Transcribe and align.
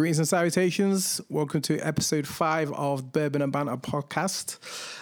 Greetings 0.00 0.18
and 0.18 0.28
salutations. 0.28 1.20
Welcome 1.28 1.60
to 1.60 1.78
episode 1.80 2.26
five 2.26 2.72
of 2.72 3.12
Bourbon 3.12 3.42
and 3.42 3.52
Banter 3.52 3.76
podcast 3.76 4.56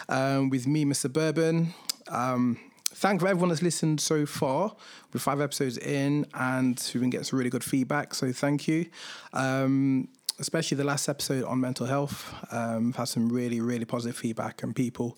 um, 0.09 0.49
with 0.49 0.67
me, 0.67 0.83
Mr. 0.83 1.09
Bourbon. 1.09 1.73
Um, 2.09 2.59
thank 2.95 3.21
for 3.21 3.29
everyone 3.29 3.47
that's 3.47 3.61
listened 3.61 4.01
so 4.01 4.25
far. 4.25 4.75
We're 5.13 5.21
five 5.21 5.39
episodes 5.39 5.77
in 5.77 6.25
and 6.33 6.77
we've 6.93 6.99
been 6.99 7.11
getting 7.11 7.23
some 7.23 7.39
really 7.39 7.49
good 7.49 7.63
feedback. 7.63 8.13
So 8.13 8.33
thank 8.33 8.67
you. 8.67 8.87
Um, 9.31 10.09
especially 10.37 10.75
the 10.75 10.83
last 10.83 11.07
episode 11.07 11.45
on 11.45 11.61
mental 11.61 11.85
health. 11.85 12.35
Um, 12.51 12.89
I've 12.89 12.97
had 12.97 13.07
some 13.07 13.29
really, 13.29 13.61
really 13.61 13.85
positive 13.85 14.17
feedback 14.17 14.63
and 14.63 14.75
people 14.75 15.17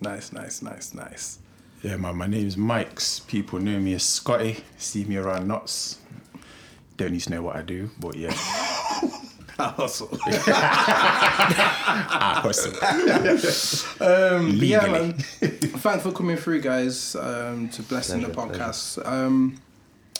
Nice, 0.00 0.32
nice, 0.32 0.62
nice, 0.62 0.94
nice. 0.94 1.38
Yeah, 1.82 1.96
man, 1.96 2.16
my 2.16 2.26
name's 2.26 2.56
Mike's. 2.56 3.20
People 3.20 3.58
know 3.58 3.78
me 3.78 3.94
as 3.94 4.02
Scotty. 4.02 4.58
See 4.78 5.04
me 5.04 5.16
around 5.16 5.48
nuts. 5.48 5.98
Don't 6.96 7.12
need 7.12 7.20
to 7.22 7.30
know 7.30 7.42
what 7.42 7.56
I 7.56 7.62
do, 7.62 7.90
but 7.98 8.16
yeah. 8.16 8.34
Awesome. 9.58 10.08
Ah, 10.22 12.40
hustle. 12.42 12.72
Um, 14.00 14.58
but 14.58 14.66
yeah, 14.66 14.86
Legally. 14.86 15.08
man. 15.08 15.12
Thanks 15.82 16.02
for 16.02 16.12
coming 16.12 16.38
through, 16.38 16.62
guys, 16.62 17.14
um, 17.16 17.68
to 17.68 17.82
blessing 17.82 18.22
the 18.22 18.28
podcast. 18.30 19.06
Um, 19.06 19.60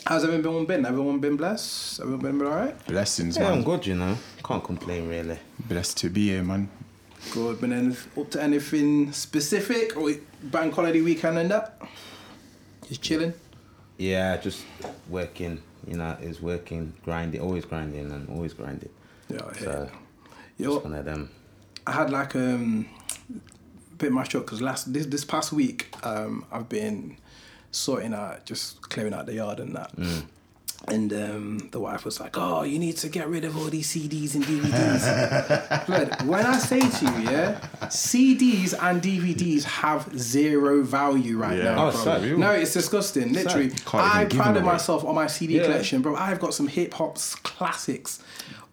how's 0.05 0.23
everyone 0.23 0.65
been? 0.65 0.85
Everyone 0.85 1.17
been 1.17 1.37
blessed? 1.37 2.01
Everyone 2.01 2.37
been 2.37 2.47
all 2.47 2.53
right? 2.53 2.85
Blessings, 2.85 3.35
Yeah, 3.35 3.47
I'm 3.47 3.55
man. 3.55 3.63
good, 3.63 3.87
you 3.87 3.95
know. 3.95 4.15
Can't 4.45 4.63
complain, 4.63 5.09
really. 5.09 5.39
Blessed 5.67 5.97
to 5.97 6.09
be 6.11 6.27
here, 6.29 6.43
man. 6.43 6.69
Good. 7.29 7.61
Been 7.61 7.71
any, 7.73 7.95
up 8.17 8.29
to 8.31 8.41
anything 8.41 9.11
specific 9.11 9.95
or 9.95 10.11
bank 10.43 10.73
holiday 10.73 11.01
weekend 11.01 11.37
and 11.37 11.51
that? 11.51 11.79
Just 12.87 13.01
chilling. 13.01 13.33
Yeah, 13.97 14.37
just 14.37 14.65
working. 15.07 15.61
You 15.87 15.97
know, 15.97 16.17
is 16.21 16.41
working, 16.41 16.93
grinding, 17.03 17.41
always 17.41 17.65
grinding 17.65 18.11
and 18.11 18.29
always 18.29 18.53
grinding. 18.53 18.89
Yeah, 19.29 19.53
hear 19.53 19.63
So, 19.63 19.91
Yo, 20.57 20.79
one 20.79 20.93
of 20.93 21.05
them. 21.05 21.29
I 21.87 21.91
had 21.93 22.09
like 22.09 22.35
um, 22.35 22.87
a 23.33 23.95
bit 23.95 24.11
mashed 24.11 24.35
up 24.35 24.45
because 24.45 24.61
last 24.61 24.93
this 24.93 25.05
this 25.05 25.25
past 25.25 25.51
week 25.51 25.87
um, 26.03 26.45
I've 26.51 26.69
been 26.69 27.17
sorting 27.71 28.13
out 28.13 28.45
just 28.45 28.81
clearing 28.89 29.13
out 29.13 29.25
the 29.25 29.35
yard 29.35 29.59
and 29.59 29.75
that. 29.75 29.91
And 30.87 31.13
um, 31.13 31.69
the 31.71 31.79
wife 31.79 32.03
was 32.05 32.19
like, 32.19 32.35
"Oh, 32.37 32.63
you 32.63 32.79
need 32.79 32.97
to 32.97 33.07
get 33.09 33.27
rid 33.29 33.45
of 33.45 33.55
all 33.55 33.65
these 33.65 33.87
CDs 33.93 34.33
and 34.33 34.43
DVDs." 34.43 35.85
Blood, 35.85 36.25
when 36.27 36.43
I 36.45 36.57
say 36.57 36.79
to 36.79 37.05
you, 37.05 37.29
yeah, 37.29 37.59
CDs 37.85 38.73
and 38.81 39.01
DVDs 39.01 39.63
have 39.63 40.09
zero 40.17 40.81
value 40.81 41.37
right 41.37 41.57
Yeah. 41.57 41.75
now. 41.75 41.87
Oh, 41.87 41.91
bro. 41.91 42.01
sad. 42.03 42.37
No, 42.37 42.51
it's 42.51 42.73
disgusting. 42.73 43.31
Literally, 43.31 43.71
I 43.93 44.25
prided 44.25 44.63
myself 44.63 45.05
on 45.05 45.13
my 45.15 45.27
CD 45.27 45.57
Yeah. 45.57 45.63
collection, 45.65 46.01
bro. 46.01 46.15
I've 46.15 46.39
got 46.39 46.53
some 46.55 46.67
hip 46.67 46.93
hop 46.95 47.17
classics, 47.43 48.19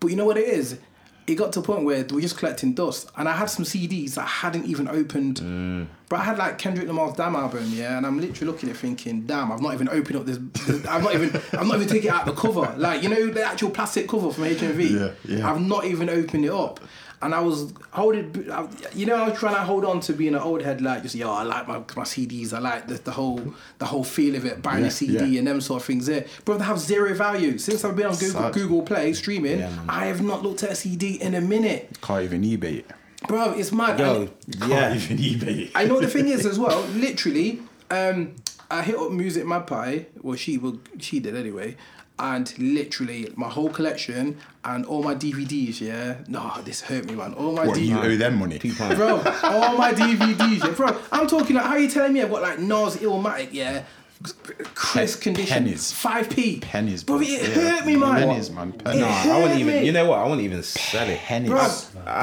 but 0.00 0.08
you 0.08 0.16
know 0.16 0.24
what 0.24 0.38
it 0.38 0.48
is? 0.48 0.78
It 1.28 1.34
got 1.34 1.52
to 1.52 1.60
a 1.60 1.62
point 1.62 1.84
where 1.84 2.04
we're 2.10 2.22
just 2.22 2.38
collecting 2.38 2.72
dust, 2.72 3.10
and 3.16 3.28
I 3.28 3.36
had 3.36 3.50
some 3.50 3.64
CDs 3.64 4.14
that 4.14 4.22
I 4.22 4.28
hadn't 4.28 4.64
even 4.64 4.88
opened. 4.88 5.40
Mm. 5.40 5.86
But 6.08 6.20
I 6.20 6.24
had 6.24 6.38
like 6.38 6.56
Kendrick 6.56 6.88
Lamar's 6.88 7.14
Damn 7.14 7.36
album, 7.36 7.66
yeah, 7.66 7.98
and 7.98 8.06
I'm 8.06 8.18
literally 8.18 8.50
looking 8.50 8.70
at 8.70 8.76
it 8.76 8.78
thinking, 8.78 9.26
damn, 9.26 9.52
I've 9.52 9.60
not 9.60 9.74
even 9.74 9.90
opened 9.90 10.16
up 10.16 10.24
this. 10.24 10.38
this 10.66 10.86
I've 10.86 11.02
not 11.02 11.14
even, 11.14 11.36
I've 11.52 11.66
not 11.66 11.76
even 11.76 11.88
taken 11.88 12.08
it 12.08 12.14
out 12.14 12.24
the 12.24 12.32
cover, 12.32 12.74
like 12.78 13.02
you 13.02 13.10
know 13.10 13.26
the 13.26 13.44
actual 13.44 13.68
plastic 13.68 14.08
cover 14.08 14.32
from 14.32 14.44
HMV. 14.44 14.90
Yeah, 14.90 15.36
yeah. 15.36 15.50
I've 15.50 15.60
not 15.60 15.84
even 15.84 16.08
opened 16.08 16.46
it 16.46 16.50
up. 16.50 16.80
And 17.20 17.34
I 17.34 17.40
was 17.40 17.72
holding, 17.90 18.48
I- 18.50 18.68
you 18.94 19.04
know, 19.04 19.16
I 19.16 19.28
was 19.30 19.38
trying 19.38 19.56
to 19.56 19.62
hold 19.62 19.84
on 19.84 19.98
to 20.00 20.12
being 20.12 20.34
an 20.36 20.40
old 20.40 20.62
head, 20.62 20.80
like 20.80 21.02
just 21.02 21.16
yo, 21.16 21.30
I 21.32 21.42
like 21.42 21.66
my, 21.66 21.78
my 21.78 22.04
CDs, 22.04 22.52
I 22.52 22.60
like 22.60 22.86
the, 22.86 22.94
the 22.94 23.10
whole 23.10 23.40
the 23.78 23.86
whole 23.86 24.04
feel 24.04 24.36
of 24.36 24.44
it, 24.44 24.62
buying 24.62 24.84
a 24.84 24.90
CD 24.90 25.24
yeah. 25.24 25.38
and 25.40 25.48
them 25.48 25.60
sort 25.60 25.82
of 25.82 25.86
things. 25.86 26.06
There, 26.06 26.26
but 26.44 26.58
they 26.58 26.64
have 26.64 26.78
zero 26.78 27.12
value. 27.14 27.58
Since 27.58 27.84
I've 27.84 27.96
been 27.96 28.06
on 28.06 28.14
Google, 28.14 28.40
Sad. 28.42 28.54
Google 28.54 28.82
Play 28.82 29.12
streaming, 29.14 29.58
Yeah. 29.58 29.72
I 29.88 30.06
have 30.06 30.22
not 30.22 30.44
looked 30.44 30.62
at 30.62 30.70
a 30.70 30.74
CD 30.76 31.20
in 31.20 31.34
a 31.34 31.40
minute, 31.40 31.98
Can't 32.02 32.22
even 32.22 32.42
eBay 32.42 32.78
it. 32.80 32.90
bro. 33.26 33.50
It's 33.52 33.72
mad. 33.72 33.98
Yo, 33.98 34.22
And- 34.46 34.60
Can't 34.60 34.70
yeah. 34.70 34.94
even 34.94 35.16
eBay 35.18 35.58
it. 35.66 35.70
I 35.74 35.86
know 35.86 36.00
the 36.00 36.06
thing 36.08 36.28
is 36.28 36.46
as 36.52 36.56
well. 36.58 36.80
Literally, 36.94 37.60
um, 37.90 38.36
I 38.70 38.82
hit 38.82 38.94
up 38.96 39.10
Music 39.10 39.44
Magpie. 39.44 40.04
Well, 40.22 40.36
she 40.36 40.56
will. 40.58 40.78
She 40.98 41.18
did 41.18 41.34
anyway. 41.34 41.76
And 42.20 42.52
literally, 42.58 43.32
my 43.36 43.48
whole 43.48 43.68
collection 43.70 44.38
and 44.64 44.84
all 44.86 45.02
my 45.04 45.14
DVDs. 45.14 45.80
Yeah, 45.80 46.16
no, 46.26 46.52
this 46.64 46.80
hurt 46.80 47.04
me, 47.06 47.14
man. 47.14 47.32
All 47.34 47.52
my 47.52 47.66
What, 47.66 47.78
you 47.80 47.94
DVDs. 47.96 48.04
owe 48.04 48.16
them 48.16 48.38
money? 48.38 48.58
Bro, 48.96 49.18
all 49.44 49.76
my 49.78 49.92
DVDs, 49.92 50.64
yeah. 50.64 50.70
Bro, 50.72 50.98
I'm 51.12 51.26
talking 51.28 51.54
like, 51.56 51.64
how 51.66 51.76
you 51.76 51.88
telling 51.88 52.12
me 52.12 52.20
I've 52.22 52.30
got 52.30 52.42
like 52.42 52.58
Nas 52.58 52.96
Illmatic, 52.96 53.50
yeah? 53.52 53.84
Chris 54.74 55.14
Pe- 55.16 55.22
condition. 55.22 55.54
pennies. 55.64 55.92
5p. 55.92 56.60
Pennies, 56.60 57.04
Bro, 57.04 57.18
bro. 57.18 57.26
it 57.26 57.30
Yeah. 57.40 57.48
hurt 57.54 57.86
me, 57.86 57.94
man. 57.94 58.14
Pennies, 58.28 58.50
man. 58.50 58.72
Pennies. 58.72 59.00
Nah, 59.00 59.06
I 59.06 59.10
hurt 59.12 59.42
wouldn't 59.42 59.60
even. 59.60 59.74
me. 59.74 59.86
You 59.86 59.92
know 59.92 60.06
what? 60.06 60.18
I 60.18 60.24
wouldn't 60.24 60.40
even 60.42 60.62
sell 60.64 61.08
it. 61.08 61.18
Pennies. 61.20 61.50
Bro, 61.50 61.60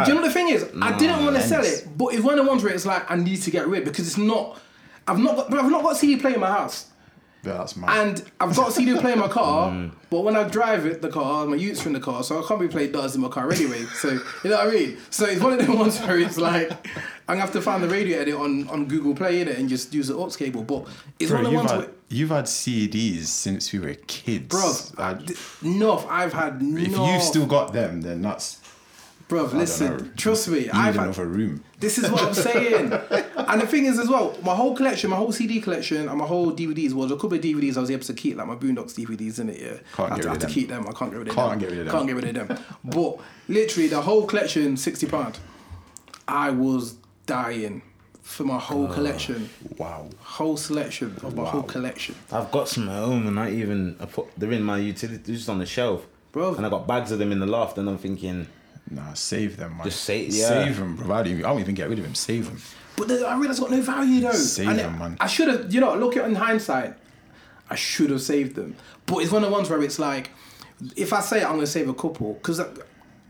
do 0.03 0.11
you 0.11 0.15
know 0.15 0.21
what 0.21 0.27
the 0.27 0.33
thing 0.33 0.49
is? 0.49 0.65
I 0.81 0.97
didn't 0.97 1.23
want 1.23 1.37
to 1.37 1.41
sell 1.41 1.63
it, 1.63 1.87
but 1.97 2.07
it's 2.13 2.21
one 2.21 2.37
of 2.37 2.43
the 2.43 2.49
ones 2.51 2.63
where 2.65 2.73
it's 2.73 2.85
like 2.85 3.09
I 3.09 3.15
need 3.15 3.37
to 3.43 3.49
get 3.51 3.65
rid 3.69 3.85
because 3.85 4.07
it's 4.07 4.17
not. 4.17 4.59
I've 5.07 5.19
not 5.19 5.37
got. 5.37 5.49
bro, 5.49 5.61
I've 5.61 5.71
not 5.71 5.83
got 5.83 5.95
CD 5.95 6.17
player 6.19 6.33
in 6.33 6.41
my 6.41 6.51
house, 6.51 6.87
Yeah, 7.45 7.53
that's 7.57 7.75
mad. 7.77 7.89
and 8.07 8.23
I've 8.39 8.55
got 8.55 8.69
a 8.69 8.71
CD 8.71 8.97
player 8.99 9.13
in 9.13 9.19
my 9.19 9.27
car. 9.27 9.89
But 10.11 10.21
when 10.21 10.37
I 10.37 10.47
drive 10.47 10.85
it, 10.85 11.01
the 11.01 11.09
car, 11.09 11.45
my 11.45 11.55
youth's 11.57 11.85
in 11.85 11.91
the 11.91 11.99
car, 11.99 12.23
so 12.23 12.41
I 12.41 12.47
can't 12.47 12.59
be 12.59 12.69
playing 12.69 12.93
does 12.93 13.15
in 13.15 13.21
my 13.21 13.27
car 13.27 13.51
anyway. 13.51 13.83
So 13.95 14.11
you 14.11 14.49
know 14.49 14.57
what 14.57 14.67
I 14.67 14.71
mean. 14.71 14.97
So 15.09 15.25
it's 15.25 15.41
one 15.41 15.51
of 15.53 15.59
them 15.59 15.77
ones 15.77 15.99
where 15.99 16.17
it's 16.19 16.37
like 16.37 16.71
I'm 16.71 17.35
gonna 17.35 17.41
have 17.41 17.51
to 17.53 17.61
find 17.61 17.83
the 17.83 17.89
radio 17.89 18.19
edit 18.19 18.35
on 18.35 18.69
on 18.69 18.85
Google 18.85 19.13
Play 19.13 19.41
in 19.41 19.49
it 19.49 19.57
and 19.57 19.67
just 19.67 19.93
use 19.93 20.07
the 20.07 20.15
aux 20.15 20.29
cable. 20.29 20.63
But 20.63 20.87
it's 21.19 21.31
Bro, 21.31 21.39
one 21.41 21.45
of 21.47 21.51
the 21.51 21.51
you've 21.51 21.59
ones 21.59 21.71
had, 21.71 21.79
where. 21.79 21.89
you've 22.09 22.29
had 22.29 22.45
CDs 22.45 23.23
since 23.25 23.73
we 23.73 23.79
were 23.79 23.95
kids. 24.07 24.47
Bro, 24.47 24.71
I- 25.03 25.17
no, 25.61 25.97
I've 26.07 26.31
had 26.33 26.61
no. 26.61 26.79
if 26.79 26.95
you've 26.95 27.23
still 27.23 27.47
got 27.47 27.73
them, 27.73 28.01
then 28.01 28.21
that's 28.21 28.61
bro, 29.27 29.43
listen, 29.45 30.13
trust 30.15 30.47
me, 30.47 30.69
I've 30.69 30.95
had, 30.95 31.03
another 31.05 31.25
room. 31.25 31.63
This 31.79 31.97
is 31.97 32.09
what 32.09 32.23
I'm 32.23 32.33
saying. 32.33 32.93
and 32.93 33.61
the 33.61 33.67
thing 33.67 33.85
is 33.85 33.99
as 33.99 34.07
well, 34.07 34.35
my 34.41 34.55
whole 34.55 34.75
collection, 34.75 35.09
my 35.09 35.17
whole 35.17 35.31
CD 35.31 35.59
collection 35.59 36.07
and 36.09 36.17
my 36.17 36.25
whole 36.25 36.51
DVDs 36.51 36.93
Well, 36.93 37.11
a 37.11 37.15
couple 37.15 37.33
of 37.33 37.41
DVDs 37.41 37.77
I 37.77 37.81
was 37.81 37.91
able 37.91 38.03
to 38.05 38.13
keep, 38.13 38.37
like 38.37 38.47
my 38.47 38.55
Boondocks 38.55 38.93
DVDs 38.95 39.39
in 39.39 39.49
it, 39.49 39.59
yeah. 39.61 39.77
Can't 39.93 40.11
I 40.11 40.15
have 40.15 40.17
get 40.17 40.21
to, 40.23 40.23
rid 40.23 40.23
have 40.23 40.31
of 40.35 40.39
to 40.39 40.45
them. 40.45 40.53
keep 40.53 40.69
them. 40.69 40.87
I 40.87 40.91
can't 40.93 41.11
get 41.11 41.17
rid 41.19 41.27
of 41.27 41.35
Can't 41.35 41.49
them. 41.51 41.59
get 41.59 41.69
rid 41.69 41.79
of 41.79 41.85
them. 41.85 41.93
Can't 41.95 42.07
get 42.07 42.15
rid 42.15 42.37
of 42.37 42.47
them. 42.47 42.57
but 42.85 43.19
literally 43.47 43.87
the 43.89 44.01
whole 44.01 44.25
collection, 44.25 44.77
sixty 44.77 45.05
pound. 45.05 45.37
I 46.27 46.49
was 46.51 46.95
dying 47.25 47.81
for 48.23 48.43
my 48.45 48.57
whole 48.57 48.87
collection. 48.87 49.49
Wow. 49.77 50.09
Whole 50.19 50.57
selection 50.57 51.15
of 51.21 51.35
my 51.35 51.45
whole 51.45 51.61
collection. 51.63 52.15
I've 52.31 52.51
got 52.51 52.67
some 52.69 52.89
at 52.89 52.95
home, 52.97 53.27
and 53.27 53.39
I 53.39 53.51
even 53.51 53.95
I 53.99 54.05
put 54.05 54.27
they're 54.37 54.51
in 54.53 54.63
my 54.63 54.77
utility 54.79 55.33
just 55.33 55.49
on 55.49 55.59
the 55.59 55.65
shelf, 55.67 56.07
Bro. 56.31 56.55
And 56.55 56.65
I 56.65 56.69
got 56.69 56.87
bags 56.87 57.11
of 57.11 57.19
them 57.19 57.31
in 57.31 57.39
the 57.39 57.45
loft, 57.45 57.77
and 57.77 57.87
I'm 57.87 57.97
thinking, 57.99 58.47
Nah, 58.89 59.13
save 59.13 59.57
them, 59.57 59.77
man. 59.77 59.83
Just 59.85 60.03
say- 60.03 60.25
yeah. 60.25 60.47
Save 60.47 60.77
them, 60.77 60.95
bro. 60.95 61.15
I 61.15 61.23
don't, 61.23 61.31
even, 61.33 61.45
I 61.45 61.49
don't 61.49 61.59
even 61.61 61.75
get 61.75 61.89
rid 61.89 61.97
of 61.99 62.05
them. 62.05 62.15
Save 62.15 62.45
them. 62.47 62.61
But 62.97 63.07
the, 63.09 63.27
I 63.27 63.35
realised 63.37 63.59
got 63.59 63.71
no 63.71 63.81
value 63.81 64.21
though. 64.21 64.31
Save 64.31 64.69
And 64.69 64.79
them, 64.79 64.99
man. 64.99 65.17
I 65.19 65.27
should 65.27 65.47
have, 65.49 65.73
you 65.73 65.81
know, 65.81 65.95
look 65.97 66.15
at 66.17 66.23
it 66.25 66.27
in 66.29 66.35
hindsight. 66.35 66.93
I 67.69 67.75
should 67.75 68.09
have 68.11 68.21
saved 68.21 68.55
them. 68.55 68.75
But 69.05 69.17
it's 69.17 69.31
one 69.31 69.43
of 69.43 69.49
the 69.49 69.55
ones 69.55 69.69
where 69.69 69.81
it's 69.81 69.99
like, 69.99 70.29
if 70.95 71.11
I 71.13 71.19
say 71.21 71.41
it, 71.41 71.45
I'm 71.45 71.53
gonna 71.55 71.67
save 71.67 71.89
a 71.89 71.93
couple, 71.93 72.33
because 72.33 72.59
I, 72.59 72.67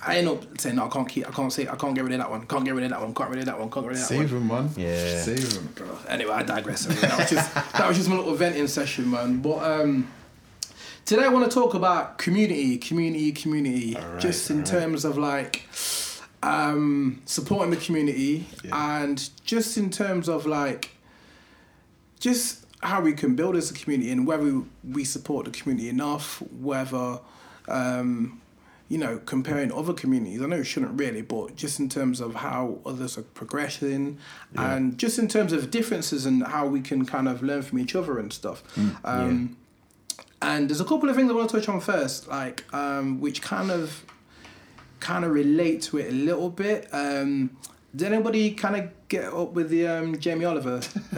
I 0.06 0.18
end 0.18 0.28
up 0.28 0.60
saying 0.60 0.75
no, 0.75 0.86
I 0.86 0.90
can't 0.90 1.07
keep, 1.07 1.28
I 1.28 1.31
can't 1.31 1.52
say, 1.52 1.68
I 1.68 1.75
can't 1.75 1.96
get 1.96 2.04
rid 2.04 2.13
of 2.13 2.19
that 2.19 2.30
one, 2.30 2.46
can't 2.46 2.66
get 2.66 2.75
rid 2.75 2.84
of 2.84 2.90
that 2.92 3.02
one, 3.02 3.13
can't 3.16 3.30
get 3.31 3.36
rid 3.38 3.40
of 3.40 3.46
that 3.46 3.60
one, 3.60 3.72
can't 3.72 3.86
get 3.86 3.90
rid 3.90 3.96
of 3.98 4.02
that 4.02 4.07
Save 4.07 4.31
one. 4.34 4.48
them, 4.48 4.48
man. 4.48 4.69
Yeah. 4.75 5.22
Save 5.22 5.54
them. 5.56 5.69
Bro, 5.74 5.98
Anyway, 6.10 6.31
I 6.31 6.44
digress. 6.44 6.86
That 6.86 7.18
was 7.18 7.30
just 7.30 7.54
that 7.56 7.88
was 7.88 7.98
just 7.98 8.10
my 8.10 8.18
little 8.18 8.36
venting 8.36 8.68
session, 8.68 9.10
man. 9.10 9.42
But 9.42 9.57
um, 9.63 10.12
today 11.06 11.24
I 11.24 11.30
want 11.30 11.50
to 11.50 11.54
talk 11.54 11.74
about 11.74 12.18
community, 12.18 12.78
community, 12.78 13.31
community. 13.31 13.96
Alright, 13.96 14.22
just 14.22 14.50
in 14.50 14.57
alright. 14.57 14.72
terms 14.72 15.06
of 15.06 15.18
like 15.18 15.68
um, 16.44 17.22
supporting 17.25 17.72
the 17.72 17.78
community, 17.78 18.48
Yeah. 18.63 19.02
and 19.02 19.30
just 19.46 19.78
in 19.78 19.90
terms 19.90 20.28
of 20.28 20.46
like 20.46 20.92
just 22.19 22.66
how 22.81 23.02
we 23.02 23.13
can 23.13 23.36
build 23.36 23.56
as 23.56 23.72
a 23.72 23.74
community 23.74 24.12
and 24.12 24.28
whether 24.28 24.62
we 24.84 25.04
support 25.04 25.46
the 25.46 25.52
community 25.52 25.90
enough, 25.90 26.42
whether 26.60 27.19
um, 27.68 28.42
you 28.90 29.00
know, 29.00 29.19
comparing 29.25 29.72
other 29.72 29.94
communities. 29.94 30.40
I 30.44 30.46
know 30.46 30.57
it 30.57 30.66
shouldn't 30.66 31.00
really, 31.00 31.24
but 31.24 31.56
just 31.56 31.80
in 31.80 31.90
terms 31.90 32.22
of 32.22 32.36
how 32.36 32.78
others 32.86 33.18
are 33.18 33.24
progressing 33.24 34.19
and 34.56 34.96
just 35.00 35.18
in 35.18 35.28
terms 35.28 35.52
of 35.54 35.72
differences 35.72 36.28
and 36.28 36.44
how 36.46 36.68
we 36.68 36.81
can 36.81 37.04
kind 37.04 37.28
of 37.28 37.42
learn 37.42 37.63
from 37.63 37.80
each 37.80 37.96
other 37.96 38.19
and 38.19 38.31
stuff. 38.31 38.62
um, 39.04 39.57
And 40.45 40.69
there's 40.69 40.80
a 40.80 40.86
couple 40.86 41.09
of 41.09 41.15
things 41.15 41.31
I 41.31 41.33
want 41.33 41.50
to 41.50 41.57
touch 41.57 41.68
on 41.68 41.81
first, 41.81 42.27
like 42.27 42.71
um, 42.71 43.19
which 43.19 43.42
kind 43.42 43.71
of 43.71 44.06
kind 45.00 45.25
of 45.25 45.31
relate 45.31 45.81
to 45.83 45.97
it 45.97 46.09
a 46.09 46.12
little 46.12 46.51
bit. 46.51 46.88
Um, 46.92 47.57
did 47.95 48.13
anybody 48.13 48.51
kind 48.51 48.75
of 48.75 49.07
get 49.07 49.33
up 49.33 49.53
with 49.53 49.69
the 49.69 49.88
um, 49.88 50.19
Jamie 50.19 50.45
Oliver? 50.45 50.81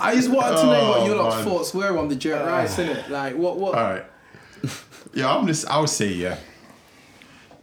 I 0.00 0.14
just 0.14 0.30
wanted 0.30 0.56
to 0.56 0.64
know 0.64 0.88
what 0.88 1.00
Oh, 1.00 1.06
your 1.06 1.16
lot's 1.16 1.44
thoughts 1.44 1.74
were 1.74 1.98
on 1.98 2.08
the 2.08 2.16
jerk 2.16 2.46
rice, 2.46 2.78
innit? 2.78 3.10
Like, 3.10 3.36
what, 3.36 3.58
what? 3.58 3.74
All 3.74 3.82
right. 3.82 4.04
Yeah, 5.12 5.36
I'm 5.36 5.46
just. 5.46 5.66
I 5.68 5.78
would 5.80 5.90
say 5.90 6.08
yeah. 6.12 6.38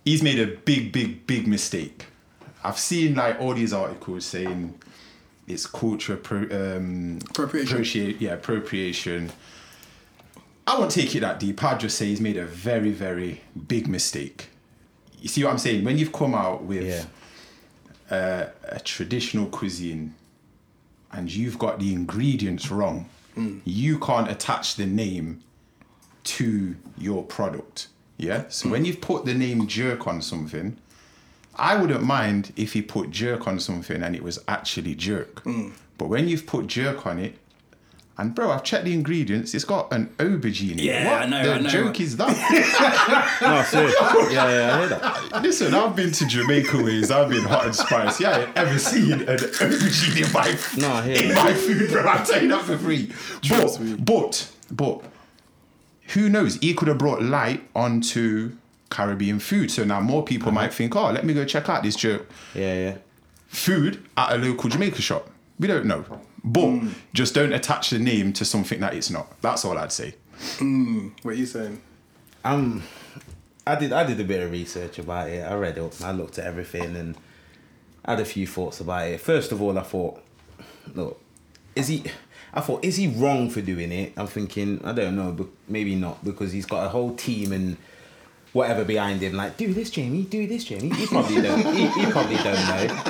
He's 0.05 0.21
made 0.21 0.39
a 0.39 0.45
big, 0.45 0.91
big, 0.91 1.25
big 1.25 1.47
mistake. 1.47 2.05
I've 2.63 2.77
seen 2.77 3.15
like 3.15 3.39
all 3.39 3.53
these 3.55 3.73
articles 3.73 4.25
saying 4.25 4.79
it's 5.47 5.65
culture 5.65 6.17
appro- 6.17 6.51
um, 6.77 7.19
Appropriation. 7.29 7.77
appropriate- 7.77 8.21
yeah, 8.21 8.33
appropriation. 8.33 9.31
I 10.65 10.77
won't 10.77 10.91
take 10.91 11.15
it 11.15 11.21
that 11.21 11.39
deep. 11.39 11.63
I'd 11.63 11.79
just 11.79 11.97
say 11.97 12.07
he's 12.07 12.19
made 12.19 12.37
a 12.37 12.45
very, 12.45 12.91
very 12.91 13.41
big 13.67 13.87
mistake. 13.87 14.49
You 15.19 15.29
see 15.29 15.43
what 15.43 15.51
I'm 15.51 15.57
saying? 15.57 15.85
When 15.85 15.97
you've 15.97 16.11
come 16.11 16.35
out 16.35 16.63
with 16.65 17.07
yeah, 18.11 18.15
uh, 18.15 18.49
a 18.67 18.79
traditional 18.81 19.47
cuisine 19.47 20.13
and 21.13 21.33
you've 21.33 21.57
got 21.57 21.79
the 21.79 21.93
ingredients 21.93 22.69
wrong, 22.69 23.09
you 23.65 23.99
can't 23.99 24.29
attach 24.31 24.75
the 24.75 24.85
name 24.87 25.41
to 26.23 26.75
your 26.97 27.23
product. 27.23 27.87
Yeah. 28.17 28.45
So 28.49 28.67
when 28.67 28.83
you've 28.83 28.99
put 28.99 29.25
the 29.25 29.33
name 29.35 29.67
jerk 29.67 30.07
on 30.07 30.21
something, 30.23 30.75
I 31.57 31.75
wouldn't 31.75 32.03
mind 32.03 32.53
if 32.55 32.73
he 32.73 32.81
put 32.81 33.09
jerk 33.11 33.47
on 33.47 33.59
something 33.59 34.01
and 34.03 34.15
it 34.15 34.23
was 34.23 34.39
actually 34.47 34.95
jerk. 34.95 35.43
Mm. 35.43 35.73
But 35.97 36.09
when 36.09 36.27
you've 36.27 36.45
put 36.45 36.67
jerk 36.67 37.05
on 37.07 37.19
it, 37.19 37.35
and 38.19 38.33
bro, 38.33 38.49
I've 38.49 38.63
checked 38.63 38.85
the 38.85 38.93
ingredients. 38.93 39.53
It's 39.53 39.63
got 39.63 39.93
an 39.93 40.07
aubergine 40.17 40.71
in 40.71 40.79
it. 40.79 40.85
Yeah, 40.85 41.11
what 41.11 41.21
I 41.21 41.25
know, 41.27 41.43
the 41.43 41.53
I 41.53 41.59
know. 41.59 41.69
joke 41.69 41.99
is 41.99 42.17
that? 42.17 43.37
no, 43.41 43.61
seriously, 43.63 44.33
yeah, 44.33 44.49
yeah, 44.49 44.75
I 44.75 44.79
hear 44.79 44.87
that. 44.89 45.43
Listen, 45.43 45.75
I've 45.75 45.95
been 45.95 46.11
to 46.13 46.25
Jamaica 46.25 46.81
ways. 46.83 47.11
I've 47.11 47.29
been 47.29 47.43
hot 47.43 47.65
and 47.65 47.75
spicy. 47.75 48.25
I 48.25 48.45
ain't 48.45 48.57
ever 48.57 48.79
seen 48.79 49.11
an 49.13 49.19
aubergine 49.37 50.25
in 50.25 50.33
my 50.33 50.57
No, 50.87 50.93
I 50.95 51.01
hear 51.03 51.29
in 51.29 51.35
my 51.35 51.53
food, 51.53 51.91
bro. 51.91 52.01
I'm 52.07 52.41
you 52.41 52.47
that 52.49 52.63
for 52.63 52.77
free. 52.79 53.11
Trust 53.43 53.79
But 53.79 53.85
me. 53.85 53.95
but 53.95 54.51
but 54.71 55.03
who 56.13 56.27
knows? 56.27 56.55
He 56.55 56.73
could 56.73 56.87
have 56.87 56.97
brought 56.97 57.21
light 57.21 57.69
onto 57.75 58.56
Caribbean 58.89 59.39
food. 59.39 59.71
So 59.71 59.83
now 59.83 59.99
more 59.99 60.23
people 60.23 60.49
uh-huh. 60.49 60.61
might 60.61 60.73
think, 60.73 60.95
oh, 60.95 61.11
let 61.11 61.25
me 61.25 61.33
go 61.33 61.45
check 61.45 61.69
out 61.69 61.83
this 61.83 61.95
jerk 61.95 62.29
Yeah, 62.53 62.73
yeah. 62.73 62.97
food 63.47 64.03
at 64.15 64.33
a 64.33 64.37
local 64.37 64.69
Jamaica 64.69 65.01
shop. 65.01 65.29
We 65.59 65.67
don't 65.67 65.85
know. 65.85 66.05
But 66.43 66.65
mm. 66.65 66.93
just 67.13 67.33
don't 67.33 67.51
attach 67.51 67.89
the 67.89 67.99
name 67.99 68.31
to 68.33 68.45
something 68.45 68.79
that 68.79 68.93
it's 68.93 69.09
not. 69.09 69.41
That's 69.41 69.65
all 69.65 69.77
I'd 69.77 69.91
say. 69.91 70.15
Mm. 70.57 71.11
What 71.23 71.33
are 71.33 71.37
you 71.37 71.45
saying? 71.45 71.81
Um, 72.45 72.83
I 73.65 73.75
did 73.75 73.91
I 73.91 74.05
did 74.05 74.19
a 74.19 74.23
bit 74.23 74.41
of 74.41 74.51
research 74.51 74.99
about 74.99 75.29
it. 75.29 75.41
I 75.41 75.55
read 75.55 75.77
it. 75.77 76.01
I 76.01 76.11
looked 76.11 76.39
at 76.39 76.45
everything, 76.45 76.95
and 76.95 77.17
had 78.05 78.19
a 78.19 78.25
few 78.25 78.47
thoughts 78.47 78.79
about 78.79 79.07
it. 79.07 79.19
First 79.19 79.51
of 79.51 79.61
all, 79.61 79.77
I 79.77 79.83
thought, 79.83 80.21
look, 80.93 81.21
is 81.75 81.89
he? 81.89 82.03
I 82.53 82.61
thought, 82.61 82.83
is 82.83 82.95
he 82.95 83.07
wrong 83.07 83.49
for 83.49 83.61
doing 83.61 83.91
it? 83.91 84.13
I'm 84.15 84.27
thinking, 84.27 84.79
I 84.83 84.93
don't 84.93 85.15
know, 85.15 85.31
but 85.31 85.47
maybe 85.67 85.95
not 85.95 86.23
because 86.23 86.53
he's 86.53 86.65
got 86.65 86.85
a 86.85 86.89
whole 86.89 87.13
team 87.15 87.51
and 87.51 87.77
whatever 88.57 88.83
behind 88.83 89.21
him. 89.21 89.33
Like, 89.33 89.55
do 89.55 89.71
this, 89.71 89.91
Jamie. 89.91 90.23
Do 90.23 90.47
this, 90.47 90.63
Jamie. 90.63 90.93
He 90.95 91.05
probably 91.05 91.41
don't. 91.41 91.75
he, 91.75 91.87
he 91.87 92.11
probably 92.11 92.37
don't 92.37 92.67
know. 92.67 93.01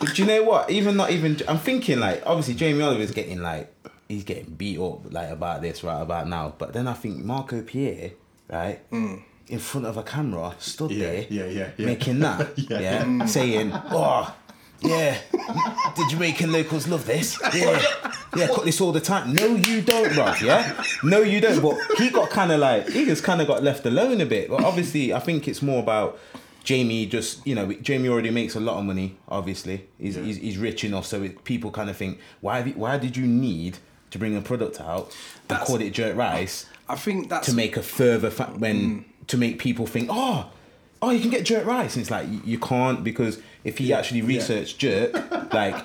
But 0.00 0.14
do 0.14 0.22
you 0.22 0.26
know 0.26 0.42
what? 0.42 0.70
Even 0.70 0.96
not 0.96 1.10
even. 1.10 1.38
I'm 1.46 1.58
thinking 1.58 2.00
like, 2.00 2.22
obviously, 2.24 2.54
Jamie 2.54 2.82
Oliver's 2.82 3.10
getting 3.10 3.42
like, 3.42 3.72
he's 4.08 4.24
getting 4.24 4.54
beat 4.54 4.78
up 4.80 5.12
like 5.12 5.28
about 5.28 5.60
this 5.60 5.84
right 5.84 6.00
about 6.00 6.26
now. 6.26 6.54
But 6.56 6.72
then 6.72 6.88
I 6.88 6.94
think 6.94 7.22
Marco 7.22 7.60
Pierre, 7.62 8.12
right, 8.48 8.90
mm. 8.90 9.22
in 9.48 9.58
front 9.58 9.86
of 9.86 9.98
a 9.98 10.02
camera, 10.02 10.54
stood 10.58 10.90
Yeah, 10.90 11.06
there, 11.06 11.26
yeah, 11.28 11.44
yeah, 11.46 11.70
yeah. 11.76 11.86
making 11.86 12.20
that, 12.20 13.28
saying, 13.28 13.72
oh. 13.74 14.34
Yeah, 14.80 15.18
the 15.32 16.06
Jamaican 16.10 16.52
locals 16.52 16.88
love 16.88 17.06
this. 17.06 17.38
Yeah, 17.54 17.82
yeah, 18.36 18.46
cook 18.46 18.64
this 18.64 18.80
all 18.80 18.92
the 18.92 19.00
time. 19.00 19.34
No, 19.34 19.46
you 19.46 19.82
don't, 19.82 20.10
bruv. 20.10 20.40
Yeah, 20.40 20.82
no, 21.02 21.20
you 21.20 21.40
don't. 21.40 21.60
But 21.60 21.78
he 21.98 22.10
got 22.10 22.30
kind 22.30 22.52
of 22.52 22.60
like 22.60 22.88
he 22.88 23.04
just 23.04 23.22
kind 23.22 23.40
of 23.40 23.46
got 23.46 23.62
left 23.62 23.84
alone 23.84 24.20
a 24.20 24.26
bit. 24.26 24.48
But 24.48 24.64
obviously, 24.64 25.12
I 25.12 25.20
think 25.20 25.48
it's 25.48 25.62
more 25.62 25.82
about 25.82 26.18
Jamie. 26.64 27.06
Just 27.06 27.46
you 27.46 27.54
know, 27.54 27.72
Jamie 27.72 28.08
already 28.08 28.30
makes 28.30 28.54
a 28.54 28.60
lot 28.60 28.78
of 28.78 28.84
money. 28.84 29.18
Obviously, 29.28 29.86
he's 29.98 30.14
he's, 30.14 30.36
he's 30.36 30.58
rich 30.58 30.84
enough, 30.84 31.06
so 31.06 31.22
it, 31.22 31.44
people 31.44 31.70
kind 31.70 31.90
of 31.90 31.96
think, 31.96 32.18
why 32.40 32.60
you, 32.60 32.72
why 32.72 32.96
did 32.96 33.16
you 33.16 33.26
need 33.26 33.78
to 34.10 34.18
bring 34.18 34.36
a 34.36 34.40
product 34.40 34.80
out 34.80 35.14
and 35.48 35.58
call 35.60 35.80
it 35.80 35.90
jerk 35.90 36.16
rice? 36.16 36.66
I 36.88 36.96
think 36.96 37.28
that's 37.28 37.46
to 37.48 37.54
make 37.54 37.76
a 37.76 37.82
further 37.82 38.30
fa- 38.30 38.52
when 38.56 38.76
mm. 38.76 39.04
to 39.28 39.36
make 39.36 39.58
people 39.58 39.86
think 39.86 40.08
oh 40.10 40.50
oh 41.00 41.10
you 41.10 41.20
can 41.20 41.30
get 41.30 41.44
jerk 41.44 41.64
rice 41.64 41.94
and 41.94 42.02
it's 42.02 42.10
like 42.10 42.28
you, 42.28 42.42
you 42.44 42.58
can't 42.58 43.04
because 43.04 43.40
if 43.64 43.78
he 43.78 43.92
actually 43.92 44.22
researched 44.22 44.78
jerk 44.78 45.12
like 45.52 45.76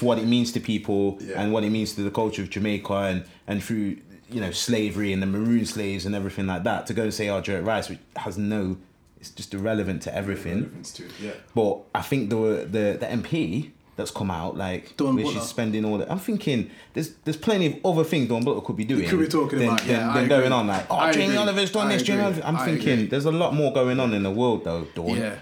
what 0.00 0.18
it 0.18 0.26
means 0.26 0.52
to 0.52 0.60
people 0.60 1.18
and 1.36 1.52
what 1.52 1.64
it 1.64 1.70
means 1.70 1.94
to 1.94 2.02
the 2.02 2.10
culture 2.10 2.42
of 2.42 2.50
Jamaica 2.50 2.92
and 2.94 3.24
and 3.46 3.62
through 3.62 3.96
you 4.30 4.40
know 4.40 4.50
slavery 4.50 5.12
and 5.12 5.20
the 5.22 5.26
maroon 5.26 5.66
slaves 5.66 6.06
and 6.06 6.14
everything 6.14 6.46
like 6.46 6.62
that 6.64 6.86
to 6.86 6.94
go 6.94 7.02
and 7.02 7.12
say 7.14 7.28
oh 7.28 7.40
jerk 7.40 7.66
rice 7.66 7.88
which 7.90 7.98
has 8.16 8.38
no 8.38 8.76
it's 9.20 9.30
just 9.30 9.52
irrelevant 9.54 10.00
to 10.02 10.14
everything 10.14 10.84
Yeah. 11.20 11.32
but 11.54 11.80
I 11.94 12.00
think 12.02 12.30
the 12.30 12.36
the 12.70 12.96
the 12.98 13.06
MP 13.06 13.70
that's 13.94 14.10
come 14.10 14.30
out 14.30 14.56
like 14.56 14.94
where 14.98 15.12
Butler. 15.12 15.32
she's 15.32 15.42
spending 15.42 15.84
all 15.84 15.98
that. 15.98 16.10
I'm 16.10 16.18
thinking 16.18 16.70
there's 16.94 17.10
there's 17.24 17.36
plenty 17.36 17.66
of 17.66 17.74
other 17.84 18.04
things 18.04 18.28
Dawn 18.28 18.42
Butler 18.42 18.62
could 18.62 18.76
be 18.76 18.84
doing. 18.86 19.06
could 19.08 19.20
be 19.20 19.28
talking 19.28 19.58
than, 19.58 19.68
about, 19.68 19.84
yeah, 19.86 20.12
than 20.14 20.28
going 20.28 20.50
on 20.52 20.66
like 20.66 20.86
oh 20.90 20.96
I 20.96 21.12
Jamie 21.12 21.24
agree. 21.26 21.36
Oliver's 21.36 21.70
done 21.72 21.88
I 21.88 21.92
this. 21.92 22.02
Jamie 22.02 22.20
agree. 22.20 22.40
Oliver. 22.40 22.46
I'm 22.46 22.56
I 22.56 22.64
thinking 22.64 22.92
agree. 22.92 23.06
there's 23.06 23.26
a 23.26 23.32
lot 23.32 23.52
more 23.52 23.70
going 23.72 24.00
on 24.00 24.14
in 24.14 24.22
the 24.22 24.30
world 24.30 24.64
though, 24.64 24.86
Dawn. 24.94 25.16
Yeah. 25.16 25.34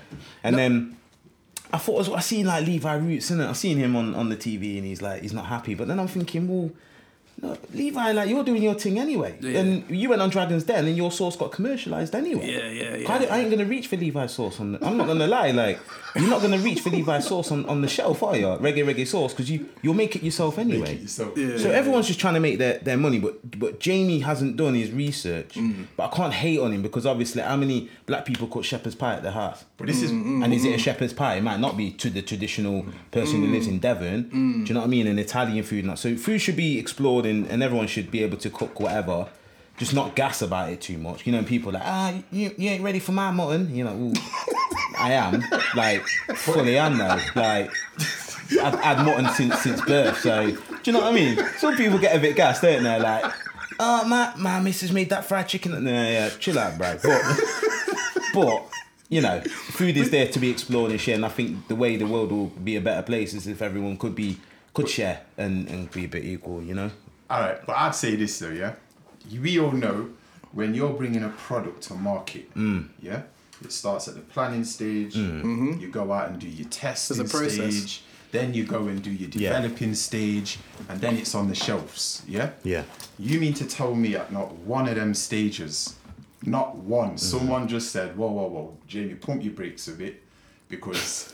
And 0.43 0.57
No- 0.57 0.63
then 0.63 0.97
I 1.73 1.79
thought 1.79 2.01
as 2.01 2.09
well, 2.09 2.19
I 2.19 2.21
seen 2.21 2.47
like 2.47 2.67
Levi 2.67 2.95
Roots 2.97 3.31
and 3.31 3.43
I 3.43 3.53
seen 3.53 3.79
him 3.79 3.95
on 3.97 4.15
on 4.15 4.29
the 4.29 4.37
TV 4.37 4.77
and 4.79 4.87
he's 4.87 5.03
like 5.03 5.23
he's 5.23 5.33
not 5.33 5.47
happy. 5.47 5.75
But 5.75 5.89
then 5.89 6.01
I'm 6.01 6.09
thinking 6.09 6.49
well. 6.49 6.71
No, 7.43 7.57
Levi, 7.73 8.13
like 8.13 8.29
you're 8.29 8.45
doing 8.45 8.63
your 8.63 8.75
thing 8.75 8.99
anyway, 8.99 9.35
Yeah. 9.41 9.61
and 9.61 9.91
you 9.91 10.11
went 10.11 10.21
on 10.21 10.29
Dragon's 10.29 10.65
Den, 10.65 10.87
and 10.87 10.97
your 10.97 11.11
sauce 11.11 11.37
got 11.37 11.53
commercialized 11.53 12.15
anyway. 12.15 12.51
Yeah, 12.53 12.69
yeah, 12.71 12.97
yeah. 12.97 13.11
I, 13.11 13.25
I 13.37 13.39
ain't 13.41 13.51
gonna 13.51 13.65
reach 13.65 13.87
for 13.87 13.97
Levi's 13.97 14.33
sauce 14.33 14.61
on. 14.61 14.73
The, 14.73 14.87
I'm 14.87 14.97
not 14.99 15.07
gonna 15.07 15.27
lie, 15.27 15.51
like 15.53 15.79
you're 16.15 16.29
not 16.29 16.43
gonna 16.43 16.59
reach 16.59 16.81
for 16.81 16.91
Levi's 16.91 17.27
sauce 17.27 17.51
on, 17.51 17.65
on 17.67 17.81
the 17.81 17.89
shelf, 17.89 18.23
are 18.23 18.37
you? 18.37 18.45
Reggae 18.47 18.85
reggae 18.85 19.07
sauce, 19.07 19.33
because 19.33 19.51
you 19.51 19.69
you'll 19.81 19.95
make 19.95 20.15
it 20.17 20.23
yourself 20.23 20.59
anyway. 20.59 20.99
yourself. 20.99 21.37
Yeah. 21.39 21.57
So 21.57 21.71
everyone's 21.71 22.09
just 22.09 22.21
trying 22.21 22.35
to 22.35 22.41
make 22.41 22.59
their, 22.59 22.79
their 22.79 22.97
money, 22.99 23.19
but 23.19 23.59
but 23.59 23.81
Jamie 23.81 24.19
hasn't 24.21 24.57
done 24.59 24.75
his 24.75 24.91
research. 24.91 25.55
Mm. 25.55 25.87
But 25.97 26.13
I 26.13 26.17
can't 26.17 26.35
hate 26.35 26.61
on 26.61 26.73
him 26.73 26.83
because 26.83 27.07
obviously, 27.07 27.41
how 27.43 27.57
many 27.57 27.89
black 28.05 28.27
people 28.27 28.49
cook 28.49 28.65
shepherd's 28.65 28.97
pie 28.97 29.15
at 29.15 29.23
their 29.23 29.33
house? 29.33 29.65
But 29.79 29.87
this 29.87 30.03
is 30.03 30.11
And 30.11 30.53
is 30.53 30.65
it 30.67 30.75
a 30.75 30.79
shepherd's 30.79 31.15
pie? 31.15 31.37
It 31.37 31.43
might 31.43 31.61
not 31.61 31.77
be 31.79 31.91
to 31.93 32.11
the 32.11 32.21
traditional 32.21 32.85
person 33.13 33.41
who 33.41 33.47
lives 33.51 33.67
in 33.67 33.79
Devon. 33.79 34.29
Do 34.31 34.37
you 34.69 34.75
know 34.75 34.81
what 34.81 34.87
I 34.87 34.91
mean? 34.91 35.07
An 35.07 35.19
Italian 35.19 35.65
food. 35.65 35.85
and 35.85 35.93
that. 35.93 35.99
So 35.99 36.17
food 36.17 36.41
should 36.41 36.57
be 36.57 36.79
explored 36.79 37.25
and, 37.31 37.47
and 37.47 37.63
everyone 37.63 37.87
should 37.87 38.11
be 38.11 38.23
able 38.23 38.37
to 38.39 38.51
cook 38.51 38.79
whatever. 38.81 39.29
Just 39.79 39.95
not 39.95 40.15
gas 40.15 40.43
about 40.43 40.71
it 40.71 40.83
too 40.83 40.99
much. 40.99 41.27
You 41.27 41.33
know, 41.33 41.43
people 41.43 41.71
are 41.71 41.75
like, 41.75 41.83
ah, 41.87 42.15
you, 42.31 42.55
you 42.59 42.69
ain't 42.69 42.85
ready 42.85 42.99
for 42.99 43.13
my 43.13 43.31
mutton. 43.31 43.75
You're 43.75 43.91
like. 43.91 44.23
I 45.01 45.13
am 45.13 45.43
like 45.75 46.07
fully 46.35 46.77
am 46.77 46.99
now. 46.99 47.19
Like 47.35 47.71
I've 48.63 48.79
had 48.81 49.05
mutton 49.05 49.29
since 49.31 49.59
since 49.61 49.81
birth. 49.81 50.21
So 50.21 50.51
do 50.51 50.57
you 50.85 50.93
know 50.93 51.01
what 51.01 51.13
I 51.13 51.15
mean? 51.15 51.39
Some 51.57 51.77
people 51.77 51.99
get 51.99 52.15
a 52.15 52.21
bit 52.21 52.37
gassed, 52.37 52.63
don't 52.63 52.83
they? 52.83 52.99
Like, 53.01 53.33
oh 53.79 54.05
my 54.05 54.33
my 54.37 54.61
missus 54.61 54.93
made 54.93 55.09
that 55.11 55.25
fried 55.25 55.49
chicken. 55.49 55.83
No, 55.83 55.91
yeah, 55.91 56.29
chill 56.39 56.59
out, 56.59 56.77
bro. 56.77 56.99
But 57.03 57.23
but 58.35 58.67
you 59.09 59.23
know, 59.23 59.41
food 59.41 59.97
is 59.97 60.11
there 60.11 60.29
to 60.29 60.39
be 60.39 60.51
explored 60.51 60.91
and 60.91 61.01
shared. 61.01 61.17
And 61.17 61.25
I 61.25 61.31
think 61.31 61.69
the 61.69 61.75
way 61.75 61.97
the 61.97 62.07
world 62.07 62.31
will 62.31 62.47
be 62.47 62.77
a 62.77 62.81
better 62.81 63.03
place 63.03 63.35
is 63.35 63.47
if 63.47 63.63
everyone 63.63 63.97
could 63.97 64.15
be 64.15 64.39
could 64.75 64.89
share 64.89 65.23
and, 65.37 65.67
and 65.69 65.91
be 65.91 66.05
a 66.05 66.09
bit 66.09 66.25
equal. 66.25 66.63
You 66.63 66.75
know. 66.75 66.91
All 67.31 67.41
right, 67.41 67.65
but 67.65 67.77
I'd 67.77 67.95
say 67.95 68.17
this 68.17 68.39
though, 68.41 68.51
yeah. 68.51 68.75
We 69.41 69.59
all 69.61 69.71
know 69.73 70.11
when 70.53 70.75
you're 70.75 70.93
bringing 70.93 71.23
a 71.23 71.29
product 71.29 71.83
to 71.85 71.95
market, 71.95 72.53
Mm. 72.55 72.89
yeah, 73.01 73.23
it 73.63 73.71
starts 73.73 74.09
at 74.09 74.15
the 74.15 74.21
planning 74.21 74.65
stage. 74.65 75.15
Mm. 75.15 75.43
Mm-hmm. 75.43 75.81
You 75.81 75.89
go 75.89 76.13
out 76.13 76.31
and 76.31 76.41
do 76.41 76.49
your 76.49 76.69
testing 76.69 77.19
There's 77.19 77.31
a 77.33 77.37
process. 77.39 77.75
stage. 77.77 78.03
Then 78.33 78.55
you 78.55 78.65
go 78.65 78.87
and 78.87 79.03
do 79.03 79.11
your 79.11 79.29
Yeah. 79.33 79.51
developing 79.61 79.95
stage, 79.95 80.59
and 80.89 81.01
then 81.01 81.17
it's 81.17 81.35
on 81.35 81.49
the 81.49 81.55
shelves. 81.55 82.23
Yeah. 82.29 82.51
Yeah. 82.65 82.85
You 83.19 83.39
mean 83.41 83.55
to 83.55 83.65
tell 83.67 83.95
me 83.95 84.15
at 84.17 84.33
not 84.33 84.53
one 84.59 84.89
of 84.89 84.95
them 84.97 85.15
stages, 85.15 85.95
not 86.45 86.77
one, 86.77 87.13
mm. 87.15 87.19
someone 87.19 87.69
just 87.69 87.91
said, 87.93 88.17
"Whoa, 88.17 88.31
whoa, 88.31 88.47
whoa, 88.49 88.77
Jamie, 88.89 89.15
pump 89.15 89.45
your 89.45 89.53
brakes 89.53 89.87
a 89.89 89.93
bit," 89.93 90.23
because 90.69 91.33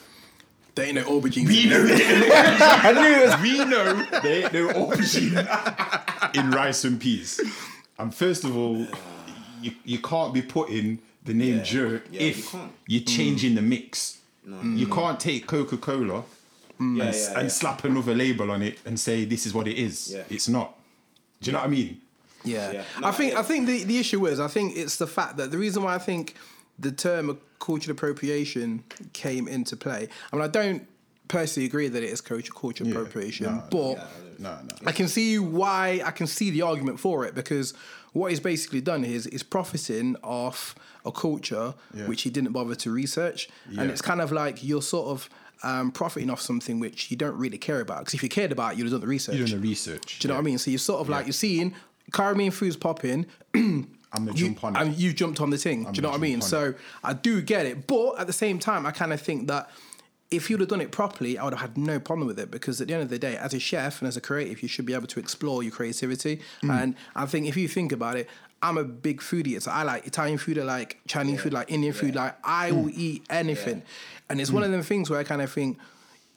There 0.76 0.84
ain't 0.84 0.94
no 0.94 1.04
aubergines. 1.04 1.48
we 1.48 1.68
know 1.70 1.86
I 1.88 2.92
knew 2.92 3.22
it 3.22 3.26
was 3.26 3.40
we 3.40 3.64
know 3.64 4.20
there 4.20 4.44
ain't 4.44 4.52
no 4.52 4.68
aubergine 4.68 6.34
in 6.34 6.50
rice 6.50 6.84
and 6.84 7.00
peas. 7.00 7.40
And 7.98 8.14
first 8.14 8.44
of 8.44 8.54
all, 8.54 8.86
you, 9.62 9.72
you 9.84 9.98
can't 9.98 10.34
be 10.34 10.42
putting 10.42 10.98
the 11.24 11.32
name 11.32 11.64
jerk 11.64 12.04
Yeah, 12.10 12.20
if 12.20 12.52
can't. 12.52 12.70
you 12.86 13.00
are 13.00 13.04
changing 13.04 13.54
the 13.54 13.62
mix. 13.62 14.18
You 14.44 14.86
mm. 14.86 14.94
can't 14.94 15.18
take 15.18 15.46
Coca 15.46 15.78
Cola 15.78 16.22
mm. 16.22 16.22
and, 16.78 16.96
Yeah, 16.98 17.04
yeah, 17.04 17.30
and 17.30 17.42
yeah. 17.44 17.48
slap 17.48 17.84
another 17.84 18.14
label 18.14 18.50
on 18.50 18.60
it 18.60 18.78
and 18.84 19.00
say 19.00 19.24
this 19.24 19.46
is 19.46 19.54
what 19.54 19.66
it 19.66 19.78
is. 19.78 20.12
Yeah. 20.12 20.24
It's 20.28 20.46
not. 20.46 20.78
Do 21.40 21.50
you 21.50 21.52
know 21.52 21.60
what 21.60 21.68
I 21.68 21.70
mean? 21.70 22.00
Yeah, 22.44 22.70
Yeah. 22.70 22.84
I 23.02 23.12
think 23.12 23.34
I 23.34 23.42
think 23.42 23.66
the, 23.66 23.84
the 23.84 23.98
issue 23.98 24.26
is 24.26 24.40
I 24.40 24.48
think 24.48 24.76
it's 24.76 24.98
the 24.98 25.06
fact 25.06 25.38
that 25.38 25.50
the 25.50 25.58
reason 25.58 25.82
why 25.84 25.94
I 25.94 25.98
think 25.98 26.34
the 26.78 26.92
term 26.92 27.30
of 27.30 27.38
cultural 27.58 27.96
appropriation 27.96 28.84
came 29.12 29.48
into 29.48 29.76
play. 29.76 30.08
I 30.32 30.36
mean, 30.36 30.44
I 30.44 30.48
don't 30.48 30.86
personally 31.28 31.66
agree 31.66 31.88
that 31.88 32.02
it 32.02 32.08
is 32.10 32.20
culture 32.20 32.52
cultural 32.52 32.90
appropriation, 32.90 33.46
No, 33.46 33.62
but 33.70 33.94
No, 34.38 34.58
no. 34.62 34.68
I 34.86 34.92
can 34.92 35.08
see 35.08 35.38
why 35.38 36.00
I 36.04 36.10
can 36.10 36.26
see 36.26 36.50
the 36.50 36.62
argument 36.62 37.00
for 37.00 37.24
it 37.24 37.34
because 37.34 37.74
what 38.12 38.30
he's 38.30 38.40
basically 38.40 38.80
done 38.80 39.04
is 39.04 39.26
is 39.26 39.42
profiting 39.42 40.16
off 40.22 40.74
a 41.04 41.10
culture 41.12 41.74
Yeah. 41.94 42.06
which 42.06 42.22
he 42.22 42.30
didn't 42.30 42.52
bother 42.52 42.74
to 42.76 42.90
research, 42.90 43.48
and 43.78 43.90
it's 43.90 44.02
kind 44.02 44.20
of 44.20 44.30
like 44.32 44.62
you're 44.62 44.82
sort 44.82 45.08
of 45.08 45.28
um, 45.62 45.90
profiting 45.90 46.28
off 46.30 46.40
something 46.40 46.78
which 46.80 47.10
you 47.10 47.16
don't 47.16 47.36
really 47.36 47.58
care 47.58 47.80
about 47.80 48.00
because 48.00 48.14
if 48.14 48.22
you 48.22 48.28
cared 48.28 48.52
about, 48.52 48.72
it, 48.74 48.78
you'd 48.78 48.84
have 48.84 48.92
done 48.92 49.00
the 49.00 49.06
research. 49.06 49.36
You're 49.36 49.46
doing 49.46 49.60
the 49.62 49.68
research. 49.68 50.18
Do 50.18 50.28
you 50.28 50.28
know 50.28 50.34
what 50.36 50.42
I 50.42 50.44
mean? 50.44 50.58
So 50.58 50.70
you're 50.70 50.78
sort 50.78 51.00
of 51.00 51.08
like 51.08 51.24
you're 51.26 51.32
seeing 51.32 51.74
Caribbean 52.12 52.50
foods 52.52 52.76
popping. 52.76 53.26
I'm 54.16 54.26
gonna 54.26 54.38
You, 54.38 54.46
jump 54.46 54.64
on 54.64 54.76
it. 54.76 54.80
and 54.82 54.96
you've 54.96 55.14
jumped 55.14 55.40
on 55.40 55.50
the 55.50 55.58
thing. 55.58 55.84
Do 55.84 55.90
you 55.94 56.02
know 56.02 56.10
what 56.10 56.16
I 56.18 56.20
mean? 56.20 56.40
jump 56.40 56.44
on 56.44 56.48
So 56.48 56.74
I 57.04 57.12
do 57.12 57.40
get 57.42 57.66
it, 57.66 57.86
but 57.86 58.14
at 58.18 58.26
the 58.26 58.32
same 58.32 58.58
time, 58.58 58.86
I 58.86 58.90
kind 58.90 59.12
of 59.12 59.20
think 59.20 59.46
that 59.48 59.70
if 60.30 60.50
you'd 60.50 60.58
have 60.60 60.68
done 60.68 60.80
it 60.80 60.90
properly, 60.90 61.38
I 61.38 61.44
would 61.44 61.52
have 61.54 61.60
had 61.60 61.78
no 61.78 62.00
problem 62.00 62.26
with 62.26 62.38
it 62.40 62.50
because 62.50 62.80
at 62.80 62.88
the 62.88 62.94
end 62.94 63.02
of 63.04 63.10
the 63.10 63.18
day, 63.18 63.36
as 63.36 63.54
a 63.54 63.60
chef 63.60 64.00
and 64.00 64.08
as 64.08 64.16
a 64.16 64.20
creative, 64.20 64.60
you 64.62 64.68
should 64.68 64.84
be 64.84 64.92
able 64.94 65.06
to 65.06 65.20
explore 65.20 65.62
your 65.62 65.70
creativity. 65.70 66.40
Mm. 66.64 66.82
And 66.82 66.94
I 67.14 67.26
think 67.26 67.46
if 67.46 67.56
you 67.56 67.68
think 67.68 67.92
about 67.92 68.16
it, 68.16 68.28
I'm 68.62 68.76
a 68.78 68.82
big 68.84 69.20
foodie. 69.20 69.60
So 69.62 69.70
I 69.70 69.84
like 69.84 70.04
Italian 70.06 70.38
food, 70.38 70.58
I 70.58 70.62
like 70.64 70.98
Chinese 71.06 71.42
food, 71.42 71.52
like 71.52 71.70
Indian 71.70 71.92
food. 71.92 72.16
Like 72.16 72.34
I 72.42 72.72
will 72.72 72.86
Mm. 72.86 72.98
eat 72.98 73.22
anything, 73.30 73.82
and 74.28 74.40
it's 74.40 74.50
one 74.50 74.64
of 74.64 74.70
them 74.72 74.82
things 74.82 75.08
where 75.10 75.20
I 75.20 75.24
kind 75.24 75.42
of 75.42 75.52
think 75.52 75.78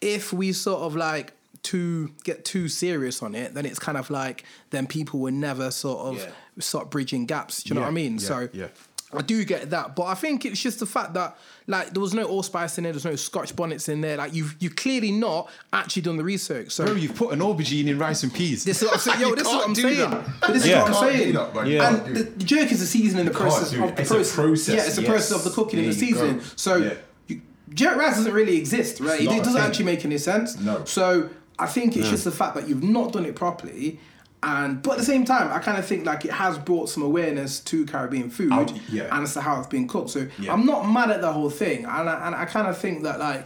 if 0.01 0.31
we 0.31 0.53
sort 0.53 0.81
of 0.81 0.95
like 0.95 1.33
too 1.63 2.12
get 2.24 2.46
too 2.46 2.68
serious 2.70 3.22
on 3.24 3.36
it, 3.36 3.54
then 3.54 3.66
it's 3.66 3.80
kind 3.80 3.98
of 3.98 4.10
like 4.10 4.44
then 4.70 4.88
people 4.88 5.20
will 5.20 5.32
never 5.34 5.72
sort 5.72 6.00
of 6.08 6.18
Yeah. 6.18 6.30
start 6.60 6.89
bridging 6.89 7.25
gaps. 7.25 7.63
Do 7.63 7.70
you 7.70 7.75
know 7.75 7.82
Yeah, 7.82 7.86
what 7.88 7.92
I 7.92 7.94
mean? 7.96 8.13
yeah, 8.13 8.20
so 8.20 8.50
yeah. 8.54 8.68
I 9.12 9.24
do 9.24 9.44
get 9.44 9.72
that, 9.72 9.96
but 9.96 10.04
I 10.04 10.13
think 10.13 10.46
it's 10.46 10.62
just 10.62 10.80
the 10.80 10.86
fact 10.86 11.16
that 11.16 11.36
like 11.66 11.94
there 11.94 12.01
was 12.01 12.13
no 12.13 12.25
allspice 12.25 12.78
in 12.78 12.84
there, 12.84 12.94
there's 12.94 13.06
no 13.06 13.16
Scotch 13.16 13.56
bonnets 13.56 13.89
in 13.89 14.01
there. 14.01 14.18
Like 14.18 14.36
you've 14.36 14.56
you 14.60 14.70
clearly 14.70 15.12
not 15.12 15.50
actually 15.74 16.04
done 16.04 16.18
the 16.18 16.24
research. 16.24 16.72
So 16.72 16.86
Bro, 16.86 16.94
you've 16.96 17.16
put 17.16 17.34
an 17.34 17.39
aubergine 17.39 17.88
in 17.88 17.98
rice 17.98 18.22
and 18.22 18.32
peas. 18.32 18.63
this 18.63 18.82
is 18.82 18.88
what 18.88 18.94
I'm 18.94 19.00
saying. 19.00 19.20
Yo, 19.30 19.34
this 19.34 19.48
is 19.48 19.54
what 19.54 19.68
I'm 19.68 19.74
saying. 19.75 20.10
But 20.42 20.54
this 20.54 20.66
is 20.66 20.72
what 20.75 20.88
I'm 20.88 20.94
saying. 20.94 21.34
that. 21.34 21.68
Yeah. 21.68 21.96
And 22.06 22.16
the, 22.16 22.24
the 22.24 22.44
jerk 22.44 22.72
is 22.72 22.82
the 22.82 22.86
seasoning, 22.86 23.25
the 23.25 23.32
process 23.32 23.74
of 23.74 23.80
the 23.80 23.88
It's 24.00 24.12
a 24.12 24.13
process. 24.13 24.36
process, 24.36 24.75
Yeah, 24.75 24.86
it's 24.86 24.96
the 24.96 25.01
yes. 25.01 25.10
process 25.12 25.32
of 25.38 25.44
the 25.44 25.50
cooking 25.50 25.80
and 25.80 25.88
the 25.89 25.94
seasoning. 25.94 26.38
go. 26.38 26.44
So 26.56 26.92
you, 27.28 27.42
jerk 27.74 27.98
rice 27.98 28.16
doesn't 28.18 28.32
really 28.34 28.58
exist, 28.58 29.00
right? 29.00 29.20
It, 29.22 29.25
doesn't 29.44 29.60
actually 29.60 29.86
make 29.86 30.06
any 30.06 30.20
sense. 30.20 30.56
No. 30.60 30.86
So 30.86 31.32
I 31.60 31.68
think 31.68 31.98
it's 31.98 32.10
just 32.10 32.24
the 32.24 32.32
fact 32.32 32.56
that 32.56 32.68
you've 32.70 32.84
not 32.84 33.13
done 33.13 33.25
it 33.25 33.36
properly. 33.36 34.00
And 34.42 34.82
but 34.82 34.92
at 34.94 34.98
the 35.00 35.04
same 35.06 35.25
time, 35.25 35.51
I 35.51 35.60
kind 35.60 35.78
of 35.78 35.86
think 35.86 36.06
like 36.06 36.24
it 36.24 36.32
has 36.32 36.58
brought 36.58 36.88
some 36.89 37.04
awareness 37.04 37.60
to 37.62 37.86
Caribbean 37.86 38.30
food 38.30 38.72
yeah. 38.89 39.13
and 39.13 39.24
as 39.24 39.34
to 39.34 39.42
how 39.42 39.58
it's 39.60 39.68
been 39.68 39.86
cooked. 39.88 40.12
So 40.12 40.28
Yeah. 40.39 40.54
I'm 40.54 40.66
not 40.66 40.84
mad 40.89 41.12
at 41.12 41.20
the 41.20 41.32
whole 41.32 41.50
thing, 41.50 41.80
and 41.84 42.10
I, 42.10 42.25
and 42.28 42.34
I 42.36 42.46
kind 42.46 42.68
of 42.68 42.78
think 42.78 43.04
that 43.04 43.20
like 43.20 43.46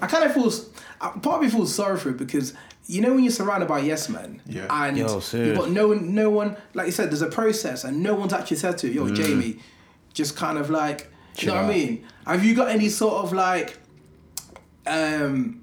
I 0.00 0.06
kind 0.06 0.24
of 0.24 0.32
feel 0.32 0.46
s- 0.46 0.64
part 0.98 1.26
of 1.26 1.42
me 1.42 1.50
feels 1.50 1.74
sorry 1.74 1.98
for 1.98 2.08
it 2.08 2.16
because 2.16 2.54
you 2.86 3.02
know 3.02 3.12
when 3.12 3.22
you're 3.22 3.30
surrounded 3.32 3.68
by 3.68 3.80
yes 3.80 4.08
men 4.08 4.40
Yeah. 4.46 4.66
and 4.70 4.96
Yo, 4.96 5.20
you've 5.32 5.56
got 5.58 5.70
no 5.70 5.88
one, 5.88 6.14
no 6.14 6.30
one 6.30 6.56
like 6.72 6.86
you 6.86 6.92
said, 6.92 7.10
there's 7.10 7.20
a 7.20 7.26
process 7.28 7.84
and 7.84 8.02
no 8.02 8.14
one's 8.14 8.32
actually 8.32 8.56
said 8.56 8.78
to 8.78 8.88
you, 8.88 9.06
yo, 9.06 9.14
Jamie, 9.14 9.58
just 10.14 10.36
kind 10.36 10.56
of 10.56 10.70
like 10.70 11.12
you 11.38 11.48
know 11.48 11.56
what 11.56 11.64
I 11.66 11.68
mean? 11.68 12.06
Have 12.26 12.42
you 12.46 12.54
got 12.54 12.68
any 12.70 12.88
sort 12.88 13.16
of 13.24 13.34
like 13.34 13.76
um 14.86 15.59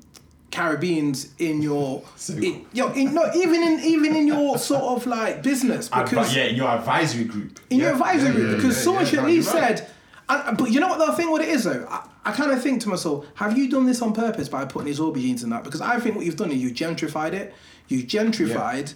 Caribbeans 0.57 1.33
in 1.39 1.61
your, 1.61 2.03
So- 2.15 2.33
in, 2.33 2.65
yo, 2.73 2.91
in, 2.93 3.13
no, 3.13 3.31
even 3.35 3.61
in 3.63 3.79
even 3.81 4.15
in 4.15 4.27
your 4.27 4.57
sort 4.71 4.83
of 4.83 5.05
like 5.05 5.43
business 5.43 5.89
Advi- 5.89 6.09
because 6.09 6.35
yeah, 6.35 6.45
in 6.45 6.55
your 6.55 6.69
advisory 6.69 7.25
group. 7.25 7.59
in 7.69 7.77
yeah. 7.79 7.85
your 7.85 7.93
advisory 7.93 8.29
Yeah, 8.29 8.33
group 8.35 8.49
yeah, 8.49 8.55
because 8.57 8.85
yeah, 8.85 9.03
should 9.03 9.19
at 9.19 9.25
least 9.25 9.53
right. 9.53 9.77
said. 9.77 9.89
And, 10.29 10.57
but 10.57 10.71
you 10.71 10.79
know 10.81 10.89
what 10.89 10.99
the 11.05 11.13
thing? 11.13 11.31
What 11.31 11.41
it 11.41 11.49
is 11.49 11.63
though, 11.63 11.85
I, 11.89 11.99
I 12.25 12.31
kind 12.33 12.51
of 12.51 12.61
think 12.61 12.81
to 12.81 12.89
myself, 12.89 13.25
have 13.35 13.57
you 13.57 13.69
done 13.69 13.85
this 13.85 14.01
on 14.01 14.11
purpose 14.13 14.49
by 14.49 14.65
putting 14.65 14.87
these 14.87 14.99
aubergines 14.99 15.41
in 15.43 15.49
that? 15.51 15.63
Because 15.63 15.79
I 15.79 15.99
think 15.99 16.15
what 16.17 16.25
you've 16.25 16.35
done 16.35 16.51
is 16.51 16.57
you 16.57 16.71
gentrified 16.71 17.31
it. 17.33 17.53
You 17.87 18.03
gentrified 18.03 18.93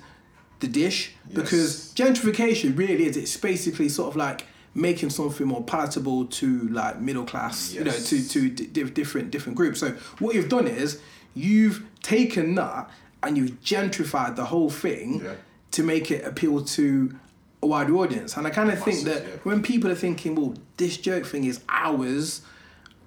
the 0.59 0.67
dish 0.67 1.13
because 1.33 1.93
gentrification 1.95 2.77
really 2.77 3.05
is. 3.05 3.15
It's 3.17 3.37
basically 3.37 3.87
sort 3.87 4.09
of 4.09 4.15
like 4.17 4.45
making 4.73 5.09
something 5.09 5.47
more 5.47 5.63
palatable 5.63 6.25
to 6.25 6.67
like 6.69 6.99
middle 6.99 7.23
class, 7.25 7.73
you 7.73 7.83
know, 7.83 7.91
to 7.91 8.27
to 8.27 8.49
di- 8.49 8.83
different 8.89 9.31
different 9.31 9.57
groups. 9.57 9.79
So 9.79 9.91
what 10.19 10.35
you've 10.35 10.49
done 10.49 10.67
is 10.67 10.99
you've 11.33 11.83
taken 12.03 12.55
that 12.55 12.89
and 13.23 13.37
you've 13.37 13.61
gentrified 13.63 14.35
the 14.35 14.45
whole 14.45 14.69
thing 14.69 15.21
Yeah. 15.23 15.33
to 15.71 15.83
make 15.83 16.11
it 16.11 16.25
appeal 16.25 16.63
to 16.63 17.15
a 17.63 17.67
wider 17.67 17.95
audience. 17.97 18.37
And 18.37 18.47
I 18.47 18.49
kind 18.49 18.71
of 18.71 18.81
think 18.83 19.03
that 19.05 19.21
yeah. 19.23 19.29
when 19.43 19.61
people 19.61 19.91
are 19.91 19.95
thinking, 19.95 20.35
well, 20.35 20.55
this 20.77 20.97
joke 20.97 21.25
thing 21.25 21.43
is 21.45 21.61
ours, 21.69 22.41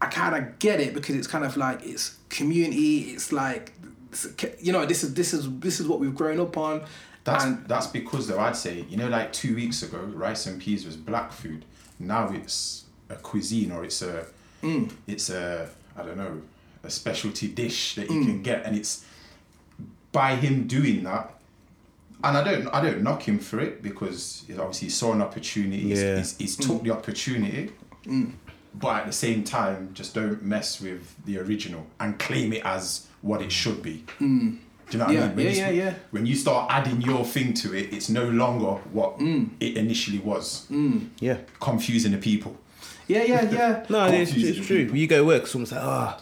I 0.00 0.06
kind 0.06 0.36
of 0.36 0.58
get 0.58 0.80
it 0.80 0.94
because 0.94 1.16
it's 1.16 1.26
kind 1.26 1.44
of 1.44 1.56
like 1.56 1.80
it's 1.84 2.16
community. 2.28 3.10
It's 3.12 3.32
like, 3.32 3.72
it's, 4.10 4.26
you 4.60 4.72
know, 4.72 4.86
this 4.86 5.02
is 5.02 5.14
this 5.14 5.34
is 5.34 5.48
this 5.58 5.80
is 5.80 5.88
what 5.88 5.98
we've 5.98 6.14
grown 6.14 6.38
up 6.40 6.56
on. 6.56 6.84
That's 7.24 7.44
and 7.44 7.66
that's 7.66 7.86
because 7.86 8.26
though 8.28 8.38
I'd 8.38 8.54
say 8.56 8.84
you 8.88 8.96
know 8.98 9.08
like 9.08 9.32
two 9.32 9.54
weeks 9.54 9.82
ago 9.82 9.98
rice 9.98 10.46
and 10.46 10.60
peas 10.60 10.84
was 10.84 10.96
black 10.96 11.32
food. 11.32 11.64
Now 11.98 12.30
it's 12.30 12.84
a 13.08 13.16
cuisine 13.16 13.72
or 13.72 13.84
it's 13.84 14.02
a 14.02 14.26
Mm. 14.62 14.90
it's 15.06 15.28
a 15.30 15.68
I 15.96 16.02
don't 16.02 16.16
know 16.16 16.40
a 16.84 16.90
specialty 16.90 17.48
dish 17.48 17.94
that 17.96 18.10
you 18.10 18.20
Mm. 18.20 18.26
can 18.26 18.42
get 18.42 18.64
and 18.66 18.76
it's 18.76 19.04
by 20.12 20.36
him 20.36 20.66
doing 20.66 21.04
that. 21.04 21.30
And 22.22 22.36
I 22.38 22.44
don't 22.44 22.68
I 22.68 22.80
don't 22.80 23.02
knock 23.02 23.22
him 23.28 23.38
for 23.38 23.60
it 23.60 23.82
because 23.82 24.44
he 24.46 24.54
obviously 24.56 24.88
saw 24.88 25.12
an 25.12 25.20
opportunity. 25.22 25.80
He's, 25.88 26.02
Yeah. 26.02 26.16
he's, 26.18 26.36
he's 26.38 26.56
took 26.56 26.80
Mm. 26.80 26.84
the 26.84 26.90
opportunity. 26.92 27.70
But 28.76 29.00
at 29.02 29.06
the 29.06 29.12
same 29.12 29.44
time, 29.44 29.90
just 29.94 30.14
don't 30.14 30.42
mess 30.42 30.80
with 30.80 31.14
the 31.26 31.38
original 31.38 31.86
and 32.00 32.18
claim 32.18 32.52
it 32.52 32.62
as 32.64 33.06
what 33.22 33.40
it 33.40 33.52
should 33.52 33.82
be. 33.82 34.04
Do 34.18 34.24
you 34.24 34.98
know 34.98 35.04
what 35.06 35.08
Mm. 35.08 35.14
Yeah, 35.14 35.24
I 35.24 35.26
mean? 35.28 35.36
When 35.36 35.46
yeah, 35.46 35.52
you, 35.70 35.76
yeah, 35.78 35.84
yeah. 35.84 35.94
When 36.10 36.26
you 36.26 36.34
start 36.34 36.70
adding 36.70 37.00
your 37.00 37.24
thing 37.24 37.54
to 37.54 37.72
it, 37.74 37.92
it's 37.92 38.08
no 38.08 38.24
longer 38.28 38.72
what 38.92 39.18
Mm. 39.20 39.50
it 39.60 39.76
initially 39.76 40.18
was. 40.18 40.66
Yeah. 41.20 41.38
Confusing 41.60 42.12
the 42.12 42.18
people. 42.18 42.56
yeah, 43.06 43.22
yeah, 43.24 43.50
yeah. 43.50 43.84
No, 43.90 44.06
it's, 44.06 44.32
it's 44.34 44.66
true. 44.66 44.78
people. 44.84 44.96
You 44.96 45.06
go 45.06 45.18
to 45.18 45.24
work, 45.24 45.46
someone's 45.46 45.72
like, 45.72 45.80
oh, 45.82 46.16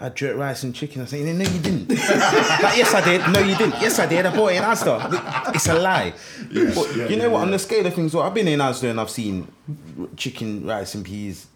I 0.00 0.04
had 0.04 0.16
jerk 0.16 0.36
rice 0.36 0.64
and 0.64 0.74
chicken. 0.74 1.02
I 1.02 1.04
say, 1.04 1.22
no, 1.22 1.44
you 1.44 1.58
didn't. 1.60 1.88
like, 1.88 2.76
yes, 2.76 2.94
I 2.94 3.04
did. 3.04 3.32
No, 3.32 3.38
you 3.38 3.56
didn't. 3.56 3.80
Yes, 3.80 3.98
I 3.98 4.06
did. 4.06 4.26
I 4.26 4.34
bought 4.34 4.52
it 4.52 4.56
in 4.56 4.62
Asda. 4.62 5.54
It's 5.54 5.68
a 5.68 5.74
lie. 5.74 6.12
but 6.52 6.96
yeah, 6.96 7.08
you 7.08 7.16
know 7.16 7.26
yeah, 7.26 7.28
what? 7.28 7.42
On 7.42 7.48
yeah. 7.48 7.52
the 7.52 7.58
scale 7.60 7.86
of 7.86 7.94
things, 7.94 8.12
well, 8.12 8.24
I've 8.24 8.34
been 8.34 8.48
in 8.48 8.58
Asda 8.58 8.90
and 8.90 9.00
I've 9.00 9.10
seen 9.10 9.46
chicken, 10.16 10.66
rice 10.66 10.96
and 10.96 11.04
peas, 11.04 11.46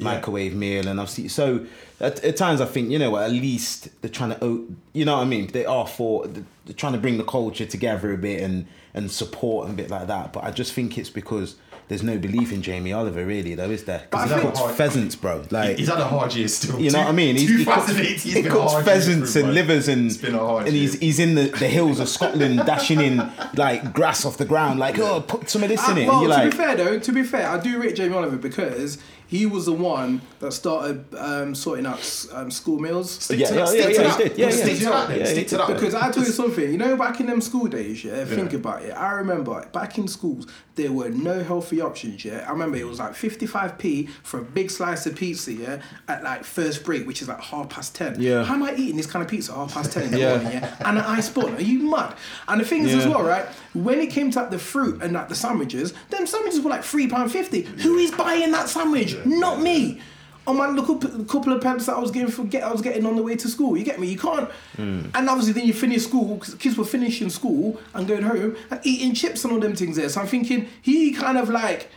microwave 0.00 0.54
meal, 0.54 0.88
and 0.88 1.00
I've 1.00 1.10
seen. 1.10 1.28
So 1.28 1.64
at, 2.00 2.22
at 2.24 2.36
times 2.36 2.60
I 2.60 2.66
think, 2.66 2.90
you 2.90 2.98
know 2.98 3.10
what? 3.10 3.22
At 3.22 3.30
least 3.30 3.88
they're 4.02 4.10
trying 4.10 4.34
to, 4.38 4.76
you 4.92 5.04
know 5.04 5.16
what 5.16 5.22
I 5.22 5.26
mean? 5.26 5.46
They 5.46 5.64
are 5.64 5.86
for, 5.86 6.26
they're 6.26 6.74
trying 6.74 6.94
to 6.94 6.98
bring 6.98 7.18
the 7.18 7.24
culture 7.24 7.66
together 7.66 8.12
a 8.12 8.18
bit 8.18 8.42
and 8.42 8.66
and 8.96 9.10
support 9.10 9.68
and 9.68 9.78
a 9.78 9.82
bit 9.82 9.90
like 9.90 10.08
that. 10.08 10.32
But 10.32 10.42
I 10.44 10.50
just 10.50 10.72
think 10.72 10.98
it's 10.98 11.10
because 11.10 11.54
there's 11.88 12.02
no 12.02 12.18
belief 12.18 12.50
in 12.52 12.62
Jamie 12.62 12.92
Oliver 12.92 13.24
really, 13.24 13.54
though, 13.54 13.70
is 13.70 13.84
there? 13.84 14.08
Because 14.10 14.28
he 14.30 14.36
think- 14.40 14.54
cooks 14.54 14.76
pheasants, 14.76 15.14
bro. 15.14 15.44
Like 15.52 15.78
He's 15.78 15.86
had 15.88 16.00
a 16.00 16.04
hard 16.04 16.34
year 16.34 16.48
still. 16.48 16.80
you 16.80 16.90
know 16.90 16.98
what 16.98 17.08
I 17.08 17.12
mean? 17.12 17.36
He's, 17.36 17.48
he 17.48 17.64
cooks, 17.64 17.86
2018 17.86 18.18
's 18.18 18.22
he 18.24 18.42
been 18.42 18.50
cooks 18.50 18.74
pheasants 18.84 19.32
for 19.34 19.38
him, 19.38 19.44
and 19.46 19.54
livers 19.54 19.86
and 19.86 20.06
It's 20.06 20.16
been 20.16 20.34
a 20.34 20.38
hard 20.38 20.66
and 20.66 20.74
he's 20.74 20.94
year. 20.94 21.00
he's 21.02 21.18
in 21.20 21.36
the, 21.36 21.44
the 21.44 21.68
hills 21.68 22.00
of 22.00 22.08
Scotland 22.08 22.56
dashing 22.66 23.00
in 23.00 23.22
like 23.54 23.92
grass 23.92 24.24
off 24.24 24.36
the 24.36 24.44
ground, 24.44 24.80
like 24.80 24.98
oh 24.98 25.20
put 25.20 25.48
some 25.48 25.62
of 25.62 25.68
this 25.68 25.86
Uh, 25.86 25.92
in 25.92 25.98
it. 25.98 26.08
well, 26.08 26.22
to 26.22 26.26
you're 26.42 26.50
be 26.50 26.56
fair 26.56 26.74
though, 26.74 26.98
to 26.98 27.12
be 27.12 27.22
fair, 27.22 27.48
I 27.48 27.58
do 27.60 27.80
rate 27.80 27.94
Jamie 27.94 28.16
Oliver 28.16 28.36
because 28.36 28.98
he 29.28 29.46
was 29.46 29.66
the 29.66 29.72
one 29.72 30.20
that 30.40 30.52
started 30.52 31.04
um, 31.16 31.54
sorting 31.54 31.86
out 31.86 32.26
um, 32.32 32.50
school 32.50 32.78
meals. 32.78 33.10
Stick 33.10 33.40
Yeah, 33.40 33.46
to 33.48 33.54
yeah, 33.54 33.64
that, 33.64 33.74
yeah, 33.76 33.80
stick 33.82 33.96
to 33.96 34.02
yeah, 34.02 34.08
that. 34.08 34.18
did. 34.18 34.38
Yeah, 34.38 34.50
Stick 34.50 34.66
yeah. 34.66 34.78
to 34.78 34.84
that 34.84 35.08
then, 35.08 35.18
Yeah, 35.18 35.24
stick 35.26 35.48
to 35.48 35.56
that. 35.58 35.66
Because 35.68 35.94
I 35.94 36.10
tell 36.10 36.24
you 36.24 36.30
something, 36.30 36.70
you 36.72 36.78
know, 36.78 36.96
back 36.96 37.20
in 37.20 37.26
them 37.26 37.40
school 37.40 37.66
days, 37.66 38.04
yeah, 38.04 38.24
think 38.24 38.52
about 38.52 38.82
it. 38.82 38.90
I 38.92 39.12
remember 39.12 39.66
back 39.72 39.98
in 39.98 40.06
schools, 40.08 40.46
there 40.76 40.92
were 40.92 41.08
no 41.08 41.42
healthy 41.42 41.80
options, 41.80 42.24
yeah. 42.24 42.44
I 42.46 42.50
remember 42.52 42.76
it 42.76 42.86
was 42.86 42.98
like 42.98 43.12
55p 43.14 44.08
for 44.22 44.40
a 44.40 44.44
big 44.44 44.70
slice 44.70 45.06
of 45.06 45.16
pizza, 45.16 45.52
yeah, 45.52 45.80
at 46.06 46.22
like 46.22 46.44
first 46.44 46.84
break, 46.84 47.06
which 47.06 47.22
is 47.22 47.28
like 47.28 47.40
half 47.40 47.70
past 47.70 47.94
10. 47.94 48.20
Yeah. 48.20 48.44
How 48.44 48.54
am 48.54 48.62
I 48.62 48.74
eating 48.74 48.96
this 48.96 49.06
kind 49.06 49.24
of 49.24 49.30
pizza 49.30 49.54
half 49.54 49.72
past 49.74 49.92
10 49.92 50.04
in 50.04 50.10
the 50.12 50.18
Yeah. 50.20 50.36
morning, 50.36 50.52
yeah? 50.52 50.74
And 50.84 50.98
an 50.98 51.04
ice 51.04 51.28
bun, 51.30 51.54
are 51.56 51.60
you 51.60 51.90
mad? 51.90 52.14
And 52.46 52.60
the 52.60 52.64
thing 52.64 52.82
is, 52.84 52.94
as 52.94 53.06
well, 53.08 53.22
right, 53.22 53.46
when 53.74 53.98
it 54.00 54.08
came 54.10 54.30
to 54.32 54.40
like, 54.40 54.50
the 54.50 54.58
fruit 54.58 55.02
and 55.02 55.12
like 55.14 55.28
the 55.28 55.34
sandwiches, 55.34 55.94
them 56.10 56.26
sandwiches 56.26 56.60
were 56.60 56.70
like 56.70 56.82
£3.50. 56.82 57.64
Who 57.80 57.96
is 57.98 58.10
buying 58.10 58.50
that 58.52 58.68
sandwich? 58.68 59.15
Not 59.24 59.60
me. 59.60 60.00
On 60.48 60.56
my 60.56 60.68
little 60.70 60.96
p- 60.96 61.08
couple 61.24 61.52
of 61.52 61.60
pence 61.60 61.86
that 61.86 61.96
I 61.96 61.98
was 61.98 62.12
getting 62.12 62.30
for 62.30 62.44
get, 62.44 62.62
I 62.62 62.70
was 62.70 62.80
getting 62.80 63.04
on 63.04 63.16
the 63.16 63.22
way 63.22 63.34
to 63.34 63.48
school. 63.48 63.76
You 63.76 63.84
get 63.84 63.98
me? 63.98 64.06
You 64.06 64.16
can't. 64.18 64.48
Hmm. 64.76 65.00
And 65.14 65.28
obviously, 65.28 65.52
then 65.54 65.66
you 65.66 65.72
finish 65.72 66.04
school. 66.04 66.36
'cause 66.38 66.54
kids 66.54 66.76
were 66.76 66.84
finishing 66.84 67.30
school 67.30 67.80
and 67.94 68.06
going 68.06 68.22
home 68.22 68.54
and 68.70 68.80
eating 68.84 69.12
chips 69.14 69.42
and 69.44 69.52
all 69.52 69.58
them 69.58 69.74
things 69.74 69.96
there. 69.96 70.08
So 70.08 70.20
I'm 70.20 70.28
thinking 70.28 70.68
he 70.82 71.10
kind 71.12 71.36
of 71.36 71.48
like 71.48 71.88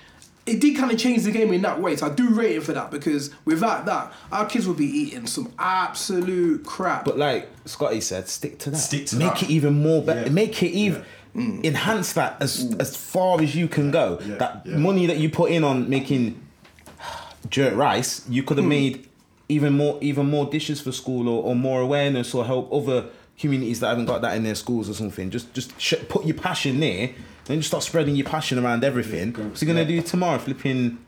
it 0.48 0.60
did 0.60 0.76
kind 0.76 0.92
of 0.92 0.98
change 0.98 1.26
the 1.26 1.32
game 1.32 1.54
in 1.54 1.62
that 1.62 1.80
way. 1.80 1.96
So 1.96 2.08
I 2.08 2.10
do 2.10 2.30
rate 2.30 2.56
him 2.56 2.64
for 2.64 2.74
that 2.74 2.90
because 2.90 3.30
without 3.46 3.86
that, 3.86 4.12
our 4.32 4.48
kids 4.48 4.68
would 4.68 4.78
be 4.78 4.88
eating 4.88 5.28
some 5.28 5.54
absolute 5.60 6.66
crap. 6.66 7.06
but 7.06 7.20
like 7.20 7.50
Scotty 7.66 8.02
said, 8.02 8.28
stick 8.28 8.58
to 8.60 8.72
that. 8.72 8.78
Stick 8.78 9.06
to 9.08 9.16
Make 9.18 9.34
that. 9.36 9.44
it 9.44 9.50
even 9.52 9.80
more 9.84 10.02
better. 10.02 10.24
Yeah. 10.24 10.30
Make 10.30 10.64
it 10.64 10.72
even. 10.72 11.04
Enhance 11.36 12.14
that 12.14 12.38
as 12.42 12.76
as 12.80 12.96
far 12.98 13.40
as 13.42 13.56
you 13.56 13.68
can 13.68 13.92
go. 13.92 14.20
Yeah, 14.26 14.36
That 14.38 14.62
yeah. 14.66 14.78
money 14.78 15.06
that 15.06 15.18
you 15.18 15.30
put 15.30 15.52
in 15.52 15.64
on 15.64 15.88
making 15.88 16.36
jerk 17.50 17.76
rice, 17.76 18.28
you 18.30 18.44
could 18.44 18.58
have 18.58 18.66
hmm. 18.66 18.70
made 18.70 19.10
even 19.48 19.74
more 19.74 19.98
even 20.02 20.28
more 20.28 20.46
dishes 20.46 20.80
for 20.80 20.92
school 20.92 21.28
or, 21.28 21.44
or 21.44 21.56
more 21.56 21.82
awareness 21.82 22.34
or 22.34 22.46
help 22.46 22.72
other 22.72 23.06
communities 23.38 23.80
that 23.80 23.88
haven't 23.88 24.06
got 24.06 24.22
that 24.22 24.36
in 24.36 24.44
their 24.44 24.56
schools 24.56 24.90
or 24.90 24.94
something. 24.94 25.30
Just 25.30 25.54
just 25.54 25.80
sh- 25.80 25.96
put 26.08 26.26
your 26.26 26.38
passion 26.38 26.80
there, 26.80 27.12
then 27.46 27.58
just 27.58 27.70
start 27.70 27.84
spreading 27.84 28.16
your 28.16 28.28
passion 28.28 28.60
around 28.60 28.84
everything. 28.84 29.34
What's 29.34 29.62
he 29.62 29.66
gonna 29.68 29.86
do 29.86 30.02
tomorrow? 30.02 30.38
Flipping. 30.38 31.00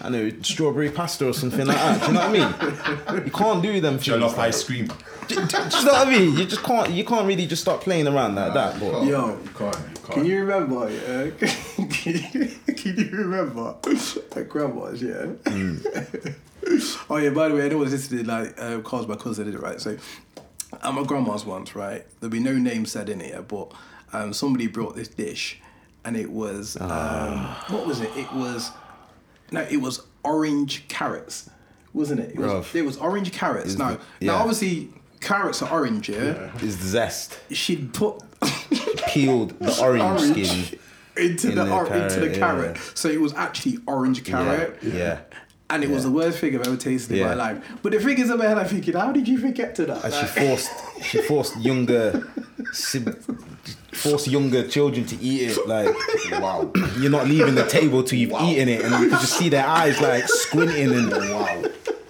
I 0.00 0.08
know 0.08 0.30
strawberry 0.42 0.90
pasta 0.90 1.28
or 1.28 1.32
something 1.32 1.66
like 1.66 1.76
that. 1.76 2.00
Do 2.00 2.06
you 2.06 2.12
know 2.12 2.20
what 2.20 3.10
I 3.10 3.14
mean? 3.16 3.24
You 3.26 3.30
can't 3.32 3.62
do 3.62 3.80
them 3.80 3.98
things. 3.98 4.06
Jollof 4.06 4.38
ice 4.38 4.62
cream. 4.64 4.90
Do 5.26 5.34
you 5.34 5.40
know 5.40 5.46
what 5.46 6.06
I 6.06 6.10
mean? 6.10 6.36
You 6.36 6.44
just 6.44 6.62
can't. 6.62 6.90
You 6.90 7.04
can't 7.04 7.26
really 7.26 7.46
just 7.46 7.62
start 7.62 7.80
playing 7.80 8.06
around 8.06 8.34
like 8.36 8.54
that. 8.54 8.78
But 8.80 9.04
Yo, 9.04 9.38
You 9.42 9.50
can't. 9.54 9.76
You 9.76 9.94
can't. 9.94 10.12
Can 10.12 10.24
you 10.24 10.44
remember? 10.44 10.90
Yeah? 10.90 11.30
can, 11.90 12.12
you, 12.32 12.74
can 12.74 12.96
you 12.98 13.10
remember 13.10 13.76
at 14.36 14.48
grandma's? 14.48 15.02
Yeah. 15.02 15.26
oh 17.10 17.16
yeah. 17.16 17.30
By 17.30 17.48
the 17.48 17.54
way, 17.54 17.64
I 17.64 17.68
know 17.68 17.78
was 17.78 17.92
listening 17.92 18.26
like 18.26 18.60
uh, 18.60 18.80
calls 18.80 19.06
my 19.06 19.16
cousin 19.16 19.46
did 19.46 19.54
it 19.54 19.60
right. 19.60 19.80
So 19.80 19.96
at 20.82 20.94
my 20.94 21.04
grandma's 21.04 21.44
once, 21.44 21.74
right? 21.74 22.04
There'll 22.20 22.30
be 22.30 22.40
no 22.40 22.54
name 22.54 22.86
said 22.86 23.08
in 23.08 23.20
it, 23.20 23.48
but 23.48 23.72
um, 24.12 24.32
somebody 24.32 24.66
brought 24.66 24.96
this 24.96 25.08
dish, 25.08 25.60
and 26.04 26.16
it 26.16 26.30
was 26.30 26.76
um, 26.80 27.44
what 27.68 27.86
was 27.86 28.00
it? 28.00 28.10
It 28.16 28.32
was 28.32 28.70
no, 29.50 29.60
it 29.70 29.78
was 29.78 30.02
orange 30.22 30.86
carrots, 30.88 31.48
wasn't 31.92 32.20
it? 32.20 32.30
It 32.30 32.38
was, 32.38 32.50
Bruv. 32.66 32.74
it 32.74 32.82
was 32.82 32.96
orange 32.98 33.32
carrots. 33.32 33.68
Is 33.70 33.78
Now, 33.78 33.98
the- 34.20 34.26
now 34.26 34.36
obviously 34.36 34.88
carrots 35.20 35.62
are 35.62 35.70
orange, 35.70 36.08
yeah. 36.08 36.50
the 36.58 36.70
zest. 36.70 37.38
She'd 37.50 37.92
put 37.94 38.22
Peeled 39.08 39.58
the 39.58 39.78
orange, 39.82 40.20
skin. 40.20 40.78
into 41.16 41.48
in 41.50 41.54
the, 41.56 41.64
the 41.64 41.72
or- 41.72 41.86
into 41.92 42.20
the 42.20 42.28
carrot, 42.30 42.34
carrot. 42.38 42.76
yeah. 42.76 42.82
So 42.94 43.08
it 43.08 43.20
was 43.20 43.34
actually 43.34 43.78
orange 43.86 44.24
carrot. 44.24 44.78
Yeah. 44.82 44.92
yeah. 44.94 45.20
And 45.68 45.84
it 45.84 45.90
was 45.90 46.02
the 46.02 46.10
worst 46.10 46.38
thing 46.38 46.54
I've 46.56 46.66
ever 46.66 46.76
tasted 46.76 47.16
in 47.18 47.24
my 47.24 47.34
life. 47.34 47.64
But 47.82 47.92
the 47.92 48.00
thing 48.00 48.18
is 48.18 48.28
in 48.28 48.38
my 48.38 48.44
head, 48.46 48.58
I'm 48.58 48.66
thinking, 48.66 48.94
how 48.94 49.12
did 49.12 49.28
you 49.28 49.38
even 49.38 49.52
get 49.52 49.76
to 49.76 49.86
that? 49.86 50.04
And 50.04 50.12
she 50.12 50.20
Like- 50.20 50.28
forced 50.30 50.70
she 51.04 51.22
forced 51.22 51.56
younger 51.60 52.28
sib- 52.72 53.22
forced 53.92 54.28
younger 54.28 54.66
children 54.68 55.04
to 55.06 55.16
eat 55.20 55.50
it. 55.50 55.66
Like 55.68 55.94
Wow. 56.40 56.70
you're 56.98 57.10
not 57.10 57.26
leaving 57.26 57.54
the 57.54 57.66
table 57.66 58.02
till 58.02 58.18
you've 58.18 58.32
eaten 58.40 58.68
it, 58.68 58.82
and 58.84 58.92
you 59.02 59.10
could 59.10 59.20
just 59.20 59.36
see 59.36 59.48
their 59.48 59.66
eyes 59.66 60.00
like 60.00 60.24
squinting 60.28 60.92
and 60.92 61.10
Wow. 61.12 61.62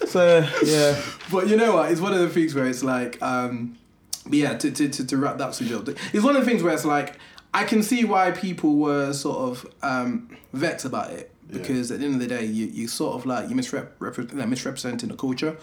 so 0.07 0.47
yeah. 0.65 1.01
But 1.31 1.49
you 1.49 1.57
know 1.57 1.75
what? 1.77 1.91
It's 1.93 2.01
one 2.01 2.13
of 2.13 2.21
the 2.21 2.29
things 2.29 2.55
where 2.55 2.67
it's 2.67 2.83
like, 2.83 3.21
um, 3.23 3.77
but 4.25 4.35
yeah, 4.35 4.57
to, 4.59 4.71
to, 4.71 4.89
to, 4.89 5.07
to 5.07 5.17
wrap 5.17 5.39
that 5.39 5.55
subject 5.55 5.89
up, 5.89 5.97
it's 6.13 6.25
one 6.25 6.37
of 6.37 6.45
the 6.45 6.51
things 6.51 6.63
where 6.63 6.75
it's 6.75 6.85
like, 6.85 7.17
I 7.55 7.65
can 7.65 7.83
see 7.83 8.05
why 8.05 8.31
people 8.33 8.77
were 8.77 9.13
sort 9.13 9.39
of 9.39 9.67
um, 9.83 10.37
vexed 10.53 10.85
about 10.85 11.11
it 11.11 11.33
because 11.51 11.91
at 11.91 11.99
the 11.99 12.05
end 12.05 12.15
of 12.15 12.21
the 12.21 12.27
day, 12.29 12.45
you, 12.45 12.67
you 12.67 12.87
sort 12.87 13.15
of 13.17 13.27
like, 13.27 13.49
you 13.49 13.57
misrep- 13.57 14.33
misrepresenting 14.49 15.09
the 15.09 15.17
culture. 15.17 15.57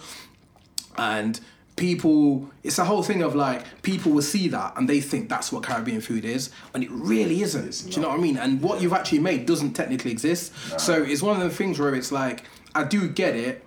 And 0.97 1.39
people, 1.77 2.51
it's 2.63 2.77
a 2.77 2.83
whole 2.83 3.03
thing 3.03 3.21
of 3.21 3.35
like, 3.35 3.63
people 3.83 4.11
will 4.11 4.21
see 4.21 4.49
that 4.49 4.73
and 4.75 4.89
they 4.89 4.99
think 4.99 5.29
that's 5.29 5.51
what 5.51 5.63
Caribbean 5.63 6.01
food 6.01 6.25
is, 6.25 6.49
and 6.73 6.83
it 6.83 6.91
really 6.91 7.41
isn't. 7.41 7.89
Do 7.89 7.95
you 7.95 8.01
know 8.01 8.09
what 8.09 8.19
I 8.19 8.21
mean? 8.21 8.37
And 8.37 8.61
what 8.61 8.81
you've 8.81 8.91
actually 8.91 9.19
made 9.19 9.45
doesn't 9.45 9.73
technically 9.73 10.11
exist. 10.11 10.53
So 10.77 11.01
it's 11.01 11.21
one 11.21 11.39
of 11.39 11.43
the 11.49 11.55
things 11.55 11.79
where 11.79 11.95
it's 11.95 12.11
like, 12.11 12.43
I 12.75 12.83
do 12.83 13.07
get 13.07 13.35
it, 13.35 13.63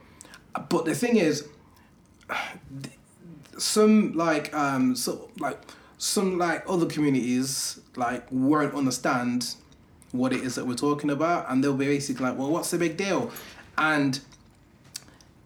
but 0.68 0.85
the 0.85 0.94
thing 0.94 1.16
is, 1.16 1.49
some 3.59 4.12
like 4.14 4.53
um 4.55 4.96
so 4.96 5.29
like 5.38 5.61
some 5.99 6.38
like 6.38 6.64
other 6.68 6.87
communities 6.87 7.79
like 7.96 8.27
won't 8.31 8.75
understand 8.75 9.55
what 10.12 10.33
it 10.33 10.40
is 10.40 10.55
that 10.55 10.66
we're 10.66 10.75
talking 10.75 11.11
about 11.11 11.44
and 11.51 11.62
they'll 11.62 11.75
be 11.75 11.87
basically 11.87 12.25
like 12.25 12.38
well 12.38 12.51
what's 12.51 12.70
the 12.70 12.79
big 12.79 12.96
deal 12.96 13.31
and 13.77 14.20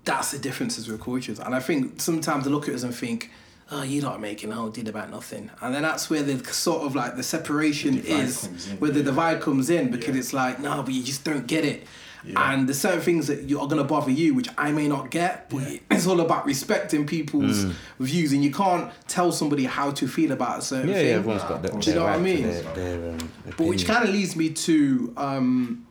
that's 0.05 0.31
the 0.33 0.39
differences 0.39 0.89
with 0.89 1.01
cultures 1.01 1.39
and 1.39 1.55
i 1.55 1.61
think 1.61 2.01
sometimes 2.01 2.45
they 2.45 2.51
look 2.51 2.69
at 2.69 2.75
us 2.75 2.83
and 2.83 2.95
think 2.95 3.31
oh 3.71 3.83
you're 3.83 4.03
not 4.03 4.21
making 4.21 4.53
a 4.53 4.55
whole 4.55 4.69
deal 4.69 4.89
about 4.91 5.11
nothing. 5.11 5.51
And 5.63 5.75
then 5.75 5.83
that's 5.83 6.11
where 6.11 6.23
the 6.23 6.37
sort 6.53 6.83
of 6.83 6.95
like 6.95 7.17
the 7.17 7.23
separation 7.23 7.97
divide 7.97 8.25
is 8.25 8.69
in, 8.71 8.77
where 8.77 8.91
the 8.91 9.03
divide 9.03 9.41
comes 9.41 9.71
in 9.71 9.91
because 9.91 10.15
Yeah. 10.15 10.21
it's 10.21 10.33
like 10.35 10.61
no 10.61 10.83
but 10.83 10.93
you 10.93 11.03
just 11.03 11.25
don't 11.25 11.47
get 11.47 11.65
it. 11.65 11.87
Yeah. 12.27 12.53
and 12.53 12.67
there's 12.69 12.79
certain 12.81 13.01
things 13.03 13.27
that 13.27 13.43
you 13.45 13.61
are 13.61 13.67
going 13.67 13.83
to 13.83 13.85
bother 13.89 14.11
you 14.11 14.33
which 14.35 14.49
i 14.59 14.71
may 14.73 14.87
not 14.89 15.11
get 15.11 15.49
but 15.51 15.63
it's 15.91 16.07
all 16.07 16.21
about 16.21 16.45
respecting 16.47 17.07
people's 17.07 17.65
views 17.99 18.33
and 18.35 18.43
you 18.45 18.51
can't 18.51 18.91
tell 19.09 19.31
somebody 19.33 19.65
how 19.65 19.91
to 19.93 20.07
feel 20.09 20.33
about 20.33 20.59
a 20.59 20.63
certain 20.63 20.89
Yeah, 20.91 20.95
thing. 20.97 21.07
yeah, 21.09 21.15
everyone's 21.17 21.43
got 21.43 21.63
their, 21.63 21.71
Do 21.73 21.91
you 21.91 21.97
know 21.97 22.03
their 22.05 22.11
what 22.11 22.19
I 22.19 22.23
mean? 22.23 22.43
Their, 22.43 22.63
their, 22.75 23.11
um, 23.13 23.31
but 23.59 23.67
which 23.67 23.87
kind 23.87 24.05
of 24.07 24.11
leads 24.11 24.37
me 24.37 24.51
to 24.51 25.13
um 25.17 25.87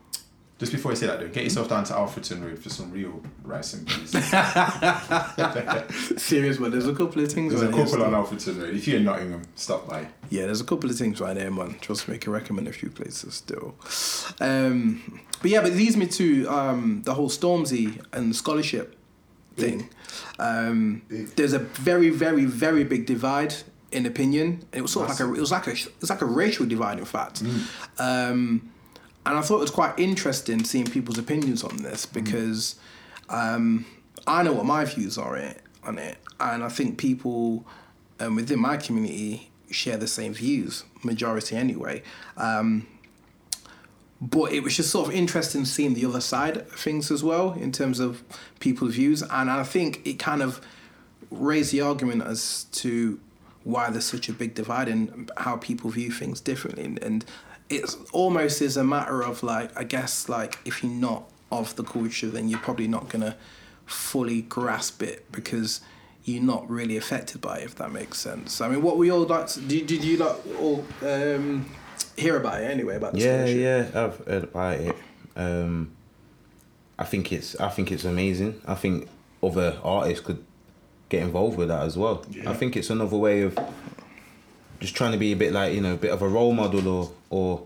Just 0.63 0.71
before 0.71 0.93
you 0.93 0.95
say 0.95 1.07
that, 1.07 1.19
though, 1.19 1.27
get 1.27 1.43
yourself 1.43 1.67
down 1.67 1.83
to 1.83 1.93
Alfreton 1.93 2.41
Road 2.41 2.57
for 2.57 2.69
some 2.69 2.89
real 2.89 3.21
rice 3.43 3.73
and 3.73 3.85
peas. 3.85 4.11
serious 6.21 6.57
but 6.57 6.71
there's 6.71 6.87
a 6.87 6.95
couple 6.95 7.21
of 7.21 7.29
things 7.29 7.51
There's 7.51 7.63
a 7.63 7.65
right 7.65 7.75
here 7.75 7.85
couple 7.85 8.15
on 8.15 8.27
still. 8.29 8.53
Alfreton 8.55 8.61
Road. 8.61 8.73
If 8.73 8.87
you're 8.87 8.97
in 8.97 9.03
Nottingham, 9.03 9.41
stop 9.55 9.89
by. 9.89 10.07
yeah 10.29 10.45
there's 10.45 10.61
a 10.61 10.63
couple 10.63 10.89
of 10.89 10.97
things 10.97 11.19
right 11.19 11.35
there 11.35 11.51
man 11.51 11.75
trust 11.81 12.07
me 12.07 12.15
I 12.15 12.17
can 12.17 12.31
recommend 12.31 12.69
a 12.69 12.71
few 12.71 12.89
places 12.89 13.33
still 13.33 13.75
um 14.39 15.21
but 15.41 15.51
yeah 15.51 15.61
but 15.61 15.71
it 15.71 15.75
leads 15.75 15.97
me 15.97 16.07
to 16.07 16.47
um 16.47 17.01
the 17.03 17.13
whole 17.13 17.29
Stormzy 17.29 18.01
and 18.13 18.33
scholarship 18.33 18.95
thing 19.57 19.89
um 20.39 21.01
there's 21.35 21.53
a 21.53 21.59
very 21.59 22.09
very 22.09 22.45
very 22.45 22.85
big 22.85 23.05
divide 23.05 23.53
in 23.91 24.05
opinion 24.05 24.63
it 24.71 24.81
was 24.81 24.93
sort 24.93 25.09
of 25.09 25.11
like 25.11 25.27
a 25.27 25.33
it 25.33 25.39
was 25.39 25.51
like 25.51 25.67
a 25.67 25.71
it 25.71 26.01
was 26.01 26.09
like 26.09 26.21
a 26.21 26.25
racial 26.25 26.65
divide 26.65 26.99
in 26.99 27.05
fact 27.05 27.43
um 27.99 28.69
and 29.25 29.37
I 29.37 29.41
thought 29.41 29.57
it 29.57 29.61
was 29.61 29.71
quite 29.71 29.97
interesting 29.97 30.63
seeing 30.63 30.85
people's 30.85 31.17
opinions 31.17 31.63
on 31.63 31.77
this 31.77 32.05
because 32.05 32.75
um, 33.29 33.85
I 34.27 34.43
know 34.43 34.53
what 34.53 34.65
my 34.65 34.85
views 34.85 35.17
are 35.17 35.37
it, 35.37 35.61
on 35.83 35.97
it, 35.97 36.17
and 36.39 36.63
I 36.63 36.69
think 36.69 36.97
people 36.97 37.65
um, 38.19 38.35
within 38.35 38.59
my 38.59 38.77
community 38.77 39.49
share 39.69 39.97
the 39.97 40.07
same 40.07 40.33
views, 40.33 40.83
majority 41.03 41.55
anyway. 41.55 42.03
Um, 42.37 42.87
but 44.21 44.53
it 44.53 44.63
was 44.63 44.77
just 44.77 44.89
sort 44.89 45.09
of 45.09 45.13
interesting 45.13 45.65
seeing 45.65 45.95
the 45.95 46.05
other 46.05 46.21
side 46.21 46.57
of 46.57 46.71
things 46.71 47.11
as 47.11 47.23
well 47.23 47.53
in 47.53 47.73
terms 47.73 47.99
of 47.99 48.23
people's 48.59 48.95
views, 48.95 49.21
and 49.21 49.49
I 49.49 49.63
think 49.63 50.05
it 50.05 50.19
kind 50.19 50.41
of 50.41 50.61
raised 51.29 51.71
the 51.71 51.81
argument 51.81 52.23
as 52.23 52.65
to 52.65 53.19
why 53.63 53.89
there's 53.89 54.05
such 54.05 54.29
a 54.29 54.33
big 54.33 54.53
divide 54.53 54.87
and 54.87 55.31
how 55.37 55.57
people 55.57 55.89
view 55.89 56.11
things 56.11 56.39
differently, 56.39 56.85
and, 56.85 57.01
and 57.01 57.25
it's 57.75 57.97
almost 58.11 58.61
is 58.61 58.77
a 58.77 58.83
matter 58.83 59.21
of 59.23 59.43
like 59.43 59.77
I 59.77 59.83
guess 59.83 60.29
like 60.29 60.57
if 60.65 60.83
you're 60.83 60.91
not 60.91 61.29
of 61.51 61.75
the 61.75 61.83
culture, 61.83 62.29
then 62.29 62.49
you're 62.49 62.59
probably 62.59 62.87
not 62.87 63.09
gonna 63.09 63.35
fully 63.85 64.41
grasp 64.43 65.03
it 65.03 65.31
because 65.31 65.81
you're 66.23 66.43
not 66.43 66.69
really 66.69 66.97
affected 66.97 67.41
by 67.41 67.57
it, 67.57 67.65
if 67.65 67.75
that 67.75 67.91
makes 67.91 68.17
sense. 68.19 68.61
I 68.61 68.69
mean, 68.69 68.81
what 68.81 68.97
we 68.97 69.11
all 69.11 69.23
like, 69.23 69.47
to, 69.47 69.59
did, 69.59 69.87
did 69.87 70.03
you 70.03 70.17
like 70.17 70.37
all 70.57 70.85
um, 71.01 71.69
hear 72.15 72.37
about 72.37 72.61
it 72.61 72.71
anyway 72.71 72.95
about 72.95 73.13
the 73.13 73.19
Yeah, 73.19 73.45
yeah, 73.45 73.89
I've 73.93 74.25
heard 74.25 74.43
about 74.45 74.79
it. 74.79 74.95
Um, 75.35 75.91
I 76.97 77.03
think 77.03 77.31
it's 77.31 77.59
I 77.59 77.69
think 77.69 77.91
it's 77.91 78.05
amazing. 78.05 78.61
I 78.65 78.75
think 78.75 79.09
other 79.41 79.77
artists 79.83 80.25
could 80.25 80.43
get 81.09 81.23
involved 81.23 81.57
with 81.57 81.67
that 81.67 81.83
as 81.83 81.97
well. 81.97 82.25
Yeah. 82.29 82.49
I 82.49 82.53
think 82.53 82.77
it's 82.77 82.89
another 82.89 83.17
way 83.17 83.41
of 83.41 83.57
just 84.83 84.95
trying 84.95 85.13
to 85.13 85.17
be 85.17 85.31
a 85.31 85.35
bit 85.35 85.53
like 85.53 85.73
you 85.73 85.81
know 85.81 85.93
a 85.93 85.97
bit 85.97 86.11
of 86.11 86.21
a 86.21 86.27
role 86.27 86.53
model 86.53 86.87
or 86.87 87.11
or 87.29 87.57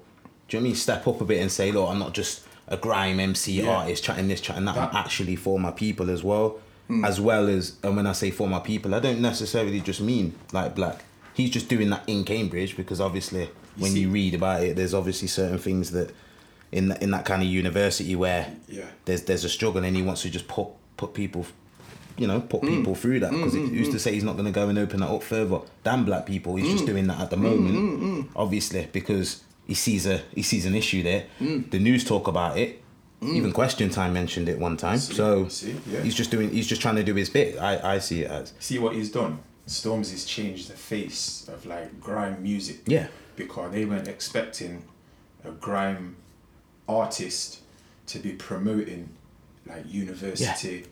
do 0.47 0.57
you 0.57 0.61
know 0.61 0.63
what 0.63 0.67
I 0.67 0.69
mean? 0.69 0.75
Step 0.75 1.07
up 1.07 1.19
a 1.19 1.25
bit 1.25 1.41
and 1.41 1.51
say 1.51 1.71
look 1.71 1.89
I'm 1.89 1.99
not 1.99 2.13
just 2.13 2.43
a 2.67 2.77
grime 2.77 3.19
MC 3.19 3.53
Yeah. 3.61 3.69
artist 3.77 4.03
chatting 4.03 4.27
this 4.27 4.39
chatting 4.41 4.65
that, 4.65 4.75
That- 4.75 4.89
I'm 4.91 4.95
actually 4.95 5.35
for 5.35 5.59
my 5.59 5.71
people 5.71 6.09
as 6.09 6.23
well. 6.23 6.59
Hmm. 6.87 7.03
As 7.03 7.19
well 7.19 7.47
as 7.49 7.75
and 7.83 7.95
when 7.97 8.05
I 8.07 8.13
say 8.13 8.29
for 8.31 8.47
my 8.47 8.59
people 8.59 8.93
I 8.95 8.99
don't 8.99 9.19
necessarily 9.19 9.81
just 9.81 9.99
mean 9.99 10.35
like 10.53 10.75
black. 10.75 11.03
He's 11.33 11.49
just 11.49 11.67
doing 11.69 11.89
that 11.89 12.03
in 12.07 12.23
Cambridge 12.23 12.77
because 12.77 13.01
obviously 13.01 13.49
when 13.77 13.91
see- 13.91 14.01
you 14.01 14.09
read 14.09 14.33
about 14.35 14.63
it 14.63 14.75
there's 14.75 14.93
obviously 14.93 15.27
certain 15.27 15.57
things 15.59 15.91
that 15.91 16.11
in 16.71 16.89
that, 16.89 17.01
in 17.01 17.11
that 17.11 17.25
kind 17.25 17.41
of 17.41 17.47
university 17.47 18.15
where 18.15 18.53
Yeah. 18.69 18.85
there's 19.05 19.23
there's 19.23 19.43
a 19.43 19.49
struggle 19.49 19.83
and 19.83 19.95
he 19.95 20.01
wants 20.03 20.21
to 20.21 20.29
just 20.29 20.47
put 20.47 20.67
put 20.97 21.13
people 21.13 21.45
you 22.17 22.27
know 22.27 22.41
put 22.41 22.61
mm. 22.61 22.69
people 22.69 22.95
through 22.95 23.19
that 23.19 23.31
mm, 23.31 23.37
because 23.37 23.53
who's 23.53 23.89
mm, 23.89 23.91
to 23.91 23.99
say 23.99 24.13
he's 24.13 24.23
not 24.23 24.33
going 24.33 24.45
to 24.45 24.51
go 24.51 24.67
and 24.69 24.77
open 24.77 24.99
that 24.99 25.09
up 25.09 25.23
further. 25.23 25.59
Damn 25.83 26.05
black 26.05 26.25
people 26.25 26.55
he's 26.55 26.71
just 26.71 26.85
doing 26.85 27.07
that 27.07 27.19
at 27.19 27.29
the 27.29 27.37
moment 27.37 28.29
obviously 28.35 28.87
because 28.91 29.43
he 29.67 29.73
sees 29.73 30.05
a 30.05 30.21
he 30.33 30.41
sees 30.41 30.65
an 30.65 30.75
issue 30.75 31.03
there. 31.03 31.25
The 31.39 31.79
news 31.79 32.03
talk 32.03 32.27
about 32.27 32.57
it. 32.57 32.81
Even 33.21 33.51
question 33.51 33.89
time 33.89 34.13
mentioned 34.13 34.47
it 34.47 34.59
one 34.59 34.77
time. 34.77 34.99
See, 34.99 35.13
so 35.13 35.47
see, 35.47 35.75
yeah. 35.87 36.01
he's 36.01 36.13
just 36.13 36.29
doing 36.29 36.51
he's 36.51 36.67
just 36.67 36.81
trying 36.81 36.95
to 36.95 37.03
do 37.03 37.15
his 37.15 37.29
bit. 37.29 37.57
I 37.57 37.95
i 37.95 37.99
see 37.99 38.21
it 38.21 38.31
as. 38.31 38.53
See 38.59 38.79
what 38.79 38.93
he's 38.95 39.11
done? 39.11 39.39
Storms 39.65 40.11
has 40.11 40.23
changed 40.23 40.69
the 40.69 40.77
face 40.77 41.49
of 41.49 41.65
like 41.65 41.99
grime 41.99 42.41
music. 42.41 42.81
Yeah. 42.85 43.07
Because 43.35 43.71
they 43.71 43.85
weren't 43.85 44.07
expecting 44.07 44.83
a 45.43 45.51
grime 45.51 46.15
artist 46.87 47.61
to 48.07 48.19
be 48.19 48.31
promoting 48.31 49.09
like 49.65 49.91
university, 49.91 50.85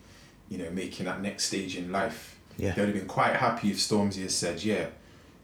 you 0.48 0.58
know, 0.58 0.70
making 0.70 1.06
that 1.06 1.20
next 1.22 1.44
stage 1.44 1.76
in 1.76 1.90
life. 1.92 2.38
Yeah. 2.56 2.72
They'd 2.72 2.86
have 2.86 2.94
been 2.94 3.06
quite 3.06 3.34
happy 3.36 3.70
if 3.70 3.76
Stormzy 3.78 4.22
had 4.22 4.30
said, 4.30 4.62
Yeah, 4.64 4.86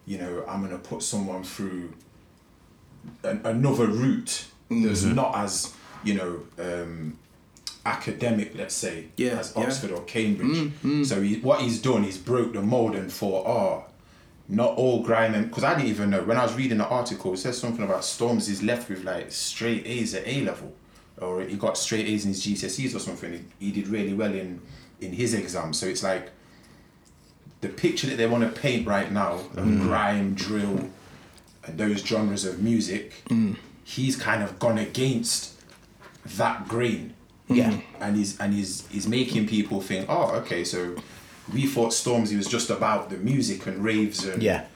you 0.07 0.19
know, 0.19 0.45
I'm 0.49 0.63
gonna 0.63 0.79
put 0.79 1.03
someone 1.03 1.45
through 1.45 1.93
an, 3.25 3.41
another 3.45 3.87
route 3.87 4.47
that's 4.71 5.03
Mm-hmm. 5.05 5.15
not 5.15 5.37
as, 5.37 5.75
you 6.05 6.15
know, 6.15 6.41
um, 6.59 7.19
academic, 7.85 8.55
let's 8.57 8.75
say, 8.75 9.09
Yeah, 9.17 9.39
as 9.41 9.53
yeah. 9.57 9.65
Oxford 9.65 9.91
or 9.91 10.03
Cambridge. 10.03 10.73
So 11.07 11.21
he, 11.21 11.37
what 11.41 11.61
he's 11.61 11.81
done, 11.83 12.05
he's 12.05 12.19
broke 12.19 12.53
the 12.53 12.63
mold 12.63 12.95
and 12.95 13.13
thought, 13.13 13.47
oh, 13.47 13.85
not 14.49 14.75
all 14.77 15.03
grime 15.03 15.41
because 15.45 15.65
I 15.65 15.75
didn't 15.75 15.89
even 15.91 16.11
know 16.11 16.23
when 16.23 16.37
I 16.37 16.43
was 16.45 16.55
reading 16.55 16.79
the 16.79 16.87
article. 16.87 17.33
It 17.35 17.39
says 17.39 17.59
something 17.59 17.85
about 17.85 18.05
Storms 18.05 18.49
is 18.49 18.63
left 18.63 18.89
with 18.89 19.05
like 19.05 19.31
straight 19.33 19.87
A's 19.87 20.15
at 20.15 20.27
A 20.27 20.43
level, 20.43 20.73
or 21.19 21.43
he 21.43 21.57
got 21.57 21.79
straight 21.79 22.07
A's 22.07 22.25
in 22.25 22.31
his 22.33 22.45
GCSEs 22.45 22.95
or 22.95 22.99
something. 22.99 23.33
He, 23.59 23.67
he 23.67 23.73
did 23.73 23.89
really 23.89 24.15
well 24.15 24.33
in 24.35 24.61
in 25.03 25.13
his 25.13 25.35
exam. 25.35 25.73
So 25.73 25.87
it's 25.87 26.03
like 26.03 26.31
the 27.61 27.69
picture 27.69 28.07
that 28.09 28.17
they 28.17 28.27
want 28.27 28.43
to 28.45 28.61
paint 28.61 28.87
right 28.87 29.11
now 29.11 29.35
of 29.35 29.57
mm. 29.57 29.83
grime, 29.83 30.35
drill, 30.35 30.91
and 31.65 31.79
those 31.79 32.05
genres 32.05 32.45
of 32.45 32.61
music. 32.61 33.25
Mm. 33.29 33.57
He's 33.85 34.17
kind 34.17 34.43
of 34.43 34.59
gone 34.59 34.79
against 34.79 35.61
that 36.25 36.69
grain. 36.69 37.15
Yeah. 37.49 37.81
And 38.01 38.17
he's 38.17 38.39
and 38.41 38.55
he's 38.55 38.87
he's 38.89 39.07
making 39.07 39.47
people 39.47 39.81
think, 39.81 40.07
oh, 40.09 40.31
okay, 40.37 40.65
so 40.65 40.97
we 41.53 41.67
thought 41.67 41.91
Stormzy 41.91 42.37
was 42.37 42.47
just 42.47 42.71
about 42.71 43.11
the 43.11 43.17
music 43.17 43.67
and 43.67 43.83
raves 43.85 44.25
and 44.25 44.43
yeah. 44.43 44.67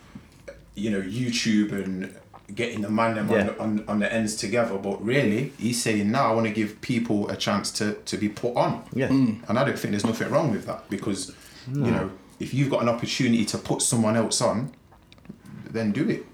you 0.75 0.91
know 0.91 1.01
YouTube 1.01 1.73
and 1.73 2.15
getting 2.55 2.81
the 2.81 2.89
man 2.91 3.17
them 3.17 3.29
on, 3.31 3.37
Yeah. 3.37 3.43
the, 3.45 3.59
on 3.61 3.85
on 3.89 3.99
the 3.99 4.13
ends 4.13 4.37
together. 4.37 4.77
But 4.79 5.05
really, 5.05 5.53
he's 5.59 5.83
saying 5.83 6.11
now 6.11 6.31
I 6.31 6.35
want 6.35 6.47
to 6.47 6.53
give 6.53 6.81
people 6.81 7.29
a 7.29 7.37
chance 7.37 7.71
to 7.73 7.95
to 7.95 8.17
be 8.17 8.29
put 8.29 8.57
on. 8.57 8.83
Yeah. 8.95 9.07
and 9.09 9.43
I 9.49 9.65
don't 9.65 9.79
think 9.79 9.93
there's 9.93 10.07
nothing 10.07 10.31
wrong 10.31 10.51
with 10.53 10.67
that 10.67 10.89
because 10.91 11.33
you 11.73 11.91
know 11.91 12.11
if 12.39 12.53
you've 12.55 12.71
got 12.71 12.83
an 12.83 12.89
opportunity 12.89 13.45
to 13.47 13.59
put 13.59 13.83
someone 13.83 14.15
else 14.17 14.41
on, 14.43 14.71
then 15.71 15.93
do 15.93 16.09
it. 16.09 16.25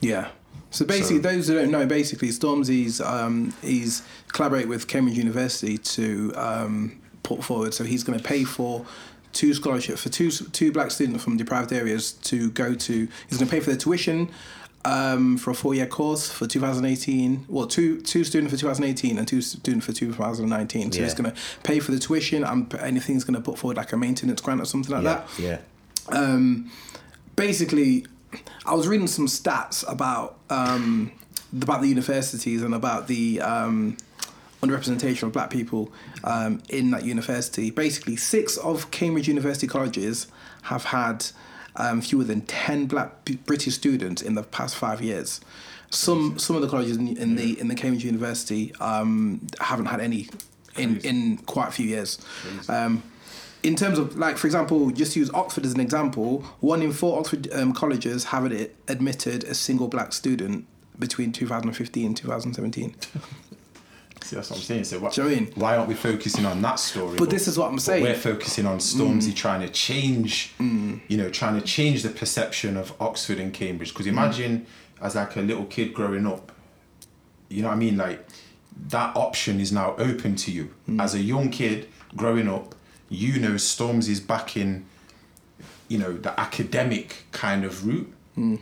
Yeah. 0.00 0.28
So 0.70 0.84
basically, 0.84 1.16
So- 1.22 1.28
those 1.30 1.48
who 1.48 1.54
don't 1.54 1.70
know, 1.70 1.86
basically, 1.86 2.28
Stormzy's 2.30 3.00
um, 3.00 3.54
he's 3.62 4.02
collaborate 4.32 4.68
with 4.68 4.88
Cambridge 4.88 5.16
University 5.16 5.78
to 5.78 6.32
um, 6.34 7.00
put 7.22 7.44
forward. 7.44 7.72
So 7.74 7.84
he's 7.84 8.02
going 8.02 8.18
to 8.18 8.24
pay 8.24 8.42
for 8.44 8.84
two 9.32 9.54
scholarships 9.54 10.02
for 10.02 10.08
two 10.10 10.30
two 10.30 10.72
black 10.72 10.90
students 10.90 11.22
from 11.24 11.36
deprived 11.36 11.72
areas 11.72 12.12
to 12.12 12.50
go 12.50 12.74
to. 12.74 13.08
He's 13.28 13.38
going 13.38 13.48
to 13.48 13.54
pay 13.54 13.60
for 13.60 13.70
their 13.70 13.78
tuition 13.78 14.30
um, 14.84 15.36
for 15.38 15.50
a 15.50 15.54
four 15.54 15.74
year 15.74 15.86
course 15.86 16.30
for 16.30 16.46
2018. 16.46 17.46
Well, 17.48 17.66
two 17.66 18.00
two 18.02 18.24
students 18.24 18.52
for 18.52 18.58
2018 18.60 19.18
and 19.18 19.26
two 19.26 19.40
students 19.40 19.86
for 19.86 19.92
2019. 19.92 20.92
So 20.92 20.98
Yeah. 20.98 21.04
he's 21.04 21.14
going 21.14 21.30
to 21.30 21.36
pay 21.62 21.80
for 21.80 21.92
the 21.92 21.98
tuition 21.98 22.44
and 22.44 22.72
anything 22.76 23.14
he's 23.14 23.24
going 23.24 23.34
to 23.34 23.40
put 23.40 23.58
forward 23.58 23.76
like 23.76 23.92
a 23.92 23.96
maintenance 23.96 24.40
grant 24.40 24.60
or 24.60 24.64
something 24.66 24.92
like 24.94 25.04
yeah 25.04 25.14
that 25.14 25.38
yeah 25.38 25.58
um, 26.08 26.70
basically, 27.36 28.06
I 28.66 28.74
was 28.74 28.86
reading 28.88 29.06
some 29.06 29.26
stats 29.26 29.84
about 29.90 30.36
um, 30.50 31.12
about 31.52 31.80
the 31.82 31.88
universities 31.88 32.62
and 32.62 32.74
about 32.74 33.06
the 33.06 33.40
um, 33.40 33.96
underrepresentation 34.62 35.24
of 35.24 35.32
black 35.32 35.50
people 35.50 35.92
um, 36.24 36.62
in 36.68 36.90
that 36.90 37.04
university. 37.04 37.70
Basically, 37.70 38.16
six 38.16 38.56
of 38.58 38.90
Cambridge 38.90 39.28
University 39.28 39.66
colleges 39.66 40.26
have 40.62 40.84
had 40.84 41.26
um, 41.76 42.00
fewer 42.00 42.24
than 42.24 42.42
ten 42.42 42.86
black 42.86 43.24
B- 43.24 43.38
British 43.44 43.74
students 43.74 44.22
in 44.22 44.34
the 44.34 44.42
past 44.42 44.76
five 44.76 45.00
years. 45.00 45.40
Some 45.90 46.38
some 46.38 46.56
of 46.56 46.62
the 46.62 46.68
colleges 46.68 46.96
in, 46.96 47.16
in 47.16 47.36
the 47.36 47.58
in 47.58 47.68
the 47.68 47.74
Cambridge 47.74 48.04
University 48.04 48.74
um, 48.80 49.46
haven't 49.60 49.86
had 49.86 50.00
any 50.00 50.28
in, 50.76 50.98
in 50.98 51.36
quite 51.38 51.68
a 51.68 51.72
few 51.72 51.86
years. 51.86 52.18
Um, 52.68 53.02
in 53.62 53.76
terms 53.76 53.98
of 53.98 54.16
like 54.16 54.36
for 54.36 54.46
example 54.46 54.90
just 54.90 55.16
use 55.16 55.30
oxford 55.32 55.64
as 55.64 55.72
an 55.72 55.80
example. 55.80 56.42
One 56.60 56.82
in 56.82 56.92
four 56.92 57.18
oxford 57.18 57.52
um, 57.52 57.72
colleges 57.72 58.24
haven't 58.24 58.70
admitted 58.88 59.44
a 59.44 59.54
single 59.54 59.88
black 59.88 60.12
student 60.12 60.66
between 60.98 61.32
2015 61.32 62.06
and 62.06 62.16
2017 62.16 62.94
See, 64.24 64.36
that's 64.36 64.48
what 64.48 64.56
I'm 64.56 64.62
saying. 64.62 64.84
So 64.84 64.98
what, 65.00 65.12
Do 65.12 65.20
you 65.20 65.28
know 65.28 65.34
what 65.34 65.36
I 65.36 65.44
mean? 65.44 65.52
why 65.54 65.76
aren't 65.76 65.88
we 65.88 65.94
focusing 65.94 66.46
on 66.46 66.62
that 66.62 66.78
story? 66.78 67.18
But 67.18 67.28
this 67.28 67.46
is 67.46 67.58
what 67.58 67.70
I'm 67.70 67.78
saying. 67.78 68.02
We're 68.02 68.14
focusing 68.14 68.64
on 68.64 68.78
Stormzy 68.78 69.32
mm. 69.32 69.36
trying 69.36 69.60
to 69.60 69.68
change, 69.68 70.54
mm. 70.58 70.98
you 71.08 71.18
know, 71.18 71.28
trying 71.28 71.60
to 71.60 71.66
change 71.66 72.02
the 72.02 72.08
perception 72.08 72.78
of 72.78 72.94
Oxford 72.98 73.38
and 73.38 73.52
Cambridge. 73.52 73.90
Because 73.92 74.06
imagine 74.06 74.66
as 75.02 75.14
like 75.14 75.36
a 75.36 75.42
little 75.42 75.66
kid 75.66 75.92
growing 75.92 76.26
up, 76.26 76.52
you 77.50 77.60
know 77.60 77.68
what 77.68 77.74
I 77.74 77.76
mean? 77.76 77.98
Like 77.98 78.26
that 78.88 79.14
option 79.14 79.60
is 79.60 79.72
now 79.72 79.94
open 79.98 80.36
to 80.36 80.50
you. 80.50 80.72
Mm. 80.88 81.02
As 81.02 81.14
a 81.14 81.20
young 81.20 81.50
kid 81.50 81.88
growing 82.16 82.48
up, 82.48 82.74
you 83.10 83.38
know 83.38 83.52
Stormzy's 83.56 84.20
back 84.20 84.56
in, 84.56 84.86
you 85.88 85.98
know, 85.98 86.14
the 86.14 86.38
academic 86.40 87.24
kind 87.30 87.62
of 87.62 87.86
route. 87.86 88.10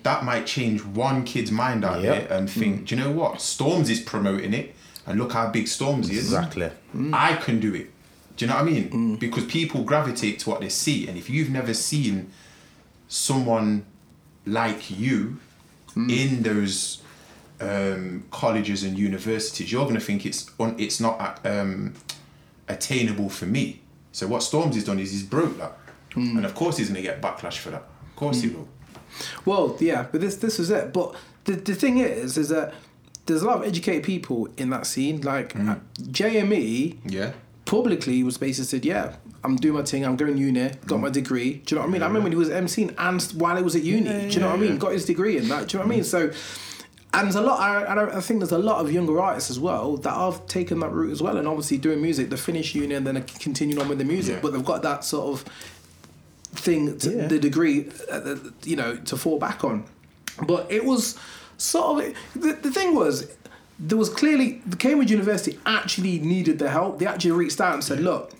That 0.03 0.22
might 0.25 0.44
change 0.44 0.85
one 0.85 1.25
kid's 1.25 1.51
mind 1.51 1.83
out 1.83 2.03
Yep. 2.03 2.29
there 2.29 2.37
and 2.37 2.51
think, 2.51 2.88
do 2.88 2.94
you 2.94 3.01
know 3.01 3.11
what? 3.11 3.40
Storms 3.40 3.88
is 3.88 4.01
promoting 4.01 4.53
it, 4.53 4.75
and 5.07 5.19
look 5.19 5.33
how 5.33 5.49
big 5.49 5.69
Storms 5.69 6.09
is. 6.11 6.19
Exactly. 6.19 6.71
Mm. 6.95 7.15
I 7.15 7.37
can 7.37 7.61
do 7.61 7.75
it. 7.75 7.91
Do 8.37 8.45
you 8.45 8.51
know 8.51 8.57
what 8.57 8.62
I 8.62 8.71
mean? 8.71 8.91
Mm. 8.91 9.19
Because 9.19 9.45
people 9.45 9.83
gravitate 9.85 10.38
to 10.41 10.51
what 10.51 10.61
they 10.61 10.69
see, 10.69 11.07
and 11.09 11.19
if 11.19 11.29
you've 11.29 11.51
never 11.51 11.75
seen 11.75 12.31
someone 13.09 13.85
like 14.47 14.91
you 14.91 15.38
mm. 15.95 16.11
in 16.11 16.43
those 16.43 17.03
um, 17.61 18.25
colleges 18.31 18.83
and 18.83 18.99
universities, 18.99 19.71
you're 19.71 19.85
going 19.85 19.95
to 19.95 20.01
think 20.01 20.25
it's 20.25 20.51
un- 20.59 20.77
it's 20.79 21.01
not 21.01 21.45
uh, 21.45 21.61
um, 21.61 21.95
attainable 22.69 23.29
for 23.29 23.47
me. 23.47 23.81
So 24.12 24.27
what 24.27 24.43
Storms 24.43 24.75
has 24.75 24.85
done 24.85 24.99
is 24.99 25.12
he's 25.12 25.23
broke 25.23 25.59
that, 25.59 25.77
and 26.15 26.45
of 26.45 26.55
course 26.55 26.77
he's 26.79 26.88
going 26.88 27.03
to 27.03 27.09
get 27.09 27.21
backlash 27.21 27.59
for 27.59 27.71
that. 27.71 27.83
Of 27.83 28.17
course 28.17 28.43
he 28.43 28.49
will. 28.49 28.69
well 29.45 29.77
yeah 29.81 30.07
but 30.11 30.21
this 30.21 30.37
this 30.37 30.59
is 30.59 30.71
it 30.71 30.93
but 30.93 31.15
the, 31.45 31.53
the 31.53 31.75
thing 31.75 31.99
is 31.99 32.38
is 32.38 32.49
that 32.49 32.75
there's 33.27 33.43
a 33.43 33.47
lot 33.47 33.59
of 33.59 33.65
educated 33.65 34.03
people 34.05 34.49
in 34.57 34.71
that 34.71 34.87
scene 34.87 35.21
like 35.21 35.55
uh, 35.57 35.77
JME 36.01 36.97
Yeah. 37.07 37.33
publicly 37.65 38.23
was 38.23 38.37
basically 38.39 38.67
said, 38.67 38.85
"Yeah, 38.85 39.15
I'm 39.45 39.57
doing 39.57 39.75
my 39.75 39.83
thing. 39.85 40.05
I'm 40.05 40.17
going 40.17 40.37
uni, 40.37 40.71
got 40.87 41.01
my 41.01 41.09
degree." 41.11 41.55
Do 41.65 41.75
you 41.75 41.77
know 41.77 41.83
what 41.83 41.89
I 41.89 41.93
mean? 41.93 42.03
I 42.03 42.07
remember 42.07 42.25
when 42.25 42.33
he 42.33 42.39
was 42.39 42.49
emceeing 42.51 42.95
and 42.99 43.23
while 43.41 43.57
he 43.57 43.63
was 43.63 43.77
at 43.77 43.83
uni. 43.85 44.29
do 44.29 44.35
you 44.35 44.41
know 44.41 44.49
what 44.49 44.57
I 44.59 44.61
mean? 44.61 44.79
Got 44.79 44.93
his 44.93 45.05
degree 45.05 45.37
in 45.39 45.49
that. 45.49 45.69
Do 45.69 45.77
you 45.79 45.83
know 45.83 45.87
what 45.87 45.93
I 45.93 45.97
mean? 45.97 46.05
So, 46.05 46.31
and 47.15 47.27
there's 47.27 47.37
a 47.37 47.43
lot. 47.43 47.61
I, 47.61 48.17
I, 48.17 48.21
think 48.21 48.41
there's 48.41 48.53
a 48.53 48.59
lot 48.59 48.81
of 48.85 48.91
younger 48.91 49.21
artists 49.21 49.51
as 49.51 49.61
well 49.61 49.97
that 49.99 50.15
have 50.15 50.47
taken 50.47 50.81
that 50.81 50.91
route 50.91 51.13
as 51.13 51.23
well, 51.23 51.37
and 51.37 51.47
obviously 51.47 51.79
doing 51.79 52.01
music. 52.03 52.31
They 52.31 52.37
finish 52.37 52.75
uni 52.75 52.95
and 52.95 53.07
then 53.07 53.23
continue 53.23 53.79
on 53.81 53.89
with 53.89 53.99
the 53.99 54.05
music, 54.05 54.37
Yeah. 54.37 54.41
but 54.43 54.53
they've 54.53 54.65
got 54.65 54.83
that 54.83 55.05
sort 55.05 55.29
of 55.29 55.45
thing, 56.55 56.99
to, 56.99 57.11
Yeah. 57.11 57.27
the 57.29 57.39
degree, 57.39 57.89
uh, 58.11 58.21
the- 58.21 58.53
you 58.65 58.77
know, 58.77 58.97
to 58.97 59.17
fall 59.17 59.39
back 59.39 59.63
on. 59.65 59.85
But 60.47 60.67
it 60.71 60.85
was 60.85 61.17
sort 61.62 62.05
of 62.05 62.14
the, 62.35 62.53
the 62.55 62.70
thing 62.70 62.94
was 62.94 63.14
there 63.79 63.98
was 63.98 64.09
clearly 64.09 64.61
the 64.66 64.77
Cambridge 64.77 65.11
University 65.11 65.59
actually 65.66 66.18
needed 66.20 66.59
the 66.59 66.68
help. 66.70 66.98
They 66.98 67.07
actually 67.07 67.33
reached 67.33 67.61
out 67.61 67.75
and 67.75 67.83
said, 67.85 68.01
"Look, 68.01 68.33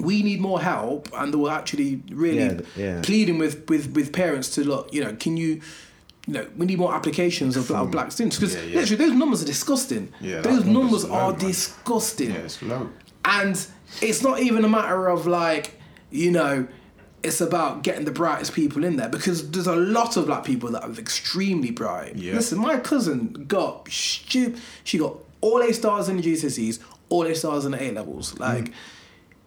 we 0.00 0.22
need 0.22 0.40
more 0.40 0.60
help," 0.60 1.08
and 1.14 1.32
they 1.32 1.38
were 1.38 1.50
actually 1.50 2.02
really 2.10 2.38
Yeah, 2.38 2.60
yeah. 2.76 3.00
pleading 3.02 3.38
with, 3.38 3.68
with 3.68 3.94
with 3.96 4.12
parents 4.12 4.48
to 4.56 4.64
look. 4.64 4.92
You 4.92 5.04
know, 5.04 5.14
can 5.18 5.36
you 5.36 5.60
you 6.28 6.32
know, 6.34 6.46
we 6.56 6.66
need 6.66 6.78
more 6.78 6.92
applications 6.94 7.56
of, 7.56 7.70
of 7.70 7.90
black 7.92 8.10
students 8.12 8.36
because 8.38 8.54
Yeah, 8.56 8.80
literally 8.80 9.04
those 9.04 9.16
numbers 9.16 9.42
are 9.42 9.46
disgusting. 9.46 10.12
Yeah, 10.20 10.40
those 10.40 10.64
number's 10.64 11.04
numbers 11.04 11.04
are 11.04 11.30
man. 11.30 11.40
disgusting. 11.40 12.30
Yeah, 12.30 12.38
it's 12.38 12.60
low. 12.62 12.88
And 13.24 13.54
it's 14.02 14.22
not 14.22 14.40
even 14.40 14.64
a 14.64 14.68
matter 14.68 15.06
of 15.08 15.26
like, 15.26 15.80
you 16.10 16.30
know, 16.32 16.66
it's 17.26 17.40
about 17.40 17.82
getting 17.82 18.04
the 18.04 18.10
brightest 18.12 18.52
people 18.54 18.84
in 18.84 18.96
there 18.96 19.08
because 19.08 19.50
there's 19.50 19.66
a 19.66 19.76
lot 19.76 20.16
of 20.16 20.26
black 20.26 20.44
people 20.44 20.70
that 20.70 20.82
are 20.84 20.92
extremely 20.92 21.70
bright. 21.70 22.16
Yeah. 22.16 22.34
Listen, 22.34 22.58
my 22.58 22.78
cousin 22.78 23.44
got 23.48 23.88
stu- 23.90 24.54
she 24.84 24.98
got 24.98 25.16
all 25.40 25.60
A 25.62 25.72
stars 25.72 26.08
in 26.08 26.16
the 26.16 26.22
GCSEs, 26.22 26.78
all 27.08 27.24
A 27.26 27.34
stars 27.34 27.64
in 27.64 27.72
the 27.72 27.82
A 27.82 27.90
levels. 27.92 28.38
Like 28.38 28.72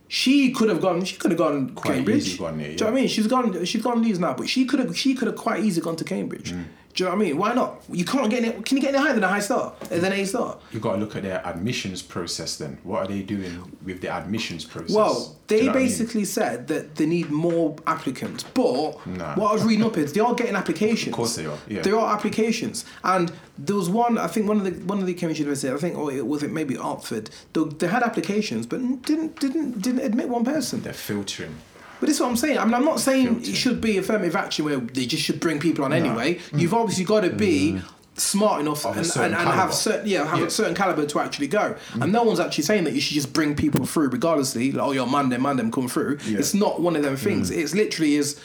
she 0.07 0.51
could 0.51 0.69
have 0.69 0.81
gone 0.81 1.03
she 1.05 1.15
could 1.17 1.31
have 1.31 1.37
gone 1.37 1.69
Quite 1.75 1.95
Cambridge. 1.95 2.27
easy 2.27 2.37
gone 2.37 2.57
there, 2.57 2.67
Do 2.67 2.71
you 2.73 2.77
know 2.79 2.85
what 2.87 2.91
I 2.91 2.95
mean? 2.95 3.07
She's 3.07 3.27
gone 3.27 3.65
she's 3.65 3.81
gone 3.83 4.01
these 4.01 4.19
now, 4.19 4.33
but 4.33 4.49
she 4.49 4.65
could 4.65 4.79
have 4.79 4.97
she 4.97 5.13
could 5.15 5.27
have 5.27 5.37
quite 5.37 5.63
easily 5.63 5.83
gone 5.83 5.95
to 5.97 6.03
Cambridge. 6.03 6.51
Mm. 6.53 6.65
Do 6.95 7.03
you 7.03 7.09
know 7.09 7.15
what 7.15 7.21
I 7.21 7.25
mean? 7.27 7.37
Why 7.37 7.53
not? 7.53 7.83
You 7.91 8.03
can't 8.03 8.29
get 8.31 8.43
any, 8.43 8.61
can 8.63 8.75
you 8.77 8.81
get 8.81 8.93
any 8.95 8.97
higher 9.03 9.13
than 9.13 9.23
a 9.23 9.27
high 9.27 9.39
star? 9.39 9.73
Than 9.89 10.11
A 10.11 10.25
star? 10.25 10.57
You 10.71 10.79
got 10.79 10.93
to 10.93 10.97
look 10.97 11.15
at 11.15 11.23
their 11.23 11.45
admissions 11.45 12.01
process. 12.01 12.57
Then, 12.57 12.79
what 12.83 13.03
are 13.03 13.07
they 13.07 13.21
doing 13.21 13.77
with 13.85 14.01
the 14.01 14.09
admissions 14.09 14.65
process? 14.65 14.95
Well, 14.95 15.35
Do 15.47 15.55
you 15.55 15.61
they 15.61 15.65
know 15.67 15.71
what 15.71 15.77
I 15.77 15.79
mean? 15.79 15.87
basically 15.89 16.25
said 16.25 16.67
that 16.67 16.95
they 16.95 17.05
need 17.05 17.29
more 17.29 17.75
applicants, 17.85 18.43
but 18.43 19.05
Nah. 19.05 19.35
what 19.35 19.51
I 19.51 19.53
was 19.53 19.63
reading 19.63 19.85
up 19.85 19.97
is 19.97 20.13
they 20.13 20.19
are 20.19 20.33
getting 20.33 20.55
applications. 20.55 21.13
Of 21.13 21.17
course 21.17 21.35
they 21.35 21.45
are, 21.45 21.57
yeah. 21.67 21.83
There 21.83 21.97
are 21.97 22.13
applications, 22.13 22.85
and 23.03 23.31
there 23.57 23.75
was 23.75 23.89
one. 23.89 24.17
I 24.17 24.27
think 24.27 24.47
one 24.47 24.57
of 24.57 24.63
the 24.63 24.71
one 24.85 24.99
of 24.99 25.05
the 25.05 25.13
Cambridge 25.13 25.39
University. 25.39 25.71
I 25.71 25.77
think, 25.77 25.97
or 25.97 26.11
it 26.11 26.25
was 26.25 26.43
it 26.43 26.51
maybe 26.51 26.75
Oxford. 26.77 27.29
They, 27.53 27.63
they 27.65 27.87
had 27.87 28.03
applications, 28.03 28.65
but 28.65 28.79
didn't 29.03 29.39
didn't 29.39 29.79
didn't 29.81 29.99
admit 29.99 30.27
one 30.27 30.43
person. 30.43 30.81
they're 30.81 30.93
filtering. 30.93 31.55
But 31.99 32.07
this 32.07 32.15
is 32.15 32.21
what 32.21 32.29
I'm 32.29 32.37
saying. 32.37 32.57
I 32.57 32.65
mean, 32.65 32.73
I'm 32.73 32.85
not 32.85 32.99
saying 32.99 33.41
it 33.41 33.55
should 33.55 33.81
be 33.81 33.97
affirmative 33.97 34.35
action 34.35 34.65
where 34.65 34.77
they 34.77 35.05
just 35.05 35.23
should 35.23 35.39
bring 35.39 35.59
people 35.59 35.83
on 35.85 35.93
anyway. 35.93 36.39
You've 36.55 36.73
obviously 36.73 37.03
got 37.05 37.21
to 37.21 37.29
be 37.29 37.81
smart 38.15 38.59
enough 38.59 38.83
and, 38.85 38.97
and, 38.97 39.33
and 39.33 39.35
have 39.35 39.73
certain 39.73 40.05
yeah 40.05 40.25
have 40.25 40.39
Yeah. 40.39 40.45
a 40.47 40.49
certain 40.49 40.75
caliber 40.75 41.05
to 41.05 41.19
actually 41.19 41.47
go. 41.47 41.75
And 42.01 42.11
no 42.11 42.23
one's 42.23 42.39
actually 42.39 42.65
saying 42.65 42.83
that 42.85 42.93
you 42.93 43.01
should 43.01 43.15
just 43.15 43.31
bring 43.33 43.55
people 43.55 43.85
through 43.85 44.09
regardlessly. 44.09 44.71
Like, 44.71 44.87
oh, 44.87 44.91
you're 44.91 45.07
man 45.07 45.29
them, 45.29 45.41
man 45.43 45.57
them, 45.57 45.71
come 45.71 45.87
through. 45.87 46.19
Yeah. 46.25 46.39
It's 46.39 46.53
not 46.53 46.81
one 46.81 46.95
of 46.95 47.03
them 47.03 47.15
things. 47.15 47.49
It's 47.51 47.73
literally 47.73 48.15
is. 48.15 48.39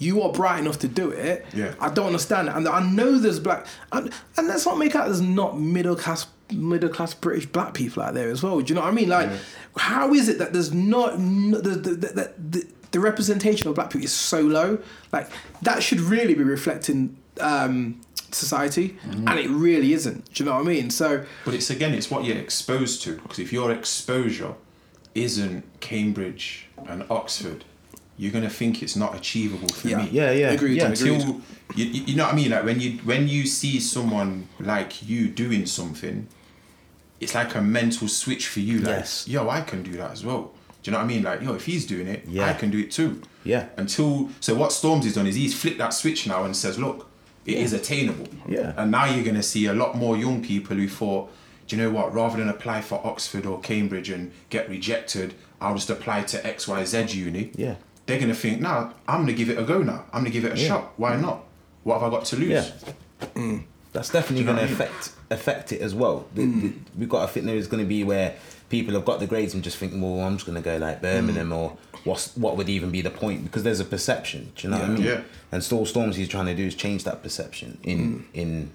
You 0.00 0.22
are 0.22 0.30
bright 0.30 0.60
enough 0.60 0.78
to 0.80 0.88
do 0.88 1.10
it. 1.10 1.44
Yeah. 1.52 1.74
I 1.80 1.88
don't 1.92 2.06
understand 2.06 2.46
it, 2.46 2.54
and 2.54 2.68
I 2.68 2.88
know 2.88 3.18
there's 3.18 3.40
black, 3.40 3.66
and, 3.90 4.12
and 4.36 4.46
let's 4.46 4.64
not 4.64 4.78
make 4.78 4.94
out 4.94 5.06
there's 5.06 5.20
not 5.20 5.58
middle 5.58 5.96
class, 5.96 6.28
middle 6.52 6.88
class 6.88 7.14
British 7.14 7.46
black 7.46 7.74
people 7.74 8.04
out 8.04 8.14
there 8.14 8.30
as 8.30 8.40
well. 8.40 8.60
Do 8.60 8.68
you 8.68 8.76
know 8.76 8.82
what 8.82 8.92
I 8.92 8.94
mean? 8.94 9.08
Like, 9.08 9.28
how 9.76 10.14
is 10.14 10.28
it 10.28 10.38
that 10.38 10.52
there's 10.52 10.72
not 10.72 11.18
no, 11.18 11.60
the, 11.60 11.70
the, 11.70 12.32
the, 12.38 12.66
the, 12.90 12.98
the 12.98 13.00
representation 13.00 13.68
of 13.68 13.74
black 13.74 13.90
people 13.90 14.04
is 14.04 14.12
so 14.12 14.40
low? 14.40 14.78
Like 15.12 15.28
that 15.62 15.82
should 15.82 16.00
really 16.00 16.34
be 16.34 16.44
reflecting 16.44 17.16
um, 17.40 18.00
society, 18.32 18.96
and 19.04 19.38
it 19.38 19.48
really 19.48 19.92
isn't. 19.92 20.32
Do 20.34 20.42
you 20.44 20.48
know 20.50 20.56
what 20.56 20.62
I 20.62 20.68
mean? 20.68 20.90
So 20.90 21.24
But 21.44 21.54
it's 21.54 21.70
again, 21.70 21.94
it's 21.94 22.10
what 22.10 22.24
you're 22.24 22.36
exposed 22.38 23.02
to. 23.02 23.16
Because 23.16 23.38
if 23.38 23.52
your 23.52 23.70
exposure 23.72 24.54
isn't 25.14 25.64
Cambridge 25.80 26.66
and 26.88 27.04
Oxford, 27.10 27.64
you're 28.16 28.32
gonna 28.32 28.50
think 28.50 28.82
it's 28.82 28.96
not 28.96 29.14
achievable 29.16 29.68
for 29.68 29.88
Yeah. 29.88 30.02
me. 30.02 30.08
Yeah, 30.10 30.32
yeah, 30.32 30.50
Agreed, 30.50 30.76
yeah. 30.76 30.86
Until 30.88 31.14
you, 31.74 31.84
you 31.84 32.02
you 32.08 32.16
know 32.16 32.24
what 32.24 32.32
I 32.32 32.36
mean. 32.36 32.50
Like 32.50 32.64
when 32.64 32.80
you 32.80 32.98
when 33.04 33.28
you 33.28 33.46
see 33.46 33.80
someone 33.80 34.48
like 34.60 35.08
you 35.08 35.28
doing 35.28 35.66
something, 35.66 36.26
it's 37.20 37.34
like 37.34 37.54
a 37.54 37.60
mental 37.62 38.08
switch 38.08 38.46
for 38.48 38.60
you. 38.60 38.78
Like, 38.78 38.88
Yes. 38.88 39.26
yo, 39.28 39.48
I 39.48 39.60
can 39.62 39.82
do 39.82 39.92
that 39.92 40.10
as 40.12 40.24
well. 40.24 40.52
Do 40.88 40.92
you 40.92 40.98
know 40.98 41.04
what 41.04 41.12
I 41.12 41.14
mean? 41.14 41.22
Like, 41.22 41.42
yo, 41.42 41.52
if 41.54 41.66
he's 41.66 41.84
doing 41.86 42.06
it, 42.06 42.24
Yeah. 42.26 42.46
I 42.48 42.54
can 42.54 42.70
do 42.70 42.78
it 42.78 42.90
too. 42.90 43.20
Yeah. 43.44 43.66
Until 43.76 44.30
so, 44.40 44.54
what 44.54 44.72
Storms 44.72 45.04
Stormzy's 45.04 45.14
done 45.16 45.26
is 45.26 45.34
he's 45.34 45.54
flipped 45.54 45.76
that 45.76 45.92
switch 45.92 46.26
now 46.26 46.44
and 46.44 46.56
says, 46.56 46.78
look, 46.78 47.10
it 47.44 47.58
is 47.58 47.74
attainable. 47.74 48.26
Yeah. 48.48 48.72
And 48.74 48.90
now 48.90 49.04
you're 49.04 49.22
gonna 49.22 49.42
see 49.42 49.66
a 49.66 49.74
lot 49.74 49.98
more 49.98 50.16
young 50.16 50.42
people 50.42 50.76
who 50.76 50.88
thought, 50.88 51.30
do 51.66 51.76
you 51.76 51.82
know 51.82 51.90
what? 51.90 52.14
Rather 52.14 52.38
than 52.38 52.48
apply 52.48 52.80
for 52.80 53.06
Oxford 53.06 53.44
or 53.44 53.60
Cambridge 53.60 54.08
and 54.08 54.32
get 54.48 54.66
rejected, 54.70 55.34
I'll 55.60 55.74
just 55.74 55.90
apply 55.90 56.22
to 56.22 56.46
X 56.46 56.66
Y 56.66 56.82
Z 56.86 57.02
uni. 57.08 57.50
Yeah. 57.54 57.74
They're 58.06 58.18
gonna 58.18 58.32
think, 58.34 58.62
nah, 58.62 58.92
I'm 59.06 59.20
gonna 59.20 59.34
give 59.34 59.50
it 59.50 59.58
a 59.58 59.64
go 59.64 59.82
now. 59.82 60.06
I'm 60.10 60.20
gonna 60.22 60.30
give 60.30 60.46
it 60.46 60.54
a 60.54 60.58
Yeah. 60.58 60.68
shot. 60.68 60.92
Why 60.96 61.16
not? 61.16 61.44
What 61.84 62.00
have 62.00 62.10
I 62.10 62.16
got 62.16 62.24
to 62.24 62.36
lose? 62.36 62.48
Yeah. 62.48 62.70
Mm. 63.34 63.64
That's 63.92 64.08
definitely 64.08 64.38
you 64.40 64.44
know 64.46 64.52
going 64.54 64.66
to 64.68 64.72
I 64.74 64.78
mean? 64.78 64.88
affect 64.88 65.10
affect 65.30 65.72
it 65.72 65.82
as 65.82 65.94
well. 65.94 66.26
The- 66.34 66.46
the- 66.46 66.68
mm. 66.70 66.74
we've 66.96 67.08
got 67.10 67.26
to 67.26 67.32
think 67.32 67.44
there 67.44 67.56
is 67.56 67.66
going 67.66 67.82
to 67.82 67.88
be 67.88 68.04
where 68.04 68.36
people 68.68 68.94
have 68.94 69.04
got 69.04 69.20
the 69.20 69.26
grades 69.26 69.54
and 69.54 69.64
just 69.64 69.78
think, 69.78 69.92
well, 69.94 70.20
I'm 70.20 70.36
just 70.36 70.46
going 70.46 70.56
to 70.56 70.62
go 70.62 70.76
like 70.76 71.00
Birmingham 71.00 71.52
or 71.52 71.76
what's 72.04 72.36
what 72.36 72.56
would 72.56 72.68
even 72.68 72.90
be 72.90 73.00
the 73.00 73.10
point? 73.10 73.44
Because 73.44 73.62
there's 73.62 73.80
a 73.80 73.84
perception. 73.84 74.52
Do 74.56 74.66
you 74.66 74.70
know 74.72 74.80
what 74.80 74.90
I 74.90 74.92
mean? 74.92 75.02
Yeah. 75.02 75.20
And 75.52 75.62
still, 75.64 75.86
Storms 75.86 76.16
he's 76.16 76.28
trying 76.28 76.46
to 76.46 76.54
do 76.54 76.66
is 76.66 76.74
change 76.74 77.04
that 77.04 77.22
perception 77.22 77.78
in 77.82 78.20
mm. 78.20 78.24
in 78.34 78.70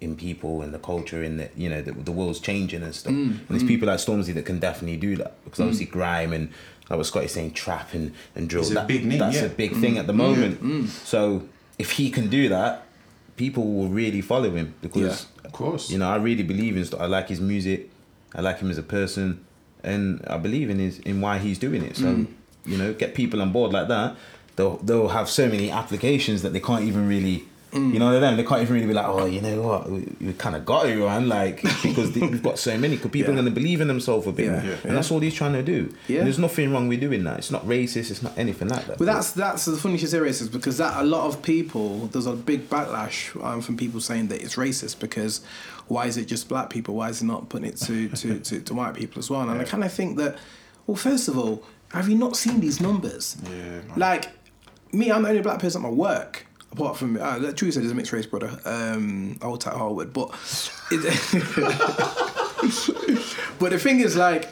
in 0.00 0.16
people 0.16 0.62
and 0.62 0.74
the 0.74 0.78
culture 0.78 1.22
in 1.22 1.36
the 1.36 1.48
you 1.56 1.68
know 1.68 1.80
the, 1.80 1.92
the 1.92 2.12
world's 2.12 2.40
changing 2.40 2.82
and 2.82 2.94
stuff. 2.94 3.12
Mm. 3.12 3.38
And 3.38 3.48
there's 3.48 3.62
mm. 3.62 3.68
people 3.68 3.88
like 3.88 3.98
Stormzy 3.98 4.34
that 4.34 4.46
can 4.46 4.58
definitely 4.58 4.96
do 4.96 5.16
that 5.16 5.42
because 5.44 5.60
obviously 5.60 5.86
grime 5.86 6.32
and 6.32 6.50
like 6.90 6.96
what 6.96 7.06
Scotty's 7.06 7.32
saying, 7.32 7.52
trap 7.52 7.94
and 7.94 8.12
and 8.34 8.48
drill. 8.48 8.64
That, 8.64 8.86
big 8.86 9.04
name, 9.04 9.18
That's 9.18 9.36
yeah. 9.36 9.44
a 9.44 9.48
big 9.48 9.76
thing 9.76 9.98
at 9.98 10.06
the 10.06 10.12
moment. 10.12 10.88
So 10.88 11.48
if 11.78 11.92
he 11.92 12.10
can 12.10 12.28
do 12.28 12.48
that, 12.48 12.86
people 13.36 13.72
will 13.72 13.88
really 13.88 14.20
follow 14.20 14.50
him 14.50 14.74
because 14.82 15.02
Yeah. 15.02 15.28
Of 15.44 15.52
course. 15.52 15.90
you 15.90 15.98
know 15.98 16.08
I 16.08 16.16
really 16.16 16.42
believe 16.42 16.76
in. 16.76 16.86
I 16.98 17.06
like 17.06 17.28
his 17.28 17.40
music. 17.40 17.90
I 18.34 18.40
like 18.40 18.58
him 18.58 18.70
as 18.70 18.78
a 18.78 18.82
person, 18.82 19.44
and 19.82 20.24
I 20.26 20.38
believe 20.38 20.70
in 20.70 20.78
his 20.78 20.98
in 21.00 21.20
why 21.20 21.38
he's 21.38 21.58
doing 21.58 21.82
it. 21.82 21.96
So 21.96 22.26
you 22.64 22.78
know, 22.78 22.92
get 22.94 23.14
people 23.14 23.42
on 23.42 23.52
board 23.52 23.72
like 23.72 23.88
that. 23.88 24.16
They'll 24.56 24.76
they'll 24.78 25.08
have 25.08 25.28
so 25.28 25.48
many 25.48 25.70
applications 25.70 26.42
that 26.42 26.52
they 26.52 26.60
can't 26.60 26.84
even 26.84 27.08
really. 27.08 27.44
You 27.74 27.98
know, 27.98 28.20
them 28.20 28.36
they 28.36 28.44
can't 28.44 28.60
even 28.60 28.74
really 28.74 28.86
be 28.86 28.92
like, 28.92 29.06
oh, 29.06 29.24
you 29.24 29.40
know 29.40 29.62
what, 29.62 29.90
we, 29.90 30.06
we 30.20 30.34
kind 30.34 30.54
of 30.54 30.66
got 30.66 30.88
you, 30.90 31.06
man, 31.06 31.26
like 31.26 31.62
because 31.82 32.12
th- 32.12 32.30
we've 32.30 32.42
got 32.42 32.58
so 32.58 32.76
many. 32.76 32.96
Because 32.96 33.10
people 33.10 33.32
Yeah. 33.32 33.38
are 33.40 33.42
going 33.42 33.54
to 33.54 33.60
believe 33.60 33.80
in 33.80 33.88
themselves 33.88 34.26
a 34.26 34.32
bit, 34.32 34.44
Yeah. 34.44 34.62
Yeah. 34.62 34.76
and 34.84 34.94
that's 34.94 35.10
all 35.10 35.20
he's 35.20 35.32
trying 35.32 35.54
to 35.54 35.62
do. 35.62 35.94
Yeah. 36.06 36.18
And 36.18 36.26
there's 36.26 36.38
nothing 36.38 36.70
wrong 36.70 36.88
with 36.88 37.00
doing 37.00 37.24
that. 37.24 37.38
It's 37.38 37.50
not 37.50 37.66
racist. 37.66 38.10
It's 38.10 38.22
not 38.22 38.36
anything 38.36 38.68
like 38.68 38.86
that. 38.88 38.98
But 38.98 39.06
that's 39.06 39.32
that's 39.32 39.64
the 39.64 39.78
funny 39.78 39.96
shit 39.96 40.12
is 40.12 40.50
because 40.50 40.76
that 40.76 41.00
a 41.00 41.02
lot 41.02 41.26
of 41.28 41.40
people 41.42 42.08
there's 42.08 42.26
a 42.26 42.34
big 42.34 42.68
backlash 42.68 43.42
um, 43.42 43.62
from 43.62 43.78
people 43.78 44.00
saying 44.02 44.28
that 44.28 44.42
it's 44.42 44.56
racist 44.56 45.00
because 45.00 45.40
why 45.92 46.06
is 46.06 46.16
it 46.16 46.26
just 46.26 46.48
black 46.48 46.70
people? 46.70 46.94
Why 46.94 47.10
is 47.10 47.22
it 47.22 47.26
not 47.26 47.48
putting 47.48 47.68
it 47.68 47.76
to 47.78 48.08
to, 48.08 48.38
to, 48.40 48.60
to 48.60 48.74
white 48.74 48.94
people 48.94 49.18
as 49.18 49.30
well? 49.30 49.48
And 49.48 49.60
I 49.60 49.64
kind 49.64 49.84
of 49.84 49.92
think 49.92 50.16
that 50.16 50.36
well, 50.86 50.96
first 50.96 51.28
of 51.28 51.38
all, 51.38 51.62
have 51.90 52.08
you 52.08 52.16
not 52.16 52.36
seen 52.36 52.60
these 52.60 52.80
numbers? 52.80 53.36
Yeah. 53.50 53.80
Like 53.96 54.30
me, 54.92 55.12
I'm 55.12 55.22
the 55.22 55.28
only 55.28 55.42
black 55.42 55.60
person 55.60 55.84
at 55.84 55.88
my 55.88 55.94
work. 55.94 56.46
Apart 56.72 56.96
from, 56.96 57.18
uh, 57.18 57.38
like 57.38 57.54
Drew 57.54 57.70
said, 57.70 57.82
there's 57.82 57.92
a 57.92 57.94
mixed 57.94 58.12
race 58.12 58.24
brother, 58.24 58.58
um, 58.64 59.38
old 59.42 59.60
Tat 59.60 59.74
Harwood. 59.74 60.14
But, 60.14 60.30
it, 60.90 61.02
but 63.58 63.72
the 63.72 63.78
thing 63.78 64.00
is, 64.00 64.16
like, 64.16 64.48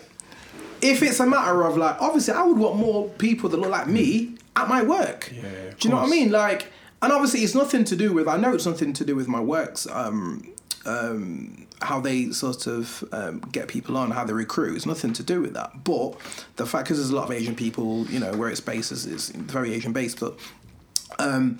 if 0.82 1.02
it's 1.02 1.18
a 1.18 1.26
matter 1.26 1.62
of 1.62 1.78
like, 1.78 1.96
obviously, 1.98 2.34
I 2.34 2.42
would 2.42 2.58
want 2.58 2.76
more 2.76 3.08
people 3.08 3.48
that 3.48 3.58
look 3.58 3.70
like 3.70 3.86
me 3.86 4.34
at 4.54 4.68
my 4.68 4.82
work. 4.82 5.32
Yeah, 5.34 5.70
Do 5.78 5.88
you 5.88 5.90
know 5.90 5.96
what 5.96 6.08
I 6.08 6.10
mean? 6.10 6.30
Like, 6.30 6.70
and 7.00 7.10
obviously, 7.10 7.40
it's 7.40 7.54
nothing 7.54 7.84
to 7.84 7.96
do 7.96 8.12
with. 8.12 8.28
I 8.28 8.36
know 8.36 8.52
it's 8.52 8.66
nothing 8.66 8.92
to 8.92 9.04
do 9.04 9.16
with 9.16 9.26
my 9.26 9.40
works. 9.40 9.86
Um, 9.90 10.46
um, 10.86 11.66
how 11.82 12.00
they 12.00 12.30
sort 12.30 12.66
of 12.66 13.04
um, 13.12 13.40
get 13.52 13.68
people 13.68 13.96
on, 13.96 14.10
how 14.10 14.24
they 14.24 14.32
recruit. 14.32 14.76
It's 14.76 14.86
nothing 14.86 15.12
to 15.14 15.22
do 15.22 15.40
with 15.40 15.54
that. 15.54 15.84
But 15.84 16.16
the 16.56 16.66
fact 16.66 16.90
is, 16.90 16.98
there's 16.98 17.10
a 17.10 17.16
lot 17.16 17.24
of 17.24 17.32
Asian 17.32 17.54
people, 17.54 18.06
you 18.06 18.18
know, 18.18 18.32
where 18.34 18.48
it's 18.48 18.60
based 18.60 18.92
is, 18.92 19.06
is 19.06 19.30
very 19.30 19.72
Asian 19.74 19.92
based. 19.92 20.20
But 20.20 20.38
um, 21.18 21.58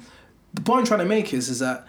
the 0.55 0.63
point 0.63 0.81
I'm 0.81 0.87
trying 0.87 1.01
to 1.01 1.07
make 1.07 1.33
is, 1.35 1.49
is 1.49 1.59
that 1.59 1.87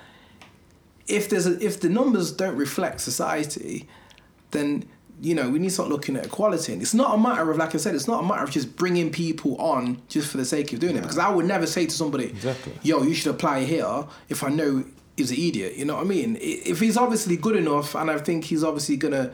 if 1.07 1.29
there's 1.29 1.47
a, 1.47 1.59
if 1.65 1.79
the 1.79 1.89
numbers 1.89 2.31
don't 2.31 2.55
reflect 2.55 3.01
society, 3.01 3.87
then 4.51 4.85
you 5.21 5.35
know 5.35 5.49
we 5.49 5.59
need 5.59 5.67
to 5.67 5.73
start 5.73 5.89
looking 5.89 6.15
at 6.15 6.25
equality. 6.25 6.73
And 6.73 6.81
it's 6.81 6.93
not 6.93 7.15
a 7.15 7.17
matter 7.17 7.49
of, 7.49 7.57
like 7.57 7.73
I 7.75 7.77
said, 7.77 7.95
it's 7.95 8.07
not 8.07 8.23
a 8.23 8.27
matter 8.27 8.43
of 8.43 8.51
just 8.51 8.75
bringing 8.75 9.11
people 9.11 9.55
on 9.57 10.01
just 10.07 10.29
for 10.29 10.37
the 10.37 10.45
sake 10.45 10.73
of 10.73 10.79
doing 10.79 10.95
it. 10.95 11.01
Because 11.01 11.17
I 11.17 11.29
would 11.29 11.45
never 11.45 11.65
say 11.67 11.85
to 11.85 11.91
somebody, 11.91 12.25
Exactly. 12.25 12.73
"Yo, 12.83 13.03
you 13.03 13.13
should 13.13 13.33
apply 13.33 13.63
here," 13.63 14.05
if 14.29 14.43
I 14.43 14.49
know 14.49 14.83
he's 15.17 15.31
an 15.31 15.37
idiot. 15.37 15.75
You 15.77 15.85
know 15.85 15.95
what 15.95 16.05
I 16.05 16.07
mean? 16.07 16.37
If 16.39 16.79
he's 16.79 16.97
obviously 16.97 17.37
good 17.37 17.55
enough, 17.55 17.95
and 17.95 18.09
I 18.09 18.17
think 18.17 18.45
he's 18.45 18.63
obviously 18.63 18.97
gonna, 18.97 19.31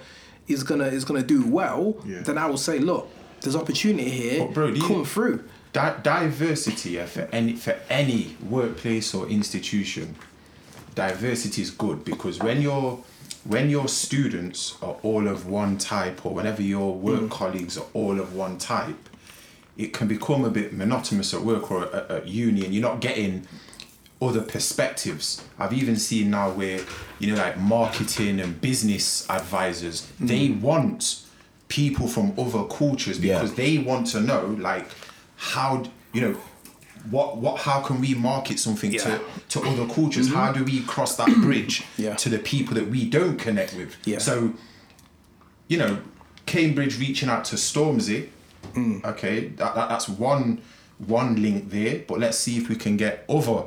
is 0.47 0.63
gonna 0.63 0.85
is 0.87 1.05
gonna 1.05 1.23
do 1.23 1.45
well, 1.45 1.97
Yeah. 2.05 2.21
then 2.21 2.37
I 2.37 2.45
will 2.47 2.57
say, 2.57 2.79
"Look, 2.79 3.09
there's 3.41 3.55
opportunity 3.55 4.09
here. 4.09 4.45
But 4.45 4.53
bro, 4.53 4.71
do 4.71 4.79
you- 4.79 4.87
come 4.87 5.05
through." 5.05 5.43
Di- 5.73 5.97
diversity 6.01 6.91
yeah, 6.91 7.05
for 7.05 7.27
any 7.31 7.53
for 7.53 7.75
any 7.89 8.35
workplace 8.49 9.13
or 9.13 9.27
institution 9.27 10.15
diversity 10.97 11.61
is 11.61 11.69
good 11.69 12.03
because 12.03 12.39
when 12.39 12.61
your 12.61 13.03
when 13.43 13.69
your 13.69 13.87
students 13.87 14.75
are 14.81 14.95
all 15.03 15.27
of 15.27 15.45
one 15.45 15.77
type 15.77 16.25
or 16.25 16.33
whenever 16.33 16.61
your 16.61 16.95
work 16.95 17.21
mm. 17.21 17.29
colleagues 17.29 17.77
are 17.77 17.85
all 17.93 18.19
of 18.19 18.33
one 18.33 18.57
type 18.57 19.07
it 19.77 19.93
can 19.93 20.07
become 20.07 20.43
a 20.43 20.49
bit 20.49 20.73
monotonous 20.73 21.35
at 21.35 21.41
work 21.41 21.69
or 21.69 21.83
at, 21.95 22.09
at 22.09 22.27
uni 22.27 22.65
and 22.65 22.73
you're 22.73 22.81
not 22.81 22.99
getting 22.99 23.47
other 24.21 24.41
perspectives 24.41 25.43
i've 25.59 25.73
even 25.73 25.95
seen 25.95 26.31
now 26.31 26.49
where 26.49 26.79
you 27.19 27.27
know 27.31 27.37
like 27.37 27.57
marketing 27.59 28.39
and 28.39 28.59
business 28.61 29.29
advisors 29.29 30.11
they 30.19 30.49
want 30.49 31.21
people 31.67 32.07
from 32.07 32.33
other 32.39 32.63
cultures 32.65 33.19
Yeah. 33.19 33.35
because 33.35 33.53
they 33.55 33.77
want 33.77 34.07
to 34.07 34.19
know 34.21 34.55
like 34.59 34.87
how 35.35 35.83
you 36.13 36.21
know 36.21 36.37
what 37.11 37.37
what 37.37 37.61
how 37.61 37.81
can 37.81 38.01
we 38.01 38.15
market 38.15 38.57
something 38.59 38.91
Yeah. 38.91 39.01
Mm-hmm. 39.01 39.39
to 39.49 39.59
to 39.61 39.67
other 39.69 39.93
cultures? 39.93 40.33
How 40.33 40.51
do 40.51 40.63
we 40.63 40.81
cross 40.81 41.15
that 41.17 41.27
bridge 41.41 41.83
Yeah. 41.97 42.15
to 42.15 42.29
the 42.29 42.39
people 42.39 42.73
that 42.75 42.87
we 42.89 43.07
don't 43.09 43.37
connect 43.37 43.75
with? 43.75 43.95
Yeah. 44.05 44.17
So, 44.17 44.53
you 45.67 45.77
know, 45.77 45.99
Cambridge 46.45 46.99
reaching 46.99 47.29
out 47.29 47.45
to 47.45 47.55
Stormzy. 47.55 48.29
Mm. 48.73 49.03
Okay, 49.05 49.49
that, 49.59 49.75
that 49.75 49.89
that's 49.89 50.09
one 50.09 50.59
one 50.97 51.41
link 51.41 51.69
there. 51.69 52.03
But 52.07 52.19
let's 52.19 52.37
see 52.37 52.57
if 52.57 52.67
we 52.67 52.75
can 52.75 52.97
get 52.97 53.23
other, 53.29 53.63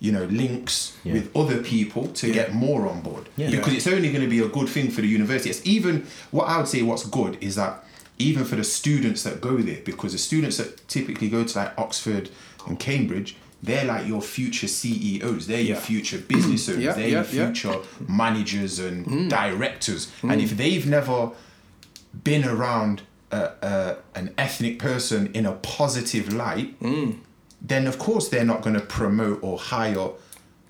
you 0.00 0.12
know, 0.12 0.24
links 0.24 0.92
Yeah. 1.04 1.14
with 1.14 1.36
other 1.36 1.58
people 1.62 2.06
to 2.08 2.28
Yeah. 2.28 2.34
get 2.34 2.54
more 2.54 2.88
on 2.88 3.00
board. 3.00 3.28
Yeah. 3.36 3.50
Because 3.50 3.72
it's 3.74 3.86
only 3.86 4.10
going 4.10 4.22
to 4.22 4.30
be 4.30 4.38
a 4.38 4.48
good 4.48 4.68
thing 4.68 4.90
for 4.90 5.00
the 5.00 5.08
university. 5.08 5.50
It's 5.50 5.60
even 5.64 6.06
what 6.30 6.44
I 6.48 6.58
would 6.58 6.68
say 6.68 6.82
what's 6.82 7.04
good 7.04 7.36
is 7.40 7.56
that 7.56 7.84
even 8.18 8.44
for 8.44 8.56
the 8.56 8.64
students 8.64 9.22
that 9.22 9.40
go 9.40 9.56
there, 9.58 9.78
because 9.84 10.12
the 10.12 10.18
students 10.18 10.56
that 10.56 10.86
typically 10.88 11.28
go 11.28 11.44
to 11.44 11.58
like 11.58 11.72
Oxford 11.78 12.30
and 12.66 12.78
Cambridge, 12.78 13.36
they're 13.62 13.84
like 13.84 14.06
your 14.06 14.22
future 14.22 14.68
CEOs, 14.68 15.46
they're 15.46 15.60
your 15.60 15.76
future 15.76 16.18
business 16.18 16.68
owners, 16.68 16.94
they're 16.96 17.08
your 17.08 17.24
future 17.24 17.76
managers 18.06 18.78
and 18.78 19.06
mm. 19.06 19.28
directors. 19.28 20.10
And 20.22 20.40
mm. 20.40 20.44
if 20.44 20.56
they've 20.56 20.86
never 20.86 21.30
been 22.24 22.44
around 22.44 23.02
a, 23.30 23.50
a, 23.62 23.96
an 24.14 24.32
ethnic 24.38 24.78
person 24.78 25.30
in 25.34 25.44
a 25.46 25.52
positive 25.52 26.32
light, 26.32 26.78
mm. 26.80 27.18
Then 27.60 27.86
of 27.86 27.98
course 27.98 28.28
they're 28.28 28.44
not 28.44 28.62
going 28.62 28.74
to 28.74 28.80
promote 28.80 29.40
or 29.42 29.58
hire 29.58 30.10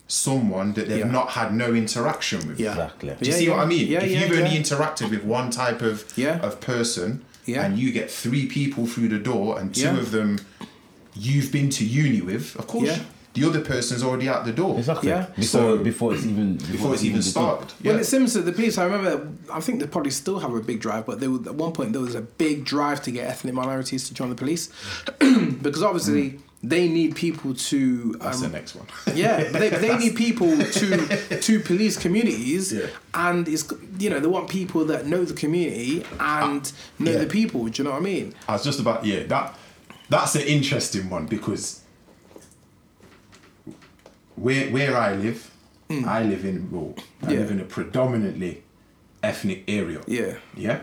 someone 0.07 0.73
that 0.73 0.89
they've 0.89 0.99
Yeah. 1.01 1.11
not 1.11 1.31
had 1.31 1.55
no 1.55 1.75
interaction 1.75 2.47
with. 2.49 2.59
Yeah. 2.59 2.71
Exactly. 2.73 3.09
Do 3.11 3.27
you 3.27 3.33
Yeah, 3.33 3.39
see 3.39 3.49
what. 3.51 3.59
I 3.61 3.67
mean? 3.67 3.87
Yeah, 3.89 4.03
if 4.03 4.11
yeah, 4.11 4.25
you've 4.27 4.39
only 4.39 4.57
interacted 4.57 5.11
with 5.11 5.23
one 5.25 5.51
type 5.51 5.83
of 5.83 6.05
Yeah. 6.17 6.39
of 6.41 6.61
person 6.61 7.23
Yeah. 7.45 7.65
and 7.65 7.79
you 7.79 7.93
get 7.93 8.11
three 8.11 8.47
people 8.47 8.87
through 8.87 9.09
the 9.09 9.19
door 9.19 9.59
and 9.59 9.75
two 9.75 9.83
Yeah. 9.83 9.99
of 9.99 10.11
them 10.11 10.39
you've 11.15 11.51
been 11.53 11.69
to 11.71 11.85
uni 11.85 12.21
with, 12.23 12.57
of 12.57 12.67
course 12.67 12.87
Yeah. 12.89 12.99
the 13.35 13.45
other 13.47 13.61
person's 13.61 14.03
already 14.03 14.29
out 14.29 14.47
the 14.47 14.53
door. 14.53 14.79
Exactly. 14.79 15.11
Yeah. 15.11 15.27
Before 15.37 15.77
So- 15.77 15.77
before 15.79 16.15
it's 16.15 16.25
even 16.25 16.57
Before 16.57 16.95
it's 16.95 17.03
even 17.05 17.19
begun. 17.19 17.31
started. 17.31 17.69
Yeah. 17.83 17.93
Well, 17.93 18.01
it 18.01 18.05
seems 18.07 18.33
to 18.33 18.41
the 18.41 18.53
police. 18.53 18.79
I 18.79 18.85
remember. 18.85 19.29
I 19.53 19.61
think 19.61 19.81
they 19.81 19.87
probably 19.87 20.11
still 20.11 20.39
have 20.39 20.55
a 20.55 20.61
big 20.61 20.81
drive, 20.81 21.05
but 21.05 21.21
there 21.21 21.31
was, 21.31 21.47
at 21.47 21.55
one 21.55 21.73
point 21.73 21.93
there 21.93 22.01
was 22.01 22.15
a 22.15 22.23
big 22.23 22.65
drive 22.65 23.03
to 23.03 23.11
get 23.11 23.29
ethnic 23.29 23.53
minorities 23.53 24.09
to 24.09 24.15
join 24.15 24.31
the 24.31 24.35
police 24.35 24.71
because 25.63 25.83
obviously 25.83 26.39
they 26.63 26.89
need 26.89 27.15
people 27.15 27.55
to. 27.55 28.13
That's 28.15 28.41
the 28.41 28.47
um, 28.47 28.53
next 28.53 28.75
one. 28.75 28.87
yeah, 29.17 29.45
but 29.53 29.61
they, 29.61 29.69
they 29.71 29.97
need 29.97 30.17
people 30.17 30.57
to 30.57 31.39
to 31.41 31.61
police 31.61 31.97
communities, 31.97 32.73
Yeah. 32.73 32.87
and 33.15 33.47
it's 33.49 33.73
you 33.99 34.11
know 34.11 34.19
they 34.21 34.27
want 34.27 34.49
people 34.51 34.85
that 34.87 35.07
know 35.07 35.25
the 35.25 35.35
community 35.35 36.05
and 36.19 36.73
know 36.99 37.13
yeah. 37.13 37.19
the 37.19 37.27
people. 37.27 37.65
Do 37.67 37.83
you 37.83 37.85
know 37.85 37.93
what 37.93 38.01
I 38.03 38.05
mean? 38.05 38.35
I 38.49 38.53
was 38.55 38.65
just 38.65 38.81
about 38.81 39.05
yeah 39.05 39.23
that 39.25 39.57
that's 40.09 40.35
an 40.35 40.43
interesting 40.43 41.09
one 41.11 41.27
because 41.27 41.83
where 44.37 44.71
where 44.71 44.97
I 44.97 45.15
live, 45.15 45.51
I 45.91 46.23
live 46.23 46.45
in 46.45 46.71
well, 46.71 46.95
I 46.97 47.27
Mm. 47.27 47.33
Yeah. 47.33 47.39
live 47.41 47.51
in 47.51 47.61
a 47.61 47.65
predominantly 47.65 48.63
ethnic 49.23 49.65
area. 49.69 50.01
Yeah, 50.07 50.35
Yeah, 50.57 50.83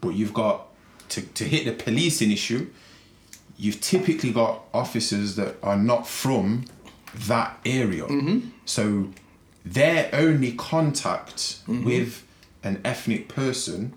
but 0.00 0.10
you've 0.10 0.34
got 0.34 0.68
to 1.10 1.22
to 1.22 1.44
hit 1.44 1.64
the 1.64 1.72
policing 1.84 2.30
issue. 2.30 2.68
You've 3.58 3.80
typically 3.80 4.32
got 4.32 4.62
officers 4.74 5.36
that 5.36 5.56
are 5.62 5.76
not 5.78 6.06
from 6.06 6.64
that 7.28 7.58
area, 7.64 8.04
Mm-hmm. 8.04 8.48
so 8.66 9.08
their 9.64 10.08
only 10.12 10.52
contact 10.52 11.36
Mm-hmm. 11.66 11.84
with 11.84 12.22
an 12.62 12.80
ethnic 12.84 13.28
person 13.28 13.92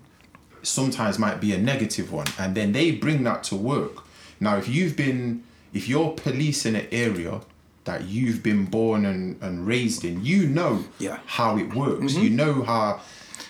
sometimes 0.62 1.18
might 1.18 1.40
be 1.40 1.52
a 1.54 1.58
negative 1.58 2.12
one 2.12 2.26
and 2.38 2.54
then 2.54 2.72
they 2.72 2.90
bring 2.92 3.24
that 3.24 3.42
to 3.42 3.56
work 3.56 4.04
now 4.38 4.56
if 4.58 4.68
you've 4.68 4.94
been 4.94 5.42
if 5.72 5.88
you're 5.88 6.10
policing 6.12 6.76
an 6.76 6.86
area 6.92 7.40
that 7.84 8.04
you've 8.04 8.42
been 8.42 8.66
born 8.66 9.06
and, 9.06 9.40
and 9.42 9.66
raised 9.66 10.04
in 10.04 10.22
you 10.24 10.46
know 10.46 10.84
Yeah. 10.98 11.18
how 11.26 11.56
it 11.56 11.74
works 11.74 12.14
you 12.14 12.28
know 12.30 12.62
how 12.62 13.00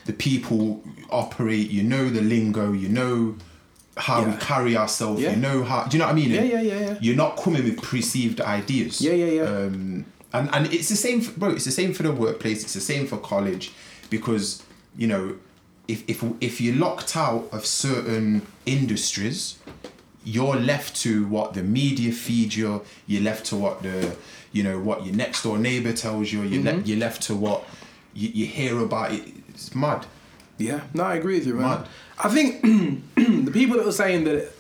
the 0.07 0.12
people 0.12 0.83
operate 1.11 1.68
you 1.70 1.83
know 1.83 2.09
the 2.09 2.23
lingo 2.23 2.73
you 2.73 2.88
know 2.88 3.35
how 4.00 4.22
we 4.24 4.32
carry 4.38 4.76
ourselves 4.76 5.20
Yeah. 5.22 5.30
you 5.32 5.36
know 5.46 5.62
how 5.70 5.84
do 5.84 5.96
you 5.96 5.98
know 6.00 6.06
what 6.06 6.12
i 6.12 6.20
mean 6.20 6.30
Yeah, 6.30 6.42
yeah, 6.42 6.60
yeah, 6.70 6.80
yeah. 6.86 6.98
you're 7.00 7.16
not 7.24 7.36
coming 7.36 7.62
with 7.64 7.78
perceived 7.82 8.40
ideas 8.40 9.00
Yeah, 9.00 9.12
yeah, 9.22 9.32
yeah. 9.38 9.42
um, 9.42 10.04
and 10.32 10.48
and 10.54 10.62
it's 10.72 10.88
the 10.88 10.96
same, 11.06 11.20
for, 11.20 11.32
bro. 11.38 11.48
It's 11.50 11.64
the 11.64 11.72
same 11.80 11.92
for 11.92 12.04
the 12.04 12.12
workplace. 12.12 12.62
It's 12.64 12.74
the 12.74 12.80
same 12.92 13.04
for 13.06 13.16
college, 13.18 13.72
because 14.10 14.62
you 14.96 15.08
know, 15.12 15.24
if 15.88 16.04
if 16.12 16.22
if 16.40 16.60
you're 16.60 16.76
locked 16.86 17.16
out 17.16 17.48
of 17.52 17.66
certain 17.66 18.42
industries, 18.64 19.58
you're 20.24 20.54
left 20.56 20.94
to 21.02 21.26
what 21.26 21.54
the 21.54 21.62
media 21.64 22.12
feed 22.12 22.54
you. 22.54 22.82
You're 23.08 23.22
left 23.30 23.46
to 23.46 23.56
what 23.56 23.82
the 23.82 24.16
you 24.52 24.62
know 24.62 24.78
what 24.78 25.04
your 25.04 25.16
next 25.16 25.42
door 25.42 25.58
neighbor 25.58 25.92
tells 25.92 26.32
you. 26.32 26.42
You're, 26.42 26.62
Mm-hmm. 26.62 26.78
le- 26.78 26.84
you're 26.86 26.98
left 27.06 27.22
to 27.28 27.34
what 27.34 27.64
you, 28.14 28.28
you 28.38 28.46
hear 28.46 28.78
about. 28.80 29.12
It. 29.12 29.22
It's 29.48 29.74
mad. 29.74 30.06
Yeah, 30.61 30.83
no, 30.94 31.05
I 31.05 31.14
agree 31.14 31.38
with 31.38 31.46
you, 31.46 31.55
man. 31.55 31.87
I 32.18 32.29
think 32.29 32.62
the 33.16 33.51
people 33.53 33.77
that 33.77 33.87
were 33.87 33.92
saying 33.92 34.25
that, 34.25 34.53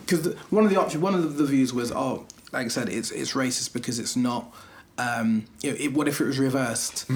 because 0.00 0.34
one 0.50 0.64
of 0.64 0.70
the 0.70 0.80
options, 0.80 1.02
one 1.02 1.14
of 1.14 1.36
the, 1.36 1.44
views 1.44 1.72
was, 1.72 1.90
oh, 1.92 2.26
like 2.52 2.66
I 2.66 2.68
said, 2.68 2.88
it's 2.88 3.10
it's 3.10 3.32
racist 3.32 3.72
because 3.72 3.98
it's 3.98 4.16
not. 4.16 4.54
Um, 4.96 5.46
you 5.60 5.70
know, 5.70 5.76
it, 5.78 5.92
what 5.92 6.06
if 6.06 6.20
it 6.20 6.24
was 6.24 6.38
reversed, 6.38 7.06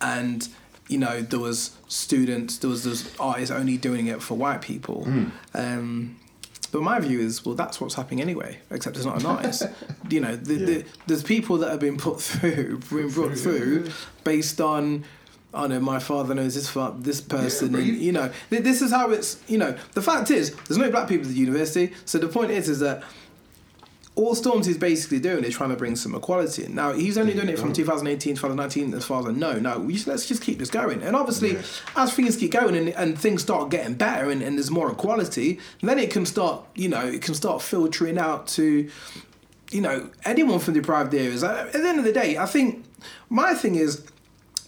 and 0.00 0.48
you 0.88 0.98
know 0.98 1.20
there 1.20 1.40
was 1.40 1.76
students, 1.88 2.58
there 2.58 2.70
was 2.70 2.84
those 2.84 3.18
artists 3.18 3.50
only 3.50 3.76
doing 3.76 4.06
it 4.06 4.22
for 4.22 4.34
white 4.34 4.62
people. 4.62 5.04
Um, 5.54 6.16
but 6.70 6.82
my 6.82 7.00
view 7.00 7.20
is, 7.20 7.44
well, 7.44 7.54
that's 7.54 7.80
what's 7.80 7.94
happening 7.94 8.20
anyway. 8.20 8.58
Except 8.70 8.96
it's 8.96 9.06
not 9.06 9.20
an 9.20 9.26
artist. 9.26 9.62
you 10.10 10.20
know, 10.20 10.36
the, 10.36 10.54
the, 10.54 10.84
there's 11.06 11.22
people 11.22 11.58
that 11.58 11.70
have 11.70 11.80
been 11.80 11.96
put 11.96 12.20
through, 12.20 12.78
been 12.90 13.10
brought 13.10 13.36
through, 13.38 13.90
based 14.24 14.60
on. 14.60 15.04
I 15.54 15.66
know 15.66 15.80
my 15.80 15.98
father 15.98 16.34
knows 16.34 16.54
this 16.54 16.70
this 17.02 17.20
person, 17.20 17.72
but 17.72 17.78
and 17.78 17.86
you- 17.88 17.94
you 17.94 18.12
know 18.12 18.30
th- 18.50 18.62
this 18.62 18.82
is 18.82 18.90
how 18.90 19.10
it's. 19.10 19.38
You 19.48 19.58
know, 19.58 19.74
the 19.94 20.02
fact 20.02 20.30
is, 20.30 20.54
there's 20.68 20.78
no 20.78 20.90
black 20.90 21.08
people 21.08 21.26
at 21.26 21.32
the 21.32 21.38
university. 21.40 21.94
So 22.04 22.18
the 22.18 22.28
point 22.28 22.50
is, 22.50 22.68
is 22.68 22.80
that 22.80 23.02
all 24.14 24.34
Storms 24.34 24.66
is 24.66 24.76
basically 24.76 25.20
doing 25.20 25.44
is 25.44 25.54
trying 25.54 25.70
to 25.70 25.76
bring 25.76 25.94
some 25.94 26.12
equality 26.14 26.64
in. 26.64 26.74
Now 26.74 26.92
he's 26.92 27.16
only 27.16 27.34
doing 27.34 27.48
it 27.48 27.58
from 27.58 27.72
2018 27.72 28.34
to 28.34 28.40
2019, 28.40 28.92
as 28.94 29.04
far 29.04 29.20
as 29.20 29.26
I 29.26 29.30
know. 29.30 29.58
Now 29.60 29.78
we 29.78 29.92
just, 29.94 30.08
let's 30.08 30.26
just 30.26 30.42
keep 30.42 30.58
this 30.58 30.70
going. 30.70 31.02
And 31.02 31.14
obviously, 31.14 31.52
Yeah. 31.54 31.62
as 31.96 32.12
things 32.12 32.36
keep 32.36 32.50
going 32.50 32.74
and, 32.76 32.88
and 32.90 33.16
things 33.18 33.42
start 33.42 33.70
getting 33.70 33.94
better 33.94 34.28
and, 34.28 34.42
and 34.42 34.58
there's 34.58 34.72
more 34.72 34.90
equality, 34.90 35.60
then 35.82 35.98
it 36.00 36.10
can 36.10 36.26
start. 36.26 36.64
You 36.74 36.88
know, 36.88 37.06
it 37.06 37.22
can 37.22 37.34
start 37.34 37.62
filtering 37.62 38.18
out 38.18 38.48
to, 38.48 38.90
you 39.70 39.80
know, 39.80 40.10
anyone 40.24 40.58
from 40.58 40.74
deprived 40.74 41.14
areas. 41.14 41.44
At 41.44 41.72
the 41.72 41.78
end 41.88 42.00
of 42.00 42.04
the 42.04 42.12
day, 42.12 42.36
I 42.36 42.46
think 42.46 42.84
my 43.30 43.54
thing 43.54 43.76
is, 43.76 44.02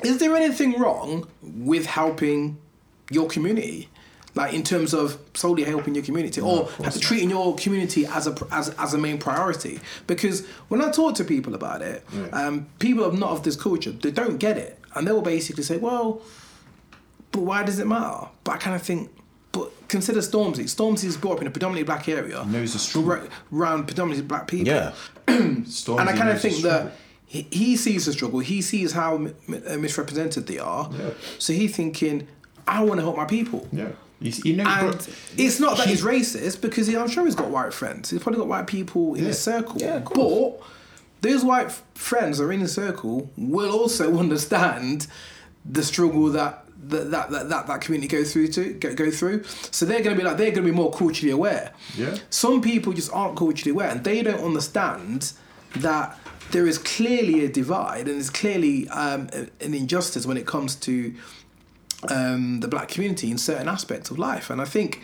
is 0.04 0.18
there 0.18 0.34
anything 0.36 0.78
wrong 0.80 1.26
with 1.42 1.86
helping 1.86 2.58
your 3.10 3.28
community? 3.28 3.88
Like 4.36 4.54
in 4.54 4.62
terms 4.62 4.94
of 4.94 5.18
solely 5.34 5.64
helping 5.64 5.96
your 5.96 6.04
community, 6.04 6.40
or 6.40 6.66
course 6.68 6.94
not. 6.94 7.02
treating 7.02 7.30
your 7.30 7.56
community 7.56 8.06
as 8.06 8.28
a 8.28 8.36
as, 8.52 8.68
as 8.78 8.94
a 8.94 8.98
main 8.98 9.18
priority. 9.18 9.80
Because 10.06 10.46
when 10.68 10.80
I 10.80 10.90
talk 10.92 11.16
to 11.16 11.24
people 11.24 11.54
about 11.56 11.82
it, 11.82 12.04
Yeah. 12.12 12.26
um, 12.28 12.66
people 12.78 13.04
are 13.04 13.12
not 13.12 13.30
of 13.30 13.42
this 13.42 13.56
culture. 13.56 13.90
They 13.90 14.12
don't 14.12 14.38
get 14.38 14.56
it, 14.56 14.78
and 14.94 15.04
they 15.06 15.10
will 15.10 15.20
basically 15.22 15.64
say, 15.64 15.78
"Well, 15.78 16.22
but 17.32 17.40
why 17.42 17.64
does 17.64 17.80
it 17.80 17.88
matter?" 17.88 18.28
But 18.44 18.52
I 18.52 18.56
kind 18.58 18.76
of 18.76 18.82
think, 18.82 19.10
but 19.50 19.72
consider 19.88 20.20
Stormzy. 20.20 20.64
Stormzy 20.64 21.06
is 21.06 21.16
brought 21.16 21.34
up 21.38 21.40
in 21.40 21.48
a 21.48 21.50
predominantly 21.50 21.82
black 21.84 22.08
area, 22.08 22.44
Knows 22.44 22.72
the 22.74 22.78
struggle. 22.78 23.10
ra- 23.10 23.22
around 23.52 23.86
predominantly 23.86 24.24
black 24.26 24.46
people. 24.46 24.68
Yeah. 24.68 24.92
Stormzy 25.26 25.98
And 26.00 26.08
I 26.08 26.12
kind 26.16 26.30
of 26.30 26.40
think 26.40 26.58
that 26.62 26.92
he, 27.32 27.46
he 27.52 27.76
sees 27.76 28.06
the 28.06 28.12
struggle. 28.12 28.40
He 28.40 28.60
sees 28.60 28.90
how 28.92 29.16
mi- 29.18 29.32
mi- 29.46 29.62
uh, 29.64 29.76
misrepresented 29.78 30.48
they 30.48 30.58
are. 30.58 30.90
Yeah. 30.92 31.10
So 31.38 31.52
he's 31.52 31.76
thinking, 31.76 32.26
I 32.66 32.82
want 32.82 32.98
to 32.98 33.02
help 33.04 33.16
my 33.16 33.24
people. 33.24 33.68
yeah, 33.70 33.90
you, 34.18 34.32
see- 34.32 34.48
you 34.50 34.56
know, 34.56 34.64
And 34.66 34.90
bro, 34.98 35.06
it's 35.36 35.60
not 35.60 35.76
that 35.76 35.86
he's 35.86 36.02
racist 36.02 36.60
because 36.60 36.88
he, 36.88 36.96
I'm 36.96 37.08
sure 37.08 37.24
he's 37.24 37.36
got 37.36 37.48
white 37.50 37.72
friends. 37.72 38.10
He's 38.10 38.20
probably 38.20 38.38
got 38.40 38.48
white 38.48 38.66
people 38.66 39.14
in 39.14 39.24
his 39.24 39.38
circle. 39.38 39.76
Yeah, 39.78 39.96
of 39.98 40.04
but 40.12 40.60
those 41.20 41.44
white 41.44 41.66
f- 41.66 41.84
friends 41.94 42.38
that 42.38 42.44
are 42.44 42.52
in 42.52 42.60
his 42.60 42.74
circle 42.74 43.30
will 43.36 43.70
also 43.72 44.18
understand 44.24 45.06
the 45.64 45.82
struggle 45.84 46.30
that 46.30 46.64
that 46.88 47.10
that 47.12 47.30
that, 47.30 47.48
that, 47.50 47.66
that 47.68 47.80
community 47.82 48.08
go 48.08 48.24
through 48.24 48.48
to 48.48 48.72
go, 48.74 48.92
go 48.94 49.10
through. 49.10 49.44
So 49.70 49.84
they're 49.86 50.02
gonna 50.02 50.16
be 50.16 50.22
like 50.24 50.36
they're 50.38 50.50
gonna 50.50 50.66
be 50.66 50.72
more 50.72 50.90
culturally 50.90 51.30
aware. 51.30 51.72
Yeah. 51.96 52.16
Some 52.30 52.60
people 52.60 52.92
just 52.92 53.12
aren't 53.12 53.36
culturally 53.36 53.70
aware 53.70 53.88
and 53.90 54.02
they 54.02 54.22
don't 54.22 54.42
understand 54.42 55.32
that 55.76 56.18
there 56.52 56.66
is 56.66 56.78
clearly 56.78 57.44
a 57.44 57.48
divide 57.48 58.08
and 58.08 58.16
there's 58.16 58.30
clearly 58.30 58.88
um, 58.88 59.28
an 59.60 59.74
injustice 59.74 60.26
when 60.26 60.36
it 60.36 60.46
comes 60.46 60.74
to 60.76 61.14
um, 62.08 62.60
the 62.60 62.68
black 62.68 62.88
community 62.88 63.30
in 63.30 63.38
certain 63.38 63.68
aspects 63.68 64.10
of 64.10 64.18
life. 64.18 64.50
And 64.50 64.60
I 64.60 64.64
think 64.64 65.02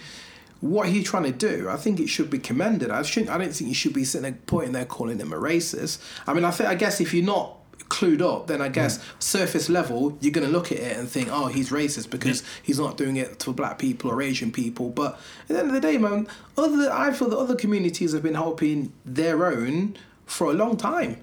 what 0.60 0.88
he's 0.88 1.04
trying 1.04 1.24
to 1.24 1.32
do, 1.32 1.68
I 1.68 1.76
think 1.76 2.00
it 2.00 2.08
should 2.08 2.30
be 2.30 2.38
commended. 2.38 2.90
I 2.90 3.02
shouldn't. 3.02 3.30
I 3.30 3.38
don't 3.38 3.52
think 3.52 3.68
you 3.68 3.74
should 3.74 3.92
be 3.92 4.04
sitting 4.04 4.22
there 4.22 4.38
pointing 4.46 4.72
there 4.72 4.86
calling 4.86 5.18
them 5.18 5.32
a 5.32 5.36
racist. 5.36 6.02
I 6.26 6.34
mean, 6.34 6.44
I 6.44 6.50
think 6.50 6.68
I 6.68 6.74
guess 6.74 7.00
if 7.00 7.12
you're 7.12 7.24
not 7.24 7.56
clued 7.88 8.20
up, 8.20 8.48
then 8.48 8.60
I 8.60 8.68
guess 8.68 8.98
surface 9.20 9.68
level 9.68 10.18
you're 10.20 10.32
going 10.32 10.46
to 10.46 10.52
look 10.52 10.72
at 10.72 10.78
it 10.78 10.96
and 10.96 11.08
think, 11.08 11.28
oh, 11.30 11.46
he's 11.46 11.70
racist 11.70 12.10
because 12.10 12.42
he's 12.62 12.80
not 12.80 12.96
doing 12.96 13.16
it 13.16 13.42
for 13.42 13.52
black 13.52 13.78
people 13.78 14.10
or 14.10 14.20
Asian 14.22 14.50
people. 14.50 14.88
But 14.88 15.20
at 15.42 15.48
the 15.48 15.58
end 15.58 15.68
of 15.68 15.74
the 15.74 15.80
day, 15.80 15.98
man, 15.98 16.26
other 16.56 16.90
I 16.90 17.12
feel 17.12 17.28
that 17.28 17.38
other 17.38 17.54
communities 17.54 18.12
have 18.12 18.22
been 18.22 18.34
helping 18.34 18.92
their 19.04 19.46
own 19.46 19.96
for 20.24 20.50
a 20.50 20.54
long 20.54 20.76
time. 20.76 21.22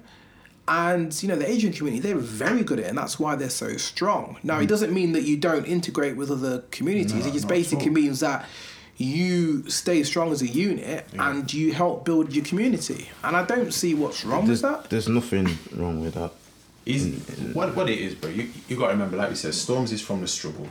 And 0.66 1.22
you 1.22 1.28
know 1.28 1.36
the 1.36 1.48
Asian 1.48 1.72
community, 1.72 2.00
they're 2.00 2.16
very 2.16 2.64
good 2.64 2.78
at 2.78 2.86
it, 2.86 2.88
and 2.88 2.96
that's 2.96 3.18
why 3.18 3.36
they're 3.36 3.50
so 3.50 3.76
strong. 3.76 4.38
Now, 4.42 4.60
it 4.60 4.66
doesn't 4.66 4.94
mean 4.94 5.12
that 5.12 5.24
you 5.24 5.36
don't 5.36 5.66
integrate 5.66 6.16
with 6.16 6.30
other 6.30 6.60
communities. 6.70 7.12
Mm. 7.12 7.20
No, 7.20 7.26
it 7.26 7.32
just 7.34 7.48
basically 7.48 7.90
means 7.90 8.20
that 8.20 8.46
you 8.96 9.68
stay 9.68 10.02
strong 10.04 10.30
as 10.30 10.40
a 10.40 10.46
unit 10.46 11.06
and 11.18 11.52
you 11.52 11.72
help 11.72 12.04
build 12.04 12.32
your 12.32 12.44
community. 12.44 13.10
And 13.24 13.36
I 13.36 13.44
don't 13.44 13.74
see 13.74 13.94
what's 13.94 14.24
wrong 14.24 14.46
There's, 14.46 14.62
with 14.62 14.72
that. 14.72 14.90
there's 14.90 15.08
nothing 15.08 15.58
wrong 15.74 16.00
with 16.00 16.14
that. 16.14 16.32
What 17.54 17.74
what 17.74 17.88
it 17.88 17.98
is, 17.98 18.14
bro. 18.14 18.30
You 18.30 18.50
you 18.68 18.76
got 18.76 18.86
to 18.86 18.92
remember, 18.92 19.16
like 19.16 19.30
we 19.30 19.36
said, 19.36 19.54
Storms 19.54 19.90
is 19.90 20.02
from 20.02 20.20
the 20.20 20.28
struggle. 20.28 20.68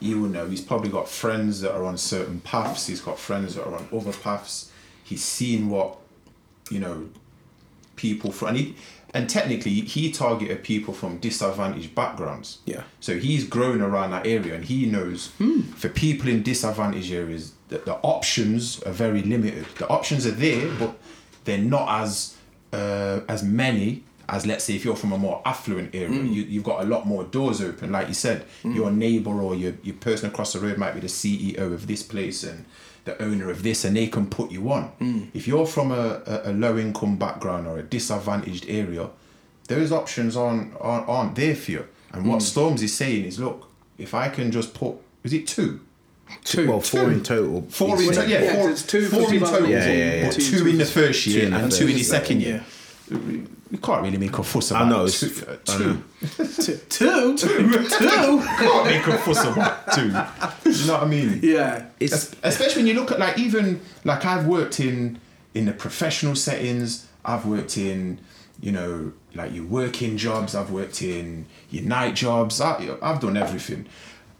You 0.00 0.20
will 0.20 0.28
know. 0.28 0.48
He's 0.48 0.60
probably 0.60 0.90
got 0.90 1.08
friends 1.08 1.60
that 1.60 1.72
are 1.74 1.84
on 1.84 1.98
certain 1.98 2.40
paths. 2.40 2.86
He's 2.86 3.00
got 3.00 3.18
friends 3.18 3.54
that 3.54 3.66
are 3.66 3.74
on 3.74 3.88
other 3.92 4.12
paths. 4.12 4.70
He's 5.02 5.22
seen 5.22 5.68
what, 5.68 5.98
you 6.70 6.80
know, 6.80 7.08
people 7.96 8.32
from 8.32 8.48
and 8.48 8.56
he, 8.56 8.76
and 9.14 9.30
technically 9.30 9.72
he 9.72 10.10
targeted 10.10 10.64
people 10.64 10.92
from 10.92 11.18
disadvantaged 11.18 11.94
backgrounds. 11.94 12.58
Yeah. 12.66 12.82
So 12.98 13.18
he's 13.18 13.46
grown 13.46 13.80
around 13.80 14.10
that 14.10 14.26
area 14.26 14.56
and 14.56 14.64
he 14.64 14.86
knows 14.86 15.28
for 15.76 15.88
people 15.88 16.28
in 16.28 16.42
disadvantaged 16.42 17.12
areas 17.12 17.52
that 17.68 17.84
the 17.84 17.94
options 18.02 18.82
are 18.82 18.92
very 18.92 19.22
limited. 19.22 19.66
The 19.78 19.88
options 19.88 20.26
are 20.26 20.32
there, 20.32 20.68
but 20.78 20.96
they're 21.44 21.58
not 21.58 22.02
as 22.02 22.36
uh, 22.72 23.20
as 23.28 23.44
many 23.44 24.02
as 24.28 24.46
let's 24.46 24.64
say 24.64 24.74
if 24.74 24.84
you're 24.84 24.96
from 24.96 25.12
a 25.12 25.18
more 25.18 25.42
affluent 25.44 25.94
area. 25.94 26.08
Mm. 26.08 26.32
You, 26.32 26.42
you've 26.42 26.64
got 26.64 26.82
a 26.82 26.86
lot 26.86 27.06
more 27.06 27.24
doors 27.24 27.60
open. 27.60 27.92
Like 27.92 28.08
you 28.08 28.14
said, 28.14 28.44
mm. 28.62 28.74
your 28.74 28.90
neighbor 28.90 29.30
or 29.30 29.54
your, 29.54 29.74
your 29.82 29.96
person 29.96 30.28
across 30.30 30.52
the 30.52 30.60
road 30.60 30.78
might 30.78 30.94
be 30.94 31.00
the 31.00 31.06
CEO 31.08 31.58
of 31.72 31.86
this 31.86 32.02
place 32.02 32.42
and 32.42 32.64
the 33.04 33.20
owner 33.22 33.50
of 33.50 33.62
this 33.62 33.84
and 33.84 33.96
they 33.96 34.06
can 34.06 34.26
put 34.28 34.50
you 34.50 34.70
on. 34.72 34.90
Mm. 35.00 35.28
If 35.34 35.46
you're 35.46 35.66
from 35.66 35.90
a, 35.92 36.22
a, 36.26 36.50
a 36.50 36.52
low 36.52 36.78
income 36.78 37.16
background 37.16 37.66
or 37.66 37.78
a 37.78 37.82
disadvantaged 37.82 38.64
area, 38.68 39.10
those 39.68 39.92
options 39.92 40.36
aren't, 40.36 40.74
aren't, 40.80 41.08
aren't 41.08 41.34
there 41.34 41.54
for 41.54 41.70
you. 41.70 41.88
And 42.12 42.26
what 42.26 42.42
Storms 42.42 42.82
is 42.82 42.94
saying 42.94 43.24
is, 43.24 43.38
look, 43.40 43.68
if 43.98 44.14
I 44.14 44.28
can 44.28 44.50
just 44.50 44.72
put, 44.72 44.96
is 45.22 45.32
it 45.32 45.46
two? 45.46 45.80
Two. 46.44 46.68
Well, 46.68 46.80
four 46.80 47.10
in 47.12 47.22
total. 47.22 47.62
Four 47.68 48.00
in 48.00 48.08
total, 48.08 48.24
yeah, 48.28 48.42
Yeah, 48.42 48.54
four, 48.54 48.70
it's 48.70 48.82
two 48.86 49.08
four 49.08 49.32
in 49.34 49.40
total, 49.40 49.68
Yeah, 49.68 49.86
yeah, 49.86 50.14
yeah. 50.14 50.24
but 50.26 50.34
Two- 50.34 50.58
two 50.58 50.66
in 50.68 50.78
the 50.78 50.86
first 50.86 51.26
year 51.26 51.46
in 51.46 51.52
and 51.52 51.64
first 51.64 51.78
two 51.78 51.84
in 51.84 51.90
the 51.92 51.96
year. 51.96 52.04
second 52.04 52.40
Yeah. 52.40 52.48
year. 52.48 52.64
We 53.74 53.80
can't 53.80 54.04
really 54.04 54.18
make 54.18 54.38
a 54.38 54.44
fuss 54.44 54.70
I 54.70 54.82
about 54.82 54.88
know. 54.88 55.08
two. 55.08 55.26
It's, 55.26 55.74
I 55.74 55.78
know. 55.78 56.02
Two. 56.38 56.76
Two? 56.88 57.36
Two? 57.36 58.40
can't 58.40 58.86
make 58.86 59.04
a 59.04 59.18
fuss 59.18 59.44
about 59.44 59.92
two. 59.92 60.06
You 60.70 60.86
know 60.86 60.94
what 60.94 61.02
I 61.02 61.06
mean? 61.06 61.40
Yeah. 61.42 61.86
It's 61.98 62.36
especially 62.44 62.82
when 62.82 62.86
you 62.86 62.94
look 62.94 63.10
at 63.10 63.18
like 63.18 63.36
even 63.36 63.80
like 64.04 64.24
I've 64.24 64.46
worked 64.46 64.78
in 64.78 65.18
in 65.54 65.64
the 65.64 65.72
professional 65.72 66.36
settings. 66.36 67.08
I've 67.24 67.46
worked 67.46 67.76
in 67.76 68.20
you 68.60 68.70
know 68.70 69.12
like 69.34 69.52
your 69.52 69.64
working 69.64 70.18
jobs. 70.18 70.54
I've 70.54 70.70
worked 70.70 71.02
in 71.02 71.46
your 71.68 71.82
night 71.82 72.14
jobs. 72.14 72.60
I, 72.60 72.96
I've 73.02 73.18
done 73.18 73.36
everything, 73.36 73.86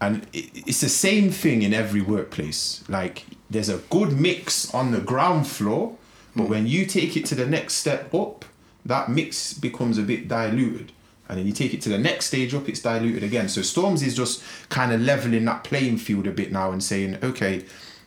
and 0.00 0.28
it, 0.32 0.68
it's 0.68 0.80
the 0.80 0.88
same 0.88 1.32
thing 1.32 1.62
in 1.62 1.74
every 1.74 2.02
workplace. 2.02 2.84
Like 2.88 3.24
there's 3.50 3.68
a 3.68 3.78
good 3.90 4.12
mix 4.12 4.72
on 4.72 4.92
the 4.92 5.00
ground 5.00 5.48
floor, 5.48 5.96
but 6.36 6.44
hmm. 6.44 6.50
when 6.50 6.66
you 6.68 6.86
take 6.86 7.16
it 7.16 7.26
to 7.26 7.34
the 7.34 7.46
next 7.46 7.74
step 7.74 8.14
up, 8.14 8.44
that 8.84 9.08
mix 9.08 9.54
becomes 9.54 9.98
a 9.98 10.02
bit 10.02 10.28
diluted. 10.28 10.92
And 11.28 11.38
then 11.38 11.46
you 11.46 11.52
take 11.52 11.72
it 11.72 11.80
to 11.82 11.88
the 11.88 11.98
next 11.98 12.26
stage 12.26 12.54
up, 12.54 12.68
it's 12.68 12.80
diluted 12.80 13.22
again. 13.22 13.48
So 13.48 13.62
Storms 13.62 14.02
is 14.02 14.14
just 14.14 14.42
kind 14.68 14.92
of 14.92 15.00
leveling 15.00 15.44
that 15.46 15.64
playing 15.64 15.96
field 15.98 16.26
a 16.26 16.30
bit 16.30 16.52
now 16.52 16.70
and 16.70 16.82
saying, 16.82 17.18
okay, 17.22 17.64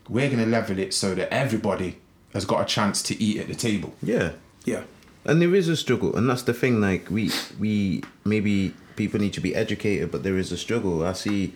we're 0.08 0.28
going 0.28 0.44
to 0.44 0.46
level 0.46 0.78
it 0.78 0.94
so 0.94 1.16
that 1.16 1.34
everybody 1.34 1.98
has 2.34 2.46
got 2.46 2.62
a 2.62 2.66
chance 2.66 3.02
to 3.04 3.22
eat 3.22 3.40
at 3.40 3.48
the 3.48 3.56
table. 3.56 3.94
yeah. 4.02 4.34
Yeah. 4.66 4.84
And 5.26 5.42
there 5.42 5.56
is 5.56 5.68
a 5.68 5.76
struggle, 5.76 6.16
and 6.16 6.30
that's 6.30 6.44
the 6.44 6.54
thing. 6.54 6.80
Like 6.80 7.10
we, 7.10 7.32
we 7.60 8.04
maybe 8.24 8.74
people 8.96 9.20
need 9.20 9.34
to 9.34 9.42
be 9.42 9.56
educated, 9.56 10.12
but 10.12 10.24
there 10.24 10.38
is 10.38 10.52
a 10.54 10.58
struggle. 10.58 11.06
I 11.06 11.14
see 11.14 11.54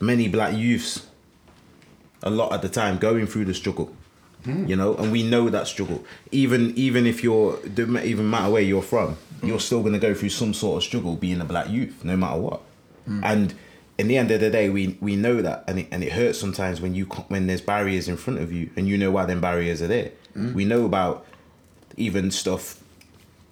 many 0.00 0.28
black 0.28 0.56
youths 0.56 1.06
a 2.22 2.30
lot 2.30 2.52
at 2.52 2.62
the 2.62 2.68
time 2.68 2.98
going 2.98 3.26
through 3.26 3.44
the 3.44 3.54
struggle. 3.54 3.94
Mm. 4.46 4.68
You 4.68 4.76
know, 4.76 4.94
and 4.96 5.12
we 5.12 5.22
know 5.22 5.50
that 5.50 5.66
struggle. 5.66 6.04
Even 6.30 6.72
even 6.76 7.06
if 7.06 7.22
you're, 7.22 7.58
even 7.66 8.30
matter 8.30 8.50
where 8.50 8.62
you're 8.62 8.82
from, 8.82 9.16
mm. 9.40 9.48
you're 9.48 9.60
still 9.60 9.82
gonna 9.82 9.98
go 9.98 10.14
through 10.14 10.30
some 10.30 10.54
sort 10.54 10.78
of 10.78 10.82
struggle 10.82 11.16
being 11.16 11.40
a 11.40 11.44
black 11.44 11.68
youth, 11.68 12.04
no 12.04 12.16
matter 12.16 12.40
what. 12.40 12.62
Mm. 13.08 13.20
And 13.24 13.54
in 13.98 14.08
the 14.08 14.16
end 14.16 14.30
of 14.30 14.40
the 14.40 14.50
day, 14.50 14.70
we 14.70 14.96
we 15.00 15.16
know 15.16 15.42
that, 15.42 15.64
and 15.66 15.80
it, 15.80 15.88
and 15.90 16.02
it 16.02 16.12
hurts 16.12 16.38
sometimes 16.38 16.80
when 16.80 16.94
you 16.94 17.04
when 17.28 17.46
there's 17.46 17.60
barriers 17.60 18.08
in 18.08 18.16
front 18.16 18.40
of 18.40 18.52
you, 18.52 18.70
and 18.76 18.88
you 18.88 18.96
know 18.96 19.10
why 19.10 19.26
them 19.26 19.40
barriers 19.40 19.82
are 19.82 19.88
there. 19.88 20.12
We 20.54 20.66
know 20.66 20.84
about 20.84 21.24
even 21.96 22.30
stuff 22.30 22.82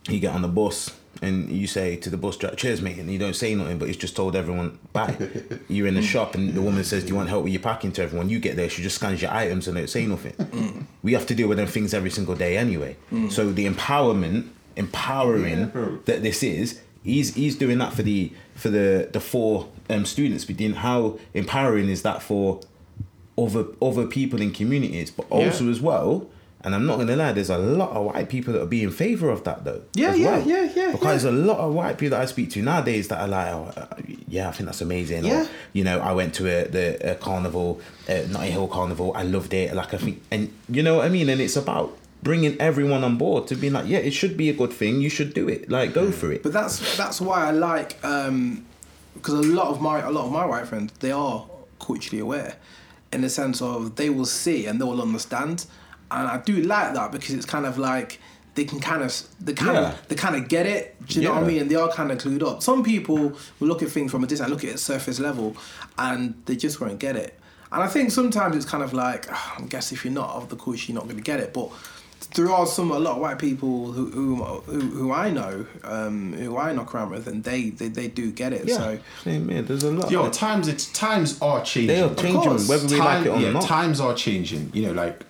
you 0.06 0.20
get 0.20 0.34
on 0.34 0.42
the 0.42 0.48
bus 0.48 0.90
and 1.22 1.50
you 1.50 1.66
say 1.66 1.96
to 1.96 2.10
the 2.10 2.16
bus 2.16 2.36
driver, 2.36 2.56
cheers 2.56 2.80
mate, 2.82 2.98
and 2.98 3.10
you 3.10 3.18
don't 3.18 3.36
say 3.36 3.54
nothing, 3.54 3.78
but 3.78 3.88
he's 3.88 3.96
just 3.96 4.14
told 4.16 4.34
everyone 4.36 4.78
bye. 4.92 5.16
You're 5.68 5.86
in 5.86 5.94
the 5.94 6.02
shop 6.02 6.34
and 6.34 6.54
the 6.54 6.62
woman 6.62 6.84
says, 6.84 7.02
Do 7.04 7.10
you 7.10 7.14
want 7.16 7.28
help 7.28 7.44
with 7.44 7.52
your 7.52 7.62
packing 7.62 7.92
to 7.92 8.02
everyone? 8.02 8.28
You 8.30 8.38
get 8.38 8.56
there, 8.56 8.68
she 8.68 8.82
just 8.82 8.96
scans 8.96 9.22
your 9.22 9.30
items 9.32 9.68
and 9.68 9.76
don't 9.76 9.88
say 9.88 10.06
nothing. 10.06 10.86
We 11.02 11.12
have 11.12 11.26
to 11.26 11.34
deal 11.34 11.48
with 11.48 11.58
them 11.58 11.66
things 11.68 11.94
every 11.94 12.10
single 12.10 12.34
day 12.34 12.56
anyway. 12.56 12.96
So 13.30 13.52
the 13.52 13.66
empowerment, 13.68 14.48
empowering 14.76 15.68
bro. 15.68 15.98
that 16.06 16.22
this 16.22 16.42
is, 16.42 16.80
he's 17.02 17.34
he's 17.34 17.56
doing 17.56 17.78
that 17.78 17.92
for 17.92 18.02
the 18.02 18.32
for 18.54 18.70
the 18.70 19.08
the 19.12 19.20
four 19.20 19.68
um, 19.90 20.04
students. 20.04 20.44
But 20.44 20.58
then 20.58 20.72
how 20.74 21.18
empowering 21.34 21.88
is 21.88 22.02
that 22.02 22.22
for 22.22 22.60
other 23.36 23.66
other 23.82 24.06
people 24.06 24.40
in 24.40 24.52
communities, 24.52 25.10
but 25.10 25.26
also 25.30 25.64
Yeah. 25.64 25.70
as 25.70 25.80
well. 25.80 26.28
And 26.64 26.74
I'm 26.74 26.86
not 26.86 26.96
gonna 26.96 27.14
lie, 27.14 27.32
there's 27.32 27.50
a 27.50 27.58
lot 27.58 27.90
of 27.90 28.06
white 28.06 28.28
people 28.30 28.54
that 28.54 28.60
will 28.60 28.66
be 28.66 28.82
in 28.82 28.90
favour 28.90 29.28
of 29.30 29.44
that 29.44 29.64
though. 29.64 29.82
Yeah, 29.94 30.14
yeah, 30.14 30.38
well. 30.38 30.48
yeah, 30.48 30.62
yeah, 30.74 30.92
Because 30.92 31.02
yeah. 31.02 31.10
there's 31.10 31.24
a 31.24 31.32
lot 31.32 31.58
of 31.58 31.74
white 31.74 31.98
people 31.98 32.16
that 32.16 32.22
I 32.22 32.26
speak 32.26 32.50
to 32.52 32.62
nowadays 32.62 33.08
that 33.08 33.20
are 33.20 33.28
like, 33.28 33.52
oh, 33.52 33.72
uh, 33.76 33.86
yeah, 34.26 34.48
I 34.48 34.52
think 34.52 34.66
that's 34.66 34.80
amazing. 34.80 35.24
Yeah. 35.24 35.42
Or, 35.42 35.48
you 35.74 35.84
know, 35.84 36.00
I 36.00 36.12
went 36.12 36.34
to 36.36 36.48
a 36.48 36.66
the 36.68 37.12
a 37.12 37.14
carnival, 37.16 37.80
uh, 38.08 38.22
Notting 38.30 38.52
Hill 38.52 38.68
Carnival. 38.68 39.12
I 39.14 39.22
loved 39.24 39.52
it. 39.52 39.74
Like 39.74 39.92
I 39.92 39.98
think, 39.98 40.22
and 40.30 40.52
you 40.68 40.82
know 40.82 40.96
what 40.96 41.04
I 41.04 41.10
mean. 41.10 41.28
And 41.28 41.40
it's 41.40 41.56
about 41.56 41.96
bringing 42.22 42.58
everyone 42.58 43.04
on 43.04 43.18
board 43.18 43.46
to 43.48 43.54
be 43.54 43.68
like, 43.68 43.86
yeah, 43.86 43.98
it 43.98 44.12
should 44.12 44.34
be 44.36 44.48
a 44.48 44.54
good 44.54 44.72
thing. 44.72 45.02
You 45.02 45.10
should 45.10 45.34
do 45.34 45.46
it. 45.48 45.70
Like, 45.70 45.92
go 45.92 46.10
for 46.10 46.32
it. 46.32 46.42
But 46.42 46.54
that's 46.54 46.96
that's 46.96 47.20
why 47.20 47.46
I 47.48 47.50
like 47.50 48.00
because 48.00 49.34
a 49.34 49.42
lot 49.42 49.68
of 49.68 49.80
my 49.82 50.00
a 50.00 50.10
lot 50.10 50.24
of 50.24 50.32
my 50.32 50.46
white 50.46 50.66
friends 50.66 50.92
they 51.00 51.12
are 51.12 51.46
culturally 51.78 52.20
aware, 52.20 52.56
in 53.12 53.20
the 53.20 53.28
sense 53.28 53.60
of 53.60 53.96
they 53.96 54.08
will 54.08 54.24
see 54.24 54.66
and 54.66 54.80
they 54.80 54.84
will 54.84 55.02
understand, 55.02 55.66
and 56.10 56.28
I 56.28 56.38
do 56.38 56.56
like 56.62 56.94
that 56.94 57.12
because 57.12 57.34
it's 57.34 57.46
kind 57.46 57.66
of 57.66 57.78
like 57.78 58.18
they 58.54 58.64
can 58.64 58.78
kind 58.80 59.02
of 59.02 59.12
they 59.40 59.52
kind 59.52 59.74
Yeah. 59.76 59.88
of 59.92 60.08
they 60.08 60.14
kind 60.14 60.36
of 60.36 60.48
get 60.48 60.66
it. 60.66 60.96
Do 61.08 61.20
you 61.20 61.26
know 61.26 61.34
what 61.34 61.44
I 61.44 61.46
mean? 61.46 61.62
And 61.62 61.70
they 61.70 61.74
are 61.76 61.90
kind 61.90 62.12
of 62.12 62.18
clued 62.18 62.42
up. 62.46 62.62
Some 62.62 62.82
people 62.84 63.16
will 63.58 63.68
look 63.68 63.82
at 63.82 63.88
things 63.90 64.10
from 64.12 64.22
a 64.24 64.26
distance, 64.26 64.50
look 64.50 64.64
at 64.64 64.70
it 64.70 64.78
surface 64.78 65.18
level, 65.20 65.56
and 65.98 66.34
they 66.46 66.56
just 66.56 66.80
won't 66.80 66.98
get 66.98 67.16
it. 67.16 67.38
And 67.72 67.82
I 67.82 67.88
think 67.88 68.12
sometimes 68.12 68.54
it's 68.54 68.64
kind 68.64 68.84
of 68.84 68.92
like 68.92 69.26
"Ah, 69.30 69.56
I 69.58 69.62
guess 69.62 69.90
if 69.90 70.04
you're 70.04 70.14
not 70.14 70.30
of 70.30 70.48
the 70.48 70.56
culture, 70.56 70.92
you're 70.92 70.94
not 70.94 71.04
going 71.04 71.16
to 71.16 71.22
get 71.22 71.40
it, 71.40 71.52
but 71.52 71.70
there 72.36 72.48
are 72.50 72.66
some 72.66 72.90
a 72.92 72.98
lot 72.98 73.16
of 73.16 73.20
white 73.20 73.38
people 73.40 73.90
who 73.92 74.10
who, 74.10 74.36
who, 74.44 74.80
who 74.80 75.12
I 75.12 75.30
know, 75.30 75.66
um, 75.82 76.32
who 76.34 76.56
I 76.56 76.72
knock 76.72 76.94
around 76.94 77.10
with, 77.10 77.26
and 77.26 77.42
they 77.42 77.70
they, 77.70 77.88
they 77.88 78.06
do 78.06 78.30
get 78.30 78.52
it. 78.52 78.66
Yeah, 78.68 78.76
So 78.76 78.98
same 79.24 79.48
here. 79.48 79.62
There's 79.62 79.82
a 79.82 79.90
lot. 79.90 80.10
Yo, 80.12 80.30
times 80.30 80.68
it's 80.68 80.86
times 80.92 81.40
are 81.42 81.62
changing. 81.64 81.88
they 81.88 82.02
are 82.02 82.14
changing 82.14 82.40
course. 82.42 82.68
whether 82.68 82.86
we 82.86 82.96
like 83.00 83.26
it 83.26 83.30
or 83.30 83.40
yeah, 83.40 83.50
not. 83.50 83.62
times 83.64 83.98
are 84.00 84.14
changing. 84.14 84.70
You 84.72 84.82
know, 84.86 84.92
like 84.92 85.24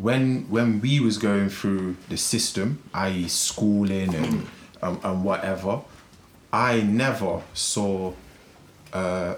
when 0.00 0.48
when 0.48 0.80
we 0.80 0.98
was 1.00 1.18
going 1.18 1.48
through 1.50 1.96
the 2.08 2.16
system, 2.16 2.82
i.e., 2.94 3.28
schooling 3.28 4.14
and 4.14 4.46
um, 4.82 5.00
and 5.04 5.24
whatever, 5.24 5.82
I 6.52 6.80
never 6.80 7.42
saw 7.52 8.12
uh, 8.92 9.34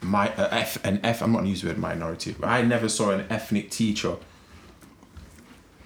my 0.00 0.28
uh, 0.34 0.48
F 0.52 0.84
an 0.84 1.00
F. 1.02 1.22
I'm 1.22 1.32
not 1.32 1.38
gonna 1.38 1.50
use 1.50 1.62
the 1.62 1.68
word 1.68 1.78
minority. 1.78 2.36
But 2.38 2.48
I 2.48 2.62
never 2.62 2.88
saw 2.88 3.10
an 3.10 3.26
ethnic 3.30 3.70
teacher 3.70 4.16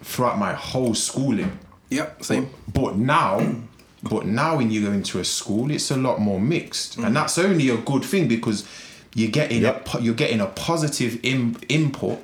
throughout 0.02 0.38
my 0.38 0.52
whole 0.52 0.94
schooling. 0.94 1.58
yep, 1.88 2.22
same. 2.22 2.50
But 2.72 2.96
now, 2.96 3.54
but 4.02 4.26
now 4.26 4.58
when 4.58 4.70
you 4.70 4.84
go 4.84 4.92
into 4.92 5.18
a 5.18 5.24
school, 5.24 5.70
it's 5.70 5.90
a 5.90 5.96
lot 5.96 6.20
more 6.20 6.40
mixed, 6.40 6.98
and 6.98 7.16
that's 7.16 7.38
only 7.38 7.70
a 7.70 7.78
good 7.78 8.04
thing 8.04 8.28
because 8.28 8.66
you're 9.14 9.30
getting 9.30 9.64
a 9.64 9.80
you're 10.00 10.14
getting 10.14 10.40
a 10.40 10.46
positive 10.46 11.18
Im- 11.24 11.56
input, 11.70 12.18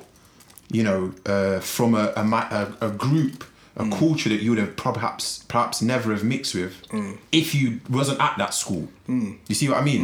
you 0.71 0.83
know, 0.83 1.13
uh, 1.25 1.59
from 1.59 1.95
a 1.95 2.13
a, 2.15 2.87
a 2.87 2.91
group, 2.91 3.43
a 3.75 3.83
mm. 3.83 3.97
culture 3.97 4.29
that 4.29 4.41
you 4.41 4.51
would 4.51 4.59
have 4.59 4.75
perhaps 4.75 5.43
perhaps 5.47 5.81
never 5.81 6.11
have 6.11 6.23
mixed 6.23 6.53
with 6.55 6.87
mm. 6.89 7.17
if 7.31 7.55
you 7.55 7.79
wasn't 7.89 8.19
at 8.19 8.37
that 8.37 8.53
school. 8.53 8.87
Mm. 9.07 9.37
You 9.47 9.55
see 9.55 9.69
what 9.69 9.77
I 9.77 9.81
mean? 9.81 10.03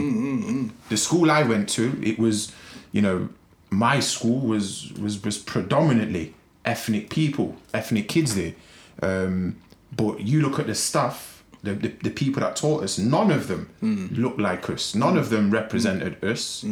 The 0.89 0.97
school 0.97 1.29
I 1.29 1.43
went 1.43 1.69
to, 1.69 1.99
it 2.03 2.17
was, 2.17 2.51
you 2.91 3.01
know, 3.01 3.29
my 3.69 3.99
school 3.99 4.39
was 4.39 4.91
was 4.93 5.23
was 5.23 5.37
predominantly 5.37 6.33
ethnic 6.63 7.09
people, 7.09 7.55
ethnic 7.73 8.07
kids 8.07 8.35
there. 8.35 8.53
Um, 9.01 9.57
but 9.95 10.21
you 10.21 10.41
look 10.41 10.59
at 10.59 10.67
the 10.67 10.75
stuff, 10.75 11.43
the, 11.63 11.73
the, 11.73 11.89
the 12.03 12.09
people 12.09 12.41
that 12.41 12.55
taught 12.55 12.83
us, 12.83 12.97
none 12.97 13.31
of 13.31 13.47
them 13.47 13.69
looked 14.11 14.39
like 14.39 14.69
us. 14.69 14.95
None 14.95 15.17
of 15.17 15.29
them 15.29 15.51
represented 15.51 16.23
us. 16.23 16.63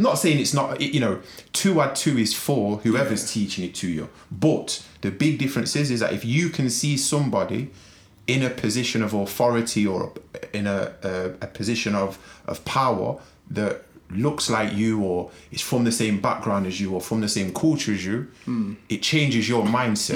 I'm 0.00 0.04
not 0.04 0.18
saying 0.18 0.38
it's 0.38 0.54
not, 0.54 0.80
you 0.80 0.98
know, 0.98 1.20
two 1.52 1.78
add 1.82 1.94
two 1.94 2.16
is 2.16 2.32
four, 2.32 2.78
whoever's 2.78 3.30
teaching 3.30 3.66
it 3.66 3.74
to 3.76 3.86
you. 3.86 4.08
But 4.30 4.82
the 5.02 5.10
big 5.10 5.38
difference 5.38 5.76
is, 5.76 5.90
is 5.90 6.00
that 6.00 6.14
if 6.14 6.24
you 6.24 6.48
can 6.48 6.70
see 6.70 6.96
somebody 6.96 7.70
in 8.26 8.42
a 8.42 8.48
position 8.48 9.02
of 9.02 9.12
authority 9.12 9.86
or 9.86 10.14
in 10.54 10.66
a, 10.66 10.94
a, 11.02 11.24
a 11.42 11.46
position 11.48 11.94
of, 11.94 12.18
of 12.46 12.64
power 12.64 13.20
that 13.50 13.82
looks 14.08 14.48
like 14.48 14.72
you 14.74 15.02
or 15.04 15.30
is 15.52 15.60
from 15.60 15.84
the 15.84 15.92
same 15.92 16.18
background 16.18 16.66
as 16.66 16.80
you 16.80 16.94
or 16.94 17.02
from 17.02 17.20
the 17.20 17.28
same 17.28 17.52
culture 17.52 17.92
as 17.92 18.02
you, 18.02 18.26
it 18.88 19.02
changes 19.02 19.50
your 19.50 19.64
mindset. 19.64 20.14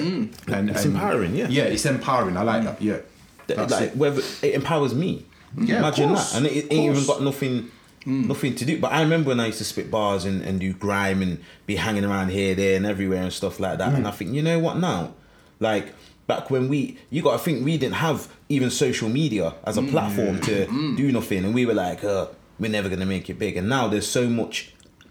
And 0.51 0.71
It's 0.71 0.87
and- 0.87 0.95
empowering, 0.95 1.35
yeah. 1.37 1.49
Yeah, 1.49 1.65
it's 1.65 1.85
empowering. 1.85 2.39
I 2.39 2.43
like 2.43 2.65
that. 2.65 2.81
Yeah. 2.81 3.01
That's 3.49 3.71
like 3.71 3.83
it. 3.91 3.97
whether 3.99 4.23
it 4.41 4.55
empowers 4.55 4.95
me. 4.95 5.27
Yeah, 5.59 5.81
Imagine 5.81 6.09
course, 6.09 6.33
that, 6.33 6.39
and 6.39 6.47
it, 6.47 6.65
of 6.65 6.73
ain't 6.73 6.97
even 6.97 7.07
got 7.07 7.21
nothing, 7.21 7.71
nothing 8.07 8.55
to 8.57 8.65
do. 8.65 8.79
But 8.81 8.93
I 8.93 9.03
remember 9.03 9.29
when 9.31 9.41
I 9.41 9.47
used 9.47 9.59
to 9.59 9.65
spit 9.65 9.91
bars 9.91 10.25
and, 10.25 10.43
and 10.43 10.61
do 10.61 10.73
grime 10.73 11.23
and 11.23 11.39
be 11.67 11.77
hanging 11.77 12.05
around 12.05 12.31
here, 12.31 12.55
there, 12.55 12.77
and 12.77 12.85
everywhere 12.87 13.23
and 13.23 13.33
stuff 13.33 13.59
like 13.61 13.79
that. 13.79 13.93
Mm. 13.93 13.97
And 13.97 14.09
I 14.09 14.11
think, 14.11 14.33
you 14.33 14.43
know 14.43 14.59
what 14.59 14.79
now, 14.79 15.15
like 15.61 15.95
back 16.27 16.51
when 16.51 16.69
we, 16.69 16.99
you 17.11 17.23
got 17.23 17.33
to 17.33 17.39
think 17.39 17.65
we 17.65 17.77
didn't 17.79 17.97
have 17.97 18.29
even 18.49 18.71
social 18.71 19.09
media 19.09 19.55
as 19.65 19.77
a 19.79 19.83
Mm. 19.83 19.91
platform 19.91 20.41
to 20.43 20.67
do 20.97 21.13
nothing, 21.13 21.45
and 21.45 21.55
we 21.55 21.67
were 21.67 21.75
like, 21.75 22.03
uh, 22.05 22.27
we're 22.59 22.71
never 22.71 22.89
gonna 22.89 23.07
make 23.07 23.29
it 23.29 23.39
big. 23.39 23.57
And 23.57 23.69
now 23.69 23.89
there's 23.89 24.07
so 24.09 24.29
much. 24.29 24.71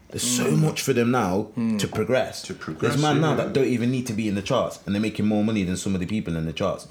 There's 0.10 0.24
so 0.24 0.52
much 0.52 0.82
for 0.84 0.94
them 0.94 1.10
now 1.10 1.48
to 1.80 1.88
progress. 1.88 2.44
Mm. 2.44 2.48
To 2.48 2.54
progress, 2.54 2.92
There's 2.94 3.02
man 3.02 3.20
now 3.20 3.34
that 3.36 3.52
don't 3.54 3.66
even 3.66 3.90
need 3.90 4.06
to 4.08 4.14
be 4.14 4.28
in 4.28 4.36
the 4.36 4.44
charts, 4.44 4.80
and 4.86 4.94
they're 4.94 5.02
making 5.02 5.26
more 5.26 5.44
money 5.44 5.64
than 5.64 5.76
some 5.76 5.96
of 5.96 6.00
the 6.02 6.06
people 6.06 6.36
in 6.38 6.46
the 6.46 6.54
charts. 6.54 6.86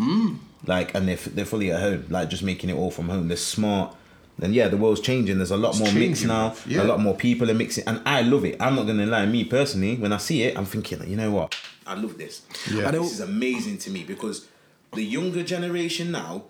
Like, 0.67 0.93
and 0.95 1.07
they're 1.07 1.15
f- 1.15 1.27
they're 1.35 1.45
fully 1.45 1.71
at 1.73 1.81
home, 1.81 2.07
like 2.11 2.31
just 2.31 2.43
making 2.43 2.71
it 2.71 2.75
all 2.77 2.91
from 2.91 3.09
home. 3.09 3.29
They're 3.29 3.37
smart. 3.37 3.95
And 4.41 4.55
yeah, 4.55 4.69
the 4.69 4.77
world's 4.77 5.01
changing. 5.01 5.37
There's 5.39 5.51
a 5.51 5.57
lot 5.57 5.71
It's 5.71 5.81
more 5.81 5.93
mix 5.93 6.25
now. 6.25 6.55
yeah. 6.67 6.83
A 6.83 6.85
lot 6.85 7.01
more 7.01 7.15
people 7.15 7.51
are 7.51 7.55
mixing, 7.55 7.87
and 7.87 8.01
I 8.07 8.23
love 8.23 8.45
it. 8.45 8.61
I'm 8.61 8.75
not 8.75 8.87
gonna 8.87 9.07
lie. 9.07 9.27
Me 9.27 9.45
personally, 9.45 9.97
when 9.97 10.13
I 10.13 10.17
see 10.17 10.43
it, 10.43 10.57
I'm 10.57 10.65
thinking, 10.65 11.07
you 11.09 11.17
know 11.17 11.31
what? 11.31 11.55
I 11.87 11.95
love 11.95 12.19
this. 12.19 12.43
Yeah. 12.71 12.91
This 12.91 13.13
is 13.13 13.21
amazing 13.21 13.79
to 13.79 13.91
me 13.91 14.05
because 14.05 14.49
the 14.95 15.03
younger 15.03 15.43
generation 15.43 16.11
now, 16.11 16.45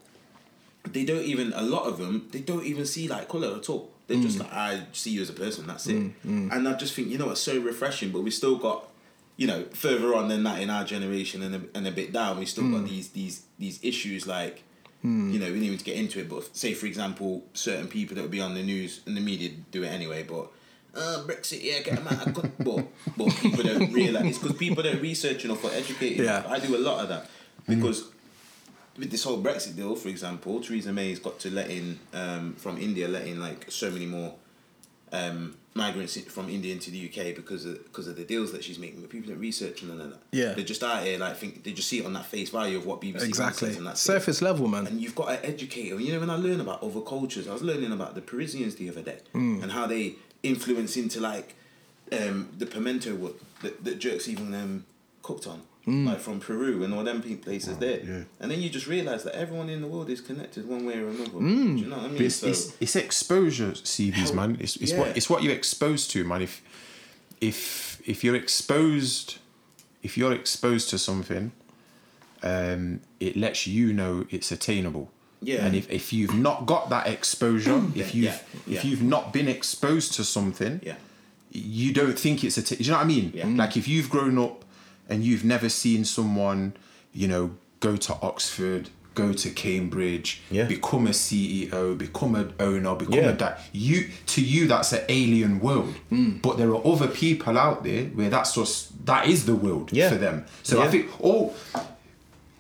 they 0.85 1.05
don't 1.05 1.23
even. 1.23 1.53
A 1.55 1.63
lot 1.63 1.85
of 1.85 1.99
them, 1.99 2.29
they 2.31 2.41
don't 2.41 2.65
even 2.65 2.87
see 2.87 3.09
like 3.09 3.29
color 3.29 3.57
at 3.57 3.69
all. 3.69 3.91
They're 4.07 4.21
just 4.21 4.39
mm. 4.39 4.41
like, 4.41 4.53
I 4.53 4.87
see 4.93 5.11
you 5.11 5.23
as 5.23 5.31
a 5.31 5.35
person. 5.35 5.67
That's 5.67 5.87
it. 5.87 5.97
Mm, 5.97 6.13
mm. 6.27 6.53
And 6.53 6.69
I 6.69 6.75
just 6.75 6.95
think, 6.95 7.09
you 7.09 7.19
know, 7.19 7.31
it's 7.31 7.41
so 7.41 7.59
refreshing. 7.61 8.11
But 8.11 8.23
we 8.23 8.31
still 8.31 8.57
got, 8.57 8.89
you 9.37 9.47
know, 9.47 9.65
further 9.73 10.15
on 10.15 10.29
than 10.29 10.43
that 10.45 10.61
in 10.61 10.71
our 10.71 10.85
generation 10.85 11.43
and 11.43 11.55
a, 11.55 11.63
and 11.75 11.87
a 11.87 11.93
bit 11.93 12.13
down. 12.13 12.39
We 12.39 12.47
still 12.47 12.71
got 12.71 12.85
these 12.87 13.11
these 13.11 13.43
these 13.59 13.79
issues 13.83 14.27
like. 14.27 14.63
You 15.05 15.39
know, 15.41 15.47
we 15.47 15.55
didn't 15.55 15.65
even 15.65 15.79
get 15.79 15.97
into 15.97 16.21
it, 16.21 16.29
but 16.29 16.55
say 16.57 16.75
for 16.75 16.87
example, 16.87 17.45
certain 17.55 17.89
people 17.89 18.15
that 18.17 18.23
would 18.23 18.31
be 18.31 18.41
on 18.41 18.55
the 18.55 18.63
news 18.63 19.01
and 19.07 19.17
the 19.17 19.21
media 19.21 19.51
do 19.71 19.83
it 19.83 19.89
anyway, 19.89 20.23
but 20.23 20.49
uh, 20.95 21.23
Brexit, 21.27 21.63
yeah, 21.63 21.81
get 21.81 21.97
them 21.97 22.09
out. 22.09 22.27
of 22.27 22.59
But, 22.59 22.87
but 23.17 23.29
people 23.37 23.65
don't 23.65 23.93
realize 23.93 24.27
it's 24.27 24.39
because 24.39 24.57
people 24.57 24.83
don't 24.83 25.01
research 25.01 25.45
enough 25.45 25.65
or 25.65 25.71
educate 25.73 26.19
enough. 26.19 26.45
Yeah. 26.47 26.53
I 26.53 26.59
do 26.59 26.77
a 26.77 26.79
lot 26.79 27.01
of 27.01 27.09
that 27.09 27.29
because 27.67 28.09
with 28.99 29.11
this 29.11 29.25
whole 29.25 29.43
Brexit 29.43 29.75
deal, 29.75 29.97
for 29.97 30.09
example, 30.09 30.61
Theresa 30.61 30.93
May's 30.93 31.19
got 31.19 31.39
to 31.41 31.51
let 31.51 31.71
in 31.71 31.99
um, 32.13 32.55
from 32.55 32.79
India, 32.79 33.09
let 33.09 33.27
in 33.27 33.41
like 33.41 33.71
so 33.71 33.91
many 33.91 34.07
more 34.07 34.35
um, 35.13 35.57
migrants 35.75 36.19
from 36.21 36.49
India 36.51 36.73
into 36.73 36.91
the 36.91 37.09
UK 37.09 37.35
because 37.35 37.65
of 37.65 37.83
because 37.85 38.07
of 38.07 38.17
the 38.17 38.25
deals 38.25 38.53
that 38.53 38.63
she's 38.63 38.79
making. 38.79 39.01
But 39.01 39.11
people 39.11 39.31
don't 39.31 39.41
research 39.41 39.83
none 39.83 40.01
of 40.01 40.11
that. 40.11 40.21
Yeah. 40.33 40.53
they're 40.55 40.65
just 40.65 40.83
out 40.83 41.03
here 41.05 41.19
like 41.19 41.37
think 41.37 41.65
they 41.65 41.73
just 41.73 41.89
see 41.89 41.99
it 42.01 42.07
on 42.07 42.13
that 42.13 42.27
face 42.27 42.51
value 42.51 42.77
of 42.77 42.85
what 42.87 43.01
BBC 43.01 43.25
Exactly. 43.25 43.69
says 43.69 43.77
and 43.79 43.87
that's 43.87 44.03
it. 44.03 44.07
Surface 44.07 44.43
level, 44.43 44.69
man. 44.69 44.87
And 44.87 45.01
you've 45.01 45.15
got 45.15 45.29
to 45.29 45.47
educate 45.47 45.91
them. 45.91 46.01
You 46.01 46.13
know, 46.13 46.21
when 46.21 46.31
I 46.31 46.37
learn 46.37 46.61
about 46.61 46.83
other 46.83 47.01
cultures, 47.01 47.49
I 47.49 47.53
was 47.53 47.63
learning 47.63 47.93
about 47.93 48.15
the 48.15 48.21
Parisians 48.21 48.75
the 48.77 48.89
other 48.91 49.03
day 49.03 49.19
Mm. 49.35 49.63
and 49.63 49.73
how 49.73 49.87
they 49.87 50.17
influence 50.43 50.97
into 50.97 51.21
like 51.21 51.55
um, 52.11 52.51
the 52.59 52.67
pimento 52.67 53.15
wood 53.15 53.35
that, 53.63 53.85
that 53.85 53.99
jerks 53.99 54.29
even 54.29 54.55
um, 54.55 54.85
cooked 55.23 55.47
on, 55.47 55.61
Mm. 55.87 56.07
like 56.07 56.21
from 56.21 56.39
Peru 56.41 56.85
and 56.85 56.95
all 56.95 57.03
them 57.05 57.21
places 57.23 57.77
there. 57.79 58.01
yeah. 58.01 58.23
And 58.41 58.51
then 58.51 58.61
you 58.63 58.69
just 58.71 58.87
realize 58.87 59.25
that 59.25 59.35
everyone 59.35 59.69
in 59.69 59.81
the 59.81 59.89
world 59.89 60.09
is 60.11 60.21
connected 60.21 60.69
one 60.69 60.85
way 60.87 60.99
or 60.99 61.09
another. 61.09 61.31
Mm. 61.41 61.77
Do 61.77 61.83
you 61.83 61.89
know 61.89 61.97
what 61.97 62.05
I 62.05 62.09
mean? 62.09 62.17
But 62.19 62.27
it's, 62.27 62.37
So- 62.37 62.47
it's, 62.49 62.73
it's 62.81 62.97
exposure, 62.97 63.73
CVs, 63.73 64.33
man. 64.35 64.57
It's, 64.61 64.77
it's 64.77 64.93
Yeah. 64.93 64.99
what 65.01 65.17
it's 65.17 65.29
what 65.31 65.43
you're 65.43 65.55
exposed 65.55 66.11
to, 66.13 66.25
man. 66.25 66.43
If 66.43 66.63
if 67.41 68.01
if 68.05 68.23
you're 68.25 68.37
exposed, 68.37 69.39
if 70.03 70.17
you're 70.19 70.33
exposed 70.33 70.89
to 70.91 70.99
something, 70.99 71.51
um, 72.43 73.01
it 73.21 73.37
lets 73.37 73.67
you 73.67 73.93
know 73.93 74.27
it's 74.31 74.51
attainable. 74.53 75.11
Yeah. 75.41 75.65
And 75.67 75.75
if, 75.75 75.91
if 75.91 76.13
you've 76.13 76.35
not 76.35 76.67
got 76.67 76.89
that 76.91 77.07
exposure, 77.09 77.83
if 77.97 78.15
you've 78.15 78.25
Yeah, 78.27 78.39
yeah. 78.67 78.79
if 78.79 78.85
you've 78.85 79.03
not 79.03 79.33
been 79.33 79.49
exposed 79.49 80.15
to 80.15 80.25
something, 80.25 80.81
yeah. 80.85 80.95
you 81.51 81.93
don't 81.93 82.19
think 82.19 82.45
it's 82.45 82.57
a. 82.59 82.63
T- 82.63 82.77
do 82.77 82.85
you 82.85 82.91
know 82.91 82.97
what 82.99 83.05
I 83.05 83.09
mean? 83.09 83.33
Yeah. 83.35 83.47
Like 83.49 83.77
if 83.77 83.89
you've 83.89 84.09
grown 84.11 84.39
up 84.39 84.65
and 85.13 85.23
you've 85.25 85.45
never 85.45 85.69
seen 85.69 86.05
someone, 86.05 86.73
you 87.13 87.29
know, 87.29 87.45
go 87.81 87.97
to 87.97 88.13
Oxford, 88.23 88.89
go 89.15 89.33
to 89.35 89.51
Cambridge, 89.51 90.41
Yeah. 90.51 90.65
become 90.65 91.07
a 91.07 91.13
CEO, 91.13 91.95
become 91.95 92.35
an 92.35 92.53
owner, 92.59 92.95
become 92.95 93.15
Yeah. 93.25 93.29
a 93.31 93.35
dad. 93.35 93.59
You 93.73 94.09
to 94.35 94.41
you 94.41 94.67
that's 94.67 94.93
an 94.95 95.03
alien 95.11 95.61
world. 95.61 95.95
Hmm. 96.09 96.31
But 96.47 96.57
there 96.59 96.71
are 96.75 96.83
other 96.93 97.09
people 97.09 97.59
out 97.59 97.85
there 97.85 98.05
where 98.17 98.31
that's 98.31 98.55
just 98.55 99.05
that 99.05 99.27
is 99.27 99.45
the 99.45 99.55
world 99.55 99.91
Yeah. 99.93 100.09
for 100.09 100.17
them. 100.17 100.45
So 100.63 100.81
I 100.81 100.89
think 100.89 101.05
all 101.21 101.55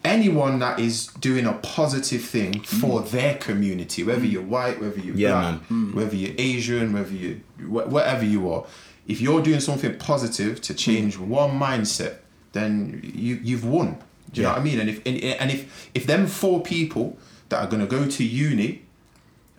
anyone 0.04 0.58
that 0.58 0.80
is 0.80 1.06
doing 1.20 1.46
a 1.46 1.52
positive 1.54 2.22
thing 2.22 2.60
for 2.60 3.00
their 3.02 3.34
community, 3.36 4.02
whether 4.02 4.24
you're 4.26 4.42
white, 4.42 4.80
whether 4.80 4.98
you're 4.98 5.14
Hmm. 5.14 5.20
Yeah, 5.20 5.40
black, 5.58 5.70
man. 5.70 5.92
whether 5.94 6.16
you're 6.16 6.34
Asian, 6.38 6.92
whether 6.92 7.14
you 7.14 7.40
wh- 7.60 7.88
whatever 7.90 8.24
you 8.24 8.50
are, 8.52 8.64
if 9.06 9.20
you're 9.20 9.42
doing 9.42 9.60
something 9.60 9.94
positive 9.96 10.60
to 10.62 10.74
change 10.74 11.16
one 11.18 11.52
mindset, 11.58 12.14
then 12.52 13.00
you 13.14 13.38
you've 13.42 13.64
won. 13.64 13.96
Do 14.32 14.40
you 14.40 14.46
know 14.46 14.52
what 14.52 14.60
I 14.60 14.64
mean? 14.64 14.80
And 14.80 14.88
if 14.88 15.00
and, 15.06 15.22
and 15.22 15.50
if 15.50 15.90
if 15.94 16.06
them 16.06 16.26
four 16.26 16.62
people 16.62 17.18
that 17.50 17.62
are 17.62 17.66
gonna 17.68 17.86
go 17.86 18.06
to 18.06 18.24
uni, 18.24 18.82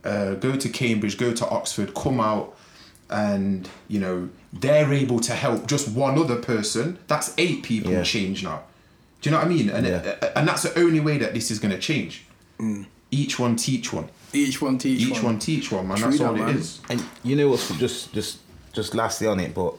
uh, 0.03 0.33
go 0.35 0.55
to 0.55 0.69
Cambridge, 0.69 1.17
go 1.17 1.31
to 1.33 1.47
Oxford, 1.47 1.93
come 1.93 2.19
out, 2.19 2.55
and 3.09 3.69
you 3.87 3.99
know 3.99 4.29
they're 4.51 4.91
able 4.93 5.19
to 5.19 5.33
help 5.33 5.67
just 5.67 5.89
one 5.89 6.17
other 6.17 6.35
person, 6.37 6.97
that's 7.07 7.33
eight 7.37 7.63
people 7.63 7.91
Yeah. 7.91 8.03
change 8.03 8.43
now. 8.43 8.61
Do 9.21 9.29
you 9.29 9.31
know 9.31 9.37
what 9.39 9.47
I 9.47 9.49
mean? 9.49 9.69
And 9.69 9.85
Yeah. 9.87 10.15
uh, 10.21 10.29
and 10.35 10.47
that's 10.47 10.63
the 10.63 10.77
only 10.79 10.99
way 10.99 11.17
that 11.17 11.33
this 11.33 11.49
is 11.51 11.59
gonna 11.59 11.79
change. 11.79 12.25
Each 13.11 13.37
one 13.39 13.55
teach 13.55 13.93
one. 13.93 14.09
Each 14.33 14.59
one 14.61 14.77
teach 14.79 15.01
Each 15.01 15.11
one. 15.11 15.23
one 15.23 15.39
teach 15.39 15.71
one, 15.71 15.87
man. 15.87 15.97
True 15.97 16.07
That's 16.07 16.19
that, 16.19 16.27
all 16.27 16.35
man. 16.35 16.49
it 16.49 16.55
is. 16.55 16.79
And 16.89 17.03
you 17.23 17.35
know 17.35 17.49
what's 17.49 17.69
just 17.77 18.11
just 18.13 18.39
just 18.73 18.95
lastly 18.95 19.27
on 19.27 19.39
it, 19.39 19.53
but 19.53 19.75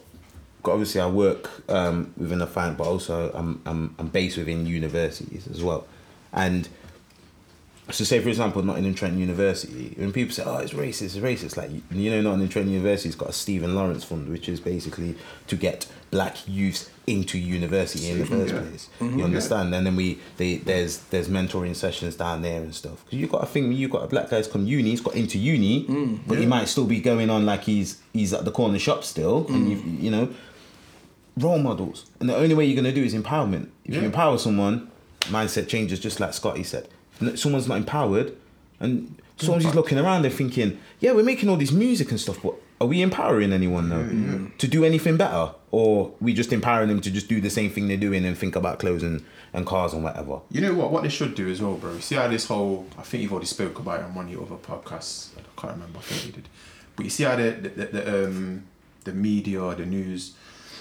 obviously 0.69 1.01
I 1.01 1.09
work 1.09 1.51
um, 1.69 2.13
within 2.17 2.41
a 2.41 2.47
fan, 2.47 2.75
but 2.75 2.87
also 2.87 3.31
I'm 3.35 3.61
I'm 3.67 3.95
I'm 3.99 4.09
based 4.09 4.37
within 4.37 4.67
universities 4.67 5.47
as 5.47 5.63
well, 5.63 5.87
and 6.33 6.69
so 7.91 8.03
say 8.03 8.19
for 8.21 8.31
example 8.31 8.63
not 8.63 8.75
Nottingham 8.75 8.95
Trent 8.95 9.19
University, 9.19 9.95
when 9.97 10.13
people 10.13 10.35
say 10.35 10.43
oh 10.47 10.57
it's 10.59 10.73
racist, 10.73 11.03
it's 11.03 11.17
racist, 11.17 11.57
like 11.57 11.71
you 11.91 12.11
know 12.11 12.23
not 12.23 12.31
Nottingham 12.31 12.49
Trent 12.49 12.69
University. 12.69 13.09
It's 13.11 13.17
got 13.17 13.29
a 13.29 13.33
Stephen 13.33 13.75
Lawrence 13.75 14.05
Fund, 14.05 14.29
which 14.31 14.49
is 14.49 14.59
basically 14.61 15.17
to 15.49 15.57
get 15.57 15.87
black 16.11 16.37
youth 16.47 16.91
into 17.07 17.37
university 17.39 18.09
in 18.09 18.21
the 18.21 18.25
first 18.25 18.55
Yeah. 18.55 18.61
place. 18.61 18.89
You 19.01 19.07
mm-hmm. 19.07 19.23
understand? 19.23 19.75
And 19.75 19.87
then 19.87 19.97
we 19.97 20.19
they 20.39 20.57
there's 20.57 20.99
there's 21.11 21.29
mentoring 21.29 21.77
sessions 21.77 22.17
down 22.17 22.41
there 22.41 22.63
and 22.63 22.75
stuff. 22.75 23.05
Because 23.05 23.19
you 23.19 23.27
got 23.27 23.43
a 23.43 23.47
thing, 23.47 23.73
you 23.73 23.89
got 23.89 24.05
a 24.05 24.07
black 24.07 24.31
guy's 24.31 24.47
come 24.47 24.67
uni, 24.67 24.91
he's 24.91 25.03
got 25.03 25.15
into 25.15 25.39
uni, 25.39 25.85
mm, 25.87 26.21
but 26.27 26.39
he 26.39 26.47
might 26.47 26.69
still 26.69 26.87
be 26.87 27.01
going 27.01 27.29
on 27.29 27.45
like 27.45 27.65
he's 27.65 27.99
he's 28.15 28.33
at 28.33 28.47
the 28.47 28.51
corner 28.51 28.79
shop 28.79 29.05
still, 29.05 29.47
and 29.49 29.67
mm. 29.67 29.71
you 29.71 29.77
you 30.05 30.11
know 30.11 30.29
role 31.37 31.59
models. 31.59 32.07
And 32.21 32.29
the 32.29 32.37
only 32.37 32.55
way 32.55 32.65
you're 32.65 32.77
gonna 32.77 32.95
do 32.95 33.05
is 33.05 33.15
empowerment. 33.15 33.69
If 33.85 33.95
you 33.95 34.03
empower 34.03 34.39
someone, 34.39 34.91
mindset 35.23 35.69
changes, 35.69 36.01
just 36.01 36.21
like 36.21 36.33
Scotty 36.35 36.63
said. 36.63 36.89
If 37.21 37.39
someone's 37.39 37.69
not 37.69 37.79
empowered, 37.79 38.37
and 38.81 39.17
someone's 39.37 39.65
just 39.65 39.75
looking 39.75 39.99
around, 39.99 40.23
they're 40.23 40.31
thinking, 40.31 40.81
yeah, 41.01 41.13
we're 41.13 41.25
making 41.25 41.49
all 41.49 41.57
this 41.57 41.73
music 41.73 42.11
and 42.11 42.21
stuff, 42.21 42.43
but 42.43 42.55
are 42.81 42.87
we 42.89 43.03
empowering 43.03 43.53
anyone 43.53 43.89
though 43.89 44.51
to 44.59 44.69
do 44.69 44.85
anything 44.85 45.17
better, 45.17 45.53
or 45.71 46.13
we 46.21 46.35
just 46.35 46.53
empowering 46.53 46.89
them 46.89 47.01
to 47.01 47.11
just 47.11 47.29
do 47.29 47.41
the 47.41 47.49
same 47.51 47.71
thing 47.71 47.89
they're 47.89 47.97
doing 47.97 48.25
and 48.25 48.37
think 48.37 48.57
about 48.57 48.79
clothes 48.79 49.03
and, 49.03 49.25
and 49.53 49.65
cars 49.65 49.93
and 49.95 50.03
whatever? 50.05 50.41
You 50.51 50.61
know 50.61 50.75
what? 50.75 50.91
What 50.91 51.03
they 51.05 51.09
should 51.09 51.35
do 51.35 51.49
as 51.49 51.63
well, 51.63 51.75
bro. 51.75 51.99
See 52.01 52.17
how 52.17 52.29
this 52.29 52.47
whole 52.47 52.87
I 52.99 53.03
think 53.03 53.23
you've 53.23 53.33
already 53.33 53.47
spoke 53.47 53.79
about 53.79 54.01
it 54.01 54.05
on 54.05 54.15
one 54.15 54.27
of 54.27 54.33
your 54.33 54.43
other 54.43 54.57
podcasts. 54.57 55.31
I 55.39 55.61
can't 55.61 55.75
remember. 55.75 56.01
I 56.01 56.03
think 56.03 56.27
you 56.27 56.33
did. 56.33 56.49
But 56.97 57.05
you 57.05 57.11
see 57.11 57.23
how 57.25 57.37
the 57.37 57.51
the, 57.53 57.69
the, 57.69 57.87
the 57.87 58.27
um 58.27 58.65
the 59.05 59.13
media, 59.13 59.75
the 59.75 59.87
news, 59.87 60.35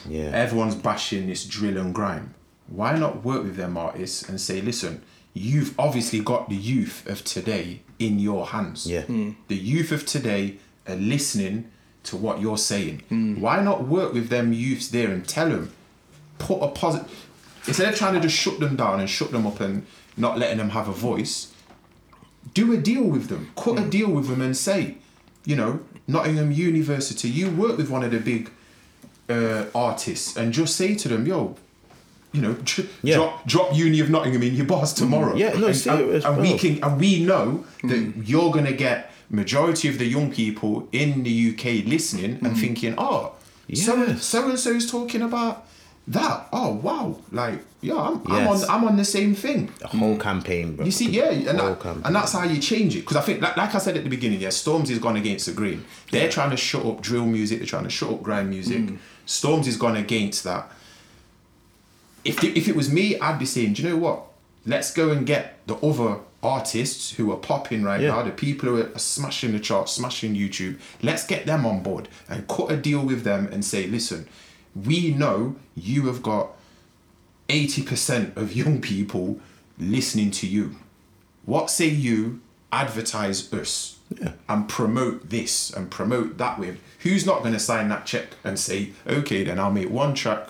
Yeah. 0.07 0.31
everyone's 0.33 0.75
bashing 0.75 1.27
this 1.27 1.45
drill 1.45 1.77
and 1.77 1.93
grime. 1.93 2.33
Why 2.67 2.97
not 2.97 3.23
work 3.23 3.43
with 3.43 3.55
them 3.55 3.77
artists 3.77 4.27
and 4.27 4.39
say, 4.39 4.61
listen, 4.61 5.01
you've 5.33 5.77
obviously 5.79 6.19
got 6.19 6.49
the 6.49 6.55
youth 6.55 7.07
of 7.07 7.23
today 7.23 7.81
in 7.99 8.19
your 8.19 8.47
hands. 8.47 8.87
Yeah. 8.87 9.03
The 9.47 9.55
youth 9.55 9.91
of 9.91 10.05
today 10.05 10.57
are 10.87 10.95
listening 10.95 11.71
to 12.03 12.17
what 12.17 12.41
you're 12.41 12.57
saying. 12.57 13.01
Hmm. 13.09 13.39
Why 13.39 13.61
not 13.61 13.87
work 13.87 14.13
with 14.13 14.29
them 14.29 14.53
youths 14.53 14.89
there 14.89 15.09
and 15.09 15.27
tell 15.27 15.49
them, 15.49 15.71
put 16.37 16.59
a 16.59 16.67
positive, 16.67 17.27
instead 17.65 17.91
of 17.91 17.97
trying 17.97 18.13
to 18.15 18.19
just 18.19 18.37
shut 18.37 18.59
them 18.59 18.75
down 18.75 18.99
and 18.99 19.09
shut 19.09 19.31
them 19.31 19.47
up 19.47 19.59
and 19.59 19.85
not 20.17 20.37
letting 20.37 20.57
them 20.57 20.71
have 20.71 20.87
a 20.87 20.93
voice, 20.93 21.53
do 22.53 22.73
a 22.73 22.77
deal 22.77 23.03
with 23.03 23.27
them, 23.29 23.51
cut 23.55 23.79
a 23.79 23.89
deal 23.89 24.09
with 24.09 24.27
them, 24.27 24.41
and 24.41 24.55
say, 24.55 24.97
you 25.45 25.55
know, 25.55 25.79
Nottingham 26.07 26.51
University, 26.51 27.29
you 27.29 27.49
work 27.49 27.77
with 27.77 27.89
one 27.89 28.03
of 28.03 28.11
the 28.11 28.19
big 28.19 28.51
uh, 29.29 29.65
artists, 29.73 30.35
and 30.37 30.53
just 30.53 30.75
say 30.75 30.95
to 30.95 31.07
them, 31.07 31.25
yo. 31.25 31.55
You 32.31 32.41
know, 32.41 32.53
dr- 32.63 32.89
Yeah. 33.03 33.17
drop 33.17 33.45
drop 33.45 33.75
Uni 33.75 33.99
of 33.99 34.09
Nottingham 34.09 34.41
in 34.41 34.55
your 34.55 34.65
bars 34.65 34.91
tomorrow. 34.91 35.35
Yeah, 35.35 35.53
no, 35.53 35.67
and, 35.67 35.75
serious, 35.75 36.25
and, 36.25 36.33
and 36.33 36.41
we 36.41 36.57
can 36.57 36.83
and 36.83 36.99
we 36.99 37.23
know 37.23 37.63
that 37.83 37.95
hmm. 37.95 38.23
you're 38.25 38.51
gonna 38.51 38.71
get 38.71 39.11
majority 39.29 39.87
of 39.87 39.99
the 39.99 40.05
young 40.05 40.31
people 40.31 40.87
in 40.91 41.21
the 41.21 41.51
UK 41.51 41.85
listening 41.85 42.39
and 42.41 42.53
hmm. 42.53 42.55
thinking, 42.55 42.95
oh, 42.97 43.33
so 43.75 43.95
Yes. 43.95 44.25
so 44.25 44.49
and 44.49 44.59
so's 44.59 44.89
talking 44.89 45.21
about 45.21 45.67
that. 46.07 46.47
Oh 46.51 46.73
wow, 46.73 47.17
like 47.31 47.59
yeah, 47.81 47.95
I'm, 47.95 48.21
I'm 48.27 48.47
on 48.47 48.63
I'm 48.69 48.83
on 48.85 48.97
the 48.97 49.05
same 49.05 49.35
thing. 49.35 49.69
The 49.79 49.87
whole 49.87 50.17
campaign, 50.17 50.75
bro. 50.75 50.85
You 50.85 50.91
see, 50.91 51.09
yeah, 51.09 51.31
and, 51.31 51.59
Whole 51.59 51.69
that, 51.69 51.79
campaign. 51.81 52.03
and 52.05 52.15
that's 52.15 52.33
how 52.33 52.43
you 52.43 52.59
change 52.59 52.95
it. 52.95 53.01
Because 53.01 53.17
I 53.17 53.21
think, 53.21 53.41
like, 53.41 53.57
like 53.57 53.73
I 53.73 53.77
said 53.77 53.97
at 53.97 54.03
the 54.03 54.09
beginning, 54.09 54.41
yeah, 54.41 54.49
Storms 54.49 54.89
has 54.89 54.99
gone 54.99 55.17
against 55.17 55.45
the 55.45 55.53
grain. 55.53 55.85
They're 56.11 56.29
trying 56.29 56.51
to 56.51 56.57
shut 56.57 56.85
up 56.85 57.01
drill 57.01 57.25
music. 57.25 57.59
They're 57.59 57.67
trying 57.67 57.83
to 57.85 57.89
shut 57.89 58.09
up 58.09 58.21
grime 58.21 58.49
music. 58.49 58.81
Storms 58.81 58.99
has 59.25 59.77
gone 59.77 59.95
against 59.95 60.43
that. 60.43 60.71
If 62.23 62.43
it, 62.43 62.57
if 62.57 62.67
it 62.67 62.75
was 62.75 62.91
me, 62.91 63.19
I'd 63.19 63.39
be 63.39 63.45
saying, 63.45 63.73
do 63.73 63.83
you 63.83 63.89
know 63.89 63.97
what? 63.97 64.23
Let's 64.65 64.93
go 64.93 65.11
and 65.11 65.25
get 65.25 65.59
the 65.67 65.75
other 65.75 66.19
artists 66.41 67.11
who 67.11 67.31
are 67.31 67.37
popping 67.37 67.83
right 67.83 67.99
Yeah. 68.01 68.09
now, 68.09 68.23
the 68.23 68.31
people 68.31 68.69
who 68.69 68.81
are 68.81 68.99
smashing 68.99 69.51
the 69.53 69.59
charts, 69.59 69.93
smashing 69.93 70.35
YouTube. 70.35 70.79
Let's 71.01 71.25
get 71.25 71.45
them 71.45 71.65
on 71.65 71.83
board 71.83 72.07
and 72.29 72.47
cut 72.47 72.71
a 72.71 72.77
deal 72.77 73.01
with 73.01 73.23
them 73.23 73.47
and 73.51 73.63
say, 73.63 73.87
listen, 73.87 74.27
we 74.75 75.11
know 75.11 75.55
you 75.75 76.07
have 76.07 76.21
got 76.21 76.49
80% 77.49 78.35
of 78.37 78.53
young 78.53 78.81
people 78.81 79.39
listening 79.77 80.31
to 80.31 80.47
you. 80.47 80.75
What 81.45 81.69
say 81.69 81.87
you 81.87 82.41
advertise 82.71 83.51
us 83.53 83.92
and 84.47 84.69
promote 84.69 85.29
this 85.29 85.71
and 85.71 85.89
promote 85.89 86.37
that 86.37 86.59
with? 86.59 86.79
Who's 86.99 87.25
not 87.25 87.39
going 87.39 87.53
to 87.53 87.59
sign 87.59 87.89
that 87.89 88.05
check 88.05 88.27
and 88.43 88.59
say, 88.59 88.93
okay, 89.07 89.43
then 89.43 89.59
I'll 89.59 89.71
make 89.71 89.89
one 89.89 90.13
track 90.13 90.49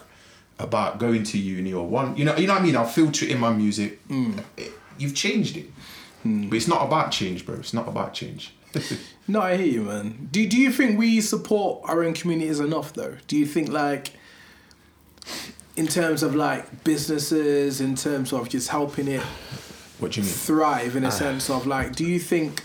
about 0.60 1.00
going 1.00 1.24
to 1.24 1.38
uni 1.38 1.74
or 1.74 1.88
one, 1.88 2.16
you 2.16 2.26
know, 2.26 2.36
you 2.36 2.48
know 2.48 2.54
what 2.54 2.62
I 2.62 2.66
mean? 2.66 2.76
I'll 2.76 2.86
filter 2.86 3.26
it 3.26 3.32
in 3.32 3.40
my 3.40 3.52
music. 3.52 4.00
It- 4.58 4.74
you've 4.98 5.16
changed 5.16 5.58
it. 5.58 5.66
Hmm. 6.22 6.50
But 6.50 6.56
it's 6.56 6.68
not 6.68 6.86
about 6.86 7.12
change, 7.12 7.46
bro. 7.46 7.56
It's 7.56 7.74
not 7.74 7.88
about 7.88 8.14
change. 8.14 8.54
No, 9.26 9.40
I 9.40 9.56
hear 9.56 9.68
you, 9.68 9.84
man. 9.84 10.28
Do 10.32 10.46
Do 10.46 10.60
you 10.60 10.70
think 10.70 11.00
we 11.00 11.22
support 11.22 11.82
our 11.86 12.04
own 12.04 12.14
communities 12.14 12.60
enough, 12.60 12.92
though? 12.92 13.16
Do 13.28 13.38
you 13.38 13.46
think 13.46 13.70
like, 13.70 14.10
in 15.78 15.88
terms 15.88 16.24
of 16.24 16.36
like 16.36 16.84
businesses, 16.84 17.80
in 17.80 17.96
terms 17.96 18.34
of 18.34 18.50
just 18.50 18.68
helping 18.68 19.08
it 19.08 19.24
what 20.00 20.12
do 20.12 20.20
you 20.20 20.26
mean? 20.26 20.36
thrive, 20.36 20.98
in 20.98 21.06
a 21.06 21.08
ah. 21.08 21.12
sense 21.12 21.50
of 21.50 21.66
like, 21.66 21.96
do 21.96 22.06
you 22.06 22.20
think? 22.20 22.64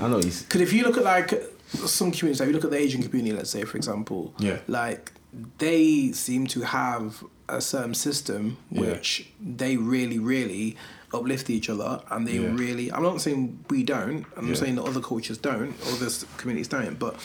I 0.00 0.08
know 0.08 0.18
he's. 0.18 0.42
Because 0.42 0.60
if 0.60 0.72
you 0.72 0.82
look 0.84 0.96
at 0.98 1.04
like 1.04 1.30
some 1.72 2.10
communities, 2.10 2.40
like 2.40 2.48
you 2.48 2.52
look 2.54 2.64
at 2.64 2.70
the 2.70 2.76
Asian 2.78 3.02
community, 3.02 3.34
let's 3.36 3.50
say 3.50 3.64
for 3.64 3.76
example, 3.76 4.34
Yeah. 4.38 4.58
like 4.68 5.12
they 5.58 6.12
seem 6.12 6.46
to 6.48 6.62
have 6.62 7.22
a 7.48 7.60
certain 7.60 7.94
system 7.94 8.56
Yeah. 8.70 8.80
which 8.82 9.28
they 9.40 9.76
really, 9.76 10.18
really 10.18 10.76
uplift 11.12 11.50
each 11.50 11.68
other, 11.68 12.00
and 12.10 12.26
they 12.26 12.38
Yeah. 12.38 12.54
really. 12.54 12.92
I'm 12.92 13.02
not 13.02 13.20
saying 13.20 13.58
we 13.68 13.82
don't. 13.82 14.24
I'm 14.36 14.48
Yeah. 14.48 14.54
saying 14.54 14.76
that 14.76 14.82
other 14.84 15.00
cultures 15.00 15.38
don't, 15.38 15.74
other 15.92 16.08
communities 16.36 16.68
don't. 16.68 16.98
But 16.98 17.16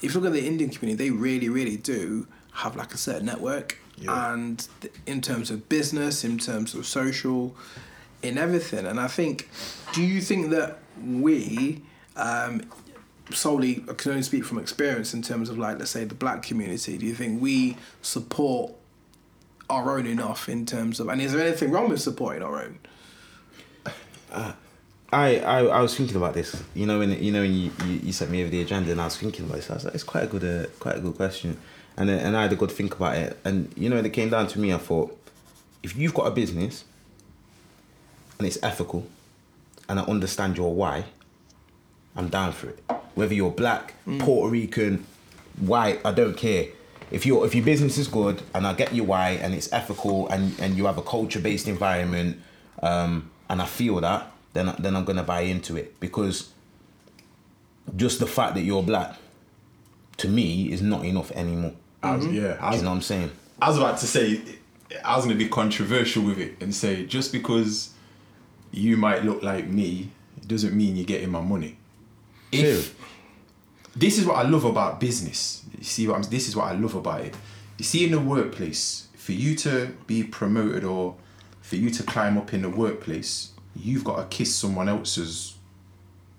if 0.00 0.14
you 0.14 0.20
look 0.20 0.26
at 0.26 0.32
the 0.32 0.46
Indian 0.46 0.70
community, 0.70 1.04
they 1.04 1.10
really, 1.10 1.48
really 1.48 1.76
do 1.76 2.26
have 2.52 2.76
like 2.76 2.94
a 2.94 2.98
certain 2.98 3.26
network, 3.26 3.78
Yeah. 3.98 4.32
and 4.32 4.66
in 5.06 5.20
terms 5.20 5.50
of 5.50 5.68
business, 5.68 6.24
in 6.24 6.38
terms 6.38 6.74
of 6.74 6.86
social, 6.86 7.54
in 8.22 8.38
everything. 8.38 8.86
And 8.86 8.98
I 8.98 9.08
think, 9.08 9.48
do 9.92 10.02
you 10.02 10.20
think 10.22 10.50
that 10.50 10.78
we, 11.04 11.82
um, 12.16 12.62
solely, 13.30 13.84
I 13.88 13.94
can 13.94 14.12
only 14.12 14.22
speak 14.22 14.44
from 14.44 14.58
experience 14.58 15.14
in 15.14 15.22
terms 15.22 15.48
of 15.48 15.58
like, 15.58 15.78
let's 15.78 15.90
say, 15.90 16.04
the 16.04 16.14
black 16.14 16.42
community, 16.42 16.98
do 16.98 17.06
you 17.06 17.14
think 17.14 17.40
we 17.40 17.76
support 18.02 18.72
our 19.70 19.96
own 19.96 20.06
enough 20.06 20.48
in 20.48 20.66
terms 20.66 21.00
of, 21.00 21.08
and 21.08 21.20
is 21.20 21.32
there 21.32 21.46
anything 21.46 21.70
wrong 21.70 21.88
with 21.88 22.00
supporting 22.00 22.42
our 22.42 22.62
own? 22.62 22.78
I, 25.12 25.38
I, 25.38 25.58
I 25.66 25.80
was 25.80 25.96
thinking 25.96 26.16
about 26.16 26.34
this. 26.34 26.60
You 26.74 26.86
know, 26.86 26.98
when 26.98 27.10
you 27.22 27.30
know 27.30 27.42
when 27.42 27.52
you, 27.54 27.70
you, 27.86 27.92
you 28.02 28.12
sent 28.12 28.30
me 28.32 28.42
over 28.42 28.50
the 28.50 28.60
agenda, 28.62 28.90
and 28.90 29.00
I 29.00 29.04
was 29.04 29.16
thinking 29.16 29.44
about 29.44 29.56
this. 29.56 29.70
I 29.70 29.74
was 29.74 29.84
like, 29.84 29.94
it's 29.94 30.02
quite 30.02 30.24
a 30.24 30.26
good, 30.26 30.44
uh, 30.44 30.68
quite 30.80 30.96
a 30.96 31.00
good 31.00 31.14
question, 31.14 31.56
and 31.96 32.08
then- 32.08 32.18
and 32.18 32.36
I 32.36 32.42
had 32.42 32.52
a 32.52 32.56
good 32.56 32.72
think 32.72 32.96
about 32.96 33.16
it. 33.16 33.38
And 33.44 33.72
you 33.76 33.88
know, 33.88 33.96
when 33.96 34.04
it 34.06 34.12
came 34.12 34.30
down 34.30 34.48
to 34.48 34.58
me, 34.58 34.72
I 34.72 34.78
thought, 34.78 35.16
if 35.84 35.96
you've 35.96 36.14
got 36.14 36.26
a 36.26 36.30
business, 36.32 36.84
and 38.38 38.46
it's 38.48 38.58
ethical, 38.62 39.06
and 39.88 39.98
I 40.00 40.02
understand 40.04 40.56
your 40.56 40.74
why, 40.74 41.04
I'm 42.16 42.28
down 42.28 42.52
for 42.52 42.68
it. 42.70 42.78
Whether 43.14 43.34
you're 43.34 43.50
black, 43.50 43.94
Puerto 44.18 44.50
Rican, 44.50 45.06
white, 45.58 46.00
I 46.04 46.12
don't 46.12 46.36
care. 46.36 46.66
If 47.10 47.26
your 47.26 47.46
if 47.46 47.54
your 47.54 47.64
business 47.64 47.98
is 47.98 48.08
good 48.08 48.42
and 48.54 48.66
I 48.66 48.72
get 48.74 48.94
your 48.94 49.04
why 49.06 49.30
and 49.32 49.54
it's 49.54 49.72
ethical 49.72 50.28
and, 50.28 50.58
and 50.58 50.76
you 50.76 50.86
have 50.86 50.98
a 50.98 51.02
culture 51.02 51.38
based 51.40 51.68
environment, 51.68 52.38
um, 52.82 53.30
and 53.48 53.60
I 53.62 53.66
feel 53.66 54.00
that, 54.00 54.32
then 54.52 54.68
I- 54.70 54.76
then 54.78 54.96
I'm 54.96 55.04
gonna 55.04 55.22
buy 55.22 55.42
into 55.42 55.76
it 55.76 55.98
because 56.00 56.50
just 57.96 58.18
the 58.18 58.26
fact 58.26 58.54
that 58.54 58.62
you're 58.62 58.82
black, 58.82 59.16
to 60.18 60.28
me, 60.28 60.72
is 60.72 60.80
not 60.82 61.04
enough 61.04 61.30
anymore. 61.32 61.74
I 62.02 62.16
was, 62.16 62.26
yeah, 62.26 62.56
I 62.60 62.70
was, 62.70 62.78
you 62.78 62.82
know 62.84 62.90
what 62.90 62.96
I'm 62.96 63.02
saying? 63.02 63.30
I 63.60 63.68
was 63.68 63.78
about 63.78 63.98
to 63.98 64.06
say, 64.06 64.40
I 65.04 65.16
was 65.16 65.24
going 65.26 65.36
to 65.38 65.42
be 65.44 65.48
controversial 65.50 66.22
with 66.22 66.38
it 66.38 66.56
and 66.60 66.74
say, 66.74 67.04
just 67.06 67.32
because 67.32 67.90
you 68.74 68.96
might 68.96 69.24
look 69.24 69.42
like 69.42 69.68
me, 69.68 70.10
it 70.36 70.48
doesn't 70.48 70.76
mean 70.76 70.96
you're 70.96 71.06
getting 71.06 71.30
my 71.30 71.40
money. 71.40 71.76
If 72.50 72.98
this 73.96 74.18
is 74.18 74.26
what 74.26 74.36
I 74.36 74.48
love 74.48 74.64
about 74.64 75.00
business, 75.00 75.64
you 75.76 75.84
see 75.84 76.08
what 76.08 76.16
I'm. 76.16 76.22
This 76.24 76.48
is 76.48 76.56
what 76.56 76.66
I 76.66 76.72
love 76.72 76.94
about 76.94 77.20
it. 77.20 77.34
You 77.78 77.84
see, 77.84 78.04
in 78.04 78.12
the 78.12 78.20
workplace, 78.20 79.08
for 79.16 79.32
you 79.32 79.54
to 79.56 79.94
be 80.06 80.22
promoted 80.22 80.84
or 80.84 81.16
for 81.60 81.76
you 81.76 81.90
to 81.90 82.02
climb 82.02 82.36
up 82.36 82.52
in 82.52 82.62
the 82.62 82.68
workplace, 82.68 83.52
you've 83.74 84.04
got 84.04 84.16
to 84.16 84.36
kiss 84.36 84.54
someone 84.54 84.88
else's 84.88 85.54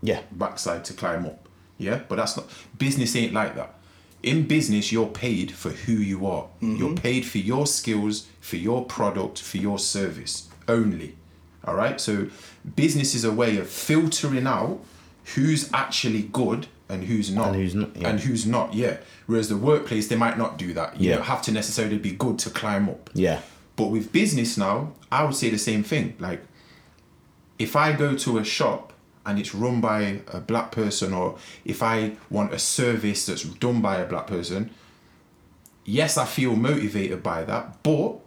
Yeah. 0.01 0.21
backside 0.31 0.85
to 0.85 0.93
climb 0.93 1.25
up. 1.25 1.49
Yeah, 1.77 2.01
but 2.07 2.17
that's 2.17 2.37
not 2.37 2.47
business. 2.77 3.15
Ain't 3.15 3.33
like 3.33 3.55
that. 3.55 3.73
In 4.23 4.47
business, 4.47 4.91
you're 4.91 5.07
paid 5.07 5.51
for 5.51 5.69
who 5.69 5.93
you 5.93 6.25
are. 6.25 6.47
You're 6.61 6.89
mm-hmm. 6.89 6.95
paid 6.95 7.25
for 7.25 7.37
your 7.37 7.67
skills, 7.67 8.27
for 8.39 8.55
your 8.55 8.85
product, 8.85 9.41
for 9.41 9.57
your 9.57 9.77
service 9.77 10.47
only. 10.67 11.15
All 11.65 11.75
right. 11.75 11.99
So, 11.99 12.27
business 12.75 13.15
is 13.15 13.23
a 13.23 13.31
way 13.31 13.57
of 13.57 13.69
filtering 13.69 14.47
out 14.47 14.79
who's 15.35 15.69
actually 15.73 16.21
good 16.23 16.67
and 16.87 17.03
who's 17.05 17.31
not, 17.31 17.47
And 17.47 17.55
who's 17.55 17.73
not, 17.75 17.95
yeah. 17.95 18.07
and 18.09 18.19
who's 18.19 18.45
not. 18.45 18.73
Yeah. 18.75 18.97
Whereas 19.25 19.49
the 19.49 19.57
workplace, 19.57 20.07
they 20.07 20.15
might 20.15 20.37
not 20.37 20.57
do 20.57 20.73
that. 20.73 20.99
You 21.01 21.09
Yeah. 21.09 21.15
don't 21.17 21.25
have 21.25 21.41
to 21.43 21.51
necessarily 21.51 21.97
be 21.97 22.11
good 22.11 22.37
to 22.39 22.49
climb 22.51 22.87
up. 22.89 23.09
Yeah. 23.13 23.39
But 23.75 23.87
with 23.89 24.11
business 24.11 24.57
now, 24.57 24.93
I 25.11 25.23
would 25.23 25.35
say 25.35 25.49
the 25.49 25.57
same 25.57 25.83
thing. 25.83 26.13
Like, 26.19 26.43
if 27.57 27.75
I 27.75 27.93
go 27.93 28.15
to 28.15 28.37
a 28.37 28.43
shop 28.43 28.93
and 29.25 29.39
it's 29.39 29.55
run 29.55 29.81
by 29.81 30.21
a 30.31 30.39
black 30.39 30.71
person, 30.71 31.13
or 31.13 31.37
if 31.65 31.81
I 31.81 32.11
want 32.29 32.53
a 32.53 32.59
service 32.59 33.25
that's 33.25 33.43
done 33.43 33.81
by 33.81 33.97
a 33.97 34.05
black 34.05 34.27
person, 34.27 34.69
yes, 35.85 36.17
I 36.17 36.25
feel 36.25 36.55
motivated 36.55 37.23
by 37.23 37.43
that, 37.45 37.81
but 37.81 38.19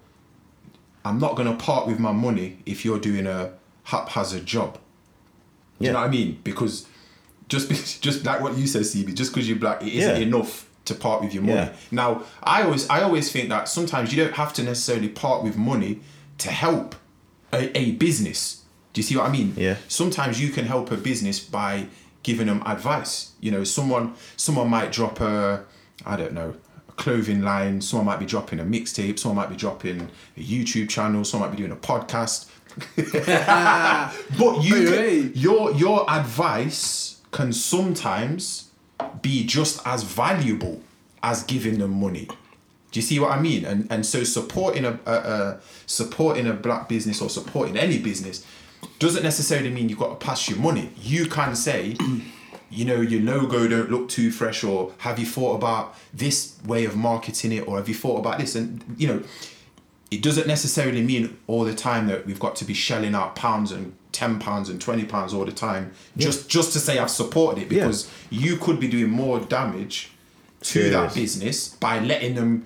I'm 1.05 1.19
not 1.19 1.37
going 1.37 1.49
to 1.49 1.57
part 1.63 1.87
with 1.87 1.99
my 1.99 2.13
money 2.13 2.59
if 2.67 2.85
you're 2.85 2.99
doing 2.99 3.27
a 3.27 3.53
haphazard 3.85 4.45
job. 4.47 4.79
You 5.79 5.93
know 5.93 5.99
what 6.01 6.07
I 6.09 6.11
mean? 6.11 6.41
Because 6.43 6.87
just 7.49 7.69
be, 7.69 7.75
just 8.01 8.25
like 8.25 8.41
what 8.41 8.57
you 8.59 8.67
said, 8.67 8.83
CB, 8.83 9.15
just 9.15 9.33
because 9.33 9.49
you're 9.49 9.59
black, 9.59 9.83
it 9.83 9.93
isn't 9.95 10.17
Yeah. 10.17 10.27
enough 10.27 10.69
to 10.87 10.95
part 10.95 11.23
with 11.23 11.33
your 11.35 11.43
money. 11.43 11.57
Yeah. 11.59 11.73
Now, 11.91 12.23
I 12.43 12.63
always 12.63 12.89
I 12.89 13.03
always 13.03 13.31
think 13.31 13.49
that 13.51 13.69
sometimes 13.69 14.13
you 14.13 14.23
don't 14.25 14.35
have 14.35 14.53
to 14.55 14.63
necessarily 14.63 15.09
part 15.09 15.45
with 15.45 15.57
money 15.57 16.01
to 16.39 16.49
help 16.51 16.95
a, 17.53 17.77
a 17.79 17.93
business. 17.93 18.65
Do 18.93 19.01
you 19.01 19.03
see 19.03 19.17
what 19.17 19.27
I 19.27 19.31
mean? 19.31 19.53
Yeah. 19.57 19.77
Sometimes 19.87 20.41
you 20.41 20.49
can 20.51 20.65
help 20.65 20.91
a 20.91 20.97
business 20.97 21.39
by 21.41 21.87
giving 22.23 22.47
them 22.47 22.63
advice. 22.67 23.33
You 23.41 23.51
know, 23.51 23.65
someone 23.65 24.15
someone 24.37 24.69
might 24.69 24.91
drop 24.91 25.21
a 25.21 25.65
I 26.07 26.17
don't 26.17 26.33
know 26.33 26.55
clothing 26.99 27.43
line. 27.43 27.81
Someone 27.81 28.07
might 28.07 28.19
be 28.21 28.27
dropping 28.27 28.61
a 28.61 28.65
mixtape. 28.65 29.19
Someone 29.19 29.37
might 29.37 29.51
be 29.51 29.57
dropping 29.57 30.11
a 30.37 30.41
YouTube 30.41 30.89
channel. 30.91 31.25
Someone 31.25 31.49
might 31.49 31.57
be 31.57 31.63
doing 31.63 31.73
a 31.73 31.77
podcast. 31.77 32.51
but 34.39 34.63
you, 34.63 34.91
can- 34.91 35.33
your 35.35 35.73
your 35.73 36.09
advice 36.11 37.21
can 37.31 37.53
sometimes 37.53 38.71
be 39.23 39.45
just 39.47 39.81
as 39.87 40.03
valuable 40.03 40.81
as 41.23 41.43
giving 41.45 41.79
them 41.79 41.99
money. 42.01 42.27
Do 42.91 43.01
you 43.01 43.03
see 43.03 43.19
what 43.21 43.33
I 43.33 43.41
mean? 43.41 43.65
And 43.65 43.87
and 43.91 44.05
so 44.07 44.25
supporting 44.25 44.85
a, 44.85 44.99
a, 45.07 45.13
a 45.13 45.61
supporting 45.87 46.47
a 46.47 46.53
black 46.53 46.89
business 46.89 47.21
or 47.21 47.29
supporting 47.31 47.77
any 47.77 47.99
business 47.99 48.45
doesn't 48.99 49.23
necessarily 49.25 49.71
mean 49.71 49.89
you've 49.89 49.99
got 49.99 50.21
to 50.21 50.25
pass 50.27 50.49
your 50.49 50.59
money. 50.59 50.91
You 51.01 51.27
can 51.27 51.57
say, 51.57 51.97
you 52.71 52.85
know, 52.85 53.01
your 53.01 53.21
logo 53.23 53.67
don't 53.69 53.91
look 53.91 54.09
too 54.09 54.31
fresh, 54.31 54.63
or 54.65 54.93
have 54.99 55.19
you 55.19 55.27
thought 55.27 55.55
about 55.55 55.95
this 56.13 56.57
way 56.67 56.85
of 56.85 56.97
marketing 56.97 57.53
it, 57.53 57.67
or 57.67 57.77
have 57.77 57.89
you 57.89 57.95
thought 57.95 58.19
about 58.19 58.39
this? 58.39 58.55
And 58.55 58.85
you 58.99 59.09
know, 59.09 59.23
it 60.11 60.23
doesn't 60.23 60.47
necessarily 60.47 61.03
mean 61.03 61.37
all 61.47 61.65
the 61.65 61.75
time 61.75 62.07
that 62.09 62.27
we've 62.27 62.41
got 62.41 62.57
to 62.57 62.65
be 62.65 62.75
shelling 62.75 63.15
out 63.15 63.37
pounds 63.37 63.73
and 63.73 63.95
ten 64.13 64.39
pounds 64.39 64.69
and 64.69 64.81
twenty 64.81 65.05
pounds 65.05 65.33
all 65.35 65.45
the 65.45 65.53
time 65.53 65.93
just 66.17 66.49
just 66.49 66.73
to 66.73 66.81
say 66.81 66.99
I've 66.99 67.11
supported 67.11 67.63
it 67.63 67.71
Yeah. 67.73 67.85
because 67.85 68.11
you 68.31 68.57
could 68.57 68.81
be 68.81 68.89
doing 68.89 69.11
more 69.11 69.39
damage 69.39 70.11
to 70.61 70.67
Serious. 70.67 70.93
that 70.93 71.15
business 71.15 71.69
by 71.69 72.01
letting 72.01 72.35
them 72.35 72.65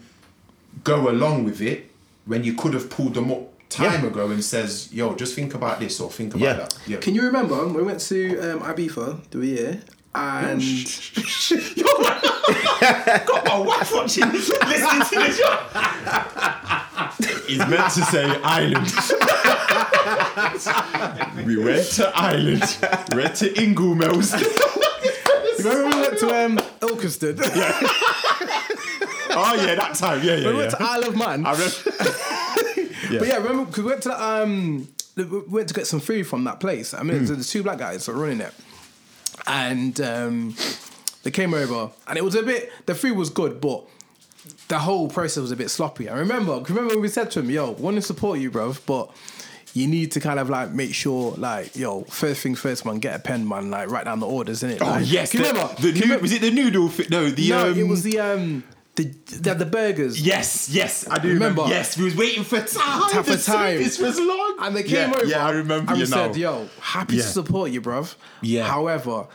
go 0.84 1.11
along 1.11 1.44
with 1.44 1.61
it 1.61 1.90
when 2.26 2.44
you 2.44 2.55
could 2.55 2.72
have 2.74 2.88
pulled 2.88 3.14
them 3.14 3.30
up 3.32 3.48
time 3.68 4.03
Yeah. 4.03 4.11
ago 4.11 4.30
and 4.30 4.42
says, 4.44 4.88
"Yo, 4.92 5.14
just 5.14 5.34
think 5.34 5.55
about 5.55 5.80
this 5.80 5.98
or 6.00 6.11
think 6.11 6.34
about 6.34 6.44
Yeah. 6.44 6.53
that." 6.55 6.78
Yeah. 6.86 6.96
Can 6.98 7.14
you 7.14 7.22
remember 7.22 7.57
when 7.57 7.74
we 7.74 7.82
went 7.82 8.00
to 8.03 8.38
um, 8.38 8.61
Ibiza 8.61 9.18
the 9.30 9.44
year 9.44 9.80
and 10.14 10.60
got 13.26 13.46
my 13.46 13.58
wife 13.58 13.90
watching, 13.94 14.30
listening 14.30 15.00
to 15.08 15.16
the 15.16 15.32
show. 15.32 15.58
He's 17.46 17.58
meant 17.58 17.92
to 17.92 18.02
say 18.04 18.24
island. 18.42 18.86
we 21.46 21.56
went 21.56 21.86
to 21.92 22.12
Ireland. 22.14 22.62
We 23.10 23.16
went 23.22 23.36
to 23.36 23.48
Ingoldmells. 23.54 24.32
remember 25.64 25.96
we 25.96 26.02
went 26.02 26.18
to 26.18 26.28
um, 26.44 26.58
Ilkeston? 26.80 27.38
oh 29.34 29.54
yeah, 29.54 29.74
that 29.74 29.94
time. 29.94 30.22
Yeah, 30.22 30.36
yeah, 30.36 30.48
we 30.48 30.54
went 30.56 30.70
to 30.72 30.76
yeah. 30.78 30.86
Isle 30.86 31.04
of 31.08 31.16
Man. 31.16 31.46
I 31.46 31.52
remember. 31.52 31.74
But 33.18 33.28
yeah, 33.28 33.36
remember 33.36 33.64
because 33.66 33.84
we 33.84 33.90
went 33.90 34.02
to 34.04 34.08
the, 34.08 34.24
um 34.24 34.88
we 35.16 35.24
went 35.24 35.68
to 35.68 35.74
get 35.74 35.86
some 35.86 36.00
food 36.00 36.26
from 36.26 36.44
that 36.44 36.60
place. 36.60 36.94
I 36.94 37.02
mean, 37.02 37.24
there's 37.24 37.36
the 37.36 37.44
two 37.44 37.62
black 37.62 37.78
guys 37.78 38.06
that 38.06 38.14
were 38.14 38.22
running 38.22 38.40
it, 38.40 38.54
and 39.47 40.01
um, 40.01 40.55
they 41.22 41.30
came 41.30 41.55
over, 41.55 41.90
and 42.07 42.18
it 42.18 42.24
was 42.24 42.34
a 42.34 42.43
bit. 42.43 42.70
The 42.86 42.95
food 42.95 43.16
was 43.16 43.30
good, 43.30 43.61
but 43.61 43.84
the 44.68 44.78
whole 44.78 45.09
process 45.09 45.40
was 45.43 45.51
a 45.53 45.57
bit 45.57 45.70
sloppy. 45.70 46.09
I 46.09 46.18
remember. 46.18 46.53
Remember 46.61 46.88
when 46.95 47.01
we 47.01 47.09
said 47.09 47.30
to 47.32 47.40
him, 47.40 47.51
"Yo, 47.51 47.70
want 47.72 47.97
to 47.97 48.03
support 48.03 48.38
you, 48.38 48.51
bro, 48.51 48.74
but." 48.86 49.11
You 49.74 49.86
need 49.86 50.12
to 50.12 50.20
kind 50.20 50.38
of 50.38 50.51
like 50.51 50.70
make 50.72 50.93
sure, 50.93 51.32
like, 51.38 51.74
yo, 51.74 52.03
first 52.03 52.43
things 52.43 52.61
first, 52.61 52.84
man. 52.84 52.99
Get 52.99 53.16
a 53.16 53.18
pen, 53.18 53.49
man. 53.49 53.70
Like, 53.70 53.88
write 53.90 54.05
down 54.05 54.20
the 54.20 54.26
orders, 54.26 54.62
innit? 54.62 54.82
Oh 54.82 54.84
like, 54.84 55.11
yes, 55.11 55.32
can 55.32 55.40
the, 55.40 55.49
remember? 55.49 55.72
the 55.76 55.76
Can 55.76 55.86
you 55.86 55.93
new, 55.93 56.01
remember- 56.03 56.22
was 56.22 56.32
it 56.32 56.40
the 56.43 56.51
noodle? 56.51 56.88
Fi- 56.90 57.07
no, 57.09 57.30
the 57.30 57.49
no, 57.49 57.70
um, 57.70 57.78
it 57.78 57.88
was 57.88 58.03
the 58.03 58.20
um, 58.20 58.64
the 58.97 59.05
the, 59.40 59.55
the 59.55 59.66
burgers. 59.66 60.20
Yes, 60.20 60.68
yes, 60.68 61.09
I 61.09 61.18
do 61.18 61.28
Remember? 61.28 61.62
remember. 61.62 61.74
Yes, 61.74 61.97
we 61.97 62.05
was 62.05 62.16
waiting 62.16 62.45
for 62.45 62.57
ah, 62.76 63.09
time. 63.11 63.11
Time 63.11 63.24
for 63.24 63.30
time. 63.43 63.78
service 63.78 63.99
was 63.99 64.18
long, 64.20 64.57
And 64.61 64.76
they 64.76 64.82
came 64.82 65.11
yeah, 65.11 65.16
over. 65.16 65.24
Yeah, 65.26 65.47
I 65.47 65.51
remember. 65.51 65.93
And 65.93 66.01
you 66.01 66.07
said, 66.07 66.36
"Yo, 66.36 66.68
happy 66.80 67.16
Yeah. 67.16 67.22
to 67.22 67.28
support 67.28 67.70
you, 67.70 67.80
bruv. 67.80 68.14
Yeah. 68.43 68.64
However, 68.66 69.26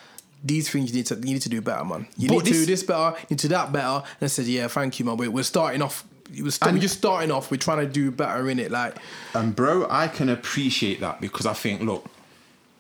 these 0.43 0.69
things 0.69 0.91
you 0.91 0.97
need 0.97 1.07
to 1.07 1.15
you 1.15 1.33
need 1.33 1.41
to 1.41 1.49
do 1.49 1.61
better, 1.61 1.83
man. 1.85 2.07
You 2.17 2.27
But 2.29 2.33
need 2.35 2.45
to 2.45 2.51
do 2.51 2.57
this- 2.59 2.67
this 2.67 2.83
better. 2.83 3.17
You 3.21 3.25
need 3.31 3.39
to 3.39 3.47
do 3.47 3.53
that 3.55 3.71
better." 3.71 4.03
And 4.19 4.21
I 4.21 4.27
said, 4.27 4.45
"Yeah, 4.45 4.67
thank 4.67 4.99
you, 4.99 5.05
man. 5.05 5.17
We're, 5.17 5.31
we're 5.31 5.43
starting 5.43 5.81
off. 5.81 6.03
Was 6.43 6.59
we're 6.61 6.77
just 6.77 6.97
starting 6.97 7.31
off. 7.31 7.49
We're 7.49 7.57
trying 7.57 7.79
to 7.79 7.91
do 7.91 8.11
better 8.11 8.49
in 8.49 8.59
it. 8.59 8.69
Like, 8.69 8.97
And 9.33 9.55
bro, 9.55 9.87
I 9.89 10.09
can 10.09 10.27
appreciate 10.27 10.99
that 10.99 11.21
because 11.21 11.45
I 11.45 11.53
think, 11.53 11.81
look, 11.81 12.05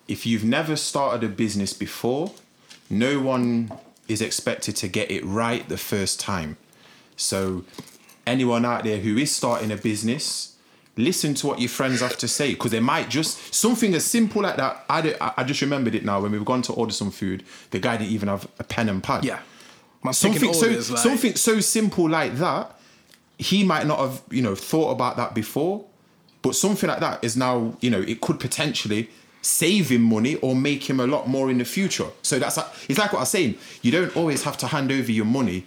if 0.07 0.25
you've 0.25 0.43
never 0.43 0.75
started 0.75 1.23
a 1.23 1.29
business 1.29 1.71
before, 1.71 2.33
no 2.89 3.19
one 3.21 3.71
is 4.09 4.21
expected 4.21 4.75
to 4.77 4.87
get 4.89 5.09
it 5.09 5.23
right 5.25 5.67
the 5.69 5.77
first 5.77 6.19
time. 6.19 6.57
So, 7.17 7.65
anyone 8.25 8.63
out 8.65 8.83
there 8.85 8.97
who 8.99 9.17
is 9.17 9.35
starting 9.35 9.71
a 9.71 9.75
business, 9.77 10.55
listen 10.95 11.33
to 11.35 11.47
what 11.47 11.59
your 11.59 11.69
friends 11.69 11.99
have 11.99 12.17
to 12.19 12.27
say 12.27 12.53
because 12.53 12.71
they 12.71 12.79
might 12.79 13.09
just 13.09 13.53
something 13.53 13.93
as 13.93 14.05
simple 14.05 14.41
like 14.41 14.55
that. 14.55 14.85
I, 14.89 15.01
don't- 15.01 15.17
I 15.19 15.43
just 15.43 15.61
remembered 15.61 15.95
it 15.95 16.05
now 16.05 16.21
when 16.21 16.31
we 16.31 16.39
were 16.39 16.45
gone 16.45 16.61
to 16.63 16.73
order 16.73 16.93
some 16.93 17.11
food. 17.11 17.43
The 17.71 17.79
guy 17.79 17.97
didn't 17.97 18.11
even 18.13 18.29
have 18.29 18.47
a 18.59 18.63
pen 18.63 18.87
and 18.87 19.03
pad. 19.03 19.25
yeah, 19.25 19.39
man, 20.03 20.13
something 20.13 20.53
so 20.53 20.67
like, 20.67 20.81
something 20.81 21.35
so 21.35 21.59
simple 21.59 22.09
like 22.09 22.35
that 22.37 22.73
he 23.39 23.63
might 23.63 23.85
not 23.85 23.99
have 23.99 24.21
you 24.31 24.41
know 24.41 24.55
thought 24.55 24.89
about 24.89 25.15
that 25.15 25.35
before 25.35 25.85
but 26.41 26.55
something 26.55 26.89
like 26.89 26.99
that 26.99 27.23
is 27.23 27.37
now 27.37 27.71
you 27.81 27.89
know 27.89 28.01
it 28.01 28.19
could 28.19 28.39
potentially 28.39 29.07
save 29.43 29.89
him 29.89 30.01
money 30.01 30.35
or 30.37 30.55
make 30.55 30.89
him 30.89 30.99
a 30.99 31.05
lot 31.05 31.27
more 31.27 31.51
in 31.51 31.59
the 31.59 31.63
future 31.65 32.07
so 32.23 32.39
that's 32.39 32.57
like, 32.57 32.65
it's 32.89 32.97
like 32.97 33.13
what 33.13 33.19
i 33.19 33.21
was 33.21 33.29
saying 33.29 33.55
you 33.83 33.91
don't 33.91 34.15
always 34.17 34.41
have 34.41 34.57
to 34.57 34.65
hand 34.65 34.91
over 34.91 35.11
your 35.11 35.23
money 35.25 35.63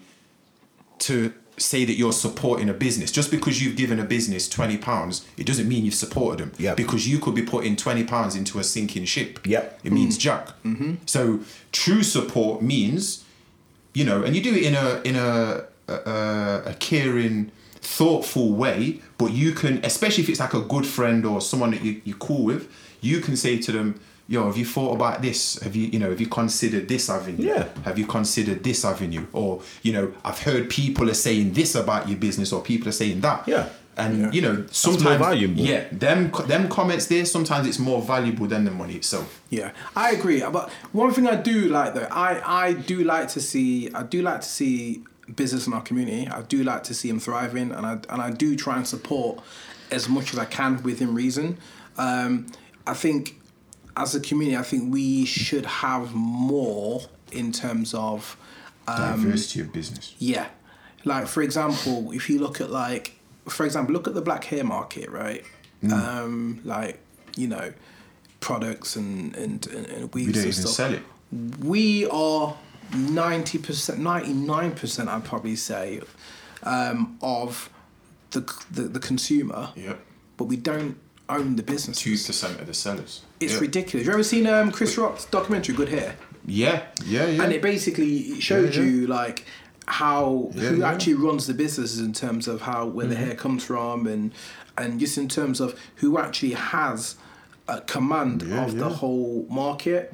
to 1.00 1.32
say 1.56 1.84
that 1.84 1.92
you're 1.92 2.12
supporting 2.12 2.70
a 2.70 2.72
business 2.72 3.12
just 3.12 3.30
because 3.30 3.62
you've 3.62 3.76
given 3.76 3.98
a 4.00 4.04
business 4.04 4.48
20 4.48 4.78
pounds 4.78 5.26
it 5.36 5.44
doesn't 5.46 5.68
mean 5.68 5.84
you've 5.84 5.92
supported 5.94 6.38
them 6.38 6.52
Yep. 6.56 6.78
because 6.78 7.06
you 7.06 7.18
could 7.18 7.34
be 7.34 7.42
putting 7.42 7.76
20 7.76 8.04
pounds 8.04 8.34
into 8.34 8.58
a 8.58 8.64
sinking 8.64 9.04
ship 9.04 9.40
Yep. 9.44 9.80
it 9.84 9.92
means 9.92 10.16
mm. 10.16 10.20
jack 10.20 10.46
mm-hmm. 10.64 10.94
so 11.04 11.40
true 11.70 12.02
support 12.02 12.62
means 12.62 13.24
you 13.92 14.04
know, 14.04 14.22
and 14.22 14.36
you 14.36 14.42
do 14.42 14.54
it 14.54 14.62
in 14.62 14.74
a 14.74 15.00
in 15.04 15.16
a 15.16 15.64
a, 15.88 15.92
a, 15.92 16.62
a 16.66 16.74
caring, 16.74 17.50
thoughtful 17.80 18.52
way. 18.52 19.00
But 19.18 19.32
you 19.32 19.52
can, 19.52 19.84
especially 19.84 20.22
if 20.22 20.30
it's 20.30 20.40
like 20.40 20.54
a 20.54 20.60
good 20.60 20.86
friend 20.86 21.26
or 21.26 21.40
someone 21.40 21.72
that 21.72 21.82
you, 21.82 22.00
you're 22.04 22.16
cool 22.16 22.44
with, 22.44 22.72
you 23.00 23.20
can 23.20 23.36
say 23.36 23.58
to 23.58 23.72
them, 23.72 24.00
"Yo, 24.30 24.46
have 24.46 24.56
you 24.56 24.64
thought 24.64 24.94
about 24.94 25.20
this? 25.20 25.58
Have 25.60 25.74
you, 25.74 25.88
you 25.88 25.98
know, 25.98 26.08
have 26.08 26.20
you 26.20 26.28
considered 26.28 26.86
this 26.86 27.10
avenue? 27.10 27.48
Yeah. 27.48 27.68
Have 27.84 27.98
you 27.98 28.06
considered 28.06 28.62
this 28.62 28.84
avenue? 28.84 29.26
Or 29.32 29.60
you 29.82 29.92
know, 29.92 30.14
I've 30.24 30.38
heard 30.38 30.70
people 30.70 31.10
are 31.10 31.14
saying 31.14 31.54
this 31.54 31.74
about 31.74 32.08
your 32.08 32.16
business, 32.16 32.52
or 32.52 32.62
people 32.62 32.88
are 32.88 32.92
saying 32.92 33.22
that. 33.22 33.48
Yeah. 33.48 33.68
And 33.96 34.32
you 34.32 34.40
know, 34.40 34.66
sometimes 34.70 35.58
yeah, 35.58 35.88
them 35.90 36.30
them 36.46 36.68
comments 36.68 37.06
there. 37.06 37.24
Sometimes 37.24 37.66
it's 37.66 37.80
more 37.80 38.00
valuable 38.00 38.46
than 38.46 38.64
the 38.64 38.70
money 38.70 38.94
itself. 38.94 39.42
Yeah, 39.50 39.72
I 39.96 40.12
agree. 40.12 40.40
But 40.40 40.70
one 40.92 41.12
thing 41.12 41.26
I 41.26 41.34
do 41.34 41.68
like 41.68 41.94
though, 41.94 42.06
I 42.08 42.68
I 42.68 42.72
do 42.74 43.02
like 43.02 43.26
to 43.30 43.40
see 43.40 43.92
I 43.92 44.04
do 44.04 44.22
like 44.22 44.42
to 44.42 44.48
see 44.48 45.02
business 45.34 45.66
in 45.66 45.72
our 45.72 45.82
community. 45.82 46.28
I 46.28 46.42
do 46.42 46.62
like 46.62 46.84
to 46.84 46.94
see 46.94 47.08
them 47.08 47.18
thriving, 47.18 47.72
and 47.72 47.84
I 47.84 47.98
and 48.08 48.22
I 48.22 48.30
do 48.30 48.54
try 48.54 48.76
and 48.76 48.86
support 48.86 49.40
as 49.90 50.08
much 50.08 50.32
as 50.32 50.38
I 50.38 50.44
can 50.44 50.80
within 50.84 51.12
reason. 51.12 51.58
Um, 51.98 52.46
I 52.86 52.94
think 52.94 53.39
as 53.96 54.14
a 54.14 54.20
community, 54.20 54.56
I 54.56 54.62
think 54.62 54.92
we 54.92 55.24
should 55.24 55.66
have 55.66 56.14
more 56.14 57.02
in 57.32 57.52
terms 57.52 57.94
of 57.94 58.36
Diversity 58.86 59.60
of 59.60 59.72
business. 59.72 60.14
yeah. 60.18 60.48
Like 61.04 61.28
for 61.28 61.42
example, 61.42 62.10
if 62.12 62.28
you 62.28 62.40
look 62.40 62.60
at 62.60 62.70
like 62.70 63.18
for 63.48 63.64
example, 63.64 63.92
look 63.94 64.06
at 64.08 64.14
the 64.14 64.20
black 64.20 64.44
hair 64.44 64.64
market, 64.64 65.08
right? 65.10 65.44
Mm. 65.82 65.92
Um, 65.92 66.60
like, 66.64 66.98
you 67.36 67.46
know, 67.46 67.72
products 68.40 68.96
and 68.96 69.34
and, 69.36 69.66
and, 69.68 69.86
and 69.86 70.12
We 70.14 70.24
don't 70.24 70.34
and 70.34 70.36
even 70.36 70.52
stuff. 70.52 70.72
sell 70.72 70.94
it. 70.94 71.02
We 71.60 72.06
are 72.06 72.56
ninety 72.94 73.58
percent, 73.58 74.00
ninety 74.00 74.32
nine 74.32 74.72
percent, 74.72 75.08
I'd 75.08 75.24
probably 75.24 75.56
say, 75.56 76.00
um, 76.64 77.16
of 77.22 77.70
the, 78.32 78.40
the 78.70 78.82
the 78.82 79.00
consumer. 79.00 79.70
Yep. 79.76 80.00
But 80.36 80.44
we 80.44 80.56
don't 80.56 80.96
own 81.30 81.56
the 81.56 81.62
business. 81.62 81.98
Two 81.98 82.12
percent 82.12 82.60
of 82.60 82.66
the 82.66 82.74
sellers. 82.74 83.22
It's 83.40 83.54
Yeah. 83.54 83.60
ridiculous. 83.60 84.06
You 84.06 84.12
ever 84.12 84.22
seen 84.22 84.46
um, 84.46 84.70
Chris 84.70 84.96
Rock's 84.98 85.24
documentary 85.26 85.74
Good 85.74 85.88
Hair? 85.88 86.16
Yeah, 86.46 86.82
yeah, 87.04 87.26
yeah. 87.26 87.42
and 87.42 87.52
it 87.52 87.62
basically 87.62 88.40
showed 88.40 88.74
Yeah, 88.74 88.82
yeah. 88.82 88.88
you 88.90 89.06
like 89.06 89.44
how 89.86 90.50
who 90.54 90.82
actually 90.82 91.14
runs 91.14 91.46
the 91.46 91.54
businesses 91.54 91.98
in 92.00 92.12
terms 92.12 92.46
of 92.48 92.62
how 92.62 92.86
where 92.86 93.06
the 93.06 93.16
hair 93.16 93.34
comes 93.34 93.64
from 93.64 94.06
and 94.06 94.32
and 94.78 95.00
just 95.00 95.18
in 95.18 95.28
terms 95.28 95.60
of 95.60 95.78
who 95.96 96.18
actually 96.18 96.52
has 96.52 97.16
a 97.76 97.80
command 97.82 98.42
Yeah, 98.42 98.64
of 98.64 98.76
the 98.76 98.88
whole 98.88 99.46
market 99.50 100.12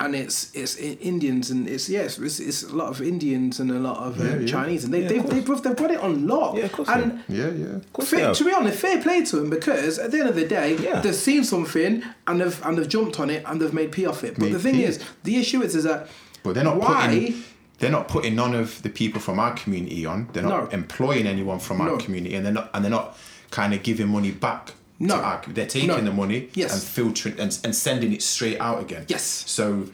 and 0.00 0.14
it's 0.22 0.52
it's 0.54 0.74
Indians 1.12 1.50
and 1.52 1.68
it's 1.68 1.88
yes 1.88 2.18
it's, 2.18 2.40
it's 2.40 2.62
a 2.64 2.74
lot 2.74 2.88
of 2.88 3.00
Indians 3.00 3.60
and 3.60 3.70
a 3.70 3.78
lot 3.88 3.98
of 4.06 4.20
um, 4.20 4.40
yeah. 4.40 4.46
Chinese 4.46 4.82
and 4.84 4.92
they 4.94 5.02
Yeah, 5.02 5.08
they 5.08 5.18
of 5.18 5.30
they've, 5.30 5.62
they've 5.62 5.76
got 5.84 5.90
it 5.96 6.00
on 6.00 6.26
lock 6.26 6.56
Yeah, 6.56 6.64
of 6.64 6.72
course 6.72 6.88
and 6.88 7.22
they 7.28 7.36
yeah, 7.40 7.50
yeah. 7.50 7.78
course 7.92 8.10
Fair, 8.10 8.34
to 8.34 8.44
be 8.44 8.52
honest, 8.52 8.78
fair 8.80 9.00
play 9.00 9.24
to 9.24 9.36
them 9.36 9.50
because 9.50 9.98
at 10.04 10.10
the 10.10 10.18
end 10.20 10.28
of 10.28 10.34
the 10.34 10.46
day, 10.46 10.76
Yeah. 10.76 11.00
they've 11.00 11.14
seen 11.14 11.44
something 11.44 12.02
and 12.26 12.40
they've 12.40 12.58
and 12.66 12.76
they've 12.76 12.88
jumped 12.96 13.20
on 13.20 13.30
it 13.30 13.42
and 13.46 13.60
they've 13.60 13.72
made 13.80 13.92
p 13.92 14.04
off 14.06 14.24
it. 14.24 14.34
But 14.34 14.46
Made 14.46 14.52
the 14.54 14.58
thing 14.66 14.74
P. 14.74 14.84
is, 14.84 14.94
the 15.22 15.36
issue 15.42 15.62
is, 15.62 15.74
is 15.76 15.84
that 15.84 16.08
But 16.42 16.54
they're 16.54 16.64
not 16.64 16.76
why 16.76 17.06
putting 17.06 17.42
they're 17.78 17.90
not 17.98 18.08
putting 18.08 18.34
none 18.34 18.54
of 18.54 18.82
the 18.82 18.88
people 18.90 19.20
from 19.20 19.38
our 19.38 19.52
community 19.54 20.04
on. 20.06 20.28
They're 20.32 20.42
not 20.42 20.64
No. 20.72 20.78
employing 20.80 21.26
anyone 21.26 21.58
from 21.60 21.80
our 21.80 21.88
No. 21.92 21.96
community, 21.98 22.34
and 22.36 22.44
they're 22.44 22.52
not 22.60 22.68
and 22.74 22.82
they're 22.84 22.90
not 23.00 23.16
kind 23.50 23.72
of 23.74 23.82
giving 23.82 24.08
money 24.08 24.32
back. 24.32 24.72
No. 25.04 25.16
to 25.16 25.22
our, 25.22 25.42
they're 25.48 25.66
taking 25.66 25.88
No. 25.88 26.00
the 26.00 26.12
money 26.12 26.48
Yes. 26.54 26.72
and 26.72 26.82
filtering 26.82 27.38
and, 27.40 27.58
and 27.64 27.74
sending 27.74 28.12
it 28.12 28.22
straight 28.22 28.58
out 28.60 28.80
again. 28.82 29.04
Yes. 29.08 29.22
So, 29.22 29.88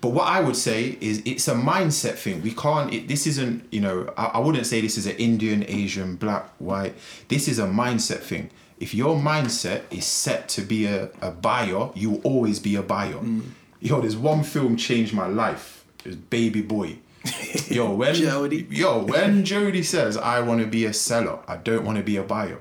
but 0.00 0.10
what 0.10 0.26
I 0.26 0.40
would 0.40 0.56
say 0.56 0.98
is 1.00 1.22
it's 1.24 1.46
a 1.48 1.54
mindset 1.54 2.14
thing. 2.16 2.42
We 2.42 2.50
can't. 2.52 2.92
It, 2.92 3.06
this 3.08 3.26
isn't. 3.26 3.64
You 3.70 3.80
know, 3.80 4.12
I, 4.16 4.24
I 4.34 4.38
wouldn't 4.40 4.66
say 4.66 4.80
this 4.80 4.98
is 4.98 5.06
an 5.06 5.16
Indian, 5.16 5.64
Asian, 5.68 6.16
black, 6.16 6.48
white. 6.58 6.94
This 7.28 7.46
is 7.46 7.58
a 7.60 7.66
mindset 7.66 8.18
thing. 8.20 8.50
If 8.80 8.94
your 8.94 9.16
mindset 9.16 9.82
is 9.92 10.04
set 10.04 10.48
to 10.50 10.60
be 10.62 10.86
a, 10.86 11.08
a 11.20 11.30
buyer, 11.30 11.90
you 11.94 12.10
will 12.10 12.20
always 12.24 12.58
be 12.58 12.74
a 12.74 12.82
buyer. 12.82 13.14
Mm. 13.14 13.42
Yo, 13.80 14.00
there's 14.00 14.16
one 14.16 14.42
film 14.42 14.76
changed 14.76 15.14
my 15.14 15.26
life. 15.26 15.84
It's 16.04 16.16
Baby 16.16 16.62
Boy. 16.62 16.98
Yo, 17.68 17.94
when 17.94 18.14
Jody. 18.16 18.66
yo, 18.70 19.04
when 19.04 19.44
Jody 19.44 19.84
says 19.84 20.16
I 20.16 20.40
want 20.40 20.60
to 20.62 20.66
be 20.66 20.84
a 20.86 20.92
seller, 20.92 21.38
I 21.46 21.56
don't 21.58 21.84
want 21.84 21.98
to 21.98 22.02
be 22.02 22.16
a 22.16 22.24
buyer. 22.24 22.58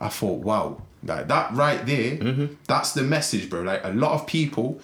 I 0.00 0.08
thought, 0.08 0.40
wow, 0.40 0.82
like 1.02 1.28
that 1.28 1.52
right 1.54 1.84
there, 1.86 2.16
mm-hmm. 2.16 2.54
that's 2.66 2.92
the 2.92 3.02
message, 3.02 3.48
bro. 3.48 3.62
Like 3.62 3.84
a 3.84 3.90
lot 3.90 4.12
of 4.12 4.26
people 4.26 4.80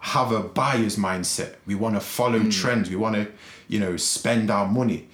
have 0.00 0.30
a 0.30 0.40
buyer's 0.40 0.96
mindset. 0.96 1.56
We 1.66 1.74
want 1.74 1.96
to 1.96 2.00
follow 2.00 2.38
mm. 2.38 2.52
trends. 2.52 2.88
We 2.88 2.96
want 2.96 3.16
to, 3.16 3.26
you 3.66 3.80
know, 3.80 3.96
spend 3.96 4.50
our 4.50 4.66
money. 4.68 5.08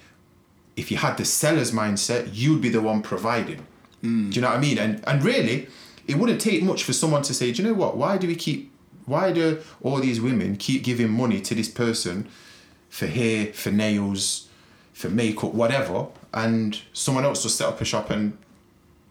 if 0.75 0.91
you 0.91 0.97
had 0.97 1.17
the 1.17 1.25
seller's 1.25 1.71
mindset, 1.71 2.29
you'd 2.33 2.61
be 2.61 2.69
the 2.69 2.81
one 2.81 3.01
providing. 3.01 3.65
Mm. 4.03 4.31
Do 4.31 4.35
you 4.35 4.41
know 4.41 4.49
what 4.49 4.57
I 4.57 4.61
mean? 4.61 4.77
And 4.77 5.03
and 5.07 5.23
really, 5.23 5.67
it 6.07 6.15
wouldn't 6.17 6.41
take 6.41 6.63
much 6.63 6.83
for 6.83 6.93
someone 6.93 7.21
to 7.23 7.33
say, 7.33 7.51
do 7.51 7.61
you 7.61 7.69
know 7.69 7.73
what? 7.75 7.97
Why 7.97 8.17
do 8.17 8.27
we 8.27 8.35
keep? 8.35 8.71
Why 9.05 9.31
do 9.31 9.61
all 9.81 9.99
these 9.99 10.19
women 10.19 10.55
keep 10.57 10.83
giving 10.83 11.11
money 11.11 11.39
to 11.41 11.53
this 11.53 11.69
person 11.69 12.27
for 12.89 13.05
hair, 13.05 13.53
for 13.53 13.69
nails, 13.71 14.47
for 14.93 15.09
makeup, 15.09 15.53
whatever? 15.53 16.07
And 16.33 16.79
someone 16.91 17.23
else 17.23 17.43
will 17.43 17.51
set 17.51 17.67
up 17.67 17.79
a 17.81 17.85
shop 17.85 18.09
and 18.09 18.37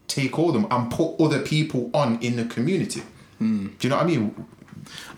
take 0.09 0.39
all 0.39 0.53
them 0.53 0.67
and 0.71 0.91
put 0.91 1.21
other 1.21 1.41
people 1.41 1.91
on 1.95 2.19
in 2.21 2.37
the 2.37 2.45
community. 2.45 3.03
Do 3.79 3.89
you 3.89 3.91
know 3.91 3.97
what 3.97 4.05
I 4.05 4.09
mean? 4.09 4.47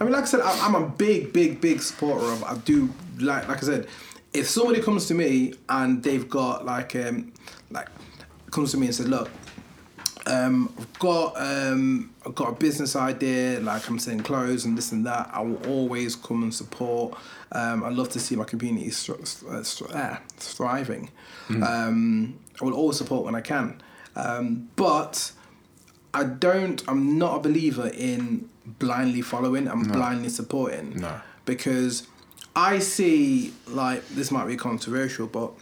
I 0.01 0.05
mean, 0.05 0.13
like 0.13 0.23
I 0.23 0.27
said, 0.27 0.41
I'm 0.41 0.75
a 0.75 0.89
big, 0.89 1.33
big, 1.33 1.61
big 1.61 1.83
supporter 1.83 2.25
of. 2.27 2.45
I 2.45 2.57
do 2.59 2.89
like, 3.19 3.49
like 3.49 3.59
I 3.59 3.67
said, 3.67 3.89
if 4.33 4.49
somebody 4.49 4.81
comes 4.81 5.07
to 5.07 5.15
me 5.15 5.55
and 5.69 6.03
they've 6.03 6.29
got 6.29 6.65
like, 6.65 6.95
um, 6.97 7.33
like, 7.71 7.89
comes 8.51 8.71
to 8.73 8.77
me 8.77 8.87
and 8.87 8.95
says, 8.95 9.09
look, 9.09 9.31
um, 10.27 10.75
I've 10.79 10.99
got, 10.99 11.35
um, 11.37 12.13
I've 12.25 12.35
got 12.35 12.49
a 12.49 12.53
business 12.53 12.97
idea, 12.97 13.61
like 13.61 13.89
I'm 13.89 13.99
selling 13.99 14.21
clothes 14.21 14.65
and 14.65 14.77
this 14.77 14.93
and 14.93 15.07
that. 15.07 15.31
I 15.33 15.41
will 15.41 15.65
always 15.69 16.17
come 16.17 16.43
and 16.43 16.55
support. 16.55 17.17
Um, 17.53 17.85
I 17.85 17.91
love 17.91 18.09
to 18.11 18.21
see 18.21 18.35
my 18.35 18.45
community 18.45 18.91
uh, 19.09 19.63
uh, 19.93 20.17
thriving. 20.37 21.11
Um, 21.49 22.39
I 22.61 22.65
will 22.65 22.75
always 22.75 22.97
support 22.97 23.25
when 23.25 23.35
I 23.37 23.41
can, 23.41 23.81
um, 24.17 24.69
but 24.75 25.33
I 26.13 26.25
don't. 26.25 26.83
I'm 26.89 27.19
not 27.19 27.37
a 27.37 27.41
believer 27.41 27.89
in 27.89 28.49
blindly 28.65 29.23
following 29.23 29.69
and 29.69 29.93
blindly 29.93 30.29
supporting. 30.31 30.97
No. 30.97 31.21
Because 31.45 32.09
I 32.57 32.79
see 32.81 33.53
like 33.69 34.09
this 34.09 34.31
might 34.31 34.47
be 34.47 34.57
controversial, 34.57 35.27
but 35.27 35.53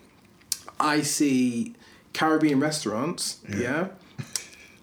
I 0.80 1.02
see 1.02 1.74
Caribbean 2.12 2.60
restaurants, 2.60 3.40
yeah, 3.48 3.88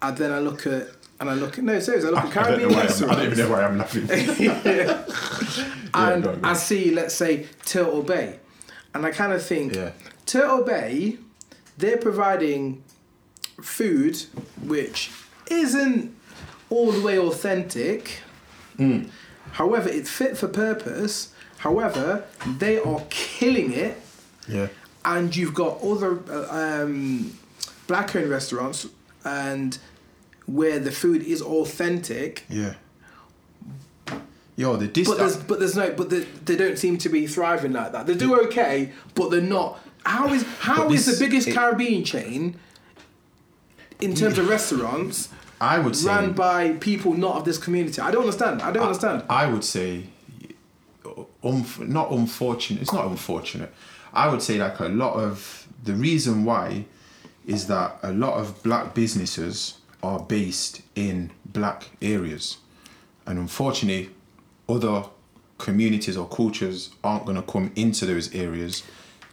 and 0.01 0.17
then 0.17 0.31
I 0.31 0.39
look 0.39 0.67
at 0.67 0.89
and 1.21 1.29
I 1.29 1.33
look 1.33 1.57
at 1.57 1.63
no 1.63 1.79
seriously, 1.79 2.09
I 2.09 2.11
look 2.11 2.35
at 2.35 2.37
I 2.37 2.43
Caribbean 2.43 2.73
why 2.73 2.81
I'm, 2.81 3.09
I 3.09 3.15
don't 3.15 3.25
even 3.25 3.37
know 3.37 3.49
why 3.49 3.63
I'm 3.63 3.77
laughing. 3.77 4.09
and 5.93 6.23
go 6.23 6.31
on, 6.31 6.41
go 6.41 6.47
I 6.47 6.53
see, 6.53 6.91
let's 6.91 7.15
say, 7.15 7.47
Turtle 7.65 8.03
Bay, 8.03 8.39
and 8.93 9.05
I 9.05 9.11
kind 9.11 9.31
of 9.31 9.43
think 9.43 9.73
Yeah. 9.75 9.91
Turtle 10.25 10.63
Bay, 10.63 11.17
they're 11.77 11.97
providing 11.97 12.83
food 13.63 14.17
which 14.63 15.11
isn't 15.49 16.15
all 16.69 16.91
the 16.91 17.01
way 17.01 17.19
authentic. 17.19 18.21
Mm. 18.77 19.09
However, 19.53 19.89
it's 19.89 20.09
fit 20.09 20.37
for 20.37 20.47
purpose. 20.47 21.33
However, 21.57 22.23
they 22.57 22.79
are 22.79 23.01
killing 23.09 23.73
it, 23.73 24.01
yeah. 24.47 24.67
and 25.05 25.35
you've 25.35 25.53
got 25.53 25.81
other 25.83 26.19
uh, 26.29 26.83
um, 26.83 27.37
black-owned 27.87 28.29
restaurants 28.29 28.87
and 29.23 29.77
where 30.47 30.79
the 30.79 30.91
food 30.91 31.21
is 31.21 31.41
authentic 31.41 32.45
Yeah. 32.49 32.73
Yo, 34.55 34.75
the 34.75 34.87
dis- 34.87 35.07
But 35.07 35.17
there's 35.17 35.37
but 35.37 35.59
there's 35.59 35.75
no 35.75 35.91
but 35.91 36.09
they, 36.09 36.19
they 36.45 36.55
don't 36.55 36.77
seem 36.77 36.97
to 36.99 37.09
be 37.09 37.25
thriving 37.25 37.73
like 37.73 37.93
that. 37.93 38.05
They 38.05 38.15
do 38.15 38.39
okay, 38.45 38.91
but 39.15 39.31
they're 39.31 39.41
not. 39.41 39.79
How 40.05 40.27
is 40.33 40.43
how 40.59 40.89
is 40.91 41.05
this- 41.05 41.17
the 41.19 41.25
biggest 41.25 41.47
it- 41.47 41.53
Caribbean 41.53 42.03
chain 42.03 42.57
in 44.01 44.15
terms 44.15 44.37
of 44.37 44.49
restaurants 44.49 45.29
I 45.59 45.77
would 45.77 45.95
say 45.95 46.07
run 46.07 46.33
by 46.33 46.73
people 46.73 47.13
not 47.13 47.35
of 47.37 47.45
this 47.45 47.57
community? 47.57 48.01
I 48.01 48.11
don't 48.11 48.21
understand. 48.21 48.61
I 48.61 48.71
don't 48.71 48.83
understand. 48.83 49.23
I 49.29 49.45
would 49.45 49.63
say, 49.63 50.05
uh, 51.05 51.23
unf- 51.43 51.87
not 51.87 52.11
unfortunate. 52.11 52.81
It's 52.81 52.93
not 52.93 53.05
unfortunate. 53.05 53.71
I 54.13 54.27
would 54.27 54.41
say 54.41 54.57
like 54.57 54.79
a 54.79 54.87
lot 54.87 55.13
of 55.13 55.67
the 55.83 55.93
reason 55.93 56.45
why 56.45 56.85
is 57.45 57.67
that 57.67 57.97
a 58.03 58.11
lot 58.11 58.33
of 58.39 58.61
black 58.63 58.93
businesses 58.93 59.77
are 60.03 60.19
based 60.19 60.81
in 60.95 61.31
black 61.45 61.89
areas, 62.01 62.57
and 63.27 63.37
unfortunately, 63.37 64.09
other 64.67 65.05
communities 65.59 66.17
or 66.17 66.27
cultures 66.27 66.89
aren't 67.03 67.25
going 67.25 67.35
to 67.35 67.43
come 67.43 67.71
into 67.75 68.05
those 68.07 68.33
areas 68.33 68.83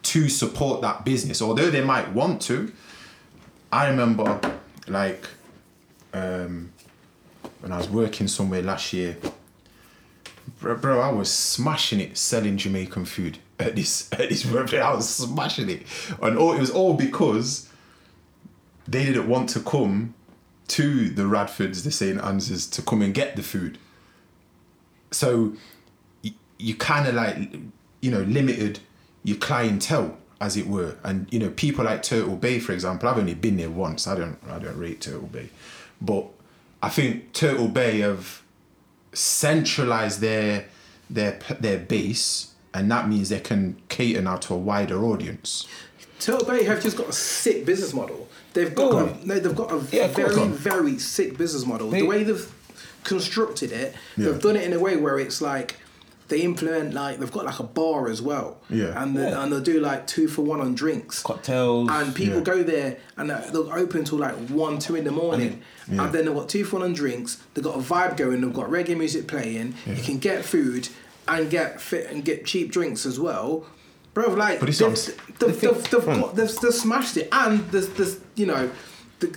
to 0.03 0.29
support 0.29 0.83
that 0.83 1.05
business, 1.05 1.41
although 1.41 1.71
they 1.71 1.83
might 1.83 2.13
want 2.13 2.43
to. 2.43 2.71
I 3.73 3.89
remember, 3.89 4.41
like, 4.91 5.27
um, 6.13 6.73
when 7.61 7.73
I 7.73 7.79
was 7.79 7.89
working 7.89 8.29
somewhere 8.29 8.63
last 8.63 8.93
year, 8.93 9.17
bro, 10.61 10.77
bro, 10.77 11.01
I 11.01 11.11
was 11.11 11.31
smashing 11.33 12.01
it 12.01 12.17
selling 12.17 12.57
Jamaican 12.57 13.05
food 13.05 13.39
at 13.59 13.77
this 13.77 14.11
at 14.13 14.29
this 14.29 14.45
birthday. 14.45 14.81
I 14.81 14.95
was 14.95 15.09
smashing 15.09 15.71
it, 15.71 15.83
and 16.23 16.39
all 16.39 16.53
it 16.53 16.61
was 16.61 16.71
all 16.71 16.95
because 16.95 17.69
they 18.87 19.05
didn't 19.05 19.29
want 19.29 19.51
to 19.51 19.61
come 19.61 20.15
to 20.69 21.09
the 21.09 21.23
Radfords, 21.23 21.83
the 21.85 21.91
St. 21.91 22.21
Ann's, 22.21 22.67
to 22.67 22.83
come 22.83 23.03
and 23.03 23.15
get 23.15 23.37
the 23.37 23.43
food. 23.43 23.79
So 25.11 25.55
you 26.59 26.75
kind 26.75 27.07
of 27.07 27.15
like 27.15 27.57
you 28.01 28.11
know 28.11 28.21
limited 28.23 28.81
your 29.25 29.37
clientele 29.39 30.17
as 30.41 30.57
it 30.57 30.67
were. 30.67 30.97
And 31.05 31.27
you 31.33 31.39
know 31.39 31.51
people 31.51 31.85
like 31.85 32.03
turtle 32.03 32.37
bay 32.37 32.59
for 32.61 32.73
example 32.73 33.09
i've 33.09 33.19
only 33.19 33.35
been 33.35 33.57
there 33.57 33.71
once. 33.71 34.07
I 34.07 34.15
don't 34.17 34.39
i 34.49 34.59
don't 34.59 34.79
rate 34.79 35.01
turtle 35.01 35.29
bay. 35.29 35.51
But 36.01 36.27
i 36.83 36.89
think 36.89 37.33
turtle 37.33 37.69
bay 37.69 38.01
have 38.01 38.43
centralized 39.13 40.21
their 40.21 40.67
their 41.11 41.39
their 41.61 41.79
base 41.79 42.53
and 42.75 42.91
that 42.91 43.09
means 43.09 43.31
they 43.31 43.41
can 43.41 43.77
cater 43.89 44.21
now 44.21 44.37
to 44.37 44.55
a 44.55 44.57
wider 44.57 45.03
audience. 45.05 45.67
Turtle 46.21 46.47
Bay 46.47 46.65
have 46.65 46.83
just 46.83 46.97
got 46.99 47.09
a 47.09 47.13
sick 47.13 47.65
business 47.65 47.95
model. 47.95 48.29
They've 48.53 48.75
got 48.75 48.91
Go 48.91 48.99
a, 49.07 49.27
no, 49.27 49.39
they've 49.39 49.55
got 49.57 49.73
a 49.73 49.81
Yeah, 49.91 50.09
very 50.09 50.49
very 50.49 50.99
sick 50.99 51.39
business 51.39 51.65
model. 51.65 51.89
They- 51.91 52.01
the 52.01 52.07
way 52.07 52.25
they've 52.25 52.53
constructed 53.05 53.73
it, 53.73 53.95
Yeah. 54.17 54.27
they've 54.33 54.41
done 54.43 54.57
it 54.57 54.65
in 54.65 54.73
a 54.75 54.79
way 54.79 54.97
where 54.97 55.19
it's 55.19 55.41
like 55.41 55.77
they 56.29 56.43
implement 56.43 56.93
like 56.95 57.19
they've 57.19 57.33
got 57.33 57.47
like 57.47 57.59
a 57.59 57.63
bar 57.65 58.09
as 58.09 58.21
well. 58.21 58.59
Yeah. 58.69 59.03
and 59.03 59.17
they, 59.17 59.31
Yeah. 59.31 59.43
and 59.43 59.51
they'll 59.51 59.61
do 59.61 59.81
like 59.81 60.07
two 60.07 60.29
for 60.29 60.43
one 60.43 60.61
on 60.61 60.75
drinks. 60.75 61.23
Cocktails. 61.23 61.89
and 61.91 62.15
people 62.15 62.37
Yeah. 62.39 62.45
go 62.45 62.63
there 62.63 62.99
and 63.17 63.31
uh, 63.31 63.41
they'll 63.51 63.73
open 63.73 64.05
till 64.05 64.19
like 64.19 64.35
one, 64.51 64.79
two 64.79 64.95
in 64.95 65.05
the 65.05 65.11
morning. 65.11 65.63
Yeah. 65.91 66.05
And 66.05 66.13
then 66.15 66.27
they've 66.27 66.35
got 66.35 66.49
two 66.51 66.65
fun 66.67 66.83
and 66.83 66.95
drinks. 66.95 67.39
They've 67.55 67.65
got 67.65 67.77
a 67.77 67.81
vibe 67.81 68.17
going. 68.19 68.43
They've 68.43 68.53
got 68.53 68.69
reggae 68.69 68.97
music 68.97 69.27
playing. 69.27 69.75
You 69.87 70.03
can 70.03 70.19
get 70.19 70.45
food 70.45 70.91
and 71.27 71.49
get 71.51 71.81
fit 71.81 72.11
and 72.11 72.23
get 72.25 72.45
cheap 72.45 72.71
drinks 72.71 73.07
as 73.07 73.19
well. 73.19 73.65
Bro, 74.13 74.35
like 74.35 74.61
But 74.61 74.69
it's 74.69 74.79
they've, 74.79 74.87
on 74.89 74.93
s- 74.93 75.07
they've, 75.07 75.39
the 75.39 75.47
they've, 75.47 75.91
they've, 75.91 76.05
got, 76.05 76.37
they've, 76.37 76.57
they've 76.61 76.75
smashed 76.75 77.17
it. 77.17 77.29
And 77.33 77.61
there's, 77.71 77.89
there's 77.91 78.19
you 78.35 78.45
know, 78.47 78.71
the, 79.21 79.35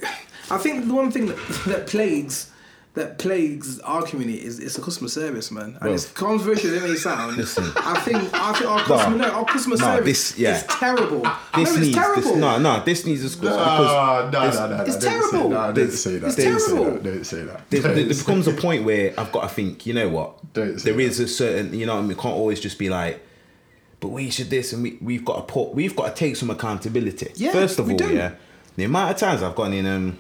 I 0.50 0.58
think 0.58 0.88
the 0.88 0.94
one 0.94 1.10
thing 1.12 1.28
that, 1.28 1.38
that 1.68 1.88
plagues 1.88 2.51
that 2.94 3.18
plagues 3.18 3.80
our 3.80 4.02
community 4.04 4.44
is 4.44 4.60
it's 4.60 4.76
the 4.76 4.82
customer 4.82 5.08
service, 5.08 5.50
man. 5.50 5.64
And 5.64 5.80
Bro. 5.80 5.94
it's 5.94 6.12
controversial 6.12 6.72
as 6.76 6.84
it 6.84 6.90
may 6.90 6.96
sound. 6.96 7.38
Listen. 7.38 7.64
I 7.78 7.98
think 8.02 8.18
I 8.34 8.52
think 8.54 8.70
our 8.70 8.80
customer 8.84 9.18
no, 9.18 9.30
our 9.32 9.46
customer 9.46 9.78
No, 9.78 9.86
service 9.86 10.32
this- 10.32 10.40
yeah. 10.40 10.58
is 10.58 10.64
terrible. 10.68 11.22
this 11.22 11.24
no, 11.56 11.62
it's 11.62 11.78
needs 11.78 11.96
terrible. 11.96 12.22
this, 12.22 12.36
no 12.36 12.60
no 12.60 12.84
this 12.84 13.06
needs 13.06 13.24
a 13.24 13.30
school 13.30 13.50
because 13.50 14.34
no, 14.34 14.40
there's- 14.40 14.56
no, 14.60 14.68
no, 14.78 14.84
it's 14.84 14.98
don't 14.98 15.02
say- 15.02 15.08
terrible. 15.32 15.50
no, 15.50 15.72
don't 15.72 15.92
say 15.92 16.18
that. 16.18 16.28
It's 16.28 16.36
Don't 16.36 16.60
say 16.60 16.68
terrible. 16.68 16.92
that. 16.94 17.04
Don't 17.04 17.24
say 17.26 17.44
that. 17.44 17.70
there, 17.70 17.82
there, 17.82 17.96
Don't 17.96 18.06
there 18.08 18.14
say 18.14 18.22
becomes 18.24 18.48
a 18.48 18.54
point 18.54 18.84
where 18.84 19.14
I've 19.18 19.32
got 19.32 19.42
to 19.44 19.48
think, 19.50 19.86
you 19.86 19.94
know 19.94 20.10
what? 20.10 20.54
Don't 20.54 20.78
say 20.78 20.92
There 20.92 21.00
is 21.00 21.20
a 21.22 21.28
certain, 21.30 21.74
you 21.74 21.86
know, 21.86 21.94
what 21.96 22.00
I 22.00 22.02
mean, 22.04 22.12
it 22.12 22.18
can't 22.18 22.36
always 22.36 22.60
just 22.60 22.78
be 22.78 22.90
like, 22.90 23.26
but 24.02 24.10
we 24.10 24.30
should 24.32 24.50
this 24.50 24.74
and 24.74 24.84
we 24.84 24.98
we've 25.00 25.24
got 25.24 25.36
to 25.48 25.54
put, 25.54 25.74
we've 25.74 25.96
got 25.96 26.08
to 26.14 26.20
take 26.20 26.36
some 26.36 26.50
accountability. 26.50 27.32
Yeah, 27.36 27.54
First 27.54 27.80
of 27.80 27.86
we 27.88 27.94
all, 27.94 27.98
do. 28.00 28.14
yeah, 28.14 28.34
the 28.76 28.84
amount 28.84 29.12
of 29.12 29.18
times 29.18 29.42
I've 29.44 29.56
gone 29.56 29.72
in 29.72 29.86
um 29.86 30.18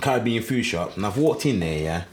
Caribbean 0.00 0.42
food 0.42 0.64
shop 0.64 0.96
and 0.96 1.04
I've 1.06 1.16
walked 1.18 1.46
in 1.46 1.60
there, 1.60 1.78
yeah, 1.78 2.04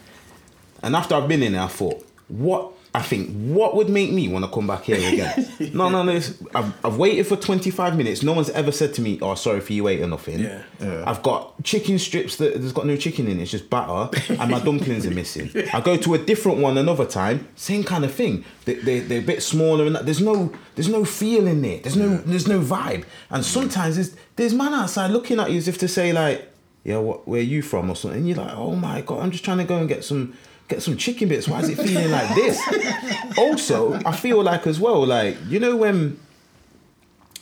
and 0.83 0.95
after 0.95 1.15
I've 1.15 1.27
been 1.27 1.43
in 1.43 1.53
there, 1.53 1.61
I 1.63 1.67
thought, 1.67 2.05
what? 2.27 2.71
I 2.93 3.01
think 3.01 3.29
what 3.45 3.73
would 3.77 3.87
make 3.87 4.11
me 4.11 4.27
want 4.27 4.43
to 4.43 4.51
come 4.51 4.67
back 4.67 4.83
here 4.83 4.97
again? 4.97 5.47
no, 5.73 5.87
no, 5.87 6.03
no. 6.03 6.11
it's- 6.11 6.33
I've, 6.53 6.73
I've 6.85 6.97
waited 6.97 7.25
for 7.25 7.37
25 7.37 7.95
minutes. 7.95 8.21
No 8.21 8.33
one's 8.33 8.49
ever 8.49 8.73
said 8.73 8.93
to 8.95 9.01
me, 9.01 9.17
"Oh, 9.21 9.33
sorry 9.35 9.61
for 9.61 9.71
you 9.71 9.85
waiting," 9.85 10.03
or 10.03 10.07
nothing. 10.09 10.39
Yeah. 10.39 10.61
Yeah. 10.81 11.05
I've 11.07 11.23
got 11.23 11.63
chicken 11.63 11.97
strips 11.99 12.35
that 12.35 12.55
there's 12.59 12.73
got 12.73 12.85
no 12.85 12.97
chicken 12.97 13.27
in 13.29 13.39
it. 13.39 13.43
It's 13.43 13.51
just 13.51 13.69
batter, 13.69 14.09
and 14.33 14.51
my 14.51 14.59
dumplings 14.65 15.05
are 15.05 15.11
missing. 15.11 15.49
I 15.73 15.79
go 15.79 15.95
to 15.95 16.15
a 16.15 16.17
different 16.17 16.57
one 16.57 16.77
another 16.77 17.05
time, 17.05 17.47
same 17.55 17.85
kind 17.85 18.03
of 18.03 18.13
thing. 18.13 18.43
They, 18.65 18.73
they 18.73 18.99
they're 18.99 19.19
a 19.19 19.23
bit 19.23 19.41
smaller, 19.41 19.85
and 19.85 19.95
there's 19.95 20.19
no 20.19 20.51
there's 20.75 20.89
no 20.89 21.05
feel 21.05 21.47
in 21.47 21.63
it. 21.63 21.83
There's 21.83 21.95
no 21.95 22.17
there's 22.17 22.49
no 22.49 22.59
vibe. 22.59 23.05
And 23.29 23.45
sometimes 23.45 23.95
there's 23.95 24.17
there's 24.35 24.53
man 24.53 24.73
outside 24.73 25.11
looking 25.11 25.39
at 25.39 25.49
you 25.49 25.59
as 25.59 25.69
if 25.69 25.77
to 25.77 25.87
say 25.87 26.11
like, 26.11 26.50
"Yeah, 26.83 26.97
what 26.97 27.27
where 27.27 27.41
you 27.41 27.61
from?" 27.61 27.89
or 27.89 27.95
something. 27.95 28.19
And 28.19 28.27
you're 28.27 28.37
like, 28.37 28.55
"Oh 28.55 28.75
my 28.75 29.01
god, 29.01 29.21
I'm 29.21 29.31
just 29.31 29.45
trying 29.45 29.59
to 29.59 29.63
go 29.63 29.77
and 29.77 29.87
get 29.87 30.03
some." 30.03 30.35
Get 30.67 30.81
some 30.81 30.95
chicken 30.95 31.27
bits. 31.27 31.49
Why 31.49 31.59
is 31.59 31.67
it 31.67 31.77
feeling 31.77 32.11
like 32.11 32.33
this? 32.33 32.57
also, 33.37 33.93
I 34.05 34.15
feel 34.15 34.41
like 34.41 34.65
as 34.65 34.79
well, 34.79 35.05
like 35.05 35.35
you 35.49 35.59
know 35.59 35.75
when 35.75 36.17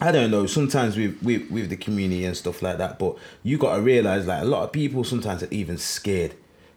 I 0.02 0.12
don't 0.12 0.32
know. 0.32 0.46
Sometimes 0.46 0.98
with, 0.98 1.22
with 1.22 1.50
with 1.52 1.70
the 1.70 1.78
community 1.78 2.26
and 2.26 2.36
stuff 2.36 2.62
like 2.62 2.78
that, 2.78 2.98
but 2.98 3.18
you 3.44 3.58
got 3.58 3.76
to 3.76 3.82
realize 3.82 4.26
like 4.26 4.42
a 4.42 4.46
lot 4.46 4.64
of 4.64 4.72
people 4.72 5.04
sometimes 5.04 5.44
are 5.44 5.52
even 5.52 5.78
scared 5.78 6.34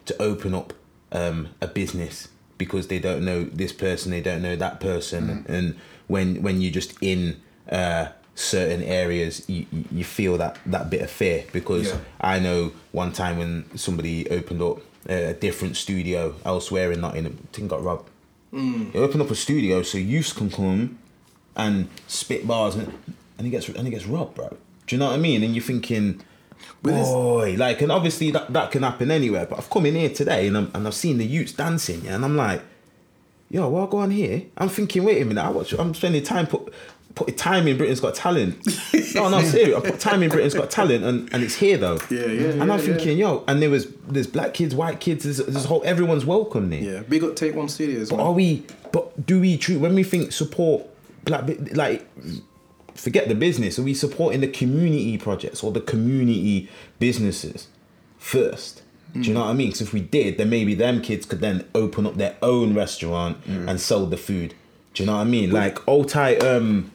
to 0.06 0.20
open 0.20 0.54
up 0.54 0.74
um, 1.12 1.48
a 1.60 1.68
business 1.68 2.28
because 2.58 2.88
they 2.88 2.98
don't 2.98 3.24
know 3.24 3.44
this 3.44 3.72
person, 3.72 4.10
they 4.10 4.20
don't 4.20 4.42
know 4.42 4.56
that 4.56 4.80
person, 4.80 5.46
and 5.48 5.76
when 6.08 6.42
when 6.42 6.60
you're 6.60 6.72
just 6.72 6.94
in 7.00 7.40
uh, 7.70 8.08
certain 8.34 8.82
areas 8.82 9.48
you, 9.48 9.66
you- 9.90 10.04
feel 10.04 10.38
that 10.38 10.58
that 10.66 10.88
bit 10.90 11.02
of 11.02 11.10
fear 11.10 11.44
because 11.52 11.88
Yeah. 11.88 11.98
I 12.20 12.38
know 12.38 12.72
one 12.92 13.12
time 13.12 13.38
when 13.38 13.64
somebody 13.76 14.28
opened 14.30 14.62
up 14.62 14.78
a 15.08 15.34
different 15.34 15.76
studio 15.76 16.34
elsewhere 16.44 16.92
in 16.92 17.00
Nottingham, 17.00 17.38
I 17.42 17.56
think 17.56 17.68
got 17.70 17.82
robbed. 17.82 18.08
Mm. 18.52 18.92
They 18.92 18.98
opened 18.98 19.22
up 19.22 19.30
a 19.30 19.34
studio 19.34 19.82
so 19.82 19.98
youths 19.98 20.32
can 20.32 20.50
come 20.50 20.98
and 21.56 21.88
spit 22.06 22.46
bars 22.46 22.74
and, 22.76 22.92
and 23.38 23.46
he 23.46 23.50
gets 23.50 23.68
and 23.68 23.86
he 23.86 23.90
gets 23.90 24.06
robbed, 24.06 24.34
bro. 24.34 24.48
Do 24.86 24.94
you 24.94 24.98
know 24.98 25.06
what 25.06 25.14
I 25.14 25.18
mean? 25.18 25.42
And 25.42 25.54
you're 25.54 25.64
thinking, 25.64 26.22
boy, 26.82 27.54
like, 27.58 27.82
and 27.82 27.92
obviously 27.92 28.30
that, 28.30 28.52
that 28.52 28.70
can 28.70 28.82
happen 28.82 29.10
anywhere. 29.10 29.46
But 29.46 29.58
I've 29.58 29.70
come 29.70 29.86
in 29.86 29.94
here 29.94 30.10
today 30.10 30.46
and 30.48 30.56
I'm, 30.56 30.70
and 30.74 30.86
I've 30.86 30.94
seen 30.94 31.18
the 31.18 31.26
youths 31.26 31.52
dancing, 31.52 32.04
yeah, 32.04 32.14
and 32.14 32.24
I'm 32.24 32.36
like, 32.36 32.62
yo, 33.50 33.68
what 33.68 33.90
go 33.90 33.98
on 33.98 34.10
here? 34.10 34.42
I'm 34.56 34.68
thinking, 34.68 35.04
wait 35.04 35.20
a 35.22 35.24
minute, 35.24 35.44
I 35.44 35.50
watch, 35.50 35.72
I'm 35.74 35.94
spending 35.94 36.22
time 36.22 36.46
put 36.46 36.72
put 37.14 37.36
time 37.36 37.68
in 37.68 37.76
Britain's 37.76 38.00
Got 38.00 38.14
Talent. 38.14 38.66
no, 39.14 39.28
no, 39.28 39.42
serious. 39.42 39.76
I 39.76 39.90
put 39.90 40.00
time 40.00 40.22
in 40.22 40.30
Britain's 40.30 40.54
Got 40.54 40.70
Talent, 40.70 41.04
and, 41.04 41.32
and 41.32 41.42
it's 41.42 41.54
here 41.56 41.76
though. 41.76 41.98
Yeah, 42.10 42.26
yeah, 42.26 42.50
And 42.50 42.66
yeah, 42.66 42.72
I'm 42.72 42.80
thinking, 42.80 43.18
yo, 43.18 43.44
and 43.48 43.60
there 43.62 43.70
was 43.70 43.86
there's 44.08 44.26
black 44.26 44.54
kids, 44.54 44.74
white 44.74 45.00
kids, 45.00 45.24
there's, 45.24 45.38
there's 45.38 45.64
whole 45.64 45.82
everyone's 45.84 46.24
welcome 46.24 46.70
there. 46.70 46.82
Yeah, 46.82 47.00
big 47.02 47.24
up 47.24 47.36
Take 47.36 47.54
One 47.54 47.68
Studios. 47.68 48.10
But 48.10 48.16
man. 48.16 48.26
are 48.26 48.32
we? 48.32 48.66
But 48.92 49.26
do 49.26 49.40
we 49.40 49.56
treat 49.56 49.78
when 49.78 49.94
we 49.94 50.02
think 50.02 50.32
support 50.32 50.86
black 51.24 51.44
like? 51.74 52.06
Forget 52.94 53.28
the 53.28 53.34
business. 53.34 53.78
Are 53.78 53.82
we 53.82 53.94
supporting 53.94 54.42
the 54.42 54.48
community 54.48 55.16
projects 55.16 55.64
or 55.64 55.72
the 55.72 55.80
community 55.80 56.68
businesses 56.98 57.68
first? 58.18 58.82
Do 59.14 59.20
you 59.20 59.34
know 59.34 59.40
what 59.40 59.48
I 59.48 59.52
mean? 59.54 59.68
Because 59.68 59.80
if 59.82 59.92
we 59.92 60.00
did, 60.00 60.38
then 60.38 60.48
maybe 60.48 60.74
them 60.74 61.02
kids 61.02 61.26
could 61.26 61.40
then 61.40 61.66
open 61.74 62.06
up 62.06 62.16
their 62.16 62.36
own 62.42 62.74
restaurant 62.74 63.38
and 63.46 63.80
sell 63.80 64.06
the 64.06 64.16
food. 64.16 64.54
Do 64.94 65.02
you 65.02 65.06
know 65.06 65.16
what 65.16 65.22
I 65.22 65.24
mean? 65.24 65.50
Like 65.50 65.86
old 65.88 66.08
tight 66.08 66.42
um 66.44 66.91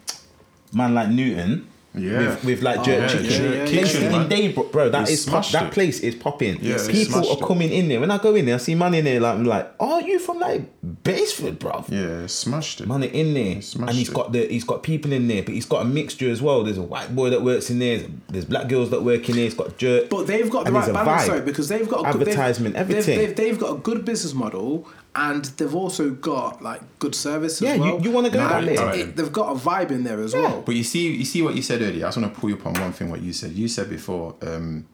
man 0.73 0.93
like 0.93 1.09
Newton. 1.09 1.67
Yeah. 1.95 2.19
With, 2.19 2.43
with 2.45 2.61
like 2.61 2.79
oh, 2.79 2.83
jerk 2.83 2.99
yeah, 3.01 3.07
chicken. 3.07 3.29
Jerk 3.29 3.55
yeah, 3.55 3.65
Kitchen, 3.65 4.03
in 4.03 4.11
man. 4.11 4.29
Daybrook, 4.29 4.71
bro. 4.71 4.89
That 4.89 5.07
They 5.07 5.17
pop, 5.31 5.47
that 5.47 5.71
place 5.71 5.99
is 6.01 6.13
popping. 6.13 6.59
Yeah, 6.61 6.77
People 6.87 7.23
smashed 7.23 7.31
are 7.31 7.37
it. 7.37 7.47
coming 7.47 7.71
in 7.71 7.87
there. 7.89 7.99
When 7.99 8.11
I 8.11 8.19
go 8.19 8.35
in 8.35 8.45
there, 8.45 8.55
I 8.55 8.57
see 8.59 8.75
money 8.75 8.99
in 8.99 9.05
there. 9.05 9.19
Like 9.19 9.33
I'm 9.35 9.45
like, 9.45 9.73
are 9.79 10.01
you 10.01 10.19
from 10.19 10.37
like 10.39 10.69
Basford, 10.83 11.57
bro? 11.57 11.85
Yeah, 11.89 12.27
smashed 12.27 12.81
it. 12.81 12.87
Man 12.87 13.03
are 13.03 13.07
in 13.07 13.33
there, 13.33 13.61
smashed 13.63 13.89
and 13.89 13.97
he's 13.97 14.09
it. 14.09 14.13
got 14.13 14.31
the 14.31 14.45
he's 14.47 14.63
got 14.63 14.83
people 14.83 15.11
in 15.11 15.27
there, 15.27 15.41
but 15.41 15.55
he's 15.55 15.65
got 15.65 15.81
a 15.81 15.85
mixture 15.85 16.29
as 16.29 16.39
well. 16.39 16.63
There's 16.63 16.77
a 16.77 16.83
white 16.83 17.15
boy 17.15 17.31
that 17.31 17.41
works 17.41 17.71
in 17.71 17.79
there. 17.79 17.97
There's, 17.97 18.11
there's 18.27 18.45
black 18.45 18.67
girls 18.67 18.91
that 18.91 19.01
work 19.01 19.27
in 19.29 19.35
there. 19.35 19.45
He's 19.45 19.55
got 19.55 19.77
jerk. 19.77 20.09
But 20.09 20.27
they've 20.27 20.49
got 20.51 20.65
the 20.65 20.71
right 20.73 20.85
there's 20.85 20.93
balance, 20.95 21.23
vibe. 21.23 21.27
though, 21.27 21.41
because 21.41 21.67
they've 21.67 21.89
got 21.89 22.01
a 22.01 22.11
good, 22.11 22.27
they've- 22.27 22.27
Advertisement, 22.27 22.75
they've, 22.75 22.81
everything. 22.81 23.17
They've, 23.17 23.35
they've 23.35 23.59
got 23.59 23.71
a 23.71 23.79
good 23.79 24.05
business 24.05 24.35
model, 24.35 24.87
and 25.17 25.45
they've 25.57 25.73
also 25.75 26.11
got 26.11 26.61
like 26.61 26.81
good 26.99 27.15
service 27.15 27.59
Yeah, 27.59 27.71
as 27.71 27.77
you- 27.77 27.83
well. 27.83 28.01
you 28.01 28.11
wanna 28.11 28.29
go 28.29 28.39
And 28.39 28.49
back 28.49 28.65
there. 28.65 28.93
it- 28.93 28.99
it- 28.99 29.15
they've 29.15 29.33
got 29.33 29.51
a 29.51 29.59
vibe 29.59 29.91
in 29.91 30.03
there 30.03 30.21
as 30.21 30.33
well. 30.33 30.61
But 30.65 30.75
you 30.75 30.83
see, 30.83 31.11
you 31.13 31.25
see 31.25 31.41
what 31.41 31.55
you 31.55 31.61
said 31.63 31.81
earlier. 31.81 32.05
I 32.05 32.09
just 32.09 32.17
want 32.17 32.33
to 32.33 32.39
pull 32.39 32.49
you 32.51 32.55
up 32.55 32.65
on 32.67 32.73
one 32.75 32.93
thing. 32.93 33.09
What 33.09 33.21
you 33.23 33.33
said. 33.33 33.51
You 33.53 33.67
said 33.67 33.89
before 33.89 34.35
um, 34.43 34.85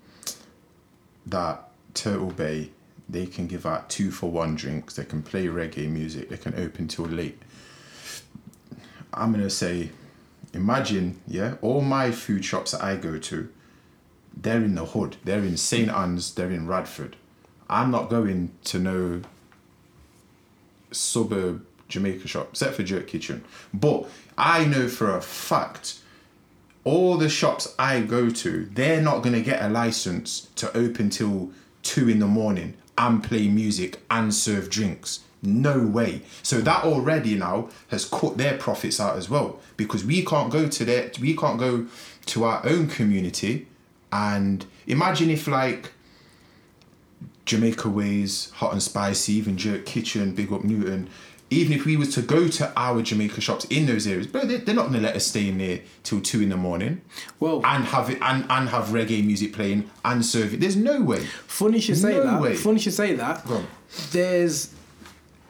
that 1.26 1.70
Turtle 1.94 2.32
Bay 2.32 2.72
they 3.10 3.26
can 3.26 3.48
give 3.48 3.66
out 3.66 3.90
two 3.90 4.10
for 4.12 4.32
one 4.32 4.56
drinks. 4.56 4.96
They 4.96 5.04
can 5.06 5.22
play 5.22 5.46
reggae 5.48 5.90
music. 5.90 6.30
They 6.30 6.38
can 6.38 6.56
open 6.56 6.88
till 6.88 7.06
late. 7.06 7.38
I'm 9.14 9.32
gonna 9.34 9.50
say, 9.50 9.92
imagine, 10.54 11.20
yeah, 11.28 11.56
all 11.62 11.82
my 11.82 12.12
food 12.12 12.44
shops 12.46 12.72
that 12.72 12.82
I 12.84 12.96
go 12.96 13.20
to, 13.20 13.50
they're 14.36 14.64
in 14.64 14.76
the 14.76 14.86
hood. 14.86 15.18
They're 15.26 15.40
in 15.44 15.58
St 15.58 15.90
Ann's. 15.90 16.34
They're 16.34 16.50
in 16.50 16.66
Radford. 16.66 17.18
I'm 17.70 17.92
not 17.92 18.10
going 18.10 18.52
to 18.66 18.80
no 18.80 19.22
suburb 20.94 21.66
Jamaica 21.88 22.28
shop, 22.28 22.50
except 22.52 22.76
for 22.76 22.84
Jerk 22.84 23.08
Kitchen. 23.08 23.44
But 23.74 24.08
I 24.38 24.66
know 24.66 24.88
for 24.88 25.16
a 25.16 25.22
fact, 25.22 26.00
all 26.84 27.18
the 27.18 27.30
shops 27.30 27.74
I 27.78 28.02
go 28.02 28.30
to, 28.30 28.66
they're 28.74 29.02
not 29.02 29.24
gonna 29.24 29.42
get 29.42 29.62
a 29.62 29.70
license 29.70 30.50
to 30.56 30.76
open 30.76 31.10
till 31.10 31.52
two 31.82 32.10
in 32.10 32.20
the 32.20 32.28
morning 32.28 32.76
and 32.98 33.24
play 33.24 33.48
music 33.48 34.02
and 34.10 34.34
serve 34.34 34.70
drinks. 34.70 35.22
No 35.42 35.86
way. 35.86 36.22
So 36.42 36.62
that 36.62 36.84
already 36.84 37.36
now 37.36 37.70
has 37.90 38.06
cut 38.06 38.38
their 38.38 38.58
profits 38.58 39.00
out 39.00 39.18
as 39.18 39.30
well 39.30 39.60
because 39.76 40.06
we 40.06 40.24
can't 40.24 40.52
go 40.52 40.70
to 40.70 40.86
their 40.86 41.12
we 41.20 41.36
can't 41.36 41.60
go 41.60 41.88
to 42.28 42.44
our 42.46 42.66
own 42.66 42.88
community 42.88 43.68
and 44.12 44.66
imagine 44.88 45.30
if 45.30 45.48
like 45.48 45.92
Jamaica 47.46 47.90
Ways, 47.90 48.52
Hot 48.56 48.72
and 48.72 48.82
Spicy, 48.82 49.34
even 49.34 49.58
Jerk 49.58 49.86
Kitchen, 49.86 50.34
Big 50.34 50.52
Up 50.52 50.64
Newton. 50.64 51.10
Even 51.50 51.74
if 51.74 51.86
we 51.86 51.96
was 51.98 52.14
to 52.16 52.22
go 52.24 52.48
to 52.48 52.72
our 52.76 53.02
Jamaica 53.04 53.40
shops 53.40 53.66
in 53.66 53.86
those 53.86 54.08
areas, 54.08 54.26
but 54.26 54.48
they, 54.48 54.58
they're 54.58 54.74
not 54.74 54.88
gonna 54.88 55.02
let 55.02 55.16
us 55.16 55.28
stay 55.28 55.48
in 55.50 55.60
there 55.60 55.82
till 56.02 56.20
two 56.20 56.42
in 56.42 56.50
the 56.50 56.58
morning. 56.58 57.02
Well- 57.40 57.62
and 57.64 57.84
have 57.86 58.10
it 58.10 58.18
and, 58.22 58.46
and 58.50 58.70
have 58.70 58.86
reggae 58.86 59.24
music 59.24 59.54
playing 59.54 59.90
and 60.04 60.26
serve 60.26 60.56
it. 60.56 60.62
There's 60.62 60.76
no 60.76 61.02
way. 61.02 61.20
Funny 61.46 61.76
you 61.76 61.82
should 61.82 61.98
say 61.98 62.20
that. 62.20 62.42
way. 62.42 62.56
Funny 62.56 62.76
you 62.76 62.82
should 62.82 62.94
say 62.94 63.14
that. 63.16 63.46
There's 64.12 64.74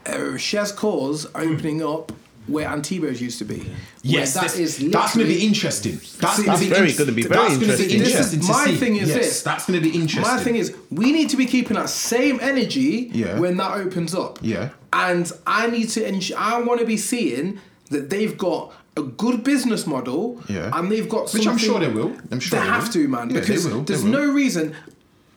uh, 0.06 0.36
Chef's 0.36 0.74
Cause 0.74 1.26
opening 1.36 1.82
up 1.82 2.12
where 2.48 2.68
Antibes 2.68 3.22
used 3.22 3.38
to 3.40 3.46
be. 3.46 3.66
Yes, 4.02 4.34
that 4.34 4.42
that's, 4.42 4.58
is 4.58 4.78
that's 4.92 5.14
gonna 5.16 5.28
be 5.28 5.46
interesting. 5.46 5.94
That's, 6.20 6.36
See, 6.38 6.44
gonna 6.46 6.58
that's 6.58 6.60
be 6.60 6.68
very 6.70 6.92
in- 6.92 6.98
gonna 6.98 7.12
be 7.14 7.22
very 7.24 7.36
that's 7.36 7.54
gonna 7.58 7.72
interesting. 7.74 7.88
be 8.00 8.04
This 8.04 8.20
is- 8.20 8.34
interesting 8.34 8.48
my 8.48 8.66
see. 8.66 8.76
thing 8.78 8.96
is 8.98 9.10
yes, 9.10 9.18
this. 9.18 9.42
That's 9.44 9.66
gonna 9.66 9.82
be 9.82 9.90
interesting. 9.92 10.22
My 10.36 10.44
thing 10.44 10.56
is, 10.58 10.74
we 10.92 11.12
need 11.12 11.30
to 11.30 11.38
be 11.38 11.46
keeping 11.46 11.76
that 11.78 11.90
same 11.90 12.40
energy 12.42 13.10
Yeah. 13.14 13.40
when 13.40 13.58
that 13.58 13.72
opens 13.78 14.14
up. 14.14 14.40
Yeah. 14.42 14.70
And 14.92 15.32
I 15.48 15.68
need 15.68 15.90
to 15.90 16.06
ensure, 16.08 16.38
I 16.38 16.62
want 16.62 16.80
to 16.82 16.86
be 16.86 16.98
seeing 16.98 17.60
that 17.90 18.10
they've 18.10 18.38
got 18.38 18.74
a 18.98 19.02
good 19.04 19.44
business 19.44 19.88
model 19.88 20.42
Yeah. 20.48 20.70
and 20.74 20.92
they've 20.92 21.08
got 21.10 21.32
Which 21.34 21.48
I'm 21.48 21.58
sure 21.58 21.80
they 21.80 21.88
will. 21.88 22.12
I'm 22.32 22.40
sure 22.40 22.60
they 22.60 22.66
they 22.66 22.72
have 22.72 22.84
will. 22.88 22.94
to, 22.94 23.08
man, 23.08 23.30
Yeah, 23.30 23.34
they 23.36 23.40
because 23.48 23.66
will, 23.66 23.80
they 23.80 23.84
there's 23.86 24.04
will. 24.04 24.12
no 24.12 24.32
reason. 24.32 24.76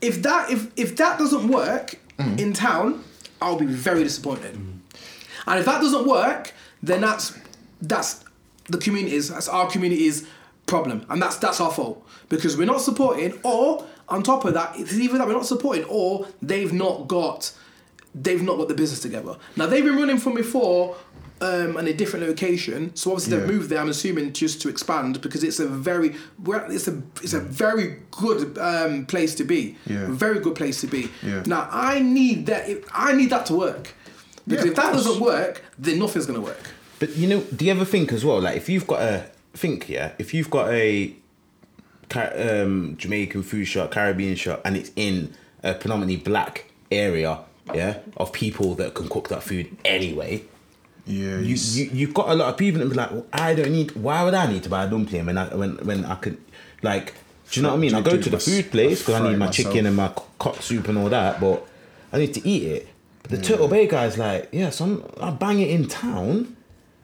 If 0.03 0.23
that 0.23 0.51
if 0.51 0.67
if 0.77 0.97
that 0.97 1.19
doesn't 1.19 1.49
work 1.49 1.95
Mm. 2.19 2.39
in 2.39 2.53
town, 2.53 3.03
I'll 3.41 3.57
be 3.59 3.67
very 3.67 4.03
disappointed. 4.03 4.57
And 5.47 5.59
if 5.61 5.65
that 5.67 5.81
doesn't 5.83 6.07
work, 6.07 6.53
then 6.87 7.01
that's 7.01 7.37
that's 7.83 8.25
the 8.69 8.79
community's 8.79 9.29
that's 9.29 9.49
our 9.49 9.69
community's 9.71 10.27
problem, 10.67 11.05
and 11.11 11.21
that's 11.23 11.37
that's 11.37 11.61
our 11.61 11.71
fault 11.73 12.07
because 12.29 12.57
we're 12.57 12.65
not 12.75 12.81
supporting, 12.81 13.39
or 13.43 13.85
on 14.09 14.23
top 14.23 14.45
of 14.45 14.55
that, 14.55 14.79
it's 14.79 14.95
either 14.95 15.19
that 15.19 15.27
we're 15.27 15.33
not 15.43 15.47
supporting, 15.47 15.85
or 15.89 16.27
they've 16.43 16.73
not 16.73 17.07
got 17.09 17.53
they've 18.15 18.43
not 18.43 18.57
got 18.57 18.69
the 18.69 18.75
business 18.75 19.01
together. 19.01 19.37
Now 19.57 19.67
they've 19.67 19.85
been 19.85 19.97
running 19.97 20.19
from 20.19 20.35
before. 20.35 20.97
Um, 21.39 21.77
in 21.77 21.87
a 21.87 21.93
different 21.93 22.25
location, 22.27 22.97
so 22.97 23.11
obviously 23.13 23.37
they've 23.37 23.47
Yeah. 23.47 23.53
moved 23.55 23.69
there. 23.69 23.79
I'm 23.79 23.91
assuming 23.91 24.33
just 24.33 24.63
to 24.63 24.71
expand 24.71 25.21
because 25.21 25.45
it's 25.45 25.61
a 25.61 25.69
very, 25.69 26.15
it's 26.49 26.89
a, 26.89 27.03
it's 27.23 27.35
a 27.35 27.41
very 27.41 27.99
good 28.11 28.57
um, 28.57 29.05
place 29.05 29.35
to 29.35 29.45
be. 29.45 29.77
Yeah. 29.87 30.07
Very 30.09 30.39
good 30.41 30.55
place 30.55 30.81
to 30.81 30.87
be. 30.87 31.11
Yeah. 31.23 31.43
Now 31.45 31.69
I 31.71 31.99
need 32.01 32.47
that. 32.47 32.63
I 32.91 33.13
need 33.13 33.29
that 33.35 33.45
to 33.51 33.55
work 33.55 33.93
because 34.49 34.65
Yeah, 34.65 34.71
if 34.71 34.77
that 34.77 34.93
course. 34.93 35.05
doesn't 35.05 35.21
work, 35.23 35.63
then 35.79 35.99
nothing's 35.99 36.25
gonna 36.25 36.41
work. 36.41 36.71
But 36.99 37.17
you 37.17 37.29
know, 37.29 37.41
do 37.41 37.65
you 37.65 37.71
ever 37.71 37.85
think 37.85 38.13
as 38.13 38.25
well? 38.25 38.41
Like, 38.41 38.57
if 38.57 38.69
you've 38.69 38.87
got 38.87 39.03
a 39.03 39.27
think, 39.55 39.89
yeah, 39.89 40.13
if 40.19 40.33
you've 40.35 40.51
got 40.51 40.71
a 40.71 41.15
um, 42.15 42.97
Jamaican 42.97 43.43
food 43.43 43.67
shop, 43.67 43.91
Caribbean 43.91 44.37
shop, 44.37 44.63
and 44.65 44.77
it's 44.77 44.91
in 44.97 45.35
a 45.63 45.75
predominantly 45.75 46.17
black 46.17 46.71
area, 46.91 47.41
yeah, 47.75 47.99
of 48.17 48.33
people 48.33 48.75
that 48.77 48.95
can 48.95 49.09
cook 49.09 49.29
that 49.29 49.43
food 49.43 49.77
anyway. 49.85 50.45
Yeah, 51.07 51.39
you, 51.39 51.57
you 51.57 51.91
you've 51.93 52.15
got 52.15 52.31
a 52.31 52.35
lot 52.35 52.49
of 52.49 52.57
people 52.57 52.81
that 52.81 52.89
be 52.89 52.95
like, 52.95 53.11
well, 53.11 53.27
I 53.33 53.55
don't 53.55 53.71
need. 53.73 53.93
Why 53.93 54.25
would 54.25 54.35
I 54.35 54.51
need 54.51 54.63
to 54.65 54.69
buy 54.69 54.85
a 54.85 54.91
dumpling 54.91 55.27
when 55.27 55.39
I 55.39 55.55
when 55.55 55.77
when 55.85 56.05
I 56.05 56.17
could, 56.17 56.39
like, 56.83 57.15
do 57.51 57.61
you 57.61 57.63
know 57.63 57.71
what 57.71 57.77
I 57.77 57.81
mean? 57.81 57.95
I 57.95 58.01
go 58.01 58.21
to 58.21 58.31
the 58.31 58.39
food 58.39 58.71
place 58.71 59.01
because 59.01 59.21
I 59.21 59.31
need 59.31 59.39
my 59.39 59.47
myself. 59.47 59.73
chicken 59.73 59.87
and 59.87 59.97
my 59.97 60.09
cock 60.39 60.63
soup 60.63 60.89
and 60.89 60.99
all 60.99 61.09
that, 61.09 61.41
but 61.41 61.67
I 62.13 62.19
need 62.19 62.35
to 62.35 62.49
eat 62.49 62.65
it. 62.65 62.89
But 63.23 63.31
the 63.33 63.43
Turtle 63.43 63.69
Bay 63.69 63.87
guy's 63.87 64.19
like, 64.19 64.49
yes, 64.53 64.81
I'm 64.81 65.05
I 65.21 65.31
bang 65.31 65.61
it 65.61 65.71
in 65.71 65.87
town. 65.89 66.56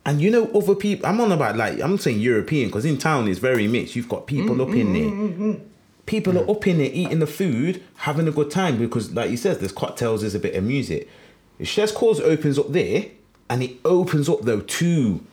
And 0.05 0.20
you 0.20 0.30
know, 0.30 0.50
other 0.53 0.74
people, 0.74 1.07
I'm 1.07 1.20
on 1.20 1.30
about 1.30 1.57
like, 1.57 1.80
I'm 1.80 1.96
saying 1.98 2.20
European 2.20 2.68
because 2.68 2.84
in 2.84 2.98
town 2.98 3.28
it's 3.28 3.38
very 3.38 3.68
mixed. 3.68 3.94
You've 3.94 4.09
got 4.09 4.26
people 4.26 4.61
up 4.61 4.70
in 4.70 4.92
there. 4.92 5.61
People 6.07 6.36
are 6.38 6.50
up 6.50 6.66
in 6.66 6.78
there 6.78 6.90
eating 6.92 7.20
the 7.20 7.26
food, 7.26 7.82
having 7.98 8.26
a 8.26 8.32
good 8.32 8.50
time 8.50 8.76
because, 8.78 9.12
like 9.12 9.30
you 9.30 9.36
said, 9.36 9.61
there's 9.61 9.72
cocktails, 9.72 10.22
there's 10.22 10.34
a 10.34 10.40
bit 10.40 10.57
of 10.57 10.64
music. 10.64 11.09
Chef's 11.62 11.92
Cause 11.92 12.20
opens 12.20 12.59
up 12.59 12.72
there 12.72 13.07
and 13.48 13.62
it 13.62 13.76
opens 13.84 14.28
up 14.28 14.42
though 14.42 14.61
to 14.61 15.24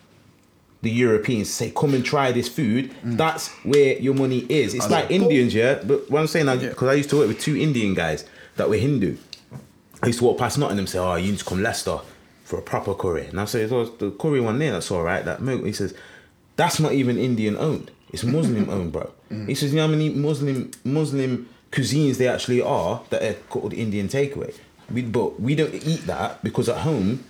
the 0.82 0.92
Europeans 0.92 1.50
say, 1.50 1.72
come 1.72 1.94
and 1.94 2.06
try 2.06 2.32
this 2.32 2.48
food, 2.48 2.94
that's 3.04 3.50
where 3.66 3.98
your 3.98 4.14
money 4.14 4.46
is. 4.50 4.74
It's 4.74 4.90
like 4.90 5.12
Indians, 5.12 5.54
yeah? 5.54 5.82
But 5.84 6.10
what 6.10 6.22
I'm 6.22 6.28
saying, 6.28 6.46
because 6.60 6.88
I 6.88 6.94
used 6.94 7.10
to 7.10 7.18
work 7.18 7.28
with 7.28 7.40
two 7.40 7.58
Indian 7.58 7.94
guys 7.94 8.26
that 8.56 8.70
were 8.70 8.78
Hindu. 8.78 9.18
I 10.02 10.08
used 10.08 10.20
to 10.20 10.26
walk 10.26 10.38
past 10.38 10.58
Nottingham 10.58 10.80
and 10.80 10.90
say, 10.90 11.00
oh, 11.00 11.16
you 11.16 11.32
need 11.32 11.40
to 11.40 11.46
come 11.46 11.62
Leicester 11.62 12.00
for 12.50 12.58
a 12.58 12.64
proper 12.64 12.96
curry. 12.96 13.28
And 13.28 13.40
I 13.40 13.46
say, 13.46 13.70
oh, 13.70 13.86
the 13.86 14.10
curry 14.10 14.42
one 14.42 14.58
there, 14.58 14.72
that's 14.72 14.90
all 14.90 15.04
right. 15.04 15.24
That 15.24 15.40
milk. 15.40 15.64
He 15.66 15.72
says, 15.72 15.94
that's 16.56 16.80
not 16.80 16.94
even 16.94 17.16
Indian 17.16 17.56
owned. 17.56 17.92
It's 18.12 18.24
Muslim 18.24 18.68
owned, 18.76 18.92
bro. 18.92 19.12
He 19.46 19.54
says, 19.54 19.72
you 19.72 19.78
know 19.78 19.86
how 19.86 19.92
many 19.92 20.10
Muslim 20.10 20.72
Muslim 20.84 21.48
cuisines 21.72 22.18
they 22.18 22.28
actually 22.28 22.64
are 22.64 23.04
that 23.12 23.22
are 23.22 23.36
called 23.52 23.72
Indian 23.72 24.08
takeaway. 24.08 24.56
We, 24.92 25.04
but 25.04 25.40
we 25.40 25.54
don't 25.54 25.76
eat 25.76 26.08
that 26.08 26.44
because 26.44 26.68
at 26.68 26.78
home, 26.78 27.24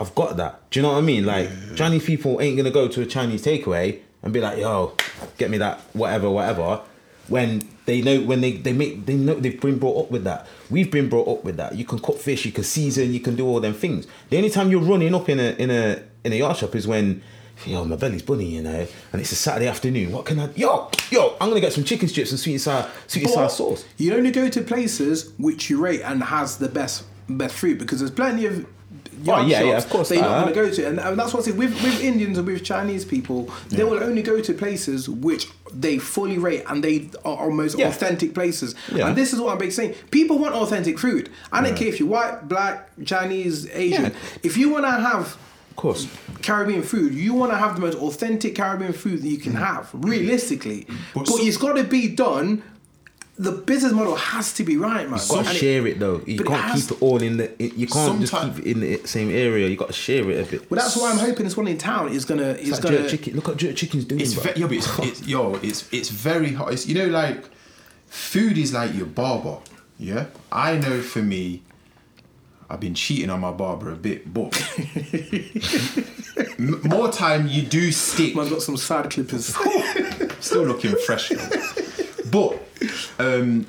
I've 0.00 0.12
got 0.16 0.36
that. 0.38 0.68
Do 0.70 0.80
you 0.80 0.82
know 0.82 0.90
what 0.92 0.98
I 0.98 1.02
mean? 1.02 1.24
Like 1.24 1.48
Chinese 1.76 2.04
people 2.04 2.40
ain't 2.40 2.56
gonna 2.56 2.72
go 2.72 2.88
to 2.88 3.02
a 3.02 3.06
Chinese 3.06 3.44
takeaway 3.44 4.00
and 4.24 4.32
be 4.32 4.40
like, 4.40 4.58
yo, 4.58 4.96
get 5.38 5.48
me 5.48 5.58
that 5.58 5.78
whatever, 5.92 6.28
whatever. 6.28 6.80
When 7.28 7.68
they 7.86 8.02
know 8.02 8.20
when 8.20 8.40
they, 8.40 8.52
they 8.52 8.72
make 8.72 9.06
they 9.06 9.14
know 9.14 9.34
they've 9.34 9.60
been 9.60 9.78
brought 9.78 10.04
up 10.04 10.10
with 10.10 10.24
that. 10.24 10.46
We've 10.70 10.90
been 10.90 11.08
brought 11.08 11.28
up 11.28 11.44
with 11.44 11.56
that. 11.56 11.74
You 11.76 11.84
can 11.84 11.98
cook 11.98 12.18
fish, 12.18 12.44
you 12.44 12.52
can 12.52 12.64
season, 12.64 13.12
you 13.12 13.20
can 13.20 13.36
do 13.36 13.46
all 13.46 13.60
them 13.60 13.74
things. 13.74 14.06
The 14.30 14.36
only 14.36 14.50
time 14.50 14.70
you're 14.70 14.80
running 14.80 15.14
up 15.14 15.28
in 15.28 15.40
a 15.40 15.54
in 15.58 15.70
a 15.70 16.02
in 16.24 16.32
a 16.32 16.36
yard 16.36 16.56
shop 16.56 16.74
is 16.74 16.86
when 16.86 17.22
yo, 17.64 17.84
my 17.84 17.96
belly's 17.96 18.22
bunny, 18.22 18.56
you 18.56 18.62
know, 18.62 18.86
and 19.12 19.20
it's 19.20 19.32
a 19.32 19.36
Saturday 19.36 19.66
afternoon. 19.66 20.12
What 20.12 20.26
can 20.26 20.38
I 20.38 20.52
yo, 20.54 20.90
yo, 21.10 21.36
I'm 21.40 21.48
gonna 21.48 21.60
get 21.60 21.72
some 21.72 21.84
chicken 21.84 22.08
strips 22.08 22.30
and 22.30 22.40
sweet 22.40 22.54
and 22.54 22.62
sour 22.62 22.90
sweet 23.06 23.24
and 23.24 23.32
sour 23.32 23.48
sauce. 23.48 23.84
You 23.96 24.14
only 24.14 24.30
go 24.30 24.48
to 24.48 24.60
places 24.62 25.32
which 25.38 25.70
you 25.70 25.80
rate 25.80 26.02
and 26.02 26.22
has 26.24 26.58
the 26.58 26.68
best 26.68 27.04
best 27.28 27.54
food 27.54 27.78
because 27.78 28.00
there's 28.00 28.10
plenty 28.10 28.46
of 28.46 28.66
Oh, 29.26 29.46
yeah, 29.46 29.62
yeah, 29.62 29.72
shops 29.72 29.84
of 29.84 29.90
course, 29.90 30.08
that 30.10 30.16
you're 30.16 30.24
not 30.24 30.42
going 30.42 30.54
to 30.54 30.60
go 30.62 30.70
to, 30.70 30.88
and, 30.88 31.00
and 31.00 31.18
that's 31.18 31.32
what 31.32 31.40
I 31.40 31.50
say 31.50 31.56
with 31.56 31.72
with 31.82 32.00
Indians 32.02 32.38
and 32.38 32.46
with 32.46 32.62
Chinese 32.64 33.04
people, 33.04 33.50
they 33.68 33.84
will 33.84 34.02
only 34.02 34.22
go 34.22 34.40
to 34.40 34.52
places 34.52 35.08
which 35.08 35.48
they 35.72 35.98
fully 35.98 36.38
rate 36.38 36.64
and 36.68 36.82
they 36.84 37.10
are 37.24 37.36
almost 37.36 37.78
Yeah. 37.78 37.88
authentic 37.88 38.34
places. 38.34 38.74
Yeah. 38.92 39.08
And 39.08 39.16
this 39.16 39.32
is 39.32 39.40
what 39.40 39.60
I'm 39.60 39.70
saying: 39.70 39.94
people 40.10 40.38
want 40.38 40.54
authentic 40.54 40.98
food. 40.98 41.30
I 41.52 41.62
don't 41.62 41.76
care 41.76 41.88
if 41.88 41.98
you're 42.00 42.08
white, 42.08 42.48
black, 42.48 42.90
Chinese, 43.04 43.68
Asian. 43.70 44.04
Yeah. 44.04 44.10
If 44.42 44.56
you 44.56 44.70
want 44.70 44.84
to 44.84 44.90
have 44.90 45.36
Of 45.70 45.76
course. 45.76 46.08
Caribbean 46.42 46.82
food, 46.82 47.12
you 47.14 47.34
want 47.34 47.52
to 47.52 47.58
have 47.58 47.74
the 47.74 47.80
most 47.80 47.98
authentic 47.98 48.54
Caribbean 48.54 48.92
food 48.92 49.22
that 49.22 49.28
you 49.28 49.38
can 49.38 49.52
mm. 49.52 49.58
have, 49.58 49.90
realistically. 49.92 50.86
But, 51.14 51.26
But 51.26 51.40
it's 51.40 51.56
got 51.58 51.74
to 51.74 51.84
be 51.84 52.08
done. 52.08 52.62
The 53.38 53.52
business 53.52 53.92
model 53.92 54.16
has 54.16 54.54
to 54.54 54.64
be 54.64 54.78
right, 54.78 55.08
man. 55.10 55.20
You 55.20 55.28
Got 55.28 55.42
to 55.42 55.48
And 55.48 55.48
it- 55.56 55.60
share 55.60 55.86
it 55.86 55.98
though. 55.98 56.22
You 56.26 56.38
can't 56.42 56.58
has- 56.60 56.86
keep 56.86 56.92
it 56.96 57.02
all 57.02 57.22
in 57.22 57.36
the. 57.36 57.62
it- 57.62 57.74
You 57.74 57.86
can't 57.86 58.18
just 58.20 58.32
keep 58.32 58.58
it 58.60 58.64
in 58.64 58.80
the 58.80 59.00
same 59.04 59.30
area. 59.30 59.68
You 59.68 59.76
got 59.76 59.88
to 59.88 59.92
share 59.92 60.30
it 60.30 60.46
a 60.46 60.50
bit. 60.50 60.70
Well, 60.70 60.80
that's 60.80 60.96
why 60.96 61.10
I'm 61.12 61.18
hoping 61.18 61.44
this 61.44 61.54
one 61.56 61.68
in 61.68 61.76
town 61.76 62.08
is 62.12 62.24
gonna 62.24 62.52
is 62.52 62.60
It's 62.60 62.70
like 62.70 62.82
gonna. 62.82 62.98
jerk 63.02 63.10
chicken. 63.10 63.34
Look 63.36 63.48
what 63.48 63.56
jerk 63.58 63.76
chicken's 63.76 64.06
doing. 64.06 64.22
It's 64.22 64.32
ve- 64.32 64.52
yo, 64.58 64.66
but 64.68 64.76
it's, 64.78 64.98
it's 65.00 65.26
yo, 65.26 65.54
it's 65.62 65.84
it's 65.92 66.08
very 66.08 66.52
hot. 66.54 66.72
It's 66.72 66.86
you 66.86 66.94
know 66.94 67.06
like 67.08 67.44
food 68.06 68.56
is 68.56 68.72
like 68.72 68.94
your 68.94 69.06
barber. 69.06 69.58
Yeah, 69.98 70.26
I 70.50 70.78
know 70.78 71.02
for 71.02 71.20
me, 71.22 71.62
I've 72.70 72.80
been 72.80 72.94
cheating 72.94 73.28
on 73.28 73.40
my 73.40 73.50
barber 73.52 73.90
a 73.92 73.96
bit, 73.96 74.32
but 74.32 74.52
more 76.58 77.10
time 77.12 77.48
you 77.48 77.62
do 77.62 77.92
stick. 77.92 78.34
Man's 78.34 78.50
got 78.50 78.62
some 78.62 78.76
side 78.78 79.10
clippers. 79.10 79.54
Still 80.40 80.64
looking 80.64 80.94
fresh, 81.06 81.28
though. 81.30 81.82
But 82.36 82.62
um, 83.18 83.66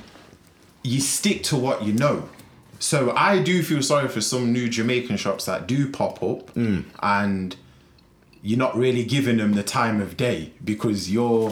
you 0.83 0.99
stick 0.99 1.41
to 1.43 1.55
what 1.55 1.83
you 1.83 1.93
know. 1.93 2.27
So 2.79 3.13
I 3.15 3.41
do 3.41 3.63
feel 3.63 3.81
sorry 3.81 4.09
for 4.09 4.19
some 4.19 4.51
new 4.51 4.67
Jamaican 4.67 5.17
shops 5.17 5.45
that 5.45 5.67
do 5.67 5.89
pop 5.89 6.21
up, 6.21 6.55
and 7.01 7.55
you're 8.43 8.59
not 8.59 8.75
really 8.77 9.05
giving 9.05 9.37
them 9.37 9.53
the 9.53 9.63
time 9.63 10.01
of 10.01 10.17
day 10.17 10.51
because 10.63 11.09
you're 11.09 11.51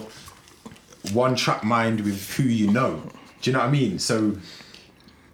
one 1.14 1.36
track 1.36 1.64
mind 1.64 2.02
with 2.02 2.34
who 2.34 2.44
you 2.44 2.70
know. 2.70 3.02
Do 3.42 3.50
you 3.50 3.54
know 3.54 3.60
what 3.60 3.70
I 3.70 3.72
mean? 3.72 3.98
So 3.98 4.36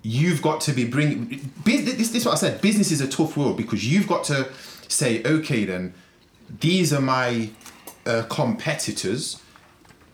you've 0.04 0.42
got 0.42 0.62
to 0.62 0.74
be 0.74 0.86
bringing. 0.86 1.52
This, 1.66 1.94
this 1.96 2.16
is 2.16 2.26
what 2.26 2.34
I 2.34 2.38
said. 2.38 2.62
Business 2.62 2.92
is 2.92 3.02
a 3.02 3.08
tough 3.08 3.36
world 3.36 3.58
because 3.58 3.92
you've 3.92 4.08
got 4.08 4.24
to 4.26 4.50
say, 4.88 5.24
okay, 5.24 5.66
then 5.66 5.94
these 6.60 6.94
are 6.94 7.02
my 7.02 7.50
uh, 8.06 8.24
competitors. 8.30 9.42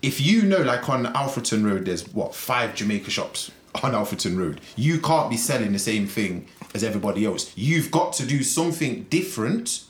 If 0.02 0.22
you 0.22 0.44
know, 0.44 0.62
like 0.62 0.88
on 0.90 1.06
Alfreton 1.06 1.66
Road, 1.66 1.86
there's 1.86 2.08
what 2.14 2.36
five 2.36 2.76
Jamaica 2.76 3.10
shops 3.10 3.52
on 3.84 3.94
Alfreton 3.94 4.38
Road. 4.38 4.62
You 4.76 5.00
can't 5.00 5.30
be 5.30 5.38
selling 5.38 5.74
the 5.74 5.80
same 5.80 6.08
thing 6.08 6.48
as 6.76 6.84
everybody 6.84 7.26
else. 7.26 7.52
You've 7.56 7.90
got 7.92 8.14
to 8.14 8.26
do 8.26 8.44
something 8.44 9.04
different. 9.10 9.84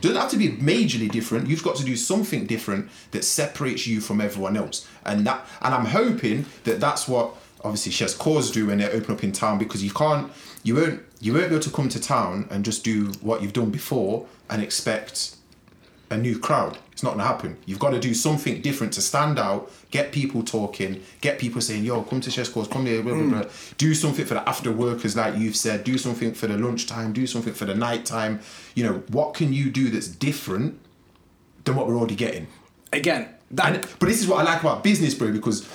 Doesn't 0.00 0.16
have 0.16 0.30
to 0.30 0.36
be 0.36 0.48
majorly 0.48 1.10
different. 1.10 1.48
You've 1.48 1.62
got 1.62 1.76
to 1.76 1.84
do 1.84 1.96
something 1.96 2.46
different 2.46 2.90
that 3.10 3.24
separates 3.24 3.86
you 3.86 4.00
from 4.00 4.20
everyone 4.20 4.56
else, 4.56 4.88
and 5.04 5.26
that. 5.26 5.46
And 5.60 5.74
I'm 5.74 5.86
hoping 5.86 6.46
that 6.64 6.80
that's 6.80 7.08
what 7.08 7.34
obviously 7.62 7.92
Chef's 7.92 8.14
Cause 8.14 8.50
do 8.50 8.66
when 8.66 8.78
they 8.78 8.90
open 8.90 9.14
up 9.14 9.22
in 9.22 9.32
town 9.32 9.58
because 9.58 9.84
you 9.84 9.90
can't, 9.90 10.32
you 10.62 10.76
won't, 10.76 11.02
you 11.20 11.34
won't 11.34 11.48
be 11.50 11.56
able 11.56 11.62
to 11.62 11.70
come 11.70 11.88
to 11.90 12.00
town 12.00 12.48
and 12.50 12.64
just 12.64 12.84
do 12.84 13.06
what 13.20 13.42
you've 13.42 13.52
done 13.52 13.70
before 13.70 14.26
and 14.48 14.62
expect 14.62 15.36
a 16.08 16.16
new 16.16 16.38
crowd. 16.38 16.78
It's 17.00 17.04
not 17.04 17.12
gonna 17.12 17.24
happen. 17.24 17.56
You've 17.64 17.78
got 17.78 17.92
to 17.92 17.98
do 17.98 18.12
something 18.12 18.60
different 18.60 18.92
to 18.92 19.00
stand 19.00 19.38
out, 19.38 19.70
get 19.90 20.12
people 20.12 20.42
talking, 20.42 21.02
get 21.22 21.38
people 21.38 21.62
saying, 21.62 21.82
"Yo, 21.82 22.02
come 22.02 22.20
to 22.20 22.30
chess 22.30 22.50
course, 22.50 22.68
come 22.68 22.84
here." 22.84 23.02
Blah, 23.02 23.14
blah, 23.14 23.22
mm. 23.22 23.30
blah. 23.30 23.44
Do 23.78 23.94
something 23.94 24.26
for 24.26 24.34
the 24.34 24.46
after 24.46 24.70
workers, 24.70 25.16
like 25.16 25.38
you've 25.38 25.56
said. 25.56 25.82
Do 25.82 25.96
something 25.96 26.34
for 26.34 26.46
the 26.46 26.58
lunchtime. 26.58 27.14
Do 27.14 27.26
something 27.26 27.54
for 27.54 27.64
the 27.64 27.74
night 27.74 28.04
time. 28.04 28.40
You 28.74 28.84
know, 28.84 29.02
what 29.08 29.32
can 29.32 29.54
you 29.54 29.70
do 29.70 29.88
that's 29.88 30.08
different 30.08 30.78
than 31.64 31.74
what 31.74 31.88
we're 31.88 31.96
already 31.96 32.16
getting? 32.16 32.48
Again, 32.92 33.30
that 33.52 33.76
And, 33.76 33.86
but 33.98 34.06
this 34.06 34.20
is 34.20 34.28
what 34.28 34.40
I 34.40 34.42
like 34.52 34.60
about 34.60 34.84
business, 34.84 35.14
bro, 35.14 35.32
because 35.32 35.66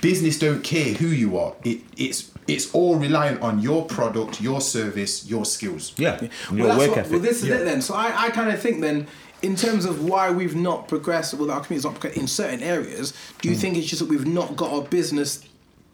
business 0.00 0.38
don't 0.38 0.62
care 0.62 0.94
who 0.94 1.08
you 1.08 1.36
are. 1.36 1.54
It 1.64 1.80
it's 1.96 2.30
it's 2.46 2.72
all 2.72 2.94
reliant 2.94 3.42
on 3.42 3.58
your 3.58 3.86
product, 3.86 4.40
your 4.40 4.60
service, 4.60 5.28
your 5.28 5.44
skills. 5.44 5.94
Yeah. 5.96 6.20
Well, 6.20 6.58
your 6.58 6.68
work 6.68 6.90
what- 6.90 6.98
ethic. 6.98 7.10
well, 7.10 7.20
this 7.20 7.42
is 7.42 7.48
Yeah. 7.48 7.56
it 7.56 7.64
then. 7.64 7.82
So 7.82 7.94
I, 7.94 8.26
I 8.26 8.30
kind 8.30 8.50
of 8.50 8.60
think 8.60 8.80
then, 8.80 9.08
in 9.42 9.56
terms 9.56 9.84
of 9.84 10.04
why 10.04 10.30
we've 10.30 10.56
not 10.56 10.88
progressed, 10.88 11.34
well, 11.34 11.50
our 11.50 11.60
community's 11.60 11.84
not 11.84 11.94
progressed 11.94 12.16
in 12.18 12.26
certain 12.28 12.62
areas. 12.62 13.12
Do 13.40 13.48
Hmm. 13.48 13.54
you 13.54 13.58
think 13.60 13.76
it's 13.76 13.86
just 13.86 14.00
that 14.00 14.08
we've 14.08 14.26
not 14.26 14.56
got 14.56 14.70
our 14.72 14.82
business 14.82 15.40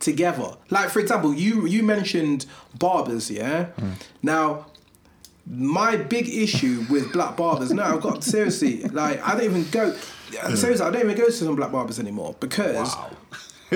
together? 0.01 0.53
Like, 0.71 0.91
for 0.91 1.01
example, 1.01 1.33
you 1.35 1.67
you 1.67 1.83
mentioned 1.83 2.47
barbers, 2.79 3.31
yeah. 3.31 3.67
Hmm. 3.79 3.91
Now, 4.23 4.67
my 5.49 5.97
big 5.97 6.29
issue 6.29 6.85
with 6.91 7.13
black 7.13 7.37
barbers, 7.37 7.73
no, 7.73 7.83
I've 7.85 8.01
got 8.01 8.25
seriously, 8.25 8.83
like, 8.85 9.23
I 9.27 9.33
don't 9.37 9.45
even 9.45 9.67
go. 9.71 9.95
Seriously, 10.55 10.85
I 10.85 10.91
don't 10.91 11.03
even 11.05 11.17
go 11.17 11.27
to 11.27 11.33
some 11.33 11.55
black 11.55 11.71
barbers 11.71 11.99
anymore 12.01 12.35
because. 12.41 12.95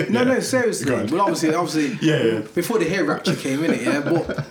No, 0.09 0.25
no, 0.25 0.41
seriously. 0.55 0.91
Well, 0.93 1.21
obviously, 1.23 1.55
obviously, 1.55 1.99
Yeah, 2.09 2.23
yeah. 2.23 2.39
before 2.55 2.79
the 2.79 2.89
hair 2.89 3.05
rapture 3.05 3.35
came 3.37 3.63
in 3.65 3.73
it, 3.73 3.83
yeah. 3.83 4.01
But 4.01 4.47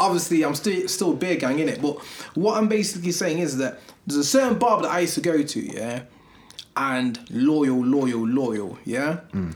obviously, 0.00 0.44
I'm 0.44 0.54
still 0.54 0.88
still 0.88 1.12
beer 1.14 1.36
gang 1.36 1.58
in 1.58 1.68
it. 1.68 1.80
But 1.80 2.00
what 2.34 2.56
I'm 2.56 2.68
basically 2.68 3.12
saying 3.12 3.38
is 3.38 3.58
that 3.58 3.78
there's 4.06 4.18
a 4.18 4.24
certain 4.24 4.58
barber 4.58 4.82
that 4.84 4.92
I 4.92 5.00
used 5.00 5.14
to 5.14 5.20
go 5.20 5.42
to, 5.42 5.60
yeah, 5.60 6.02
and 6.76 7.18
loyal, 7.30 7.84
loyal, 7.84 8.26
loyal, 8.26 8.78
yeah. 8.84 9.16
Hmm. 9.32 9.50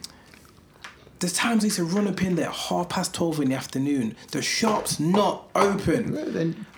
There's 1.20 1.32
times 1.32 1.64
I 1.64 1.66
used 1.66 1.76
to 1.76 1.84
run 1.84 2.07
up 2.07 2.22
in 2.22 2.36
there 2.36 2.51
half 2.51 2.90
past 2.90 3.14
twelve 3.14 3.40
in 3.40 3.49
the 3.49 3.55
afternoon. 3.55 4.14
The 4.32 4.42
shop's 4.42 5.01
not 5.01 5.49
open. 5.55 6.12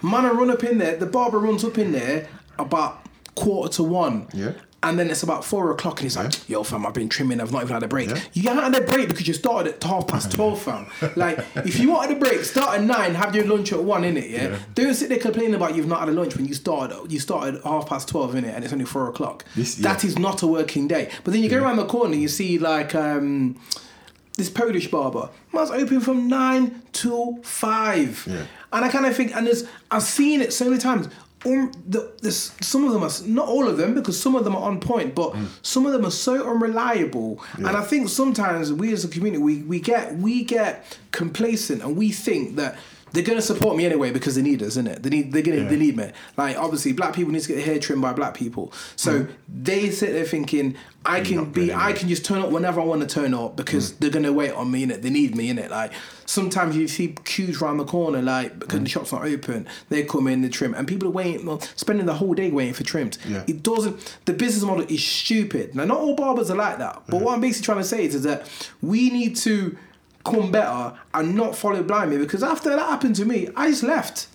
Man, 0.02 0.24
I 0.24 0.30
run 0.30 0.50
up 0.50 0.62
in 0.62 0.78
there. 0.78 0.96
The 0.96 1.06
barber 1.06 1.40
runs 1.40 1.64
up 1.64 1.78
in 1.78 1.92
there 1.92 2.28
about 2.58 3.04
quarter 3.34 3.72
to 3.74 3.82
one. 3.82 4.28
Yeah. 4.32 4.52
And 4.88 4.98
then 4.98 5.10
it's 5.10 5.22
about 5.22 5.44
four 5.44 5.70
o'clock, 5.72 5.94
and 5.98 6.04
he's 6.04 6.16
like, 6.16 6.48
"Yo, 6.48 6.62
fam, 6.62 6.86
I've 6.86 6.94
been 6.94 7.08
trimming. 7.08 7.40
I've 7.40 7.50
not 7.52 7.62
even 7.62 7.74
had 7.74 7.82
a 7.82 7.88
break. 7.88 8.08
Yeah. 8.10 8.20
You 8.34 8.42
haven't 8.50 8.72
had 8.72 8.82
a 8.82 8.86
break 8.86 9.08
because 9.08 9.26
you 9.26 9.34
started 9.34 9.74
at 9.74 9.82
half 9.82 10.06
past 10.06 10.32
twelve, 10.32 10.60
fam. 10.62 10.86
Like, 11.16 11.38
if 11.56 11.78
you 11.80 11.90
wanted 11.90 12.16
a 12.16 12.20
break, 12.20 12.44
start 12.44 12.78
at 12.78 12.84
nine, 12.84 13.14
have 13.14 13.34
your 13.34 13.46
lunch 13.46 13.72
at 13.72 13.82
one, 13.82 14.02
innit? 14.02 14.30
Yeah. 14.30 14.48
Yeah. 14.50 14.58
Don't 14.74 14.94
sit 14.94 15.08
there 15.08 15.18
complaining 15.18 15.54
about 15.54 15.74
you've 15.74 15.88
not 15.88 16.00
had 16.00 16.08
a 16.08 16.12
lunch 16.12 16.36
when 16.36 16.46
you 16.46 16.54
started. 16.54 17.10
You 17.10 17.18
started 17.18 17.56
at 17.56 17.64
half 17.64 17.88
past 17.88 18.08
twelve, 18.08 18.34
innit? 18.34 18.54
And 18.54 18.64
it's 18.64 18.72
only 18.72 18.84
four 18.84 19.08
o'clock. 19.08 19.44
This- 19.56 19.78
yeah. 19.78 19.96
is 19.96 20.18
not 20.18 20.42
a 20.42 20.46
working 20.46 20.86
day. 20.86 21.10
But 21.24 21.32
then 21.32 21.42
you 21.42 21.48
go 21.48 21.62
around 21.62 21.76
the 21.76 21.86
corner, 21.86 22.12
and 22.12 22.22
you 22.22 22.28
see 22.28 22.58
like 22.58 22.94
um, 22.94 23.56
this 24.36 24.48
Polish 24.50 24.90
barber. 24.90 25.30
Man's 25.52 25.70
open 25.70 26.00
from 26.00 26.28
nine 26.28 26.82
till 26.92 27.36
five. 27.42 28.24
Yeah. 28.28 28.44
And 28.72 28.84
I 28.84 28.88
kind 28.88 29.06
of 29.06 29.16
think, 29.16 29.34
and 29.34 29.46
there's, 29.46 29.64
I've 29.90 30.02
seen 30.02 30.40
it 30.42 30.52
so 30.52 30.66
many 30.66 30.78
times. 30.78 31.08
Um, 31.44 31.70
the, 31.86 32.12
this, 32.22 32.52
some 32.60 32.84
of 32.84 32.92
them 32.92 33.02
are 33.04 33.10
not 33.26 33.46
all 33.46 33.68
of 33.68 33.76
them 33.76 33.94
because 33.94 34.18
some 34.20 34.34
of 34.34 34.44
them 34.44 34.56
are 34.56 34.62
on 34.62 34.80
point, 34.80 35.14
but 35.14 35.32
Mm. 35.32 35.46
some 35.62 35.84
of 35.86 35.92
them 35.92 36.04
are 36.06 36.10
so 36.10 36.48
unreliable. 36.50 37.40
And 37.56 37.68
I 37.68 37.82
think 37.82 38.08
sometimes 38.08 38.72
we 38.72 38.92
as 38.92 39.04
a 39.04 39.08
community 39.08 39.42
we, 39.42 39.56
we 39.62 39.78
get 39.78 40.16
we 40.16 40.44
get 40.44 40.98
complacent 41.12 41.82
and 41.82 41.96
we 41.96 42.10
think 42.10 42.56
that 42.56 42.76
they're 43.16 43.24
gonna 43.24 43.42
support 43.42 43.76
me 43.76 43.86
anyway 43.86 44.10
because 44.10 44.34
they 44.34 44.42
need 44.42 44.62
us, 44.62 44.68
isn't 44.68 44.86
it? 44.86 45.02
They 45.02 45.10
need 45.10 45.32
they're 45.32 45.42
gonna 45.42 45.64
they 45.64 45.76
need 45.76 45.96
me. 45.96 46.10
Like 46.36 46.56
obviously 46.56 46.92
black 46.92 47.14
people 47.14 47.32
need 47.32 47.42
to 47.42 47.48
get 47.48 47.56
their 47.56 47.64
hair 47.64 47.78
trimmed 47.78 48.02
by 48.02 48.12
black 48.12 48.34
people. 48.34 48.72
So 48.96 49.26
they 49.48 49.90
sit 49.90 50.12
there 50.12 50.24
thinking 50.24 50.76
I 51.04 51.20
can 51.20 51.50
be 51.52 51.72
I 51.72 51.92
can 51.92 52.08
just 52.08 52.24
turn 52.24 52.42
up 52.42 52.50
whenever 52.50 52.80
I 52.80 52.84
want 52.84 53.02
to 53.02 53.06
turn 53.06 53.34
up 53.34 53.56
because 53.56 53.94
they're 53.96 54.10
gonna 54.10 54.32
wait 54.32 54.52
on 54.52 54.70
me 54.70 54.84
it. 54.84 55.02
They 55.02 55.10
need 55.10 55.34
me 55.36 55.48
in 55.48 55.58
it. 55.58 55.70
Like 55.70 55.92
sometimes 56.26 56.76
you 56.76 56.88
see 56.88 57.14
queues 57.24 57.60
round 57.60 57.80
the 57.80 57.84
corner, 57.84 58.20
like 58.20 58.58
because 58.58 58.80
the 58.80 58.88
shop's 58.88 59.12
not 59.12 59.24
open, 59.24 59.66
they 59.88 60.04
come 60.04 60.26
in, 60.26 60.42
they 60.42 60.48
trim, 60.48 60.74
and 60.74 60.86
people 60.86 61.08
are 61.08 61.12
waiting, 61.12 61.46
well, 61.46 61.60
spending 61.76 62.06
the 62.06 62.14
whole 62.14 62.34
day 62.34 62.50
waiting 62.50 62.74
for 62.74 62.84
trims. 62.84 63.18
Yeah. 63.26 63.44
It 63.46 63.62
doesn't. 63.62 64.18
The 64.26 64.32
business 64.32 64.64
model 64.64 64.84
is 64.88 65.04
stupid. 65.04 65.74
Now, 65.74 65.84
not 65.84 65.98
all 65.98 66.14
barbers 66.14 66.50
are 66.50 66.56
like 66.56 66.78
that, 66.78 67.02
but 67.08 67.22
what 67.22 67.34
I'm 67.34 67.40
basically 67.40 67.64
trying 67.64 67.78
to 67.78 67.84
say 67.84 68.04
is, 68.04 68.14
is 68.14 68.22
that 68.24 68.70
we 68.82 69.10
need 69.10 69.36
to 69.36 69.76
come 70.26 70.50
better 70.50 70.96
and 71.14 71.34
not 71.34 71.56
follow 71.56 71.82
blindly 71.82 72.18
because 72.18 72.42
after 72.42 72.70
that 72.70 72.78
happened 72.78 73.16
to 73.16 73.24
me, 73.24 73.48
I 73.56 73.70
just 73.70 73.82
left. 73.82 74.28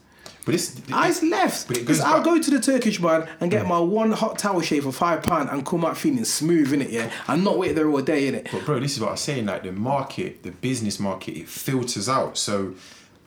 But 0.45 0.53
this, 0.53 0.81
I 0.91 1.09
just 1.09 1.23
left 1.23 1.67
because 1.67 1.99
I'll 1.99 2.23
go 2.23 2.41
to 2.41 2.51
the 2.51 2.59
Turkish 2.59 2.99
man 2.99 3.27
and 3.39 3.51
get 3.51 3.67
my 3.67 3.79
one 3.79 4.11
hot 4.11 4.39
towel 4.39 4.61
shave 4.61 4.85
for 4.85 4.91
five 4.91 5.21
pound 5.21 5.49
and 5.49 5.63
come 5.63 5.85
out 5.85 5.97
feeling 5.97 6.25
smooth 6.25 6.73
in 6.73 6.81
it, 6.81 6.89
yeah, 6.89 7.11
and 7.27 7.43
not 7.43 7.59
wait 7.59 7.75
there 7.75 7.87
all 7.87 8.01
day 8.01 8.27
in 8.27 8.33
it. 8.33 8.47
But 8.51 8.65
bro, 8.65 8.79
this 8.79 8.93
is 8.93 9.01
what 9.01 9.11
I'm 9.11 9.17
saying. 9.17 9.45
Like 9.45 9.63
the 9.63 9.71
market, 9.71 10.41
the 10.41 10.51
business 10.51 10.99
market, 10.99 11.37
it 11.37 11.47
filters 11.47 12.09
out. 12.09 12.39
So 12.39 12.73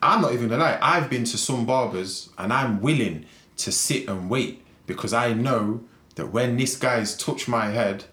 I'm 0.03 0.21
not 0.21 0.33
even 0.33 0.49
gonna 0.49 0.63
lie. 0.63 0.77
I've 0.81 1.09
been 1.09 1.23
to 1.25 1.37
some 1.37 1.65
barbers 1.65 2.29
and 2.37 2.51
I'm 2.51 2.81
willing 2.81 3.25
to 3.57 3.71
sit 3.71 4.09
and 4.09 4.29
wait 4.29 4.65
because 4.85 5.13
I 5.13 5.33
know 5.33 5.83
that 6.15 6.33
when 6.33 6.57
this 6.57 6.75
guy's 6.75 7.15
touched 7.15 7.47
my 7.47 7.67
head, 7.67 8.05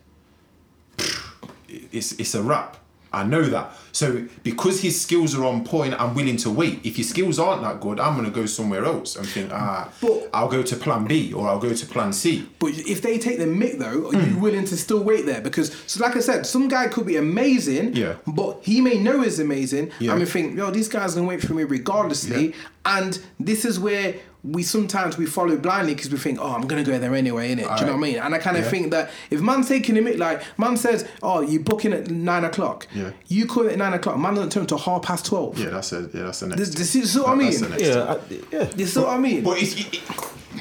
it's 1.69 2.13
it's 2.13 2.37
a 2.37 2.43
wrap. 2.43 2.77
I 3.13 3.25
know 3.25 3.43
that. 3.43 3.75
So 3.93 4.25
because 4.43 4.81
his 4.81 4.99
skills 5.01 5.35
are 5.35 5.45
on 5.45 5.65
point, 5.65 5.95
I'm 6.01 6.15
willing 6.15 6.39
to 6.39 6.51
wait. 6.51 6.81
If 6.85 6.97
your 6.97 7.05
skills 7.07 7.39
aren't 7.39 7.63
that 7.63 7.81
good, 7.81 8.01
I'm 8.01 8.17
gonna 8.17 8.31
go 8.31 8.47
somewhere 8.47 8.85
else 8.85 9.17
and 9.17 9.27
think, 9.27 9.51
ah, 9.53 9.91
But- 10.01 10.31
I'll 10.33 10.49
go 10.49 10.63
to 10.63 10.77
plan 10.77 11.05
B 11.07 11.33
or 11.35 11.47
I'll 11.49 11.59
go 11.59 11.75
to 11.75 11.87
plan 11.87 12.13
C. 12.15 12.49
But 12.59 12.71
if 12.71 13.03
they 13.03 13.19
take 13.19 13.39
the 13.39 13.45
mick 13.45 13.79
though, 13.79 14.09
are 14.09 14.13
Hmm. 14.19 14.31
you 14.35 14.39
willing 14.41 14.65
to 14.65 14.77
still 14.77 15.01
wait 15.05 15.27
there? 15.27 15.43
Because 15.43 15.71
so 15.87 16.03
like 16.03 16.17
I 16.17 16.21
said, 16.21 16.47
some 16.47 16.69
guy 16.69 16.89
could 16.89 17.05
be 17.07 17.17
amazing, 17.17 17.95
Yeah. 17.95 18.15
but 18.27 18.61
he 18.63 18.81
may 18.81 18.97
know 18.99 19.21
he's 19.21 19.39
amazing. 19.39 19.91
Yeah. 19.99 20.15
I 20.15 20.17
mean 20.17 20.27
think, 20.27 20.57
yo, 20.57 20.71
these 20.71 20.89
guys 20.89 21.15
gonna 21.15 21.27
wait 21.27 21.43
for 21.43 21.53
me 21.55 21.65
regardlessly. 21.65 22.55
And 22.85 23.19
this 23.39 23.65
is 23.65 23.79
where 23.79 24.15
we 24.45 24.63
sometimes 24.65 25.17
we 25.17 25.25
follow 25.27 25.57
blindly 25.57 25.95
because 25.95 26.11
we 26.11 26.19
think, 26.19 26.39
oh, 26.41 26.53
I'm 26.53 26.67
gonna 26.67 26.83
go 26.83 26.99
there 26.99 27.15
anyway, 27.15 27.55
innit? 27.55 27.59
Do 27.59 27.63
you 27.63 27.67
know 27.87 27.93
what 27.93 27.93
I 27.93 27.97
mean? 27.97 28.17
And 28.19 28.35
I 28.35 28.39
kind 28.39 28.57
of 28.57 28.65
Yeah. 28.65 28.71
think 28.71 28.91
that 28.91 29.11
if 29.31 29.41
man's 29.41 29.69
taking 29.69 29.97
a 29.97 30.01
mick, 30.01 30.19
like 30.19 30.43
man 30.59 30.77
says, 30.77 31.07
oh, 31.23 31.43
you 31.43 31.61
booking 31.61 31.93
at 31.93 32.11
nine 32.11 32.45
o'clock, 32.45 32.89
Yeah. 32.93 33.11
you 33.29 33.47
call 33.47 33.67
it 33.67 33.73
at 33.73 33.79
nine 33.79 33.93
o'clock, 33.93 34.19
man 34.19 34.35
doesn't 34.35 34.51
turn 34.51 34.67
to 34.67 34.77
half 34.77 35.03
past 35.03 35.27
twelve. 35.27 35.57
Yeah, 35.59 35.71
that's 35.71 35.93
it. 35.93 36.11
yeah, 36.13 36.23
that's 36.25 36.41
the 36.41 36.49
next. 36.49 36.59
This- 36.61 36.71
this 36.75 36.95
is 36.97 37.17
what 37.19 37.29
I 37.29 37.37
That- 37.37 37.45
that's 37.45 37.61
mean. 37.61 37.71
the 37.71 37.77
next 37.77 37.83
Yeah, 37.89 38.03
I, 38.13 38.57
yeah. 38.65 38.71
You 38.77 38.87
see 38.87 39.01
what 39.01 39.09
I 39.11 39.19
mean? 39.19 39.45
But 39.45 39.63
it's, 39.63 39.75
it, 39.79 39.95
it- 39.95 40.03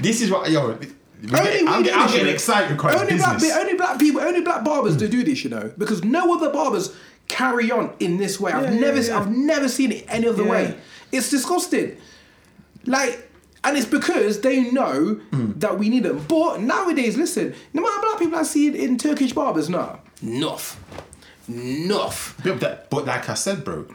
this 0.04 0.22
is 0.22 0.30
what 0.30 0.52
yo. 0.52 0.78
we 0.78 0.86
get- 1.28 1.68
I'm, 1.68 1.82
get- 1.84 1.98
I'm 1.98 2.12
getting 2.12 2.28
excited 2.34 2.78
because 2.78 3.02
only 3.02 3.14
it's 3.16 3.24
black, 3.24 3.42
only 3.62 3.74
black 3.74 4.00
people, 4.00 4.22
only 4.22 4.42
black 4.42 4.64
barbers 4.64 4.96
do 4.96 5.08
do 5.08 5.24
this, 5.24 5.44
you 5.44 5.50
know, 5.50 5.72
because 5.78 6.04
no 6.04 6.36
other 6.36 6.52
barbers 6.52 6.92
carry 7.28 7.72
on 7.72 7.90
in 8.00 8.18
this 8.18 8.40
way. 8.40 8.52
I've 8.52 8.74
Yeah, 8.74 8.80
never, 8.80 8.98
yeah, 9.02 9.08
yeah. 9.08 9.20
I've 9.20 9.32
never 9.32 9.68
seen 9.70 9.92
it 9.92 10.06
any 10.08 10.28
other 10.28 10.44
Yeah. 10.44 10.50
way. 10.52 10.76
It's 11.12 11.30
disgusting. 11.32 11.98
Like, 12.86 13.30
and 13.64 13.78
it's 13.78 13.86
because 13.86 14.42
they 14.42 14.72
know 14.72 15.20
Hmm. 15.32 15.52
that 15.60 15.78
we 15.78 15.90
need 15.90 16.04
them. 16.04 16.26
But 16.28 16.62
nowadays, 16.62 17.16
listen, 17.18 17.54
no 17.74 17.82
matter 17.82 17.94
how 17.94 18.02
black 18.02 18.20
people 18.20 18.40
I 18.40 18.44
see 18.44 18.68
in, 18.68 18.76
in 18.76 18.98
Turkish 18.98 19.34
barbers, 19.34 19.70
no, 19.70 20.00
enough, 20.24 20.80
enough. 21.48 22.36
But, 22.44 22.60
that- 22.60 22.90
but 22.90 23.06
like 23.06 23.30
I 23.30 23.34
said, 23.36 23.64
bro, 23.64 23.86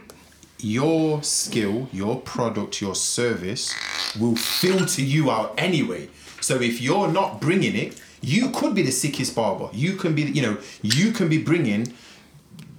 your 0.59 1.23
skill, 1.23 1.89
your 1.93 2.21
product, 2.21 2.81
your 2.81 2.95
service 2.95 3.75
will 4.19 4.37
filter 4.37 5.03
you 5.03 5.31
out 5.31 5.55
anyway. 5.59 6.09
So 6.41 6.61
if 6.61 6.81
you're 6.81 7.09
not 7.09 7.41
bringing 7.41 7.75
it, 7.77 8.01
you 8.23 8.51
could 8.51 8.75
be 8.75 8.83
the 8.83 8.91
sickest 8.93 9.35
barber. 9.35 9.69
You 9.73 9.95
can 9.97 10.15
be, 10.15 10.23
you 10.23 10.43
know, 10.43 10.57
you 10.83 11.13
can 11.13 11.29
be 11.29 11.39
bringing 11.39 11.93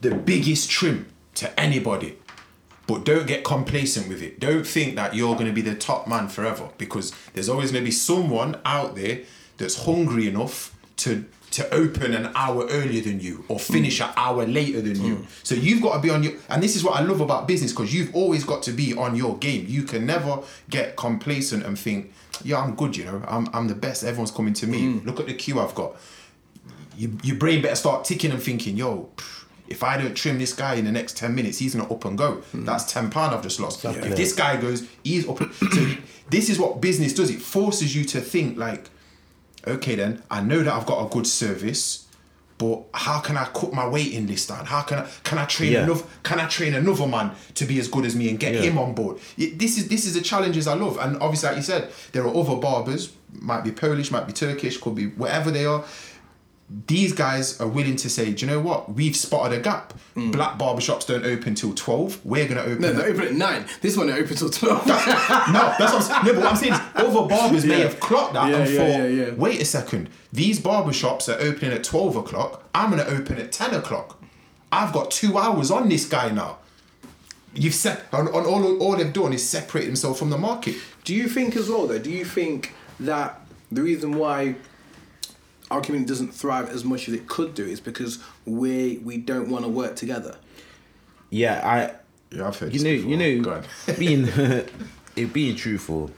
the 0.01 0.11
biggest 0.15 0.69
trim 0.69 1.07
to 1.35 1.59
anybody. 1.59 2.17
But 2.87 3.03
don't 3.03 3.27
get 3.27 3.43
complacent 3.43 4.07
with 4.07 4.21
it. 4.21 4.39
Don't 4.39 4.65
think 4.65 4.95
that 4.95 5.13
you're 5.13 5.35
going 5.35 5.47
to 5.47 5.53
be 5.53 5.61
the 5.61 5.75
top 5.75 6.07
man 6.07 6.29
forever 6.29 6.69
because 6.77 7.13
there's 7.33 7.49
always 7.49 7.71
going 7.71 7.83
to 7.83 7.85
be 7.85 7.91
someone 7.91 8.59
out 8.65 8.95
there 8.95 9.19
that's 9.57 9.85
hungry 9.85 10.27
enough 10.27 10.75
to 10.97 11.25
to 11.49 11.73
open 11.73 12.13
an 12.13 12.29
hour 12.35 12.67
earlier 12.69 13.01
than 13.01 13.21
you 13.21 13.45
or 13.47 13.57
finish 13.57 14.01
an 14.01 14.09
hour 14.17 14.45
later 14.45 14.81
than 14.81 15.01
you. 15.03 15.15
Mm. 15.15 15.25
So 15.43 15.55
you've 15.55 15.81
got 15.81 15.95
to 15.95 15.99
be 16.01 16.09
on 16.09 16.21
your 16.23 16.33
and 16.49 16.61
this 16.61 16.75
is 16.75 16.83
what 16.83 16.99
I 16.99 17.01
love 17.01 17.21
about 17.21 17.47
business 17.47 17.71
because 17.71 17.93
you've 17.93 18.13
always 18.15 18.43
got 18.43 18.63
to 18.63 18.71
be 18.71 18.93
on 18.93 19.15
your 19.15 19.37
game. 19.37 19.65
You 19.67 19.83
can 19.83 20.05
never 20.05 20.39
get 20.69 20.95
complacent 20.97 21.65
and 21.65 21.77
think, 21.77 22.13
"Yeah, 22.43 22.59
I'm 22.61 22.75
good, 22.75 22.95
you 22.97 23.05
know. 23.05 23.21
I'm 23.27 23.47
I'm 23.53 23.67
the 23.67 23.75
best. 23.75 24.03
Everyone's 24.03 24.31
coming 24.31 24.53
to 24.55 24.67
me. 24.67 24.81
Mm. 24.81 25.05
Look 25.05 25.19
at 25.19 25.27
the 25.27 25.33
queue 25.33 25.59
I've 25.59 25.75
got." 25.75 25.95
you, 26.97 27.17
your 27.23 27.37
brain 27.37 27.61
better 27.61 27.75
start 27.75 28.03
ticking 28.03 28.31
and 28.31 28.41
thinking, 28.41 28.75
yo, 28.75 29.09
pff, 29.15 29.45
if 29.67 29.83
I 29.83 29.97
don't 29.97 30.15
trim 30.15 30.37
this 30.39 30.53
guy 30.53 30.75
in 30.75 30.85
the 30.85 30.91
next 30.91 31.17
10 31.17 31.33
minutes, 31.35 31.57
he's 31.59 31.75
gonna 31.75 31.91
up 31.91 32.05
and 32.05 32.17
go. 32.17 32.35
Hmm. 32.51 32.65
That's 32.65 32.91
10 32.91 33.09
pound 33.09 33.35
I've 33.35 33.43
just 33.43 33.59
lost. 33.59 33.83
If 33.85 34.15
this 34.15 34.33
guy 34.33 34.57
goes, 34.59 34.87
he's 35.03 35.27
up. 35.27 35.39
so 35.39 35.87
this 36.29 36.49
is 36.49 36.57
what 36.59 36.81
business 36.81 37.13
does. 37.13 37.29
It 37.29 37.41
forces 37.41 37.95
you 37.95 38.03
to 38.05 38.21
think 38.21 38.57
like, 38.57 38.89
okay 39.65 39.95
then, 39.95 40.23
I 40.31 40.41
know 40.41 40.63
that 40.63 40.73
I've 40.73 40.85
got 40.85 41.05
a 41.05 41.09
good 41.09 41.27
service, 41.27 42.05
but 42.57 42.83
how 42.93 43.19
can 43.19 43.37
I 43.37 43.45
cut 43.45 43.71
my 43.73 43.87
waiting 43.87 44.25
list 44.25 44.49
down? 44.49 44.65
How 44.65 44.81
can 44.81 44.99
I 44.99 45.07
can 45.23 45.37
I 45.37 45.45
train 45.45 45.73
Yeah. 45.73 45.83
another 45.83 46.03
can 46.23 46.39
I 46.39 46.47
train 46.47 46.73
another 46.73 47.05
man 47.05 47.31
to 47.55 47.65
be 47.65 47.79
as 47.79 47.87
good 47.87 48.03
as 48.05 48.15
me 48.15 48.29
and 48.29 48.39
get 48.39 48.55
Yeah. 48.55 48.61
him 48.61 48.77
on 48.79 48.93
board? 48.95 49.17
It- 49.37 49.59
This 49.59 49.77
is 49.77 49.87
this 49.89 50.05
is 50.05 50.13
the 50.15 50.21
challenges 50.21 50.65
I 50.67 50.73
love. 50.73 50.97
And 50.99 51.17
obviously, 51.21 51.49
like 51.49 51.57
you 51.57 51.63
said, 51.63 51.91
there 52.13 52.23
are 52.23 52.35
other 52.35 52.55
barbers, 52.55 53.09
might 53.31 53.63
be 53.63 53.71
Polish, 53.71 54.09
might 54.09 54.25
be 54.25 54.33
Turkish, 54.33 54.77
could 54.79 54.95
be 54.95 55.05
whatever 55.07 55.51
they 55.51 55.65
are 55.65 55.83
these 56.87 57.13
guys 57.13 57.61
are 57.61 57.67
willing 57.67 57.95
to 57.95 58.09
say, 58.09 58.33
do 58.33 58.45
you 58.45 58.51
know 58.51 58.59
what? 58.59 58.93
We've 58.93 59.15
spotted 59.15 59.57
a 59.57 59.61
gap. 59.61 59.93
Mm. 60.17 60.33
Black 60.33 60.57
barbershops 60.57 61.07
don't 61.07 61.23
open 61.25 61.55
till 61.55 61.73
12. 61.73 62.25
We're 62.25 62.45
going 62.45 62.57
to 62.57 62.63
open. 62.63 62.81
No, 62.81 62.89
at- 62.89 62.95
they 62.97 63.03
open 63.03 63.21
at 63.23 63.33
nine. 63.33 63.65
This 63.81 63.95
one 63.95 64.07
they 64.07 64.13
open 64.21 64.35
till 64.35 64.49
twelve. 64.49 64.85
no, 64.87 64.93
that's 65.79 65.79
what 65.79 65.95
I'm 65.95 66.01
saying. 66.01 66.25
No, 66.25 66.33
but 66.33 66.41
what 66.41 66.51
I'm 66.51 66.55
saying 66.57 66.73
is 66.73 66.79
other 66.95 67.27
barbers 67.27 67.65
may 67.65 67.77
Yeah. 67.77 67.83
have 67.85 67.99
clocked 68.01 68.33
that 68.33 68.49
Yeah, 68.49 68.57
and 68.57 69.15
yeah, 69.17 69.25
thought, 69.27 69.37
wait 69.37 69.61
a 69.61 69.65
second, 69.65 70.09
these 70.33 70.59
barbershops 70.59 71.29
are 71.33 71.39
opening 71.41 71.71
at 71.71 71.85
12 71.85 72.17
o'clock. 72.17 72.63
I'm 72.75 72.91
going 72.91 73.03
to 73.05 73.09
open 73.15 73.37
at 73.37 73.51
10 73.53 73.73
o'clock. 73.73 74.21
I've 74.69 74.91
got 74.91 75.09
two 75.11 75.37
hours 75.37 75.71
on 75.71 75.87
this 75.87 76.05
guy 76.05 76.29
now. 76.31 76.57
You've 77.53 77.73
set 77.75 78.05
on, 78.11 78.27
on 78.27 78.45
all 78.45 78.77
all 78.79 78.97
they've 78.97 79.11
done 79.13 79.31
is 79.33 79.47
separate 79.47 79.85
themselves 79.85 80.19
from 80.19 80.29
the 80.29 80.37
market. 80.37 80.75
Do 81.05 81.15
you 81.15 81.29
think 81.29 81.55
as 81.55 81.69
well 81.69 81.87
though? 81.87 81.97
Do 81.97 82.11
you 82.11 82.25
think 82.25 82.73
that 82.99 83.39
the 83.71 83.81
reason 83.81 84.17
why 84.17 84.55
our 85.69 85.81
community 85.81 86.07
doesn't 86.07 86.33
thrive 86.33 86.69
as 86.69 86.83
much 86.83 87.07
as 87.07 87.13
it 87.13 87.27
could 87.27 87.53
do 87.53 87.65
is 87.65 87.79
because 87.79 88.19
we 88.45 88.99
we 89.03 89.17
don't 89.17 89.49
want 89.49 89.63
to 89.65 89.69
work 89.69 89.95
together? 89.95 90.35
Yeah, 91.29 91.61
I. 91.63 92.35
Yeah, 92.35 92.47
I've 92.47 92.57
heard 92.59 92.73
You 92.73 92.83
know, 92.83 92.91
before. 92.91 93.09
you 93.11 93.41
know, 93.41 93.61
being 93.97 94.27
it 95.15 95.33
being 95.33 95.55
truthful, 95.55 96.11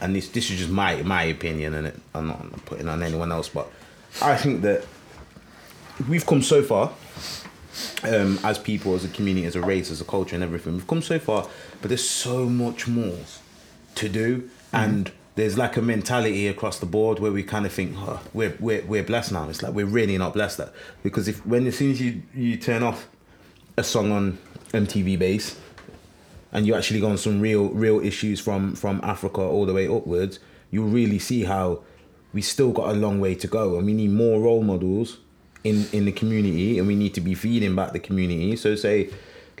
and 0.00 0.14
this 0.14 0.28
this 0.28 0.50
is 0.50 0.58
just 0.58 0.70
my 0.70 1.02
my 1.02 1.24
opinion, 1.24 1.74
and 1.74 1.86
it, 1.88 1.98
I'm 2.14 2.26
not 2.28 2.64
putting 2.66 2.88
on 2.88 3.02
anyone 3.02 3.30
else, 3.32 3.48
but 3.48 3.70
I 4.20 4.36
think 4.36 4.62
that 4.62 4.84
we've 6.08 6.26
come 6.26 6.42
so 6.42 6.62
far 6.62 6.92
um, 8.04 8.38
as 8.44 8.58
people, 8.58 8.94
as 8.94 9.04
a 9.04 9.08
community, 9.08 9.46
as 9.46 9.56
a 9.56 9.60
race, 9.62 9.90
as 9.90 10.00
a 10.00 10.04
culture, 10.04 10.34
and 10.34 10.42
everything. 10.44 10.74
We've 10.74 10.86
come 10.86 11.02
so 11.02 11.18
far, 11.18 11.48
but 11.80 11.88
there's 11.88 12.08
so 12.08 12.48
much 12.48 12.86
more 12.88 13.18
to 13.94 14.08
do, 14.08 14.50
and 14.72 15.10
there's 15.34 15.56
like 15.56 15.76
a 15.76 15.82
mentality 15.82 16.46
across 16.46 16.78
the 16.78 16.86
board 16.86 17.18
where 17.18 17.32
we 17.32 17.42
kind 17.42 17.64
of 17.64 17.72
think 17.72 17.94
oh, 17.98 18.20
we're, 18.34 18.54
we're 18.60 18.84
we're 18.84 19.02
blessed 19.02 19.32
now. 19.32 19.48
It's 19.48 19.62
like 19.62 19.72
we're 19.72 19.86
really 19.86 20.18
not 20.18 20.34
blessed 20.34 20.58
that 20.58 20.72
because 21.02 21.28
if 21.28 21.44
when 21.46 21.66
as 21.66 21.76
soon 21.78 21.92
as 21.92 22.00
you 22.00 22.22
you 22.34 22.56
turn 22.56 22.82
off 22.82 23.08
a 23.76 23.84
song 23.84 24.12
on 24.12 24.38
MTV 24.72 25.18
Base 25.18 25.58
and 26.52 26.66
you 26.66 26.74
actually 26.74 27.00
go 27.00 27.08
on 27.08 27.16
some 27.16 27.40
real 27.40 27.68
real 27.70 28.00
issues 28.00 28.40
from 28.40 28.74
from 28.74 29.00
Africa 29.02 29.40
all 29.40 29.64
the 29.64 29.72
way 29.72 29.88
upwards, 29.88 30.38
you 30.70 30.82
really 30.82 31.18
see 31.18 31.44
how 31.44 31.82
we 32.34 32.42
still 32.42 32.72
got 32.72 32.90
a 32.90 32.94
long 32.94 33.20
way 33.20 33.34
to 33.34 33.46
go, 33.46 33.76
and 33.76 33.86
we 33.86 33.94
need 33.94 34.10
more 34.10 34.40
role 34.40 34.62
models 34.62 35.18
in 35.64 35.86
in 35.92 36.04
the 36.04 36.12
community, 36.12 36.78
and 36.78 36.86
we 36.86 36.94
need 36.94 37.14
to 37.14 37.22
be 37.22 37.34
feeding 37.34 37.74
back 37.74 37.92
the 37.92 38.00
community. 38.00 38.54
So 38.56 38.74
say, 38.74 39.10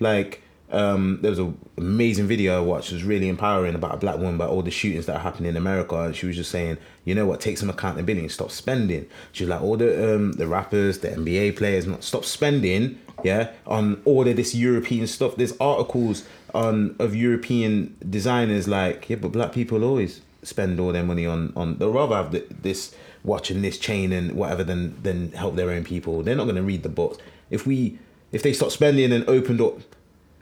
like. 0.00 0.41
Um, 0.72 1.18
there 1.20 1.30
was 1.30 1.38
an 1.38 1.58
amazing 1.76 2.26
video 2.26 2.56
I 2.56 2.60
watched. 2.60 2.90
It 2.90 2.94
was 2.94 3.04
really 3.04 3.28
empowering 3.28 3.74
about 3.74 3.94
a 3.94 3.98
black 3.98 4.16
woman 4.16 4.36
about 4.36 4.48
all 4.48 4.62
the 4.62 4.70
shootings 4.70 5.04
that 5.06 5.16
are 5.16 5.22
happening 5.22 5.50
in 5.50 5.56
America. 5.56 5.96
And 6.00 6.16
she 6.16 6.26
was 6.26 6.34
just 6.34 6.50
saying, 6.50 6.78
you 7.04 7.14
know 7.14 7.26
what, 7.26 7.40
take 7.40 7.58
some 7.58 7.68
accountability 7.68 8.22
and 8.22 8.32
stop 8.32 8.50
spending. 8.50 9.06
She 9.32 9.44
was 9.44 9.50
like, 9.50 9.60
all 9.60 9.76
the 9.76 10.14
um, 10.14 10.32
the 10.32 10.46
rappers, 10.46 11.00
the 11.00 11.08
NBA 11.08 11.56
players, 11.56 11.86
not 11.86 12.02
stop 12.02 12.24
spending, 12.24 12.98
yeah, 13.22 13.50
on 13.66 14.00
all 14.06 14.26
of 14.26 14.34
this 14.34 14.54
European 14.54 15.06
stuff. 15.06 15.36
There's 15.36 15.54
articles 15.60 16.24
on 16.54 16.96
of 16.98 17.14
European 17.14 17.94
designers 18.08 18.66
like, 18.66 19.10
yeah, 19.10 19.16
but 19.16 19.32
black 19.32 19.52
people 19.52 19.84
always 19.84 20.22
spend 20.42 20.80
all 20.80 20.92
their 20.92 21.04
money 21.04 21.26
on 21.26 21.52
on. 21.54 21.76
They'll 21.76 21.92
rather 21.92 22.16
have 22.16 22.32
the, 22.32 22.46
this 22.50 22.94
watching 23.24 23.62
this 23.62 23.78
chain 23.78 24.10
and 24.10 24.32
whatever 24.32 24.64
than 24.64 25.00
than 25.02 25.32
help 25.32 25.56
their 25.56 25.70
own 25.70 25.84
people. 25.84 26.22
They're 26.22 26.34
not 26.34 26.44
going 26.44 26.56
to 26.56 26.62
read 26.62 26.82
the 26.82 26.88
books. 26.88 27.18
If 27.50 27.66
we 27.66 27.98
if 28.32 28.42
they 28.42 28.54
stop 28.54 28.70
spending 28.70 29.12
and 29.12 29.28
opened 29.28 29.60
up 29.60 29.80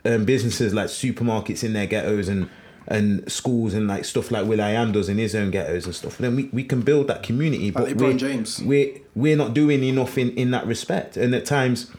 um, 0.05 0.25
businesses 0.25 0.73
like 0.73 0.87
supermarkets 0.87 1.63
in 1.63 1.73
their 1.73 1.87
ghettos 1.87 2.27
and 2.27 2.49
and 2.87 3.31
schools 3.31 3.73
and 3.73 3.87
like 3.87 4.03
stuff 4.03 4.31
like 4.31 4.45
will.i.am 4.45 4.91
does 4.91 5.07
in 5.07 5.17
his 5.17 5.35
own 5.35 5.51
ghettos 5.51 5.85
and 5.85 5.95
stuff, 5.95 6.17
then 6.17 6.35
we, 6.35 6.49
we 6.51 6.63
can 6.63 6.81
build 6.81 7.07
that 7.07 7.23
community. 7.23 7.69
But 7.69 7.87
LeBron 7.89 7.99
we're, 7.99 8.17
James. 8.17 8.59
we're 8.61 8.97
we're 9.15 9.37
not 9.37 9.53
doing 9.53 9.83
enough 9.83 10.17
in, 10.17 10.31
in 10.31 10.51
that 10.51 10.65
respect. 10.65 11.15
And 11.15 11.33
at 11.35 11.45
times 11.45 11.91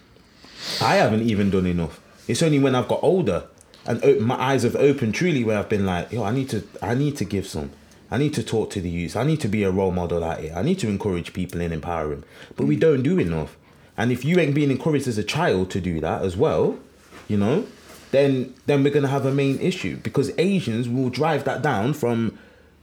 I 0.81 0.97
haven't 0.97 1.23
even 1.23 1.51
done 1.51 1.67
enough. 1.67 2.01
It's 2.29 2.43
only 2.43 2.59
when 2.59 2.75
I've 2.75 2.89
got 2.89 3.01
older 3.03 3.45
and 3.87 4.05
op- 4.05 4.21
my 4.21 4.41
eyes 4.41 4.63
have 4.63 4.77
opened 4.77 5.15
truly 5.15 5.45
where 5.45 5.59
I've 5.59 5.69
been 5.69 5.87
like, 5.87 6.13
yo, 6.13 6.25
I 6.25 6.33
need 6.33 6.49
to 6.51 6.65
I 6.83 6.95
need 6.95 7.17
to 7.19 7.25
give 7.25 7.47
some. 7.47 7.71
I 8.11 8.19
need 8.19 8.35
to 8.35 8.43
talk 8.43 8.71
to 8.71 8.81
the 8.81 8.91
youth. 8.91 9.17
I 9.17 9.25
need 9.25 9.41
to 9.41 9.49
be 9.49 9.63
a 9.63 9.71
role 9.71 9.91
model 9.91 10.23
out 10.23 10.41
here. 10.41 10.53
I 10.55 10.63
need 10.63 10.79
to 10.81 10.89
encourage 10.89 11.33
people 11.33 11.63
and 11.63 11.73
empower 11.73 12.11
them. 12.11 12.25
But 12.57 12.67
we 12.67 12.77
don't 12.77 13.03
do 13.03 13.19
enough. 13.19 13.57
And 13.97 14.13
if 14.13 14.25
you 14.25 14.39
ain't 14.39 14.55
being 14.55 14.71
encouraged 14.71 15.09
as 15.09 15.17
a 15.17 15.25
child 15.25 15.71
to 15.71 15.81
do 15.81 15.99
that 16.01 16.23
as 16.23 16.37
well, 16.37 16.79
you 17.27 17.39
know, 17.39 17.67
then 18.13 18.55
then 18.67 18.85
we're 18.85 18.93
gonna 18.93 19.09
have 19.09 19.27
a 19.27 19.33
main 19.33 19.59
issue 19.59 19.97
because 19.97 20.31
Asians 20.39 20.89
will 20.89 21.11
drive 21.11 21.45
that 21.45 21.61
down 21.61 21.93
from 21.93 22.39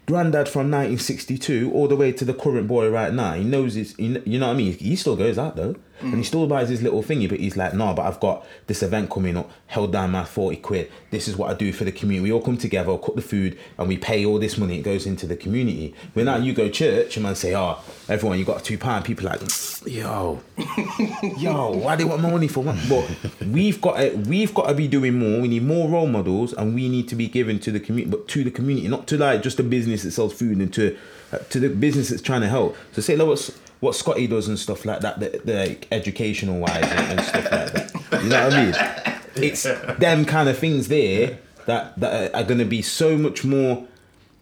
granddad 0.05 0.49
from 0.49 0.71
1962 0.71 1.71
all 1.71 1.87
the 1.87 1.95
way 1.95 2.11
to 2.11 2.25
the 2.25 2.33
current 2.33 2.67
boy 2.67 2.89
right 2.89 3.13
now. 3.13 3.33
He 3.33 3.43
knows 3.43 3.75
it's, 3.75 3.97
you 3.97 4.21
you 4.25 4.39
know 4.39 4.47
what 4.47 4.53
I 4.53 4.57
mean? 4.57 4.73
He 4.73 4.95
still 4.95 5.15
goes 5.15 5.37
out 5.37 5.55
though. 5.55 5.75
And 6.01 6.15
he 6.15 6.23
still 6.23 6.47
buys 6.47 6.69
his 6.69 6.81
little 6.81 7.03
thingy, 7.03 7.27
but 7.29 7.39
he's 7.39 7.57
like, 7.57 7.73
no, 7.73 7.93
but 7.93 8.05
I've 8.05 8.19
got 8.19 8.45
this 8.67 8.81
event 8.83 9.09
coming 9.09 9.37
up, 9.37 9.51
held 9.67 9.91
down 9.91 10.11
my 10.11 10.23
40 10.23 10.57
quid. 10.57 10.91
This 11.11 11.27
is 11.27 11.35
what 11.35 11.49
I 11.49 11.53
do 11.53 11.71
for 11.73 11.83
the 11.83 11.91
community. 11.91 12.29
We 12.29 12.33
all 12.33 12.41
come 12.41 12.57
together, 12.57 12.97
cook 12.97 13.15
the 13.15 13.21
food, 13.21 13.57
and 13.77 13.87
we 13.87 13.97
pay 13.97 14.25
all 14.25 14.39
this 14.39 14.57
money. 14.57 14.79
It 14.79 14.83
goes 14.83 15.05
into 15.05 15.27
the 15.27 15.35
community. 15.35 15.93
When 16.13 16.25
now 16.25 16.37
you 16.37 16.53
go 16.53 16.69
church 16.69 17.17
and 17.17 17.23
man 17.23 17.35
say, 17.35 17.55
oh, 17.55 17.79
everyone, 18.07 18.39
you 18.39 18.45
got 18.45 18.63
two 18.63 18.77
pound. 18.77 19.05
People 19.05 19.25
like, 19.25 19.41
yo, 19.85 20.41
yo, 21.37 21.71
why 21.71 21.95
they 21.95 22.03
want 22.03 22.21
money 22.21 22.47
for 22.47 22.63
what? 22.63 22.77
But 22.87 23.47
we've 23.47 23.81
got 23.81 23.97
to, 23.97 24.15
we've 24.27 24.53
got 24.53 24.67
to 24.67 24.73
be 24.73 24.87
doing 24.87 25.19
more. 25.19 25.41
We 25.41 25.47
need 25.47 25.63
more 25.63 25.89
role 25.89 26.07
models, 26.07 26.53
and 26.53 26.75
we 26.75 26.89
need 26.89 27.07
to 27.09 27.15
be 27.15 27.27
given 27.27 27.59
to 27.59 27.71
the 27.71 27.79
community, 27.79 28.11
but 28.11 28.27
to 28.29 28.43
the 28.43 28.51
community, 28.51 28.87
not 28.87 29.07
to 29.07 29.17
like 29.17 29.41
just 29.41 29.59
a 29.59 29.63
business 29.63 30.03
that 30.03 30.11
sells 30.11 30.33
food 30.33 30.57
and 30.57 30.73
to 30.73 30.97
uh, 31.31 31.37
to 31.49 31.59
the 31.59 31.69
business 31.69 32.09
that's 32.09 32.21
trying 32.21 32.41
to 32.41 32.49
help. 32.49 32.75
So 32.91 33.01
say 33.01 33.15
like 33.15 33.39
what 33.79 33.95
Scotty 33.95 34.27
does 34.27 34.47
and 34.47 34.59
stuff 34.59 34.85
like 34.85 35.01
that, 35.01 35.19
the, 35.19 35.41
the 35.45 35.77
educational 35.91 36.59
wise 36.59 36.83
and, 36.83 37.19
and 37.19 37.21
stuff 37.21 37.51
like 37.51 37.73
that. 37.73 38.23
You 38.23 38.29
know 38.29 38.43
what 38.45 38.53
I 38.53 38.65
mean? 38.65 39.19
It's 39.43 39.63
them 39.63 40.25
kind 40.25 40.49
of 40.49 40.57
things 40.57 40.89
there 40.89 41.39
that 41.65 41.97
that 41.99 42.33
are, 42.33 42.43
going 42.43 42.57
to 42.57 42.65
be 42.65 42.81
so 42.81 43.17
much 43.17 43.45
more 43.45 43.87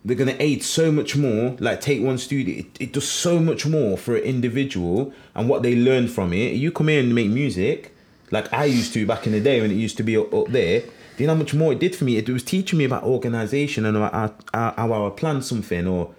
they're 0.06 0.16
going 0.16 0.34
to 0.34 0.42
aid 0.42 0.64
so 0.64 0.92
much 0.92 1.16
more 1.16 1.56
like 1.60 1.82
take 1.82 2.02
one 2.02 2.18
studio 2.18 2.60
it, 2.60 2.68
it 2.80 2.94
does 2.94 3.08
so 3.08 3.40
much 3.40 3.66
more 3.66 3.98
for 3.98 4.16
an 4.16 4.24
individual 4.24 5.14
and 5.36 5.50
what 5.50 5.62
they 5.62 5.76
learn 5.76 6.08
from 6.08 6.32
it 6.32 6.54
you 6.54 6.72
come 6.72 6.88
in 6.88 7.06
and 7.06 7.16
make 7.16 7.28
music 7.28 7.94
like 8.32 8.52
i 8.54 8.64
used 8.64 8.94
to 8.94 9.06
back 9.06 9.28
in 9.28 9.34
the 9.34 9.42
day 9.42 9.60
when 9.60 9.72
it 9.72 9.76
used 9.76 9.98
to 9.98 10.04
be 10.04 10.16
up, 10.16 10.34
up 10.34 10.48
there 10.48 10.80
do 10.82 11.24
you 11.24 11.28
know 11.28 11.34
how 11.34 11.40
much 11.40 11.54
more 11.54 11.74
it 11.74 11.80
did 11.80 11.94
for 11.96 12.06
me 12.06 12.16
it 12.16 12.30
was 12.30 12.44
teaching 12.44 12.80
me 12.80 12.86
about 12.86 13.04
organization 13.04 13.86
and 13.86 13.98
about 13.98 14.14
how, 14.14 14.34
how, 14.54 14.74
how 14.78 14.94
i 14.94 15.00
would 15.00 15.18
plan 15.18 15.42
something 15.42 15.86
or 15.86 16.14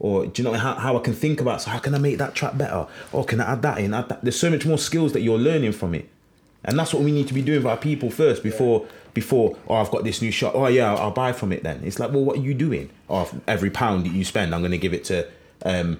or 0.00 0.26
do 0.26 0.42
you 0.42 0.48
know 0.48 0.56
how, 0.56 0.74
how 0.74 0.96
i 0.96 1.00
can 1.00 1.14
think 1.14 1.40
about 1.40 1.62
so 1.62 1.70
how 1.70 1.78
can 1.78 1.94
i 1.94 1.98
make 1.98 2.18
that 2.18 2.34
track 2.34 2.58
better? 2.58 2.86
Or 3.12 3.24
can 3.24 3.40
i 3.40 3.52
add 3.52 3.62
that 3.62 3.78
in? 3.78 3.94
Add 3.94 4.08
that? 4.08 4.22
there's 4.22 4.40
so 4.40 4.50
much 4.50 4.66
more 4.66 4.78
skills 4.78 5.12
that 5.12 5.20
you're 5.20 5.38
learning 5.38 5.72
from 5.72 5.94
it. 5.94 6.08
And 6.64 6.78
that's 6.78 6.92
what 6.92 7.02
we 7.02 7.12
need 7.12 7.28
to 7.28 7.34
be 7.34 7.42
doing 7.42 7.62
for 7.62 7.68
our 7.68 7.76
people 7.76 8.10
first 8.10 8.42
before 8.42 8.86
before 9.14 9.56
oh 9.68 9.74
I've 9.74 9.90
got 9.90 10.04
this 10.04 10.20
new 10.20 10.30
shot. 10.32 10.54
Oh 10.54 10.66
yeah 10.66 10.94
I'll, 10.94 11.10
buy 11.10 11.32
from 11.32 11.52
it 11.52 11.62
then. 11.62 11.82
It's 11.84 11.98
like 11.98 12.12
well 12.12 12.24
what 12.24 12.38
are 12.38 12.42
you 12.42 12.54
doing? 12.54 12.90
Oh 13.08 13.30
every 13.46 13.70
pound 13.70 14.06
that 14.06 14.12
you 14.12 14.24
spend 14.24 14.54
I'm 14.54 14.60
going 14.60 14.72
to 14.72 14.78
give 14.78 14.94
it 14.94 15.04
to 15.04 15.28
um, 15.64 15.98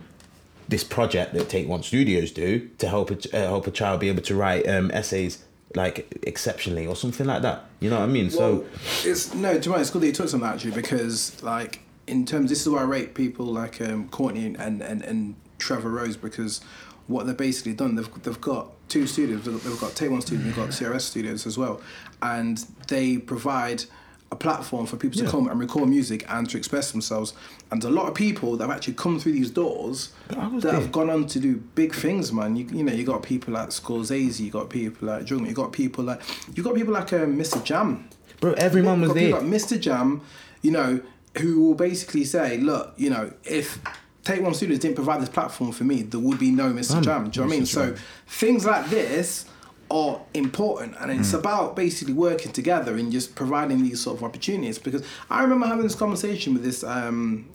this 0.68 0.85
project 0.85 1.35
that 1.35 1.48
Take 1.48 1.68
One 1.68 1.82
Studios 1.82 2.31
do 2.31 2.68
to 2.78 2.89
help 2.89 3.10
a, 3.10 3.36
uh, 3.36 3.48
help 3.48 3.66
a 3.66 3.70
child 3.70 4.01
be 4.01 4.09
able 4.09 4.22
to 4.22 4.35
write 4.35 4.68
um, 4.68 4.90
essays 4.93 5.44
like 5.74 6.06
exceptionally 6.22 6.86
or 6.86 6.97
something 6.97 7.27
like 7.27 7.43
that. 7.43 7.64
You 7.81 7.90
know 7.90 8.01
what 8.01 8.09
I 8.09 8.12
mean? 8.12 8.31
So 8.31 8.64
it's 9.05 9.35
no, 9.35 9.59
do 9.59 9.64
you 9.64 9.70
mind? 9.70 9.82
it's 9.82 9.90
good 9.90 10.02
that 10.02 10.06
you 10.06 10.12
touched 10.12 10.35
on 10.35 10.40
that 10.40 10.55
actually 10.55 10.72
because 10.72 11.43
like 11.43 11.81
in 12.10 12.26
terms, 12.26 12.50
this 12.50 12.60
is 12.62 12.68
why 12.68 12.80
I 12.80 12.84
rate 12.84 13.14
people 13.14 13.46
like 13.46 13.80
um, 13.80 14.08
Courtney 14.08 14.46
and, 14.46 14.82
and 14.82 15.02
and 15.02 15.34
Trevor 15.58 15.90
Rose 15.90 16.16
because 16.16 16.60
what 17.06 17.26
they've 17.26 17.36
basically 17.36 17.74
done, 17.74 17.94
they've 17.96 18.22
they've 18.22 18.40
got 18.40 18.66
two 18.88 19.06
studios, 19.06 19.44
they've 19.44 19.62
they've 19.64 19.80
got 19.80 19.94
Take 19.94 20.10
One 20.10 20.20
Studio, 20.20 20.44
they've 20.44 20.56
got 20.56 20.70
CRS 20.70 21.02
Studios 21.02 21.46
as 21.46 21.56
well, 21.58 21.80
and 22.22 22.58
they 22.88 23.18
provide 23.18 23.84
a 24.32 24.36
platform 24.36 24.86
for 24.86 24.96
people 24.96 25.18
to 25.18 25.24
Yeah. 25.24 25.30
come 25.30 25.48
and 25.48 25.58
record 25.58 25.88
music 25.88 26.24
and 26.28 26.48
to 26.50 26.56
express 26.56 26.92
themselves. 26.92 27.32
And 27.72 27.82
a 27.82 27.90
lot 27.90 28.06
of 28.06 28.14
people 28.14 28.56
that 28.56 28.68
have 28.68 28.76
actually 28.76 28.94
come 28.94 29.18
through 29.18 29.32
these 29.32 29.50
doors 29.50 30.12
that 30.28 30.60
there. 30.60 30.72
have 30.72 30.92
gone 30.92 31.10
on 31.10 31.26
to 31.26 31.40
do 31.40 31.56
big 31.74 31.92
things, 31.92 32.32
man. 32.32 32.54
You, 32.54 32.64
you 32.72 32.84
know, 32.84 32.92
you 32.92 33.02
got 33.04 33.24
people 33.24 33.54
like 33.54 33.70
Scorsese, 33.70 34.38
you 34.38 34.50
got 34.52 34.70
people 34.70 35.08
like 35.08 35.28
Jung, 35.28 35.46
you 35.46 35.52
got 35.52 35.72
people 35.72 36.04
like 36.04 36.20
you 36.54 36.62
got 36.62 36.76
people 36.76 36.94
like 36.94 37.12
um, 37.12 37.36
Mr. 37.36 37.62
Jam. 37.64 38.08
bro 38.40 38.52
every 38.52 38.82
man 38.82 39.00
was 39.00 39.08
Got 39.08 39.14
there 39.16 39.32
like 39.32 39.42
Mr. 39.42 39.80
Jam, 39.80 40.20
you 40.62 40.70
know, 40.70 41.00
who 41.39 41.65
will 41.65 41.74
basically 41.74 42.24
say, 42.24 42.59
look, 42.59 42.93
you 42.97 43.11
know, 43.11 43.32
if 43.44 43.78
Take 44.24 44.43
One 44.43 44.55
Studios 44.55 44.81
didn't 44.81 44.97
provide 44.97 45.20
this 45.20 45.28
platform 45.28 45.73
for 45.73 45.85
me, 45.85 46.02
there 46.02 46.20
would 46.20 46.39
be 46.39 46.51
no 46.51 46.73
Mr. 46.73 47.02
Jam. 47.02 47.31
Do 47.31 47.40
you 47.40 47.47
know 47.47 47.48
what 47.48 47.55
I 47.55 47.57
mean? 47.59 47.66
So 47.66 47.94
things 48.27 48.65
like 48.65 48.90
this 48.90 49.47
are 49.90 50.20
important 50.35 50.94
and 51.01 51.11
it's 51.11 51.32
about 51.32 51.74
basically 51.74 52.15
working 52.15 52.52
together 52.52 52.94
and 52.94 53.11
just 53.11 53.35
providing 53.35 53.82
these 53.82 54.01
sort 54.01 54.16
of 54.16 54.23
opportunities 54.23 54.78
because 54.78 55.05
I 55.28 55.43
remember 55.43 55.66
having 55.66 55.82
this 55.82 55.97
conversation 55.97 56.52
with 56.52 56.62
this 56.62 56.85
um, 56.85 57.48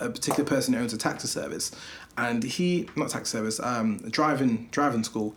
a 0.00 0.08
particular 0.08 0.48
person 0.48 0.72
who 0.72 0.80
owns 0.80 0.94
a 0.94 0.98
taxi 0.98 1.28
service 1.28 1.72
and 2.16 2.42
he 2.42 2.88
not 2.96 3.10
taxi 3.10 3.36
service 3.36 3.60
um 3.60 3.98
driving 4.10 4.68
driving 4.70 5.04
school 5.04 5.34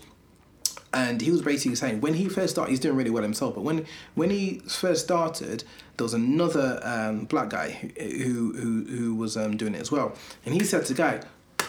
and 0.98 1.22
he 1.22 1.30
was 1.32 1.42
basically 1.42 1.76
saying 1.76 2.02
when 2.02 2.16
he 2.16 2.28
first 2.28 2.54
started, 2.56 2.72
he's 2.72 2.80
doing 2.80 2.96
really 2.96 3.12
well 3.12 3.24
himself. 3.24 3.56
But 3.56 3.64
when 3.64 3.86
when 4.16 4.30
he 4.32 4.62
first 4.68 5.04
started, 5.06 5.64
there 5.96 6.06
was 6.06 6.14
another 6.14 6.80
um, 6.84 7.26
black 7.26 7.50
guy 7.50 7.70
who 8.00 8.54
who 8.54 8.86
who 8.86 9.16
was 9.16 9.38
um, 9.38 9.58
doing 9.58 9.76
it 9.76 9.82
as 9.82 9.92
well, 9.92 10.14
and 10.46 10.54
he 10.56 10.62
said 10.64 10.86
to 10.86 10.94
the 10.94 10.98
guy, 10.98 11.22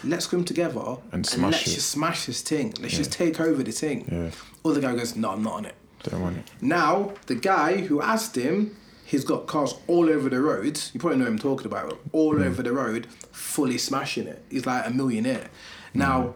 "Let's 0.02 0.26
come 0.26 0.44
together 0.44 0.96
And 1.12 1.26
smash 1.26 1.52
let's 1.52 1.66
it." 1.66 1.74
just 1.74 1.90
smash 1.90 2.26
this 2.26 2.40
thing. 2.42 2.74
Let's 2.80 2.96
just 2.96 3.12
take 3.12 3.38
over 3.40 3.62
the 3.62 3.72
thing." 3.72 4.32
Other 4.64 4.80
guy 4.80 4.94
goes, 4.96 5.14
"No, 5.16 5.30
I'm 5.30 5.42
not 5.42 5.54
on 5.54 5.64
it." 5.66 5.74
Don't 6.04 6.22
want 6.22 6.38
it. 6.38 6.44
Now 6.62 7.12
the 7.26 7.34
guy 7.34 7.70
who 7.88 8.00
asked 8.00 8.36
him, 8.36 8.76
he's 9.04 9.24
got 9.24 9.46
cars 9.46 9.74
all 9.88 10.08
over 10.08 10.28
the 10.30 10.40
road. 10.40 10.80
You 10.92 11.00
probably 11.00 11.18
know 11.18 11.24
who 11.26 11.32
I'm 11.32 11.38
talking 11.38 11.66
about. 11.66 11.98
All 12.12 12.40
over 12.42 12.62
the 12.62 12.72
road, 12.72 13.08
fully 13.32 13.78
smashing 13.78 14.26
it. 14.26 14.42
He's 14.50 14.64
like 14.64 14.86
a 14.86 14.90
millionaire. 14.90 15.48
Now. 15.92 16.34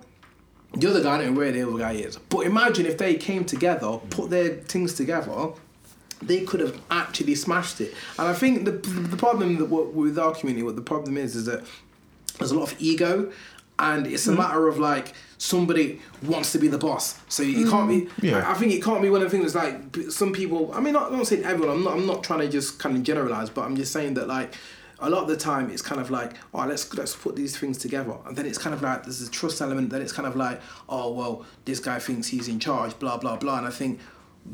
The 0.74 0.88
other 0.88 1.02
guy, 1.02 1.14
I 1.14 1.18
don't 1.18 1.34
know 1.34 1.38
where 1.38 1.52
the 1.52 1.62
other 1.62 1.78
guy 1.78 1.92
is. 1.92 2.16
But 2.16 2.46
imagine 2.46 2.86
if 2.86 2.98
they 2.98 3.14
came 3.14 3.44
together, 3.44 3.98
put 4.10 4.30
their 4.30 4.54
things 4.54 4.94
together, 4.94 5.50
they 6.22 6.42
could 6.42 6.60
have 6.60 6.80
actually 6.90 7.34
smashed 7.34 7.80
it. 7.80 7.94
And 8.18 8.28
I 8.28 8.32
think 8.32 8.64
the, 8.64 8.72
the 8.72 9.16
problem 9.16 9.56
that 9.58 9.66
with 9.66 10.18
our 10.18 10.34
community, 10.34 10.62
what 10.62 10.76
the 10.76 10.82
problem 10.82 11.16
is, 11.16 11.36
is 11.36 11.46
that 11.46 11.64
there's 12.38 12.52
a 12.52 12.58
lot 12.58 12.72
of 12.72 12.80
ego, 12.80 13.30
and 13.78 14.06
it's 14.06 14.26
a 14.26 14.32
mm. 14.32 14.38
matter 14.38 14.68
of 14.68 14.78
like 14.78 15.12
somebody 15.38 16.00
wants 16.22 16.52
to 16.52 16.58
be 16.58 16.68
the 16.68 16.78
boss. 16.78 17.18
So 17.28 17.42
you 17.42 17.68
can't 17.68 17.88
be. 17.88 18.02
Mm. 18.02 18.22
Yeah. 18.22 18.48
I, 18.48 18.52
I 18.52 18.54
think 18.54 18.72
it 18.72 18.82
can't 18.82 19.02
be 19.02 19.10
one 19.10 19.22
of 19.22 19.30
the 19.30 19.36
things 19.36 19.54
like 19.54 19.96
some 20.10 20.32
people. 20.32 20.72
I 20.72 20.80
mean, 20.80 20.92
not, 20.94 21.10
I'm 21.10 21.18
not 21.18 21.26
saying 21.26 21.44
everyone. 21.44 21.76
I'm 21.76 21.84
not. 21.84 21.94
I'm 21.94 22.06
not 22.06 22.24
trying 22.24 22.40
to 22.40 22.48
just 22.48 22.78
kind 22.78 22.96
of 22.96 23.02
generalize, 23.02 23.50
but 23.50 23.62
I'm 23.62 23.76
just 23.76 23.92
saying 23.92 24.14
that 24.14 24.28
like. 24.28 24.54
A 25.02 25.10
lot 25.10 25.22
of 25.22 25.28
the 25.28 25.36
time, 25.36 25.70
it's 25.70 25.82
kind 25.82 26.00
of 26.00 26.10
like, 26.10 26.32
oh, 26.54 26.64
let's 26.64 26.92
let's 26.94 27.14
put 27.14 27.36
these 27.36 27.56
things 27.56 27.76
together, 27.78 28.16
and 28.26 28.36
then 28.36 28.46
it's 28.46 28.58
kind 28.58 28.72
of 28.74 28.82
like 28.82 29.02
there's 29.02 29.20
a 29.20 29.30
trust 29.30 29.60
element. 29.60 29.90
Then 29.90 30.00
it's 30.00 30.12
kind 30.12 30.26
of 30.28 30.36
like, 30.36 30.60
oh, 30.88 31.12
well, 31.12 31.44
this 31.64 31.80
guy 31.80 31.98
thinks 31.98 32.28
he's 32.28 32.48
in 32.48 32.60
charge, 32.60 32.98
blah 32.98 33.16
blah 33.16 33.36
blah, 33.36 33.58
and 33.58 33.66
I 33.66 33.70
think, 33.70 34.00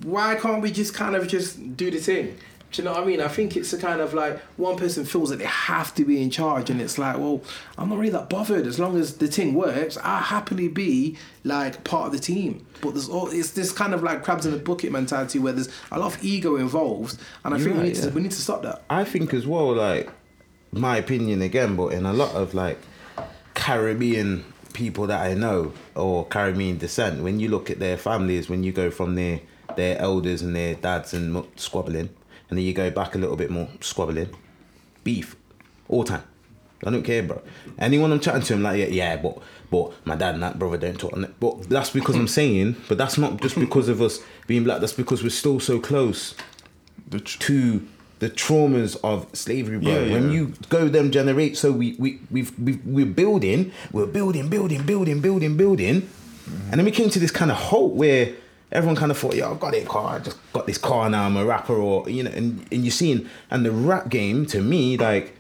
why 0.03 0.35
can't 0.35 0.63
we 0.63 0.71
just 0.71 0.95
kind 0.95 1.15
of 1.15 1.29
just 1.29 1.77
do 1.77 1.91
the 1.91 1.99
thing? 1.99 2.37
Do 2.71 2.83
you 2.83 2.85
know 2.85 2.93
what 2.93 3.03
I 3.03 3.07
mean? 3.07 3.21
I 3.23 3.29
think 3.29 3.57
it's 3.57 3.73
a 3.73 3.79
kind 3.79 4.03
of 4.03 4.13
like 4.13 4.39
one 4.59 4.77
person 4.77 5.07
feels 5.07 5.31
that 5.31 5.39
they 5.39 5.47
have 5.47 5.95
to 5.95 6.05
be 6.05 6.23
in 6.23 6.29
charge, 6.31 6.69
and 6.69 6.83
it's 6.83 6.99
like, 6.99 7.17
well, 7.17 7.41
I'm 7.79 7.89
not 7.89 7.99
really 7.99 8.11
that 8.11 8.29
bothered 8.29 8.67
as 8.67 8.79
long 8.79 8.99
as 8.99 9.17
the 9.17 9.27
thing 9.27 9.55
works. 9.55 9.97
I'll 10.03 10.23
happily 10.23 10.69
be 10.69 11.17
like 11.45 11.83
part 11.85 12.09
of 12.09 12.13
the 12.13 12.19
team. 12.19 12.67
But 12.83 12.93
there's 12.93 13.09
all 13.09 13.29
it's 13.29 13.53
this 13.53 13.73
kind 13.73 13.95
of 13.95 14.03
like 14.03 14.23
crabs 14.23 14.45
in 14.45 14.53
the 14.53 14.59
bucket 14.59 14.93
mentality 14.93 15.39
where 15.39 15.55
there's 15.55 15.71
a 15.91 15.99
lot 15.99 16.15
of 16.15 16.23
ego 16.23 16.57
involved, 16.57 17.19
and 17.43 17.55
I 17.55 17.57
You're 17.57 17.65
think 17.65 17.77
we 17.77 17.81
right, 17.81 17.89
need 17.89 18.03
to 18.03 18.09
yeah. 18.09 18.15
we 18.15 18.21
need 18.21 18.33
to 18.33 18.43
stop 18.43 18.63
that. 18.63 18.83
I 18.91 19.05
think 19.05 19.33
as 19.33 19.47
well, 19.47 19.75
like 19.75 20.11
my 20.73 20.97
opinion 20.97 21.43
again, 21.43 21.77
but 21.77 21.89
in 21.89 22.07
a 22.07 22.13
lot 22.13 22.35
of 22.35 22.55
like 22.55 22.79
Caribbean 23.55 24.45
people 24.73 25.07
that 25.09 25.21
I 25.27 25.35
know 25.35 25.73
or 25.95 26.27
Caribbean 26.27 26.79
descent, 26.79 27.23
when 27.23 27.41
you 27.41 27.49
look 27.49 27.71
at 27.71 27.79
their 27.79 27.97
families, 27.97 28.49
when 28.49 28.63
you 28.63 28.73
go 28.73 28.91
from 28.91 29.15
their 29.15 29.41
their 29.77 29.99
elders 29.99 30.43
and 30.43 30.57
their 30.57 30.75
dads 30.75 31.15
and 31.15 31.45
squabbling, 31.57 32.09
and 32.49 32.59
then 32.59 32.65
you 32.65 32.73
go 32.73 32.91
back 32.91 33.15
a 33.15 33.19
little 33.19 33.37
bit 33.37 33.51
more 33.51 33.69
squabbling, 33.81 34.35
beef, 35.05 35.37
all 35.89 36.05
time. 36.05 36.25
I 36.85 36.91
don't 36.91 37.03
care, 37.03 37.23
bro. 37.23 37.43
Anyone 37.79 38.13
I'm 38.13 38.21
chatting 38.21 38.43
to, 38.43 38.55
I'm 38.55 38.63
like, 38.63 38.79
yeah, 38.79 38.87
yeah, 38.87 39.17
but 39.17 39.39
but 39.71 39.93
my 40.07 40.15
dad 40.15 40.35
and 40.35 40.43
that 40.43 40.59
brother 40.59 40.79
don't 40.79 40.99
talk 40.99 41.13
on 41.13 41.25
it. 41.25 41.35
But 41.41 41.69
that's 41.69 41.91
because 41.91 42.15
I'm 42.15 42.29
saying, 42.29 42.77
but 42.89 42.99
that's 42.99 43.19
not 43.19 43.41
just 43.41 43.59
because 43.59 43.89
of 43.89 44.01
us 44.01 44.21
being 44.47 44.65
black. 44.65 44.81
That's 44.81 44.93
because 44.93 45.23
we're 45.23 45.31
still 45.31 45.61
so 45.61 45.81
close 45.81 46.35
The 47.09 47.21
to 47.21 47.87
the 48.19 48.29
traumas 48.31 48.97
of 49.05 49.27
slavery, 49.33 49.79
bro. 49.79 49.93
Yeah, 49.93 50.13
When 50.13 50.25
yeah. 50.25 50.35
you 50.39 50.53
go 50.69 50.89
them 50.89 51.11
generate, 51.11 51.57
so 51.57 51.73
we 51.73 51.95
we 51.99 52.21
we've, 52.31 52.59
we've 52.59 52.85
we're 52.85 53.07
building, 53.07 53.73
we're 53.93 54.07
building, 54.07 54.49
building, 54.49 54.83
building, 54.85 55.21
building, 55.21 55.57
building, 55.57 56.09
and 56.71 56.73
then 56.79 56.85
we 56.85 56.91
came 56.91 57.11
to 57.11 57.19
this 57.19 57.31
kind 57.31 57.51
of 57.51 57.57
halt 57.57 57.95
where 57.95 58.33
everyone 58.73 58.97
kind 58.97 59.11
of 59.11 59.19
thought, 59.19 59.35
yeah, 59.35 59.51
I've 59.51 59.61
got 59.61 59.75
a 59.75 59.85
car, 59.85 60.17
I 60.17 60.19
just 60.19 60.37
got 60.53 60.67
this 60.67 60.79
car 60.79 61.09
now, 61.09 61.25
I'm 61.25 61.37
a 61.37 61.45
rapper, 61.45 61.75
or 61.75 62.09
you 62.09 62.23
know, 62.23 62.31
and 62.31 62.67
and 62.73 62.85
you're 62.85 62.91
seeing, 62.91 63.29
and 63.51 63.65
the 63.65 63.71
rap 63.73 64.09
game 64.09 64.47
to 64.47 64.61
me, 64.61 64.97
like, 64.97 65.37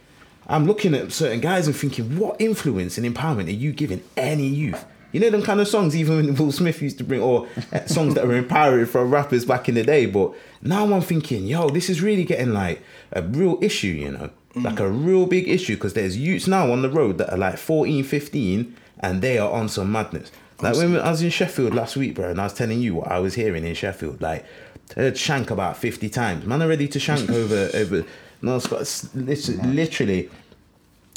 I'm 0.47 0.67
looking 0.67 0.95
at 0.95 1.13
certain 1.13 1.41
guys 1.41 1.67
and 1.67 1.75
thinking, 1.77 2.19
what 2.19 2.41
influence 2.41 2.97
and 2.99 3.07
empowerment 3.07 3.49
are 3.49 3.51
you 3.51 3.73
giving 3.73 4.03
any 4.17 4.47
youth? 4.47 4.85
You 5.13 5.21
know 5.21 5.31
them 5.31 5.43
kind 5.43 5.61
of 5.61 5.69
songs 5.69 5.97
even 5.97 6.17
when 6.17 6.35
Will 6.37 6.53
Smith 6.53 6.83
used 6.83 6.99
to 6.99 7.05
bring, 7.05 7.21
or 7.21 7.49
uh, 7.73 7.87
songs 7.87 8.15
that 8.15 8.27
were 8.27 8.37
empowering 8.37 8.87
from 8.87 9.11
rappers 9.11 9.45
back 9.45 9.69
in 9.69 9.75
the 9.75 9.83
day. 9.83 10.07
But 10.07 10.35
now 10.63 10.93
I'm 10.93 11.01
thinking, 11.01 11.47
yo, 11.47 11.69
this 11.71 11.89
is 11.89 12.03
really 12.03 12.25
getting 12.25 12.53
like 12.53 12.83
a 13.13 13.23
real 13.23 13.59
issue, 13.63 13.89
you 13.89 14.13
know, 14.13 14.31
like 14.55 14.81
a 14.81 14.89
real 14.89 15.27
big 15.27 15.49
issue 15.49 15.75
because 15.77 15.95
there's 15.95 16.17
youths 16.17 16.47
now 16.47 16.71
on 16.73 16.83
the 16.83 16.91
road 16.91 17.19
that 17.19 17.33
are 17.33 17.39
like 17.39 17.59
14, 17.59 18.05
15, 18.05 18.77
and 19.01 19.23
they 19.23 19.39
are 19.39 19.51
on 19.51 19.69
some 19.69 19.93
madness. 19.93 20.31
Like 20.61 20.77
when 20.77 20.99
I 20.99 21.11
was 21.11 21.23
in 21.23 21.31
Sheffield 21.31 21.75
last 21.75 21.97
week, 21.97 22.17
bro, 22.17 22.31
and 22.31 22.41
I 22.41 22.45
was 22.45 22.55
telling 22.55 22.81
you 22.81 22.97
what 22.97 23.09
I 23.09 23.21
was 23.21 23.35
hearing 23.35 23.65
in 23.65 23.75
Sheffield, 23.75 24.21
like 24.21 24.45
I 24.97 25.01
heard 25.01 25.17
shank 25.17 25.51
about 25.51 25.77
50 25.77 26.09
times. 26.09 26.45
Man, 26.47 26.63
are 26.63 26.69
ready 26.69 26.89
to 26.89 26.99
shank 26.99 27.31
over 27.31 27.71
over. 27.75 28.05
No, 28.43 28.57
it's 28.57 28.67
got 28.67 29.15
literally, 29.15 29.63
literally 29.73 30.31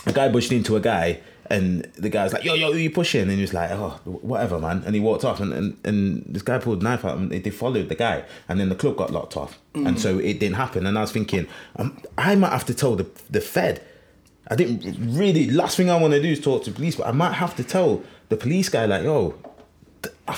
a 0.05 0.13
guy 0.13 0.27
bushed 0.29 0.51
into 0.51 0.75
a 0.75 0.79
guy 0.79 1.19
And 1.51 1.83
the 1.97 2.09
guy's 2.09 2.31
like, 2.31 2.45
yo, 2.45 2.53
yo, 2.53 2.71
who 2.71 2.77
you 2.77 2.89
pushing? 2.89 3.23
And 3.23 3.31
he 3.31 3.41
was 3.41 3.53
like, 3.53 3.71
oh, 3.71 3.99
whatever, 4.05 4.57
man. 4.57 4.83
And 4.85 4.95
he 4.95 5.01
walked 5.01 5.25
off, 5.25 5.41
and, 5.41 5.51
and, 5.51 5.77
and 5.83 6.23
this 6.25 6.41
guy 6.41 6.57
pulled 6.59 6.79
a 6.79 6.83
knife 6.83 7.03
out, 7.03 7.17
and 7.17 7.29
they, 7.29 7.39
they 7.39 7.49
followed 7.49 7.89
the 7.89 7.95
guy, 7.95 8.23
and 8.47 8.57
then 8.57 8.69
the 8.69 8.75
club 8.75 8.95
got 8.95 9.11
locked 9.11 9.35
off, 9.35 9.59
and 9.75 9.99
so 9.99 10.17
it 10.17 10.39
didn't 10.39 10.55
happen. 10.55 10.85
And 10.85 10.97
I 10.97 11.01
was 11.01 11.11
thinking, 11.11 11.47
um, 11.75 12.01
I 12.17 12.35
might 12.35 12.53
have 12.53 12.65
to 12.65 12.73
tell 12.73 12.95
the 12.95 13.05
the 13.29 13.41
Fed. 13.41 13.83
I 14.47 14.55
didn't 14.55 15.13
really. 15.13 15.51
Last 15.51 15.75
thing 15.75 15.89
I 15.89 15.97
want 15.99 16.13
to 16.13 16.21
do 16.21 16.29
is 16.29 16.39
talk 16.39 16.63
to 16.63 16.71
police, 16.71 16.95
but 16.95 17.07
I 17.07 17.11
might 17.11 17.33
have 17.33 17.53
to 17.57 17.65
tell 17.65 18.01
the 18.29 18.37
police 18.37 18.69
guy, 18.69 18.85
like, 18.85 19.03
yo, 19.03 19.35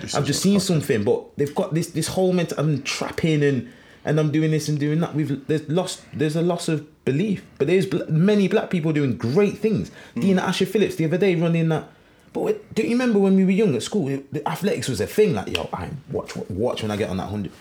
This 0.00 0.14
I've 0.14 0.26
just 0.26 0.42
seen 0.42 0.60
something, 0.60 1.04
but 1.04 1.36
they've 1.36 1.54
got 1.54 1.72
this 1.74 1.88
this 1.88 2.08
whole 2.08 2.32
mental. 2.32 2.58
I'm 2.58 2.82
trapping 2.82 3.42
and 3.42 3.72
and 4.04 4.20
I'm 4.20 4.30
doing 4.30 4.50
this 4.50 4.68
and 4.68 4.78
doing 4.78 5.00
that. 5.00 5.14
We've 5.14 5.46
there's 5.46 5.68
lost 5.68 6.02
there's 6.12 6.36
a 6.36 6.42
loss 6.42 6.68
of 6.68 6.86
belief, 7.06 7.42
but 7.56 7.66
there's 7.66 7.86
bl- 7.86 8.02
many 8.10 8.46
black 8.48 8.68
people 8.68 8.92
doing 8.92 9.16
great 9.16 9.56
things. 9.56 9.90
Hmm. 10.14 10.20
Dean 10.20 10.38
Asher 10.38 10.66
Phillips 10.66 10.96
the 10.96 11.06
other 11.06 11.16
day 11.16 11.34
running 11.34 11.70
that. 11.70 11.88
But 12.34 12.40
wait, 12.40 12.74
don't 12.74 12.84
you 12.86 12.92
remember 12.92 13.18
when 13.18 13.34
we 13.36 13.44
were 13.46 13.50
young 13.52 13.74
at 13.74 13.82
school? 13.82 14.08
it- 14.08 14.30
The 14.30 14.46
athletics 14.46 14.88
was 14.88 15.00
a 15.00 15.06
thing. 15.06 15.32
Like 15.34 15.56
yo, 15.56 15.70
I 15.72 15.88
watch 16.10 16.36
watch 16.50 16.82
when 16.82 16.90
I 16.90 16.96
get 16.98 17.08
on 17.08 17.16
that 17.16 17.28
hundred. 17.30 17.52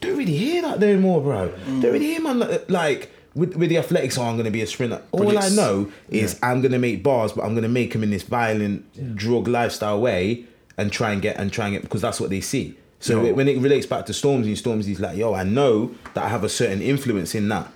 Don't 0.00 0.16
really 0.18 0.36
hear 0.36 0.60
that 0.62 0.78
no 0.78 0.98
more, 0.98 1.20
bro. 1.22 1.48
Hmm. 1.48 1.80
Don't 1.80 1.92
really 1.92 2.06
hear 2.06 2.20
man 2.20 2.38
like-. 2.68 3.10
With, 3.34 3.56
with 3.56 3.68
the 3.68 3.78
athletics, 3.78 4.16
oh, 4.16 4.22
I'm 4.22 4.36
going 4.36 4.44
to 4.44 4.52
be 4.52 4.62
a 4.62 4.66
sprinter. 4.68 5.02
All 5.10 5.36
I 5.36 5.48
know 5.48 5.90
is 6.08 6.38
I'm 6.40 6.60
going 6.60 6.70
to 6.70 6.78
make 6.78 7.02
bars, 7.02 7.32
but 7.32 7.42
I'm 7.42 7.50
going 7.50 7.64
to 7.64 7.68
make 7.68 7.92
them 7.92 8.04
in 8.04 8.10
this 8.10 8.22
violent 8.22 9.16
drug 9.16 9.48
lifestyle 9.48 10.00
way 10.00 10.44
and 10.78 10.92
try 10.92 11.10
and 11.10 11.20
get 11.20 11.36
and 11.36 11.52
try 11.52 11.64
and 11.66 11.74
get 11.74 11.82
because 11.82 12.00
that's 12.00 12.20
what 12.20 12.30
they 12.30 12.40
see. 12.40 12.76
So 13.00 13.24
it- 13.24 13.34
when 13.34 13.48
it 13.48 13.58
relates 13.58 13.86
back 13.86 14.06
to 14.06 14.12
Stormzy, 14.12 14.52
Stormzy's 14.52 15.00
like, 15.00 15.16
yo, 15.16 15.34
I 15.34 15.42
know 15.42 15.90
that 16.14 16.22
I 16.22 16.28
have 16.28 16.44
a 16.44 16.48
certain 16.48 16.80
influence 16.80 17.34
in 17.34 17.48
that, 17.48 17.66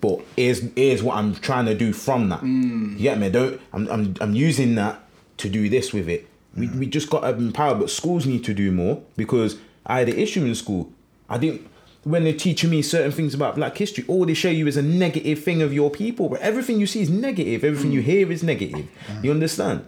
but 0.00 0.20
here's 0.36 0.60
here's 0.74 1.02
what 1.02 1.16
I'm 1.16 1.34
trying 1.34 1.66
to 1.66 1.74
do 1.74 1.92
from 1.92 2.28
that. 2.28 2.40
Mm. 2.40 2.92
You 2.92 3.02
get 3.02 3.18
me? 3.18 3.30
Don't 3.30 3.60
I'm 3.72 3.88
I'm 3.88 4.14
I'm 4.20 4.34
using 4.34 4.74
that 4.76 5.02
to 5.38 5.48
do 5.48 5.68
this 5.68 5.92
with 5.92 6.08
it. 6.08 6.28
We 6.56 6.68
mm. 6.68 6.78
we 6.78 6.86
just 6.86 7.10
got 7.10 7.24
um, 7.24 7.38
to 7.38 7.44
empower, 7.46 7.74
but 7.74 7.90
schools 7.90 8.26
need 8.26 8.44
to 8.44 8.54
do 8.54 8.72
more 8.72 9.02
because 9.16 9.58
I 9.84 10.00
had 10.00 10.08
an 10.08 10.18
issue 10.18 10.44
in 10.44 10.54
school. 10.54 10.92
I 11.28 11.38
didn't. 11.38 11.68
When 12.04 12.22
they're 12.22 12.32
teaching 12.32 12.70
me 12.70 12.82
certain 12.82 13.10
things 13.10 13.34
about 13.34 13.56
Black 13.56 13.76
history, 13.76 14.04
all 14.06 14.26
they 14.26 14.34
show 14.34 14.48
you 14.48 14.68
is 14.68 14.76
a 14.76 14.82
negative 14.82 15.42
thing 15.42 15.60
of 15.60 15.72
your 15.72 15.90
people, 15.90 16.28
but 16.28 16.40
everything 16.40 16.78
you 16.78 16.86
see 16.86 17.00
is 17.00 17.10
negative. 17.10 17.64
Everything 17.64 17.90
you 17.90 18.00
mm. 18.00 18.04
hear 18.04 18.30
is 18.30 18.44
negative. 18.44 18.88
You 19.24 19.32
understand? 19.32 19.86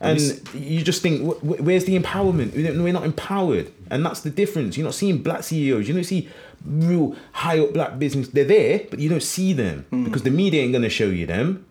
And 0.00 0.20
you 0.54 0.82
just 0.82 1.02
think, 1.02 1.22
wh- 1.22 1.40
wh- 1.40 1.60
where's 1.64 1.84
the 1.84 1.98
empowerment? 1.98 2.54
We're 2.54 2.92
not 2.92 3.04
empowered, 3.04 3.72
and 3.90 4.04
that's 4.04 4.20
the 4.20 4.30
difference. 4.30 4.76
You're 4.76 4.84
not 4.84 4.94
seeing 4.94 5.22
black 5.22 5.42
CEOs. 5.42 5.88
You 5.88 5.94
don't 5.94 6.04
see 6.04 6.28
real 6.64 7.16
high 7.32 7.58
up 7.58 7.72
black 7.72 7.98
business. 7.98 8.28
They're 8.28 8.44
there, 8.44 8.82
but 8.90 8.98
you 8.98 9.08
don't 9.08 9.22
see 9.22 9.52
them 9.52 9.86
because 9.90 10.22
the 10.22 10.30
media 10.30 10.62
ain't 10.62 10.72
gonna 10.72 10.88
show 10.88 11.06
you 11.06 11.26
them. 11.26 11.64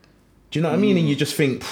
Do 0.51 0.59
you 0.59 0.63
know 0.63 0.69
what 0.69 0.77
I 0.77 0.81
mean? 0.81 0.97
And 0.97 1.07
you 1.07 1.15
just 1.15 1.35
think, 1.35 1.63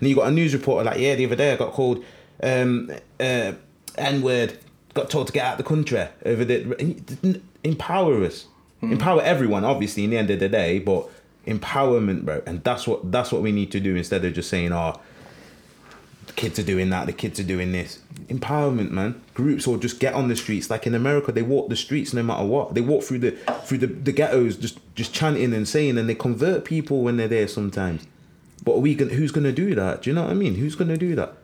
and 0.00 0.08
you 0.08 0.16
got 0.16 0.28
a 0.28 0.30
news 0.30 0.52
reporter 0.52 0.84
like, 0.84 0.98
yeah, 0.98 1.14
the 1.14 1.26
other 1.26 1.36
day 1.36 1.52
I 1.52 1.56
got 1.56 1.72
called 1.72 2.04
um, 2.42 2.90
uh, 3.20 3.52
N 3.96 4.22
word, 4.22 4.58
got 4.94 5.10
told 5.10 5.28
to 5.28 5.32
get 5.32 5.44
out 5.46 5.52
of 5.52 5.58
the 5.58 5.64
country 5.64 6.06
over 6.24 6.44
the 6.44 7.40
empower 7.64 8.22
us, 8.24 8.46
empower 8.82 9.22
everyone. 9.22 9.64
Obviously, 9.64 10.04
in 10.04 10.10
the 10.10 10.18
end 10.18 10.30
of 10.30 10.40
the 10.40 10.48
day, 10.48 10.78
but 10.78 11.08
empowerment, 11.46 12.24
bro, 12.24 12.42
and 12.46 12.62
that's 12.64 12.86
what 12.86 13.10
that's 13.12 13.30
what 13.32 13.42
we 13.42 13.52
need 13.52 13.70
to 13.72 13.80
do 13.80 13.94
instead 13.96 14.24
of 14.24 14.34
just 14.34 14.50
saying, 14.50 14.72
oh 14.72 15.00
the 16.26 16.32
kids 16.32 16.58
are 16.58 16.64
doing 16.64 16.90
that, 16.90 17.06
the 17.06 17.12
kids 17.12 17.38
are 17.38 17.44
doing 17.44 17.72
this. 17.72 18.00
Empowerment, 18.28 18.90
man. 18.90 19.20
Groups 19.34 19.66
or 19.66 19.78
just 19.78 20.00
get 20.00 20.14
on 20.14 20.28
the 20.28 20.36
streets. 20.36 20.70
Like 20.70 20.86
in 20.86 20.94
America, 20.94 21.32
they 21.32 21.42
walk 21.42 21.68
the 21.68 21.76
streets 21.76 22.12
no 22.12 22.22
matter 22.22 22.44
what. 22.44 22.74
They 22.74 22.80
walk 22.80 23.04
through 23.04 23.20
the 23.20 23.32
through 23.64 23.78
the, 23.78 23.86
the 23.86 24.12
ghettos 24.12 24.56
just 24.56 24.78
just 24.94 25.14
chanting 25.14 25.52
and 25.54 25.68
saying 25.68 25.98
and 25.98 26.08
they 26.08 26.14
convert 26.14 26.64
people 26.64 27.02
when 27.02 27.16
they're 27.16 27.28
there 27.28 27.48
sometimes. 27.48 28.06
But 28.64 28.76
are 28.76 28.80
we 28.80 28.94
gonna 28.94 29.14
who's 29.14 29.30
gonna 29.30 29.52
do 29.52 29.74
that? 29.76 30.02
Do 30.02 30.10
you 30.10 30.14
know 30.14 30.22
what 30.22 30.30
I 30.30 30.34
mean? 30.34 30.56
Who's 30.56 30.74
gonna 30.74 30.96
do 30.96 31.14
that? 31.14 31.34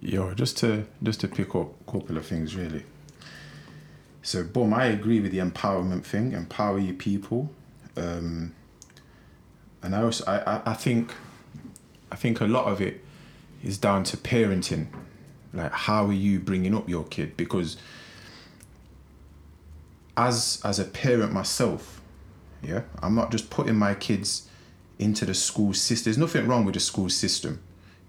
Yo, 0.00 0.32
just 0.34 0.56
to 0.58 0.86
just 1.02 1.20
to 1.20 1.28
pick 1.28 1.54
up 1.56 1.72
a 1.86 1.90
couple 1.90 2.16
of 2.16 2.24
things 2.24 2.54
really. 2.54 2.84
So, 4.22 4.44
boom, 4.44 4.74
I 4.74 4.86
agree 4.86 5.20
with 5.20 5.32
the 5.32 5.38
empowerment 5.38 6.04
thing. 6.04 6.32
Empower 6.32 6.78
your 6.78 6.94
people, 6.94 7.50
um, 7.96 8.54
and 9.82 9.94
I 9.94 10.02
also 10.02 10.24
I, 10.26 10.38
I, 10.38 10.62
I 10.66 10.74
think 10.74 11.12
I 12.12 12.16
think 12.16 12.40
a 12.40 12.44
lot 12.46 12.66
of 12.66 12.80
it 12.80 13.02
is 13.62 13.78
down 13.78 14.04
to 14.04 14.16
parenting. 14.16 14.86
Like, 15.52 15.72
how 15.72 16.06
are 16.06 16.12
you 16.12 16.40
bringing 16.40 16.74
up 16.74 16.88
your 16.88 17.04
kid? 17.04 17.36
Because 17.36 17.76
as 20.16 20.60
as 20.64 20.78
a 20.78 20.84
parent 20.84 21.32
myself, 21.32 22.00
yeah, 22.62 22.82
I'm 23.02 23.14
not 23.14 23.30
just 23.30 23.50
putting 23.50 23.76
my 23.76 23.94
kids 23.94 24.48
into 24.98 25.24
the 25.24 25.34
school 25.34 25.72
system. 25.72 26.04
There's 26.04 26.18
nothing 26.18 26.46
wrong 26.46 26.64
with 26.64 26.74
the 26.74 26.80
school 26.80 27.08
system. 27.08 27.60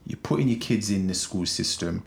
You're 0.05 0.17
putting 0.17 0.47
your 0.47 0.59
kids 0.59 0.89
in 0.89 1.07
the 1.07 1.13
school 1.13 1.45
system, 1.45 2.03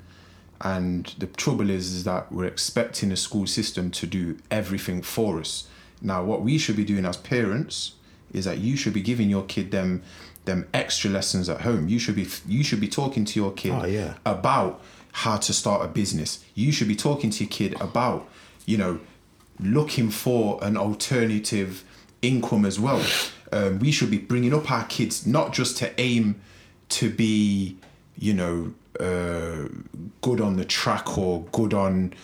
and 0.60 1.14
the 1.18 1.26
trouble 1.26 1.70
is, 1.70 1.92
is 1.92 2.04
that 2.04 2.32
we're 2.32 2.46
expecting 2.46 3.10
the 3.10 3.16
school 3.16 3.46
system 3.46 3.90
to 3.92 4.06
do 4.06 4.38
everything 4.50 5.02
for 5.02 5.38
us. 5.38 5.68
Now, 6.00 6.24
what 6.24 6.42
we 6.42 6.58
should 6.58 6.76
be 6.76 6.84
doing 6.84 7.06
as 7.06 7.16
parents 7.16 7.92
is 8.32 8.44
that 8.44 8.58
you 8.58 8.76
should 8.76 8.92
be 8.92 9.02
giving 9.02 9.30
your 9.30 9.44
kid 9.44 9.70
them 9.70 10.02
them 10.44 10.66
extra 10.74 11.10
lessons 11.10 11.48
at 11.48 11.60
home. 11.62 11.88
You 11.88 11.98
should 11.98 12.16
be 12.16 12.26
you 12.46 12.64
should 12.64 12.80
be 12.80 12.88
talking 12.88 13.24
to 13.24 13.38
your 13.40 13.52
kid 13.52 13.72
Oh, 13.72 13.86
yeah. 13.86 14.14
about 14.26 14.80
how 15.12 15.36
to 15.36 15.52
start 15.52 15.84
a 15.84 15.88
business. 15.88 16.44
You 16.54 16.72
should 16.72 16.88
be 16.88 16.96
talking 16.96 17.30
to 17.30 17.44
your 17.44 17.50
kid 17.50 17.80
about, 17.80 18.28
you 18.66 18.76
know, 18.78 18.98
looking 19.60 20.10
for 20.10 20.58
an 20.64 20.76
alternative 20.76 21.84
income 22.22 22.64
as 22.64 22.80
well. 22.80 23.04
Um, 23.52 23.78
we 23.78 23.92
should 23.92 24.10
be 24.10 24.18
bringing 24.18 24.54
up 24.54 24.70
our 24.70 24.84
kids 24.86 25.26
not 25.26 25.52
just 25.52 25.76
to 25.78 26.00
aim 26.00 26.40
to 26.90 27.10
be, 27.10 27.76
you 28.16 28.32
know, 28.34 28.72
uh, 28.98 29.68
good 30.22 30.40
on 30.40 30.56
the 30.56 30.64
track 30.64 31.18
or 31.18 31.42
good 31.52 31.74
on, 31.74 32.14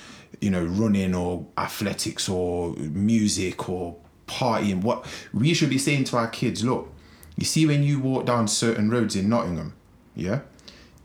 you 0.40 0.50
know, 0.50 0.64
running 0.64 1.14
or 1.14 1.44
athletics 1.58 2.28
or 2.28 2.72
music 2.76 3.68
or 3.68 3.96
partying. 4.26 4.80
What 4.82 5.04
we 5.34 5.52
should 5.54 5.70
be 5.70 5.78
saying 5.78 6.04
to 6.04 6.16
our 6.16 6.28
kids, 6.28 6.64
look, 6.64 6.90
you 7.38 7.44
see 7.44 7.66
when 7.66 7.84
you 7.84 8.00
walk 8.00 8.26
down 8.26 8.48
certain 8.48 8.90
roads 8.90 9.14
in 9.14 9.28
Nottingham, 9.28 9.72
yeah, 10.16 10.40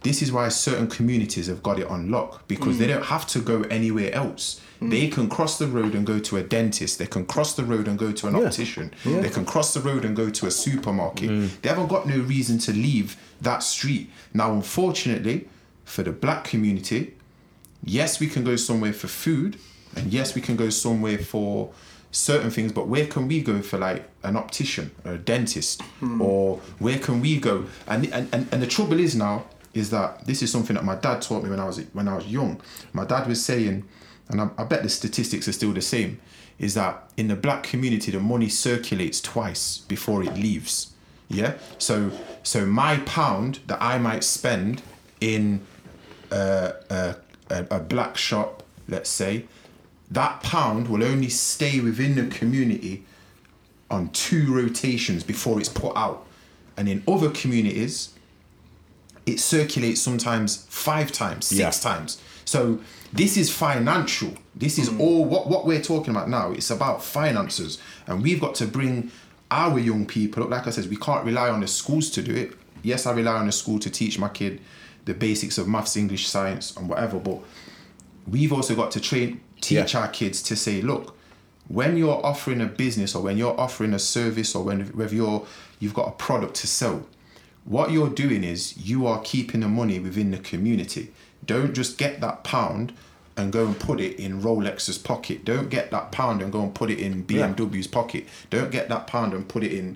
this 0.01 0.23
is 0.23 0.31
why 0.31 0.49
certain 0.49 0.88
communities 0.88 1.45
have 1.45 1.61
got 1.61 1.80
it 1.80 1.88
on 1.88 2.10
lock 2.10 2.47
because 2.47 2.80
they 2.80 2.85
mm. 2.85 2.95
don't 2.95 3.05
have 3.05 3.27
to 3.27 3.39
go 3.39 3.61
anywhere 3.69 4.11
else. 4.14 4.60
Mm. 4.81 4.89
They 4.89 5.07
can 5.10 5.30
cross 5.30 5.60
the 5.60 5.68
road 5.68 5.93
and 5.93 6.07
go 6.07 6.18
to 6.18 6.38
a 6.38 6.43
dentist. 6.43 6.97
They 6.97 7.05
can 7.05 7.27
cross 7.27 7.53
the 7.53 7.64
road 7.64 7.88
and 7.88 7.99
go 7.99 8.11
to 8.11 8.27
an 8.27 8.35
optician. 8.35 8.93
They 9.05 9.30
can 9.30 9.45
cross 9.45 9.76
the 9.76 9.80
road 9.80 10.03
and 10.05 10.15
go 10.15 10.31
to 10.31 10.47
a 10.47 10.51
supermarket. 10.51 11.30
Mm. 11.30 11.61
They 11.61 11.69
haven't 11.69 11.88
got 11.88 12.07
no 12.07 12.18
reason 12.18 12.57
to 12.60 12.73
leave 12.73 13.15
that 13.39 13.61
street. 13.61 14.10
Now, 14.34 14.53
unfortunately, 14.53 15.47
for 15.85 16.01
the 16.01 16.11
black 16.11 16.45
community, 16.45 17.14
yes, 17.84 18.19
we 18.19 18.26
can 18.27 18.43
go 18.43 18.55
somewhere 18.55 18.93
for 18.93 19.07
food, 19.07 19.60
and 19.95 20.11
yes, 20.11 20.34
we 20.34 20.41
can 20.41 20.55
go 20.55 20.69
somewhere 20.72 21.19
for 21.19 21.72
certain 22.14 22.52
things, 22.52 22.72
but 22.72 22.88
where 22.88 23.07
can 23.07 23.27
we 23.27 23.41
go 23.41 23.61
for 23.61 23.77
like 23.77 24.07
an 24.23 24.38
optician 24.38 24.91
or 25.03 25.14
a 25.14 25.18
dentist? 25.18 25.81
Hmm. 25.99 26.22
Or 26.22 26.57
where 26.80 26.99
can 26.99 27.19
we 27.19 27.40
go? 27.40 27.65
And, 27.88 28.06
and, 28.14 28.30
and, 28.34 28.48
and 28.52 28.61
the 28.61 28.68
trouble 28.68 28.99
is 28.99 29.15
now 29.15 29.45
is 29.73 29.90
that 29.90 30.26
this 30.26 30.44
is 30.44 30.52
something 30.52 30.76
that 30.76 30.85
my 30.85 30.95
dad 30.95 31.22
taught 31.22 31.44
me 31.44 31.49
when 31.49 31.60
I 31.60 31.65
was 31.65 31.80
when 31.94 32.07
I 32.07 32.15
was 32.15 32.27
young. 32.27 32.61
My 32.94 33.06
dad 33.06 33.27
was 33.27 33.44
saying, 33.44 33.84
and 34.30 34.40
I, 34.40 34.49
I 34.57 34.64
bet 34.64 34.84
the 34.84 34.90
statistics 34.90 35.48
are 35.48 35.52
still 35.52 35.73
the 35.73 35.81
same, 35.81 36.22
is 36.60 36.76
that 36.76 37.11
in 37.18 37.27
the 37.27 37.35
black 37.35 37.64
community 37.64 38.11
the 38.11 38.19
money 38.19 38.49
circulates 38.49 39.19
twice 39.19 39.80
before 39.80 40.23
it 40.23 40.35
leaves. 40.35 40.94
Yeah. 41.27 41.56
So 41.80 42.11
so 42.44 42.68
my 42.68 42.98
pound 42.98 43.60
that 43.65 43.81
I 43.81 43.98
might 43.98 44.23
spend 44.23 44.84
in 45.19 45.61
a, 46.30 46.73
a, 46.90 47.15
a, 47.49 47.65
a 47.72 47.80
black 47.80 48.18
shop, 48.18 48.61
let's 48.88 49.10
say, 49.10 49.45
that 50.14 50.44
pound 50.44 50.88
will 50.88 51.03
only 51.03 51.30
stay 51.30 51.80
within 51.80 52.15
the 52.15 52.27
community 52.27 53.03
on 53.90 54.10
two 54.10 54.53
rotations 54.53 55.23
before 55.23 55.60
it's 55.60 55.69
put 55.69 55.95
out. 55.95 56.26
And 56.77 56.88
in 56.88 57.03
other 57.07 57.30
communities, 57.30 58.14
it 59.26 59.40
circulates 59.40 60.02
sometimes 60.02 60.65
five 60.69 61.11
times, 61.11 61.45
six 61.48 61.60
Yeah. 61.60 61.69
times. 61.72 62.19
So 62.45 62.80
this 63.11 63.38
is 63.38 63.49
financial. 63.49 64.34
This 64.56 64.77
is 64.77 64.90
mm. 64.90 64.99
all 64.99 65.26
what, 65.26 65.48
what 65.48 65.65
we're 65.65 65.81
talking 65.81 66.11
about 66.15 66.30
now. 66.30 66.52
It's 66.52 66.69
about 66.69 67.03
finances. 67.03 67.77
And 68.07 68.22
we've 68.22 68.40
got 68.40 68.56
to 68.56 68.68
bring 68.68 69.11
our 69.49 69.80
young 69.80 70.06
people 70.06 70.44
up. 70.44 70.49
Like 70.49 70.68
I 70.68 70.72
said, 70.72 70.90
we 70.90 70.95
can't 70.95 71.26
rely 71.26 71.49
on 71.49 71.61
the 71.61 71.68
schools 71.68 72.10
to 72.11 72.22
do 72.22 72.34
it. 72.35 72.53
Yes, 72.81 73.06
I 73.06 73.14
rely 73.14 73.35
on 73.35 73.45
the 73.45 73.52
school 73.52 73.80
to 73.80 73.90
teach 73.90 74.19
my 74.19 74.30
kid 74.30 74.60
the 75.06 75.14
basics 75.14 75.57
of 75.57 75.68
maths, 75.68 75.95
English, 75.98 76.27
science, 76.27 76.76
and 76.76 76.90
whatever, 76.90 77.19
but 77.19 77.40
we've 78.27 78.53
also 78.53 78.76
got 78.76 78.91
to 78.91 79.02
train 79.02 79.41
teach 79.64 79.94
Yeah. 79.94 80.02
our 80.02 80.07
kids 80.10 80.41
to 80.44 80.56
say 80.56 80.81
look 80.81 81.15
when 81.68 81.95
you're 81.98 82.22
offering 82.26 82.61
a 82.61 82.65
business 82.65 83.15
or 83.15 83.22
when 83.23 83.38
you're 83.38 83.60
offering 83.60 83.94
a 83.94 83.99
service 83.99 84.53
or 84.56 84.64
when 84.64 84.81
whether 84.99 85.15
you're 85.15 85.45
you've 85.80 85.94
got 85.94 86.07
a 86.07 86.11
product 86.11 86.56
to 86.56 86.68
sell 86.68 87.06
what 87.65 87.91
you're 87.91 88.10
doing 88.10 88.44
is 88.44 88.76
you 88.77 89.07
are 89.07 89.22
keeping 89.22 89.61
the 89.61 89.69
money 89.69 89.98
within 89.98 90.31
the 90.31 90.38
community. 90.38 91.14
Don't 91.45 91.73
just 91.73 91.98
get 91.98 92.19
that 92.19 92.44
pound 92.44 92.91
and 93.38 93.53
go 93.53 93.65
and 93.65 93.80
put 93.80 94.02
it 94.02 94.19
in 94.19 94.41
Rolex's 94.41 94.98
pocket. 94.98 95.45
Don't 95.45 95.69
get 95.69 95.90
that 95.91 96.11
pound 96.11 96.41
and 96.41 96.52
go 96.52 96.61
and 96.61 96.76
put 96.76 96.91
it 96.91 96.99
in 96.99 97.23
BMW's 97.23 97.88
pocket. 97.88 98.27
Don't 98.49 98.69
get 98.69 98.90
that 98.90 99.07
pound 99.07 99.34
and 99.34 99.48
put 99.48 99.64
it 99.64 99.72
in 99.72 99.95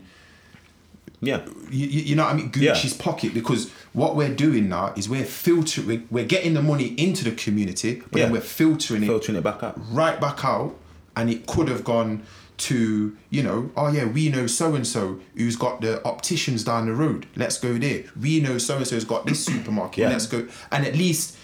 Yeah. 1.19 1.45
you, 1.71 1.87
you 1.87 2.15
know 2.15 2.25
what 2.25 2.33
I 2.33 2.37
mean? 2.37 2.51
Yeah. 2.55 2.73
Gucci's 2.73 2.93
pocket 2.93 3.33
because 3.33 3.71
what 3.93 4.15
we're 4.15 4.33
doing 4.33 4.69
now 4.69 4.93
is 4.95 5.09
we're 5.09 5.25
filtering, 5.25 6.07
we're, 6.11 6.25
getting 6.25 6.53
the 6.53 6.61
money 6.61 6.93
into 6.97 7.23
the 7.23 7.31
community, 7.31 8.03
but 8.11 8.19
then 8.19 8.31
we're 8.31 8.41
filtering 8.41 9.03
it 9.03 9.07
Filtering 9.07 9.37
it 9.37 9.43
back 9.43 9.63
out, 9.63 9.75
right 9.91 10.19
back 10.21 10.45
out, 10.45 10.75
and 11.15 11.29
it 11.29 11.47
could 11.47 11.69
have 11.69 11.83
gone 11.83 12.23
to 12.57 13.15
you 13.29 13.43
know, 13.43 13.71
oh 13.77 13.91
yeah, 13.91 14.05
we 14.05 14.29
know 14.29 14.47
so 14.47 14.75
and 14.75 14.85
so 14.85 15.19
who's 15.35 15.55
got 15.55 15.81
the 15.81 16.03
opticians 16.05 16.63
down 16.63 16.87
the 16.87 16.93
road. 16.93 17.27
Let's 17.35 17.59
go 17.59 17.77
there. 17.77 18.03
We 18.19 18.39
know 18.39 18.57
so 18.57 18.77
and 18.77 18.87
so's 18.87 19.05
got 19.05 19.25
this 19.25 19.43
supermarket. 19.45 19.99
Yeah. 19.99 20.09
Let's 20.09 20.25
go. 20.25 20.47
And 20.71 20.85
at 20.85 20.95
least 20.95 21.37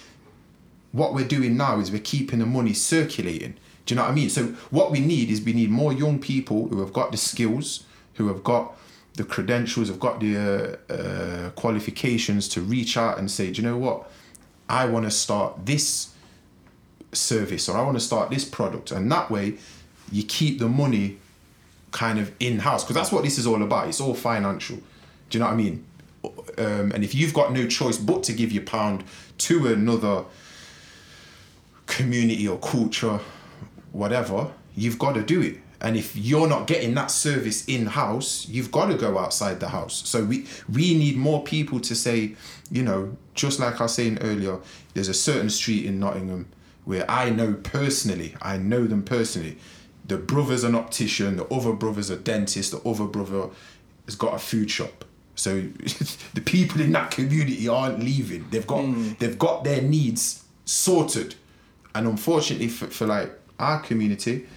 what 0.91 1.13
we're 1.13 1.27
doing 1.27 1.57
now 1.57 1.79
is 1.79 1.91
we're 1.91 1.99
keeping 1.99 2.39
the 2.39 2.45
money 2.45 2.73
circulating. 2.73 3.55
Do 3.85 3.93
you 3.93 3.95
know 3.97 4.03
what 4.03 4.11
I 4.11 4.15
mean? 4.15 4.29
So 4.29 4.47
what 4.69 4.91
we 4.91 4.99
need 4.99 5.29
is 5.29 5.41
we 5.41 5.53
need 5.53 5.69
more 5.69 5.91
young 5.91 6.19
people 6.19 6.67
who 6.69 6.79
have 6.79 6.93
got 6.93 7.11
the 7.11 7.17
skills, 7.17 7.85
who 8.13 8.27
have 8.27 8.43
got 8.43 8.75
the 9.15 9.23
credentials, 9.23 9.89
I've 9.89 9.99
got 9.99 10.19
the 10.19 10.77
uh, 10.89 10.93
uh, 10.93 11.49
qualifications 11.51 12.47
to 12.49 12.61
reach 12.61 12.97
out 12.97 13.19
and 13.19 13.29
say, 13.29 13.51
do 13.51 13.61
you 13.61 13.67
know 13.67 13.77
what? 13.77 14.09
I 14.67 14.85
want 14.85 15.05
to 15.05 15.11
start 15.11 15.65
this 15.65 16.13
service 17.11 17.69
or 17.69 17.77
I 17.77 17.81
want 17.81 17.95
to 17.95 18.03
start 18.03 18.31
this 18.31 18.45
product, 18.45 18.91
and 18.91 19.11
that 19.11 19.29
way 19.29 19.55
you 20.11 20.23
keep 20.23 20.59
the 20.59 20.67
money 20.67 21.17
kind 21.91 22.19
of 22.19 22.31
in 22.39 22.59
house 22.59 22.83
because 22.83 22.95
that's 22.95 23.11
what 23.11 23.23
this 23.23 23.37
is 23.37 23.45
all 23.45 23.61
about. 23.61 23.87
It's 23.87 24.01
all 24.01 24.15
financial. 24.15 24.77
Do 25.29 25.37
you 25.37 25.39
know 25.39 25.45
what 25.45 25.53
I 25.53 25.57
mean? 25.57 25.85
Um, 26.57 26.91
and 26.91 27.03
if 27.03 27.13
you've 27.13 27.33
got 27.33 27.51
no 27.51 27.67
choice 27.67 27.97
but 27.97 28.23
to 28.23 28.33
give 28.33 28.51
your 28.51 28.63
pound 28.63 29.03
to 29.39 29.67
another 29.67 30.25
community 31.85 32.47
or 32.47 32.57
culture, 32.57 33.19
whatever, 33.91 34.51
you've 34.75 34.97
got 34.97 35.13
to 35.13 35.23
do 35.23 35.41
it. 35.41 35.59
And 35.83 35.97
if 35.97 36.15
you're 36.15 36.47
not 36.47 36.65
getting 36.65 36.93
that 36.95 37.11
service 37.11 37.65
in 37.65 37.87
house, 37.87 38.47
you've 38.47 38.71
got 38.71 38.85
to 38.85 38.95
go 38.95 39.19
outside 39.19 39.59
the 39.59 39.67
house. 39.67 40.07
So 40.07 40.23
we 40.23 40.47
we 40.71 40.97
need 40.97 41.17
more 41.17 41.43
people 41.43 41.81
to 41.81 41.93
say, 41.93 42.35
you 42.71 42.83
know, 42.83 43.17
just 43.35 43.59
like 43.59 43.81
I 43.81 43.83
was 43.83 43.93
saying 43.93 44.19
earlier, 44.21 44.59
there's 44.93 45.09
a 45.09 45.13
certain 45.13 45.49
street 45.49 45.85
in 45.85 45.99
Nottingham 45.99 46.47
where 46.85 47.09
I 47.11 47.29
know 47.29 47.53
personally, 47.53 48.35
I 48.41 48.57
know 48.57 48.85
them 48.85 49.03
personally. 49.03 49.57
The 50.05 50.17
brother's 50.17 50.63
an 50.63 50.75
optician, 50.75 51.37
the 51.37 51.47
other 51.47 51.73
brother's 51.73 52.09
a 52.09 52.17
dentist, 52.17 52.71
the 52.71 52.89
other 52.89 53.05
brother 53.05 53.49
has 54.05 54.15
got 54.15 54.33
a 54.33 54.39
food 54.39 54.71
shop. 54.71 55.05
So 55.35 55.61
the 56.33 56.41
people 56.41 56.79
in 56.79 56.93
that 56.93 57.11
community 57.11 57.67
aren't 57.67 57.99
leaving. 57.99 58.47
They've 58.51 58.67
got 58.67 58.85
hmm. 58.85 59.13
they've 59.19 59.37
got 59.37 59.65
their 59.65 59.81
needs 59.81 60.45
sorted. 60.63 61.35
And 61.93 62.07
unfortunately 62.07 62.69
for, 62.69 62.87
for 62.87 63.05
like 63.05 63.31
our 63.59 63.81
community, 63.81 64.47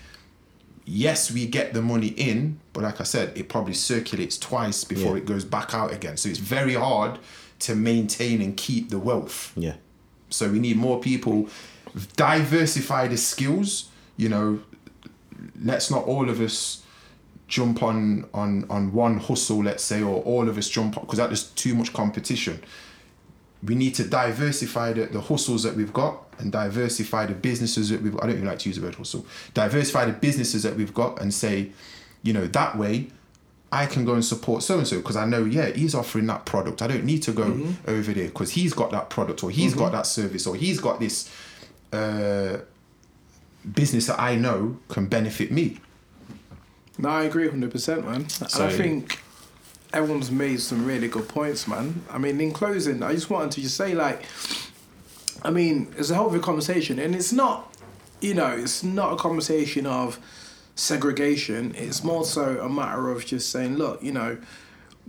yes, 0.86 1.30
we 1.32 1.46
get 1.46 1.74
the 1.74 1.82
money 1.82 2.08
in, 2.16 2.58
but 2.72 2.84
like 2.84 3.00
I 3.00 3.04
said, 3.04 3.36
it 3.36 3.48
probably 3.48 3.74
circulates 3.74 4.38
twice 4.38 4.84
before 4.84 5.16
Yeah. 5.16 5.22
it 5.22 5.26
goes 5.26 5.44
back 5.44 5.74
out 5.74 5.92
again. 5.92 6.16
So 6.16 6.28
it's 6.28 6.38
very 6.38 6.74
hard 6.74 7.18
to 7.60 7.74
maintain 7.74 8.40
and 8.40 8.56
keep 8.56 8.88
the 8.90 8.98
wealth. 8.98 9.52
Yeah. 9.56 9.74
So 10.30 10.48
we 10.50 10.58
need 10.60 10.76
more 10.76 11.00
people 11.00 11.48
diversify 12.16 13.08
the 13.08 13.16
skills. 13.16 13.88
You 14.16 14.28
know, 14.28 14.60
let's 15.62 15.90
not 15.90 16.04
all 16.04 16.28
of 16.28 16.40
us 16.40 16.82
jump 17.48 17.82
on 17.82 18.26
on 18.34 18.66
on 18.70 18.92
one 18.92 19.18
hustle, 19.18 19.62
let's 19.62 19.84
say, 19.84 20.02
or 20.02 20.22
all 20.22 20.48
of 20.48 20.58
us 20.58 20.68
jump 20.68 20.96
on 20.96 21.04
because 21.04 21.18
that 21.18 21.32
is 21.32 21.44
too 21.44 21.74
much 21.74 21.92
competition. 21.92 22.62
We 23.62 23.74
need 23.74 23.94
to 23.96 24.04
diversify 24.04 24.92
the, 24.92 25.06
the 25.06 25.20
hustles 25.20 25.62
that 25.62 25.74
we've 25.74 25.92
got 25.92 26.25
and 26.38 26.52
diversify 26.52 27.26
the 27.26 27.34
businesses 27.34 27.90
that 27.90 28.02
we've 28.02 28.12
got. 28.12 28.24
I 28.24 28.26
don't 28.26 28.36
even 28.36 28.48
like 28.48 28.58
to 28.60 28.68
use 28.68 28.78
the 28.78 28.84
word 28.84 28.94
hustle. 28.94 29.26
Diversify 29.54 30.06
the 30.06 30.12
businesses 30.12 30.62
that 30.62 30.76
we've 30.76 30.94
got 30.94 31.20
and 31.20 31.32
say, 31.32 31.70
you 32.22 32.32
know, 32.32 32.46
that 32.48 32.76
way 32.76 33.08
I 33.72 33.86
can 33.86 34.04
go 34.04 34.14
and 34.14 34.24
support 34.24 34.62
so 34.62 34.78
and 34.78 34.86
so 34.86 34.98
because 34.98 35.16
I 35.16 35.26
know, 35.26 35.44
yeah, 35.44 35.70
he's 35.70 35.94
offering 35.94 36.26
that 36.26 36.44
product. 36.44 36.82
I 36.82 36.86
don't 36.86 37.04
need 37.04 37.22
to 37.24 37.32
go 37.32 37.74
over 37.86 38.12
there 38.12 38.26
because 38.26 38.52
he's 38.52 38.72
got 38.72 38.90
that 38.92 39.10
product 39.10 39.42
or 39.42 39.50
he's 39.50 39.74
got 39.74 39.92
that 39.92 40.06
service 40.06 40.46
or 40.46 40.56
he's 40.56 40.80
got 40.80 41.00
this 41.00 41.30
uh, 41.92 42.58
business 43.74 44.06
that 44.06 44.20
I 44.20 44.36
know 44.36 44.78
can 44.88 45.06
benefit 45.06 45.50
me. 45.50 45.78
No, 46.98 47.08
I 47.10 47.24
agree 47.24 47.48
100%, 47.48 48.04
man. 48.04 48.14
and 48.14 48.62
I 48.62 48.70
think 48.70 49.20
everyone's 49.92 50.30
made 50.30 50.60
some 50.60 50.86
really 50.86 51.08
good 51.08 51.28
points, 51.28 51.68
man. 51.68 52.02
I 52.10 52.18
mean, 52.18 52.40
in 52.40 52.52
closing, 52.52 53.02
I 53.02 53.12
just 53.12 53.28
wanted 53.28 53.52
to 53.52 53.60
just 53.62 53.76
say, 53.76 53.94
like, 53.94 54.22
I 55.42 55.50
mean, 55.50 55.94
it's 55.96 56.10
a 56.10 56.14
a 56.14 56.40
conversation, 56.40 56.98
and 56.98 57.14
it's 57.14 57.32
not, 57.32 57.74
you 58.20 58.34
know, 58.34 58.48
it's 58.48 58.82
not 58.82 59.12
a 59.12 59.16
conversation 59.16 59.86
of 59.86 60.18
segregation. 60.74 61.74
It's 61.74 62.04
more 62.04 62.24
so 62.24 62.60
a 62.60 62.68
matter 62.68 63.10
of 63.10 63.24
just 63.24 63.50
saying, 63.50 63.76
look, 63.76 64.02
you 64.02 64.12
know, 64.12 64.38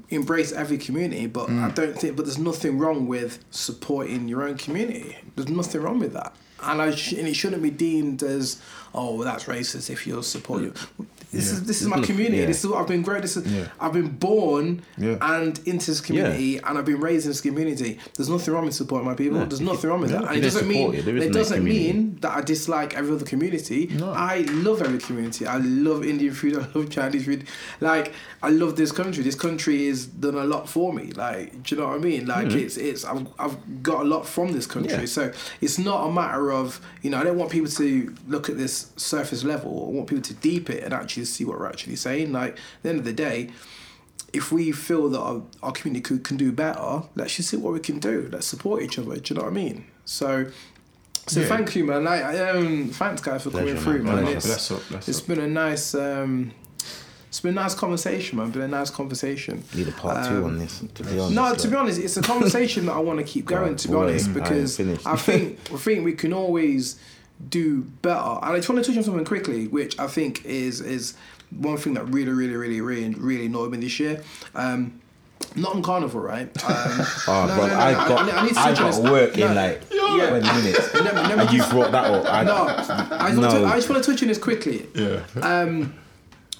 embrace 0.10 0.52
every 0.52 0.78
community, 0.78 1.28
but 1.28 1.49
I 1.49 1.70
mm. 1.70 1.76
don't 1.76 1.98
think, 1.98 2.16
but 2.16 2.26
there's 2.26 2.38
nothing 2.38 2.78
wrong 2.78 3.08
with 3.08 3.44
supporting 3.52 4.28
your 4.28 4.44
own 4.44 4.58
community. 4.58 5.18
There's 5.36 5.49
nothing 5.49 5.82
wrong 5.82 5.99
with 5.99 6.14
that. 6.14 6.36
And, 6.64 6.82
I 6.82 6.91
sh- 6.91 7.14
and 7.14 7.28
it 7.28 7.36
shouldn't 7.36 7.62
be 7.62 7.70
deemed 7.70 8.24
as, 8.24 8.62
oh, 8.94 9.16
well, 9.16 9.26
that's 9.26 9.45
racist 9.45 9.90
if 9.90 10.08
you're 10.08 10.24
supporting. 10.24 10.74
This 11.32 11.52
is 11.52 11.64
this 11.66 11.82
is 11.82 11.88
my 11.88 11.99
community. 12.10 12.38
Yeah. 12.38 12.45
This 12.45 12.64
is 12.64 12.68
what 12.70 12.80
I've 12.82 12.88
been 12.88 13.02
growing. 13.02 13.22
This 13.22 13.36
is 13.38 13.45
Yeah. 13.52 13.68
I've 13.80 13.94
been 13.94 14.08
born 14.10 14.82
Yeah. 14.98 15.18
and 15.22 15.60
into 15.66 15.88
this 15.88 16.02
community, 16.02 16.58
and 16.58 16.78
I've 16.78 16.86
been 16.86 16.99
raised 17.02 17.26
in 17.26 17.32
this 17.32 17.41
community. 17.41 17.99
There's 18.16 18.30
nothing 18.30 18.54
wrong 18.54 18.66
with 18.66 18.76
supporting 18.76 19.08
my 19.08 19.14
people. 19.16 19.40
There's 19.45 19.62
nothing 19.62 19.90
wrong 19.90 20.02
with 20.02 20.12
that. 20.12 20.24
And 20.28 20.38
it 20.38 20.41
doesn't 20.41 20.68
mean 20.68 20.94
it, 20.94 21.08
it 21.08 21.34
doesn't 21.34 21.58
community. 21.58 21.94
mean 21.94 22.18
that 22.22 22.32
I 22.38 22.41
dislike 22.41 22.95
every 22.95 23.14
other 23.16 23.26
community. 23.26 23.88
No. 23.88 24.12
I 24.12 24.40
love 24.49 24.82
every 24.82 24.99
community. 24.99 25.45
I 25.45 25.58
love 25.58 26.04
Indian 26.06 26.34
food. 26.34 26.56
I 26.58 26.68
love 26.78 26.90
Chinese 26.90 27.26
food. 27.26 27.45
Like 27.82 28.14
I 28.41 28.49
love 28.49 28.76
this 28.76 28.91
country. 28.91 29.24
This 29.24 29.36
country 29.36 29.88
has 29.88 30.06
done 30.06 30.36
a 30.36 30.44
lot 30.45 30.70
for 30.70 30.94
me. 30.94 31.12
Like 31.12 31.64
do 31.64 31.76
you 31.76 31.82
know 31.82 31.88
what 31.90 31.95
I 31.95 31.99
mean? 31.99 32.26
Like 32.26 32.52
it's 32.54 32.78
it's 32.78 33.04
I've, 33.06 33.28
I've 33.38 33.84
got 33.84 34.02
a 34.02 34.06
lot 34.06 34.26
from 34.26 34.54
this 34.54 34.66
country. 34.66 34.94
Yeah. 34.99 35.06
So 35.06 35.32
it's 35.62 35.78
not 35.78 36.08
a 36.08 36.12
matter 36.12 36.52
of 36.52 36.80
you 37.02 37.10
know 37.10 37.18
I 37.20 37.24
don't 37.24 37.38
want 37.38 37.52
people 37.52 37.70
to 37.72 38.16
look 38.28 38.49
at 38.49 38.58
this 38.58 38.91
surface 38.95 39.44
level. 39.44 39.88
I 39.90 39.91
want 39.95 40.08
people 40.08 40.24
to 40.24 40.34
deep 40.36 40.70
it 40.70 40.84
and 40.84 40.94
actually 40.94 41.16
see 41.26 41.45
what 41.45 41.60
we're 41.60 41.68
actually 41.68 41.95
saying. 41.95 42.31
Like 42.31 42.53
at 42.53 42.57
the 42.84 42.89
end 42.89 42.99
of 42.99 43.06
the 43.06 43.14
day. 43.14 43.49
If 44.34 44.52
we 44.52 44.73
feel 44.73 45.07
that 45.10 45.19
our, 45.19 45.41
our 45.64 45.72
community 45.72 46.02
could, 46.02 46.23
can 46.26 46.35
do 46.35 46.52
better, 46.52 47.03
let's 47.15 47.38
just 47.38 47.49
see 47.49 47.56
what 47.57 47.72
we 47.73 47.80
can 47.80 47.98
do. 47.98 48.27
Let's 48.31 48.45
support 48.45 48.84
each 48.84 48.99
other. 48.99 49.15
Do 49.15 49.34
you 49.34 49.39
know 49.39 49.45
what 49.45 49.52
I 49.53 49.56
mean? 49.56 49.85
So, 50.03 50.48
so 51.27 51.39
Yeah. 51.39 51.48
thank 51.48 51.76
you, 51.77 51.85
man. 51.85 52.03
Like, 52.03 52.23
I, 52.23 52.49
um, 52.49 52.89
thanks, 52.89 53.22
guys, 53.22 53.44
for 53.44 53.52
coming 53.52 53.77
through, 53.77 54.03
man. 54.03 54.15
man. 54.15 54.23
Pleasure. 54.26 54.38
It's, 54.38 54.45
Bless 54.48 54.72
up, 54.72 54.81
bless 54.89 55.07
it's 55.10 55.22
up. 55.22 55.27
been 55.27 55.39
a 55.39 55.48
nice, 55.48 55.95
um, 55.95 56.52
it's 57.30 57.39
been 57.39 57.57
a 57.57 57.61
nice 57.61 57.73
conversation, 57.73 58.38
man. 58.38 58.52
Been 58.52 58.64
a 58.64 58.68
nice 58.68 58.89
conversation. 58.89 59.64
Need 59.73 59.88
a 59.88 59.91
part 59.94 60.27
two 60.27 60.44
on 60.44 60.60
this. 60.60 60.84
To 60.95 61.03
be 61.03 61.19
honest. 61.19 61.31
No, 61.34 61.56
to 61.56 61.68
be 61.69 61.76
honest, 61.76 61.99
it's 62.02 62.18
a 62.18 62.22
conversation 62.22 62.85
that 62.88 62.94
I 62.95 62.99
want 62.99 63.19
to 63.19 63.26
keep 63.26 63.45
going. 63.56 63.69
God, 63.69 63.77
To 63.80 63.88
be 63.88 63.94
honest, 63.95 64.34
because 64.34 64.76
finished. 64.84 65.07
I 65.07 65.15
think 65.15 65.57
I 65.73 65.77
think 65.77 66.03
we 66.03 66.11
can 66.14 66.34
always 66.34 66.99
do 67.49 67.81
better. 68.01 68.19
And 68.41 68.45
I 68.45 68.55
just 68.57 68.69
want 68.69 68.84
to 68.84 68.89
touch 68.89 68.97
on 68.97 69.03
something 69.03 69.26
quickly, 69.26 69.68
which 69.68 69.97
I 69.99 70.07
think 70.07 70.45
is 70.45 70.81
is 70.81 71.15
one 71.51 71.77
thing 71.77 71.93
that 71.95 72.05
really, 72.09 72.31
really, 72.31 72.55
really, 72.55 72.81
really, 72.81 73.09
really 73.14 73.45
annoyed 73.45 73.72
me 73.72 73.77
this 73.77 73.99
year. 73.99 74.22
Um, 74.55 74.99
not 75.55 75.76
on 75.76 75.84
carnival, 75.84 76.19
right? 76.22 76.49
Um, 76.68 77.05
Oh, 77.27 77.45
no, 77.47 77.55
bro, 77.55 77.68
no, 77.68 77.73
no, 77.73 77.80
I 77.80 77.91
no, 77.93 78.07
got 78.09 78.34
I, 78.34 78.38
I 78.38 78.43
need 78.45 78.53
to 78.53 78.59
I 78.59 78.73
touch 78.73 78.95
got 79.01 79.11
work 79.11 79.38
No, 79.38 79.47
in 79.47 79.55
like 79.55 79.81
yeah. 79.91 80.30
20 80.30 80.47
minutes. 80.64 80.93
Let 80.95 81.03
me- 81.15 81.22
let 81.22 81.38
me 81.38 81.43
and 81.43 81.51
you 81.51 81.57
just- 81.59 81.72
brought 81.72 81.91
that 81.91 82.05
up. 82.05 82.26
I, 82.26 82.43
No, 82.43 82.55
I 82.65 82.76
just, 82.77 82.89
want 82.89 83.53
No. 83.53 83.59
to, 83.61 83.65
I 83.68 83.76
just 83.76 83.89
want 83.89 84.03
to 84.03 84.11
touch 84.11 84.22
on 84.23 84.27
this 84.30 84.38
quickly. 84.39 84.88
Yeah. 84.95 85.22
Um, 85.41 85.93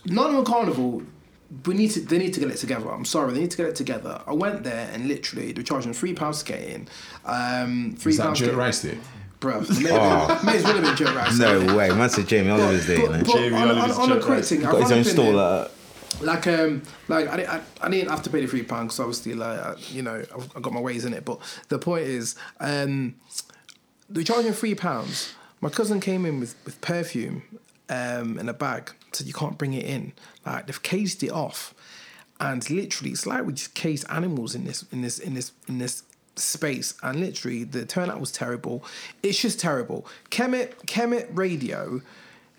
Nottingham 0.05 0.45
Carnival, 0.45 1.01
we 1.65 1.73
need 1.73 1.89
to. 1.91 1.99
They 2.01 2.17
need 2.17 2.33
to 2.35 2.39
get 2.39 2.49
it 2.49 2.57
together. 2.57 2.89
I'm 2.91 3.03
sorry, 3.05 3.33
they 3.33 3.39
need 3.41 3.51
to 3.51 3.57
get 3.57 3.65
it 3.67 3.75
together. 3.75 4.21
I 4.27 4.33
went 4.33 4.63
there 4.63 4.89
and 4.93 5.07
literally 5.07 5.51
they're 5.53 5.63
charging 5.63 5.93
three 5.93 6.13
pounds 6.13 6.43
to 6.43 6.53
get 6.53 6.61
in. 6.61 6.87
Um, 7.25 7.95
three 7.97 8.11
Is 8.11 8.17
that 8.17 8.23
pounds. 8.25 8.39
jerk 8.39 8.51
to- 8.51 8.55
rice 8.57 8.81
there? 8.81 8.97
Bro, 9.39 9.61
may, 9.81 9.91
oh. 9.91 10.41
may 10.43 10.57
as 10.57 10.64
well 10.64 10.73
have 10.73 10.84
been 10.84 10.95
jerk 10.95 11.15
rice. 11.15 11.38
no 11.38 11.76
way. 11.76 11.89
Man 11.89 12.09
said 12.09 12.27
Jamie 12.27 12.49
Oliver's 12.49 12.88
there. 12.88 13.07
But, 13.07 13.26
but 13.26 13.34
Jamie 13.35 13.55
on, 13.55 13.69
on, 13.69 13.77
Oliver's 13.77 13.97
on 13.97 14.11
a 14.11 14.22
quick 14.22 14.43
thing, 14.43 14.61
Got 14.61 14.81
his 14.81 14.91
own 14.91 14.99
I've 14.99 15.05
been 15.05 15.14
stall. 15.14 15.34
there. 15.34 15.38
Uh, 15.38 15.68
like 16.22 16.47
um 16.47 16.81
like 17.07 17.27
I, 17.27 17.57
I, 17.57 17.61
I 17.81 17.89
didn't 17.89 18.09
have 18.09 18.23
to 18.23 18.30
pay 18.30 18.41
the 18.41 18.47
three 18.47 18.64
pounds 18.64 18.95
because 18.95 18.99
obviously 18.99 19.35
like 19.35 19.59
I, 19.59 19.76
you 19.91 20.01
know 20.01 20.15
I've, 20.15 20.51
I've 20.55 20.61
got 20.61 20.73
my 20.73 20.80
ways 20.80 21.05
in 21.05 21.14
it 21.14 21.26
but 21.26 21.39
the 21.69 21.77
point 21.77 22.03
is 22.03 22.35
um 22.59 23.15
they're 24.09 24.23
charging 24.23 24.53
three 24.53 24.73
pounds 24.73 25.35
my 25.61 25.69
cousin 25.69 25.99
came 25.99 26.26
in 26.26 26.39
with 26.39 26.55
with 26.65 26.80
perfume 26.81 27.43
um 27.89 28.39
in 28.39 28.49
a 28.49 28.53
bag 28.53 28.91
said 29.11 29.27
you 29.27 29.34
can't 29.34 29.57
bring 29.57 29.73
it 29.73 29.85
in 29.85 30.14
like 30.45 30.68
they've 30.68 30.81
cased 30.81 31.22
it 31.23 31.31
off 31.31 31.73
and 32.39 32.69
literally 32.69 33.11
it's 33.11 33.26
like 33.26 33.45
we 33.45 33.53
just 33.53 33.73
cased 33.73 34.05
animals 34.09 34.55
in 34.55 34.65
this 34.65 34.85
in 34.91 35.01
this 35.01 35.19
in 35.19 35.34
this 35.34 35.51
in 35.68 35.77
this 35.77 36.03
space 36.39 36.93
and 37.03 37.19
literally 37.19 37.64
the 37.64 37.85
turnout 37.85 38.19
was 38.19 38.31
terrible 38.31 38.84
it's 39.23 39.39
just 39.39 39.59
terrible 39.59 40.05
kemet 40.30 40.73
kemet 40.85 41.27
radio 41.31 42.01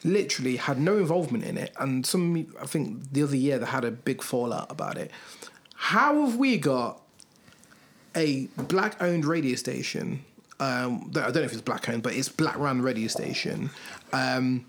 literally 0.05 0.57
had 0.57 0.79
no 0.79 0.99
involvement 0.99 1.45
in 1.45 1.57
it 1.57 1.73
and 1.79 2.07
some 2.07 2.47
i 2.61 2.67
think 2.67 3.13
the 3.13 3.23
other 3.23 3.37
year 3.37 3.59
they 3.59 3.67
had 3.67 3.85
a 3.85 3.91
big 3.91 4.23
fallout 4.23 4.71
about 4.71 4.97
it 4.97 5.11
how 5.75 6.25
have 6.25 6.37
we 6.37 6.57
got 6.57 7.01
a 8.17 8.47
black 8.57 9.01
owned 9.03 9.25
radio 9.25 9.55
station 9.55 10.25
um, 10.61 11.11
I 11.15 11.31
don't 11.31 11.37
know 11.37 11.43
if 11.43 11.53
it's 11.53 11.61
black 11.61 11.89
owned, 11.89 12.03
but 12.03 12.15
it's 12.15 12.29
black 12.29 12.59
run 12.59 12.83
radio 12.83 13.07
station. 13.07 13.71
Um, 14.13 14.67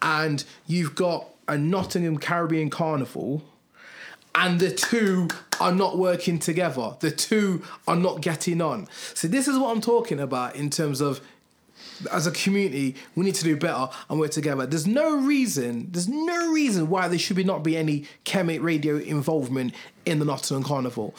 and 0.00 0.44
you've 0.66 0.94
got 0.94 1.26
a 1.46 1.58
Nottingham 1.58 2.18
Caribbean 2.18 2.70
Carnival, 2.70 3.42
and 4.34 4.60
the 4.60 4.70
two 4.70 5.28
are 5.60 5.72
not 5.72 5.98
working 5.98 6.38
together. 6.38 6.96
The 7.00 7.10
two 7.10 7.62
are 7.86 7.96
not 7.96 8.20
getting 8.20 8.60
on. 8.60 8.88
So 9.14 9.28
this 9.28 9.48
is 9.48 9.58
what 9.58 9.70
I'm 9.70 9.80
talking 9.80 10.20
about 10.20 10.56
in 10.56 10.70
terms 10.70 11.00
of 11.00 11.20
as 12.10 12.26
a 12.26 12.30
community, 12.30 12.94
we 13.14 13.24
need 13.24 13.34
to 13.34 13.44
do 13.44 13.56
better 13.56 13.88
and 14.08 14.18
work 14.18 14.30
together. 14.30 14.66
There's 14.66 14.86
no 14.86 15.16
reason, 15.16 15.88
there's 15.90 16.08
no 16.08 16.50
reason 16.52 16.88
why 16.88 17.08
there 17.08 17.18
should 17.18 17.36
be 17.36 17.44
not 17.44 17.62
be 17.62 17.76
any 17.76 18.06
Kemet 18.24 18.62
radio 18.62 18.96
involvement 18.96 19.74
in 20.06 20.18
the 20.18 20.24
Nottingham 20.24 20.64
Carnival. 20.64 21.14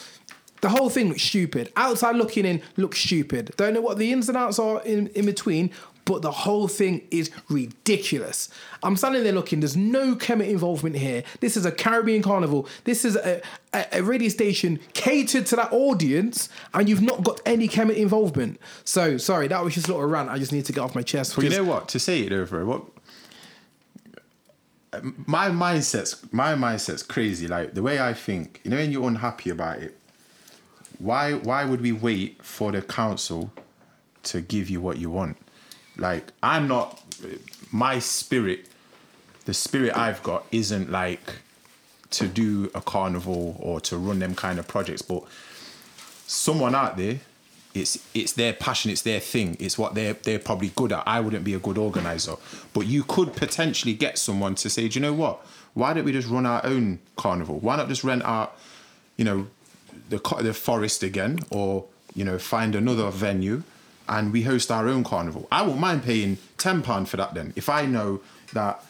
The 0.62 0.70
whole 0.70 0.90
thing 0.90 1.10
looks 1.10 1.24
stupid. 1.24 1.72
Outside 1.76 2.16
looking 2.16 2.46
in 2.46 2.62
looks 2.78 3.00
stupid. 3.00 3.52
Don't 3.58 3.74
know 3.74 3.82
what 3.82 3.98
the 3.98 4.12
ins 4.12 4.30
and 4.30 4.38
outs 4.38 4.60
are 4.60 4.82
in, 4.84 5.08
in 5.08 5.26
between, 5.26 5.72
but 6.06 6.22
the 6.22 6.32
whole 6.32 6.68
thing 6.68 7.02
is 7.12 7.32
ridiculous. 7.50 8.50
I'm 8.84 8.96
standing 8.96 9.24
there 9.24 9.34
looking, 9.34 9.60
there's 9.60 9.78
no 9.78 10.16
Kemet 10.16 10.50
involvement 10.50 10.98
here. 10.98 11.24
This 11.40 11.56
is 11.56 11.66
a 11.66 11.72
Caribbean 11.72 12.22
carnival. 12.22 12.68
This 12.84 13.06
is 13.06 13.16
a, 13.16 13.42
a, 13.74 13.86
a 13.94 14.04
radio 14.04 14.30
station 14.30 14.80
catered 14.94 15.46
to 15.48 15.56
that 15.58 15.72
audience, 15.72 16.50
and 16.74 16.90
you've 16.90 17.02
not 17.02 17.24
got 17.24 17.42
any 17.46 17.68
Kemet 17.68 17.96
involvement. 17.96 18.60
So, 18.84 19.18
sorry, 19.18 19.48
that 19.48 19.64
was 19.64 19.74
just 19.76 19.88
a 19.88 19.94
little 19.94 20.08
rant. 20.08 20.30
I 20.30 20.38
just 20.38 20.52
need 20.52 20.66
to 20.66 20.74
get 20.74 20.82
off 20.82 20.96
my 20.96 21.04
chest. 21.04 21.38
You 21.38 21.50
know 21.50 21.64
what? 21.64 21.88
To 21.90 22.00
say 22.00 22.22
it 22.22 22.32
over, 22.32 22.66
what 22.66 22.84
uh, 24.94 25.02
my 25.26 25.50
mindset's 25.50 26.22
my 26.34 26.54
mindset's 26.54 27.04
crazy. 27.04 27.48
Like 27.48 27.74
the 27.74 27.82
way 27.82 28.00
I 28.02 28.14
think, 28.14 28.62
you 28.64 28.72
know, 28.72 28.78
when 28.78 28.92
you're 28.92 29.08
unhappy 29.08 29.50
about 29.50 29.80
it, 29.80 29.98
why 31.00 31.34
why 31.34 31.66
would 31.66 31.82
we 31.82 31.92
wait 31.92 32.44
for 32.44 32.72
the 32.72 32.82
council 32.82 33.52
to 34.24 34.42
give 34.42 34.70
you 34.70 34.82
what 34.82 34.98
you 34.98 35.10
want? 35.10 35.38
Like 36.02 36.34
I'm 36.42 36.68
not 36.68 37.02
my 37.72 38.00
spirit, 38.00 38.66
the 39.46 39.54
spirit 39.54 39.96
I've 39.96 40.22
got 40.24 40.46
isn't 40.52 40.92
like 40.92 41.36
to 42.12 42.28
do 42.28 42.70
a 42.76 42.82
carnival 42.82 43.56
or 43.60 43.80
to 43.82 43.98
run 43.98 44.20
them 44.20 44.36
kind 44.36 44.60
of 44.60 44.68
projects, 44.68 45.02
but 45.02 45.24
someone 46.28 46.76
out 46.76 46.98
there 46.98 47.20
it's 47.74 48.06
it's 48.14 48.34
their 48.34 48.52
passion 48.52 48.92
it's 48.92 49.04
their 49.04 49.22
thing 49.22 49.56
it's 49.58 49.78
what 49.78 49.96
they're 49.96 50.14
they're 50.14 50.40
probably 50.40 50.72
good 50.76 50.92
at. 50.92 51.04
I 51.06 51.20
wouldn't 51.22 51.46
be 51.46 51.54
a 51.54 51.60
good 51.60 51.78
organizer. 51.78 52.36
But 52.74 52.88
you 52.88 53.04
could 53.04 53.34
potentially 53.36 53.94
get 53.94 54.18
someone 54.18 54.56
to 54.56 54.70
say 54.70 54.88
do 54.88 55.00
you 55.00 55.02
know 55.02 55.14
what? 55.14 55.46
Why 55.74 55.94
don't 55.94 56.04
we 56.04 56.12
just 56.12 56.28
run 56.28 56.46
our 56.46 56.66
own 56.66 57.00
carnival? 57.16 57.60
Why 57.60 57.78
not 57.78 57.88
just 57.88 58.04
rent 58.04 58.24
out 58.24 58.58
you 59.18 59.24
know 59.24 59.48
the 60.10 60.18
the 60.42 60.54
forest 60.54 61.04
again 61.04 61.40
or 61.52 61.86
you 62.16 62.26
know 62.26 62.40
find 62.40 62.76
another 62.76 63.10
venue 63.12 63.64
and 64.12 64.32
we 64.32 64.44
host 64.44 64.70
our 64.70 64.88
own 64.88 65.04
carnival 65.04 65.48
i 65.52 65.64
won't 65.64 65.80
mind 65.80 66.04
paying 66.04 66.38
10 66.58 66.84
pound 66.84 67.10
for 67.10 67.18
that 67.18 67.34
then 67.34 67.52
if 67.56 67.68
i 67.70 67.86
know 67.86 68.22
that 68.54 68.84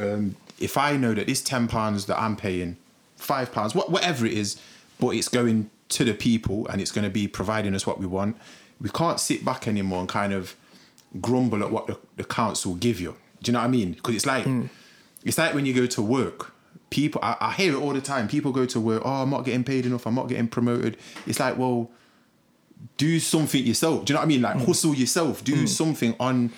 um, 0.00 0.36
if 0.60 0.76
I 0.76 0.96
know 0.96 1.14
that 1.14 1.26
this 1.26 1.42
ten 1.42 1.68
pounds 1.68 2.06
that 2.06 2.20
I'm 2.20 2.36
paying, 2.36 2.76
five 3.16 3.52
pounds, 3.52 3.74
what 3.74 3.90
whatever 3.90 4.26
it 4.26 4.32
is, 4.32 4.60
but 4.98 5.10
it's 5.10 5.28
going 5.28 5.70
to 5.90 6.04
the 6.04 6.14
people 6.14 6.66
and 6.68 6.80
it's 6.80 6.90
going 6.90 7.04
to 7.04 7.10
be 7.10 7.28
providing 7.28 7.74
us 7.74 7.86
what 7.86 7.98
we 7.98 8.06
want, 8.06 8.36
we 8.80 8.90
can't 8.90 9.18
sit 9.20 9.44
back 9.44 9.66
anymore 9.66 10.00
and 10.00 10.08
kind 10.08 10.32
of 10.32 10.54
grumble 11.20 11.62
at 11.62 11.70
what 11.70 11.86
the, 11.86 11.98
the 12.16 12.24
council 12.24 12.74
give 12.74 13.00
you. 13.00 13.16
Do 13.42 13.50
you 13.50 13.52
know 13.54 13.60
what 13.60 13.66
I 13.66 13.68
mean? 13.68 13.92
Because 13.92 14.14
it's 14.14 14.26
like 14.26 14.46
it's 15.24 15.38
like 15.38 15.54
when 15.54 15.66
you 15.66 15.74
go 15.74 15.86
to 15.86 16.02
work. 16.02 16.52
People, 16.90 17.20
I, 17.22 17.36
I 17.38 17.52
hear 17.52 17.74
it 17.74 17.76
all 17.76 17.92
the 17.92 18.00
time. 18.00 18.28
People 18.28 18.50
go 18.50 18.64
to 18.64 18.80
work. 18.80 19.02
Oh, 19.04 19.22
I'm 19.22 19.28
not 19.28 19.44
getting 19.44 19.62
paid 19.62 19.84
enough. 19.84 20.06
I'm 20.06 20.14
not 20.14 20.26
getting 20.26 20.48
promoted. 20.48 20.96
It's 21.26 21.38
like, 21.38 21.58
well, 21.58 21.90
do 22.96 23.20
something 23.20 23.64
yourself. 23.64 24.04
Do 24.04 24.12
you 24.12 24.14
know 24.14 24.20
what 24.20 24.26
I 24.26 24.28
mean? 24.28 24.42
Like 24.42 24.56
mm. 24.56 24.66
hustle 24.66 24.94
yourself. 24.94 25.44
Do 25.44 25.64
mm. 25.64 25.68
something 25.68 26.14
on 26.18 26.52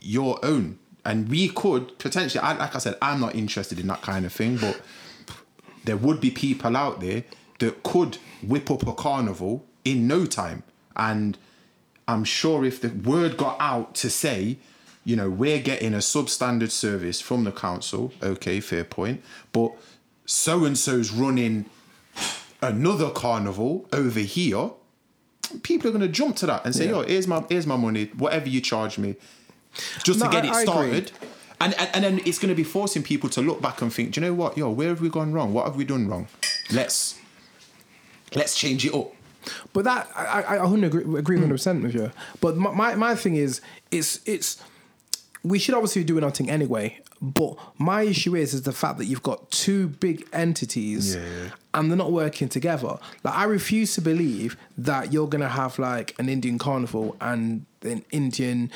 your 0.00 0.44
own. 0.44 0.78
And 1.04 1.28
we 1.28 1.48
could 1.48 1.98
potentially, 1.98 2.42
I, 2.42 2.54
like 2.54 2.74
I 2.74 2.78
said, 2.78 2.96
I'm 3.02 3.20
not 3.20 3.34
interested 3.34 3.78
in 3.78 3.86
that 3.88 4.02
kind 4.02 4.24
of 4.24 4.32
thing, 4.32 4.56
but 4.56 4.80
there 5.84 5.96
would 5.98 6.20
be 6.20 6.30
people 6.30 6.76
out 6.76 7.00
there 7.00 7.24
that 7.58 7.82
could 7.82 8.16
whip 8.42 8.70
up 8.70 8.86
a 8.86 8.92
carnival 8.92 9.66
in 9.84 10.06
no 10.06 10.24
time. 10.24 10.62
And 10.96 11.36
I'm 12.08 12.24
sure 12.24 12.64
if 12.64 12.80
the 12.80 12.88
word 12.88 13.36
got 13.36 13.56
out 13.60 13.94
to 13.96 14.10
say, 14.10 14.58
you 15.04 15.16
know, 15.16 15.28
we're 15.28 15.60
getting 15.60 15.92
a 15.92 15.98
substandard 15.98 16.70
service 16.70 17.20
from 17.20 17.44
the 17.44 17.52
council, 17.52 18.12
okay, 18.22 18.60
fair 18.60 18.84
point, 18.84 19.22
but 19.52 19.72
so 20.24 20.64
and 20.64 20.78
so's 20.78 21.10
running 21.10 21.66
another 22.62 23.10
carnival 23.10 23.86
over 23.92 24.20
here, 24.20 24.70
people 25.62 25.88
are 25.88 25.92
going 25.92 26.02
to 26.02 26.08
jump 26.08 26.36
to 26.36 26.46
that 26.46 26.64
and 26.64 26.74
say, 26.74 26.84
Yeah. 26.86 26.92
"Yo, 26.92 27.02
here's 27.02 27.26
my 27.26 27.44
here's 27.48 27.66
my 27.66 27.76
money, 27.76 28.10
whatever 28.16 28.48
you 28.48 28.60
charge 28.60 28.98
me, 28.98 29.16
just 30.02 30.20
No, 30.20 30.26
to 30.26 30.32
get 30.32 30.44
I- 30.44 30.60
it 30.60 30.62
started." 30.62 31.12
And, 31.60 31.72
and 31.74 31.88
and 31.94 32.04
then 32.04 32.20
it's 32.26 32.38
going 32.38 32.48
to 32.48 32.54
be 32.54 32.64
forcing 32.64 33.02
people 33.02 33.28
to 33.30 33.40
look 33.40 33.62
back 33.62 33.80
and 33.80 33.92
think, 33.92 34.12
"Do 34.12 34.20
you 34.20 34.26
know 34.26 34.34
what? 34.34 34.58
Yo, 34.58 34.70
where 34.70 34.88
have 34.88 35.00
we 35.00 35.08
gone 35.08 35.32
wrong? 35.32 35.52
What 35.52 35.64
have 35.66 35.76
we 35.76 35.84
done 35.84 36.08
wrong? 36.08 36.26
Let's 36.72 37.16
let's 38.34 38.56
change 38.56 38.84
it 38.84 38.92
up." 38.94 39.12
But 39.72 39.84
that 39.84 40.08
I 40.16 40.42
I, 40.42 40.56
I 40.56 40.64
wouldn't 40.64 40.84
agree, 40.84 41.02
agree 41.18 41.36
hmm. 41.36 41.42
100 41.42 41.54
percent 41.54 41.82
with 41.82 41.94
you. 41.94 42.10
But 42.40 42.56
my, 42.56 42.72
my 42.72 42.94
my 42.96 43.14
thing 43.14 43.36
is 43.36 43.60
it's 43.90 44.20
it's 44.26 44.62
we 45.42 45.58
should 45.58 45.74
obviously 45.74 46.02
be 46.02 46.06
doing 46.06 46.24
our 46.24 46.30
thing 46.30 46.50
anyway. 46.50 47.00
But 47.32 47.56
my 47.78 48.02
issue 48.02 48.34
is 48.36 48.52
is 48.54 48.62
the 48.62 48.72
fact 48.72 48.98
that 48.98 49.06
you've 49.06 49.22
got 49.22 49.50
two 49.50 49.88
big 49.88 50.26
entities 50.32 51.14
Yeah, 51.14 51.22
and 51.72 51.90
they're 51.90 51.96
not 51.96 52.12
working 52.12 52.48
together. 52.48 52.98
Like 53.24 53.34
I 53.34 53.44
refuse 53.44 53.94
to 53.94 54.00
believe 54.00 54.56
that 54.78 55.12
you're 55.12 55.28
gonna 55.28 55.48
have 55.48 55.78
like 55.78 56.14
an 56.18 56.28
Indian 56.28 56.58
carnival 56.58 57.16
and 57.20 57.64
an 57.82 58.04
Indian 58.10 58.70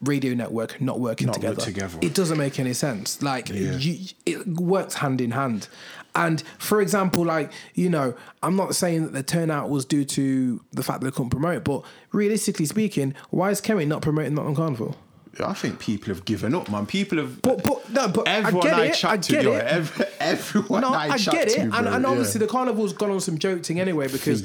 radio 0.00 0.32
network 0.32 0.80
not 0.80 1.00
working 1.00 1.26
Not 1.26 1.34
together. 1.34 1.60
together. 1.60 1.98
It 2.00 2.14
doesn't 2.14 2.38
make 2.38 2.60
any 2.60 2.72
sense. 2.72 3.20
Like 3.20 3.48
Yeah. 3.48 3.76
you, 3.78 4.06
it 4.26 4.46
works 4.46 4.94
hand 4.94 5.20
in 5.20 5.32
hand. 5.32 5.66
And 6.14 6.40
for 6.58 6.80
example, 6.80 7.24
like 7.24 7.50
you 7.74 7.90
know, 7.90 8.14
I'm 8.42 8.54
not 8.54 8.76
saying 8.76 9.02
that 9.04 9.12
the 9.12 9.22
turnout 9.24 9.70
was 9.70 9.84
due 9.84 10.04
to 10.04 10.60
the 10.72 10.82
fact 10.84 11.00
that 11.00 11.06
they 11.06 11.10
couldn't 11.10 11.30
promote, 11.30 11.64
but 11.64 11.82
realistically 12.12 12.66
speaking, 12.66 13.14
why 13.30 13.50
is 13.50 13.60
Kerry 13.60 13.86
not 13.86 14.02
promoting 14.02 14.34
Nottingham 14.34 14.54
Carnival? 14.56 14.96
I 15.40 15.52
think 15.54 15.78
people 15.78 16.08
have 16.08 16.24
given 16.24 16.54
up, 16.54 16.70
man. 16.70 16.86
People 16.86 17.18
have. 17.18 17.40
But 17.42 17.62
but 17.62 17.90
no, 17.90 18.08
but 18.08 18.26
everyone 18.28 18.66
I 18.66 18.70
get 18.70 18.78
I, 18.78 18.84
it. 18.86 18.94
chat 18.94 19.10
I 19.10 19.16
to, 19.18 19.32
get 19.32 19.44
yo, 19.44 19.52
it. 19.52 19.64
every, 19.66 20.06
everyone 20.20 20.80
no, 20.82 20.92
I, 20.92 21.08
I, 21.10 21.18
chat 21.18 21.34
get 21.34 21.48
it, 21.48 21.54
to, 21.54 21.60
and, 21.62 21.70
bro, 21.72 21.92
and 21.92 22.06
obviously 22.06 22.40
yeah. 22.40 22.46
the 22.46 22.52
carnival's 22.52 22.92
gone 22.92 23.10
on 23.10 23.20
some 23.20 23.38
joking 23.38 23.80
anyway 23.80 24.08
because 24.08 24.42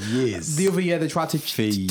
the 0.56 0.68
other 0.68 0.82
year 0.82 1.00
they 1.00 1.08
tried 1.08 1.30
to 1.30 1.40
take 1.40 1.90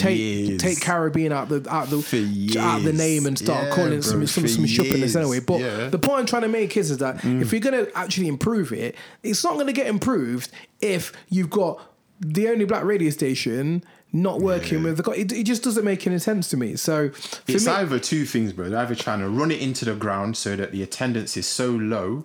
take 0.58 0.80
Caribbean 0.80 1.32
out 1.32 1.48
the 1.48 1.66
out 1.68 1.88
the 1.88 2.56
out 2.58 2.82
the 2.82 2.92
name 2.92 3.26
and 3.26 3.38
start 3.38 3.64
Yeah, 3.64 3.74
calling 3.74 3.90
bro, 3.90 4.00
some 4.00 4.26
some, 4.26 4.48
some 4.48 4.64
shoppiness 4.64 5.16
anyway. 5.16 5.40
But 5.40 5.60
Yeah. 5.60 5.68
Mm. 5.68 5.90
the 5.90 5.98
point 5.98 6.20
I'm 6.20 6.26
trying 6.26 6.42
to 6.42 6.48
make 6.48 6.76
is, 6.76 6.90
is 6.90 6.98
that 6.98 7.24
if 7.24 7.52
you're 7.52 7.60
gonna 7.60 7.86
actually 7.94 8.28
improve 8.28 8.72
it, 8.72 8.94
it's 9.22 9.42
not 9.44 9.56
gonna 9.56 9.72
get 9.72 9.86
improved 9.86 10.50
if 10.80 11.12
you've 11.28 11.50
got 11.50 11.80
the 12.20 12.48
only 12.48 12.64
black 12.64 12.84
radio 12.84 13.10
station 13.10 13.82
not 14.12 14.40
working 14.40 14.82
with 14.82 15.02
the. 15.02 15.10
It, 15.12 15.32
it 15.32 15.44
just 15.44 15.62
doesn't 15.62 15.84
make 15.84 16.06
any 16.06 16.18
sense 16.18 16.48
to 16.50 16.56
me. 16.56 16.76
So 16.76 17.10
It's 17.46 17.66
me, 17.66 17.72
either 17.72 17.98
two 17.98 18.26
things, 18.26 18.52
bro. 18.52 18.68
They're 18.68 18.80
either 18.80 18.94
trying 18.94 19.20
to 19.20 19.28
run 19.28 19.50
it 19.50 19.60
into 19.60 19.84
the 19.84 19.94
ground 19.94 20.36
so 20.36 20.54
that 20.56 20.70
the 20.70 20.82
attendance 20.82 21.36
is 21.36 21.46
so 21.46 21.70
low 21.70 22.24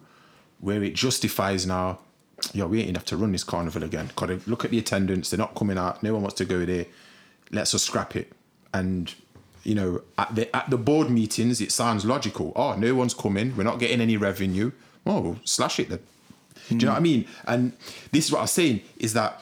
where 0.60 0.84
it 0.84 0.96
justifies 0.96 1.66
now, 1.66 2.00
yo, 2.54 2.68
we 2.68 2.80
ain't 2.80 2.88
gonna 2.88 3.00
have 3.00 3.06
to 3.06 3.18
run 3.18 3.32
this 3.32 3.44
carnival 3.44 3.84
again. 3.84 4.10
Gotta 4.16 4.42
look 4.48 4.66
at 4.66 4.72
the 4.72 4.80
attendance, 4.80 5.30
they're 5.30 5.38
not 5.38 5.56
coming 5.56 5.78
out, 5.78 6.04
no 6.04 6.14
one 6.14 6.24
wants 6.24 6.38
to 6.38 6.46
go 6.46 6.66
there. 6.66 6.88
Let's 7.52 7.72
just 7.72 7.86
scrap 7.86 8.16
it. 8.16 8.34
And 8.74 9.14
you 9.64 9.76
know, 9.76 10.02
at 10.18 10.36
the 10.36 10.54
at 10.56 10.70
the 10.70 10.78
board 10.78 11.10
meetings, 11.10 11.62
it 11.62 11.72
sounds 11.72 12.06
logical. 12.06 12.52
Oh, 12.56 12.76
no 12.76 12.96
one's 12.96 13.14
coming, 13.14 13.56
we're 13.56 13.64
not 13.64 13.80
getting 13.80 14.02
any 14.02 14.18
revenue. 14.18 14.72
Oh, 15.06 15.22
we'll 15.22 15.40
slash 15.46 15.80
it 15.80 15.90
then. 15.90 16.00
Do 16.70 16.76
you 16.76 16.82
know 16.82 16.92
what 16.92 16.96
I 16.96 16.98
hmm. 16.98 17.04
mean? 17.04 17.28
And 17.46 17.74
this 18.12 18.26
is 18.26 18.32
what 18.32 18.40
I 18.40 18.42
was 18.42 18.52
saying 18.52 18.82
is 18.98 19.14
that 19.14 19.42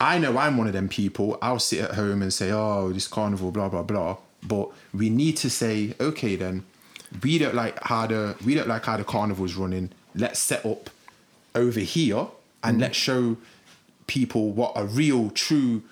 I 0.00 0.18
know 0.18 0.38
I'm 0.38 0.56
one 0.56 0.66
of 0.66 0.72
them 0.72 0.88
people. 0.88 1.38
I'll 1.42 1.58
sit 1.58 1.80
at 1.80 1.94
home 1.94 2.22
and 2.22 2.32
say, 2.32 2.50
"Oh, 2.50 2.90
this 2.92 3.06
carnival, 3.06 3.50
blah 3.50 3.68
blah 3.68 3.82
blah." 3.82 4.16
But 4.42 4.70
we 4.94 5.10
need 5.10 5.36
to 5.38 5.50
say, 5.50 5.94
"Okay, 6.00 6.36
then 6.36 6.64
we 7.22 7.38
don't 7.38 7.54
like 7.54 7.78
how 7.82 8.06
the 8.06 8.36
we 8.44 8.54
don't 8.54 8.68
like 8.68 8.86
how 8.86 8.96
the 8.96 9.04
carnival's 9.04 9.54
running. 9.54 9.90
Let's 10.14 10.40
set 10.40 10.64
up 10.64 10.90
over 11.54 11.80
here 11.80 12.28
and 12.64 12.78
mm. 12.78 12.80
let's 12.80 12.96
show 12.96 13.36
people 14.06 14.50
what 14.50 14.72
a 14.74 14.84
real, 14.84 15.30
true 15.30 15.82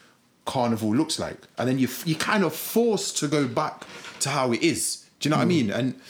carnival 0.47 0.95
looks 0.95 1.19
like." 1.19 1.39
And 1.59 1.69
then 1.69 1.79
you 1.79 1.89
you 2.07 2.17
kind 2.17 2.45
of 2.45 2.55
forced 2.55 3.19
to 3.19 3.29
go 3.29 3.47
back 3.47 3.85
to 4.21 4.31
how 4.31 4.53
it 4.53 4.63
is. 4.63 5.05
Do 5.21 5.29
you 5.29 5.31
know 5.31 5.37
what 5.37 5.43
I 5.43 5.47
mm. 5.47 5.49
mean? 5.49 5.71
And 5.71 6.01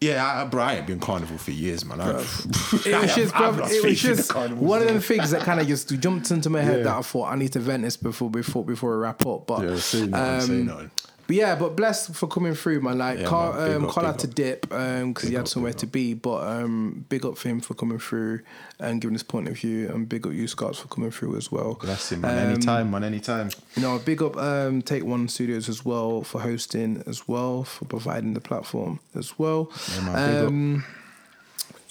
yeah, 0.00 0.42
I, 0.42 0.44
bro, 0.46 0.62
I 0.62 0.74
ain't 0.76 0.86
been 0.86 0.98
carnival 1.00 1.36
for 1.36 1.50
years, 1.50 1.84
man. 1.84 2.00
I, 2.00 2.10
It 2.12 2.22
was 2.22 3.14
just, 3.14 3.34
lost 3.34 3.72
it 3.74 3.84
was 3.84 4.00
just 4.00 4.34
one 4.34 4.80
of 4.80 4.88
them 4.88 5.00
things 5.00 5.30
that 5.32 5.42
kind 5.42 5.60
of 5.60 5.66
just 5.66 5.88
jumped 6.00 6.30
into 6.30 6.48
my 6.48 6.62
head 6.62 6.78
Yeah. 6.78 6.84
that 6.84 6.96
I 6.96 7.02
thought 7.02 7.32
I 7.32 7.36
need 7.36 7.52
to 7.52 7.60
vent 7.60 7.82
this 7.82 7.96
before 7.96 8.30
before 8.30 8.64
before 8.64 8.96
we 8.96 9.02
wrap 9.02 9.26
up. 9.26 9.46
But 9.46 9.62
Yeah, 9.62 9.76
say 9.76 10.06
nothing, 10.06 10.66
say 10.66 10.72
um. 10.72 10.90
But 11.30 11.36
yeah, 11.36 11.54
but 11.54 11.76
blessed 11.76 12.16
for 12.16 12.26
coming 12.26 12.54
through, 12.54 12.80
man. 12.80 12.98
Like, 12.98 13.20
Yeah, 13.20 13.26
call, 13.26 13.52
man. 13.52 13.76
Um, 13.76 13.84
up, 13.84 13.96
out 13.98 14.18
to. 14.18 14.26
Dip 14.26 14.62
because 14.62 15.28
he 15.28 15.34
had 15.34 15.42
up, 15.42 15.48
somewhere 15.48 15.72
to 15.74 15.86
be. 15.86 16.12
But 16.12 16.42
um, 16.42 17.06
big 17.08 17.24
up 17.24 17.38
for 17.38 17.48
him 17.48 17.60
for 17.60 17.74
coming 17.74 18.00
through 18.00 18.40
and 18.80 19.00
giving 19.00 19.14
his 19.14 19.22
point 19.22 19.46
of 19.46 19.56
view, 19.56 19.90
and 19.90 20.08
big 20.08 20.26
up 20.26 20.32
you, 20.32 20.48
Scots, 20.48 20.80
for 20.80 20.88
coming 20.88 21.12
through 21.12 21.36
as 21.36 21.52
well. 21.52 21.74
Bless 21.74 22.10
him, 22.10 22.22
man. 22.22 22.36
Um, 22.36 22.52
anytime, 22.52 22.90
man. 22.90 23.04
Anytime. 23.04 23.50
You 23.76 23.82
know, 23.82 24.00
big 24.00 24.24
up 24.24 24.36
um, 24.38 24.82
Take 24.82 25.04
One 25.04 25.28
Studios 25.28 25.68
as 25.68 25.84
well 25.84 26.22
for 26.22 26.40
hosting 26.40 27.04
as 27.06 27.28
well 27.28 27.62
for 27.62 27.84
providing 27.84 28.34
the 28.34 28.40
platform 28.40 28.98
as 29.14 29.38
well. 29.38 29.70
Yeah, 29.94 30.00
man, 30.06 30.46
um, 30.46 30.84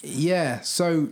yeah, 0.02 0.60
so 0.60 1.08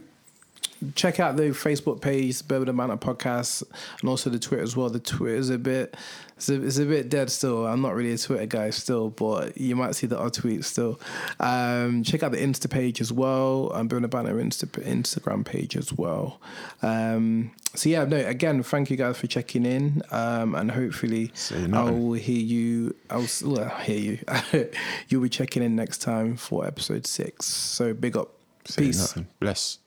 check 0.95 1.21
out 1.21 1.37
the 1.37 1.51
Facebook 1.51 2.01
page, 2.01 2.43
and 2.49 2.77
Banter 2.77 2.97
Podcast, 2.97 3.63
and 4.01 4.09
also 4.09 4.31
the 4.31 4.39
Twitter 4.39 4.63
as 4.63 4.77
well. 4.77 4.89
The 4.89 5.01
Twitter 5.01 5.35
is 5.35 5.51
a 5.51 5.59
bit, 5.59 5.97
it's 6.39 6.49
a, 6.49 6.65
it's 6.65 6.79
a 6.79 6.85
bit 6.85 7.09
dead 7.09 7.31
still. 7.31 7.67
I'm 7.67 7.83
not 7.83 7.97
really 7.97 8.13
a 8.13 8.19
Twitter 8.19 8.47
guy 8.47 8.71
still, 8.71 9.11
but 9.11 9.59
you 9.59 9.75
might 9.75 9.97
see 9.97 10.07
the 10.07 10.17
odd 10.17 10.35
tweets 10.35 10.67
still. 10.67 11.01
Um, 11.41 12.05
check 12.05 12.23
out 12.23 12.31
the 12.31 12.39
Insta 12.39 12.71
page 12.71 13.01
as 13.01 13.13
well, 13.13 13.73
and 13.75 13.89
Bourbon 13.89 14.05
and 14.05 14.11
Banter 14.13 14.35
Insta, 14.35 14.69
Instagram 14.85 15.45
page 15.45 15.77
as 15.77 15.93
well. 15.93 16.41
Um, 16.81 17.51
so 17.75 17.89
yeah, 17.89 18.05
no, 18.05 18.19
again, 18.19 18.63
thank 18.63 18.89
you 18.89 18.97
guys 18.97 19.19
for 19.19 19.27
checking 19.27 19.67
in, 19.67 20.01
um, 20.13 20.55
and 20.55 20.71
hopefully 20.71 21.33
Say. 21.35 21.67
I'll 21.73 22.13
hear 22.13 22.39
you. 22.41 22.95
I'll 23.11 23.27
well, 23.45 23.69
hear 23.81 23.99
you. 23.99 24.71
You'll 25.09 25.23
be 25.23 25.29
checking 25.29 25.65
in 25.65 25.75
next 25.75 25.99
time 25.99 26.37
for 26.37 26.65
episode 26.65 27.05
six. 27.05 27.47
So 27.47 27.95
big 27.95 28.17
up, 28.17 28.31
Say 28.65 28.83
peace. 28.85 29.01
nothing. 29.01 29.27
Bless. 29.41 29.79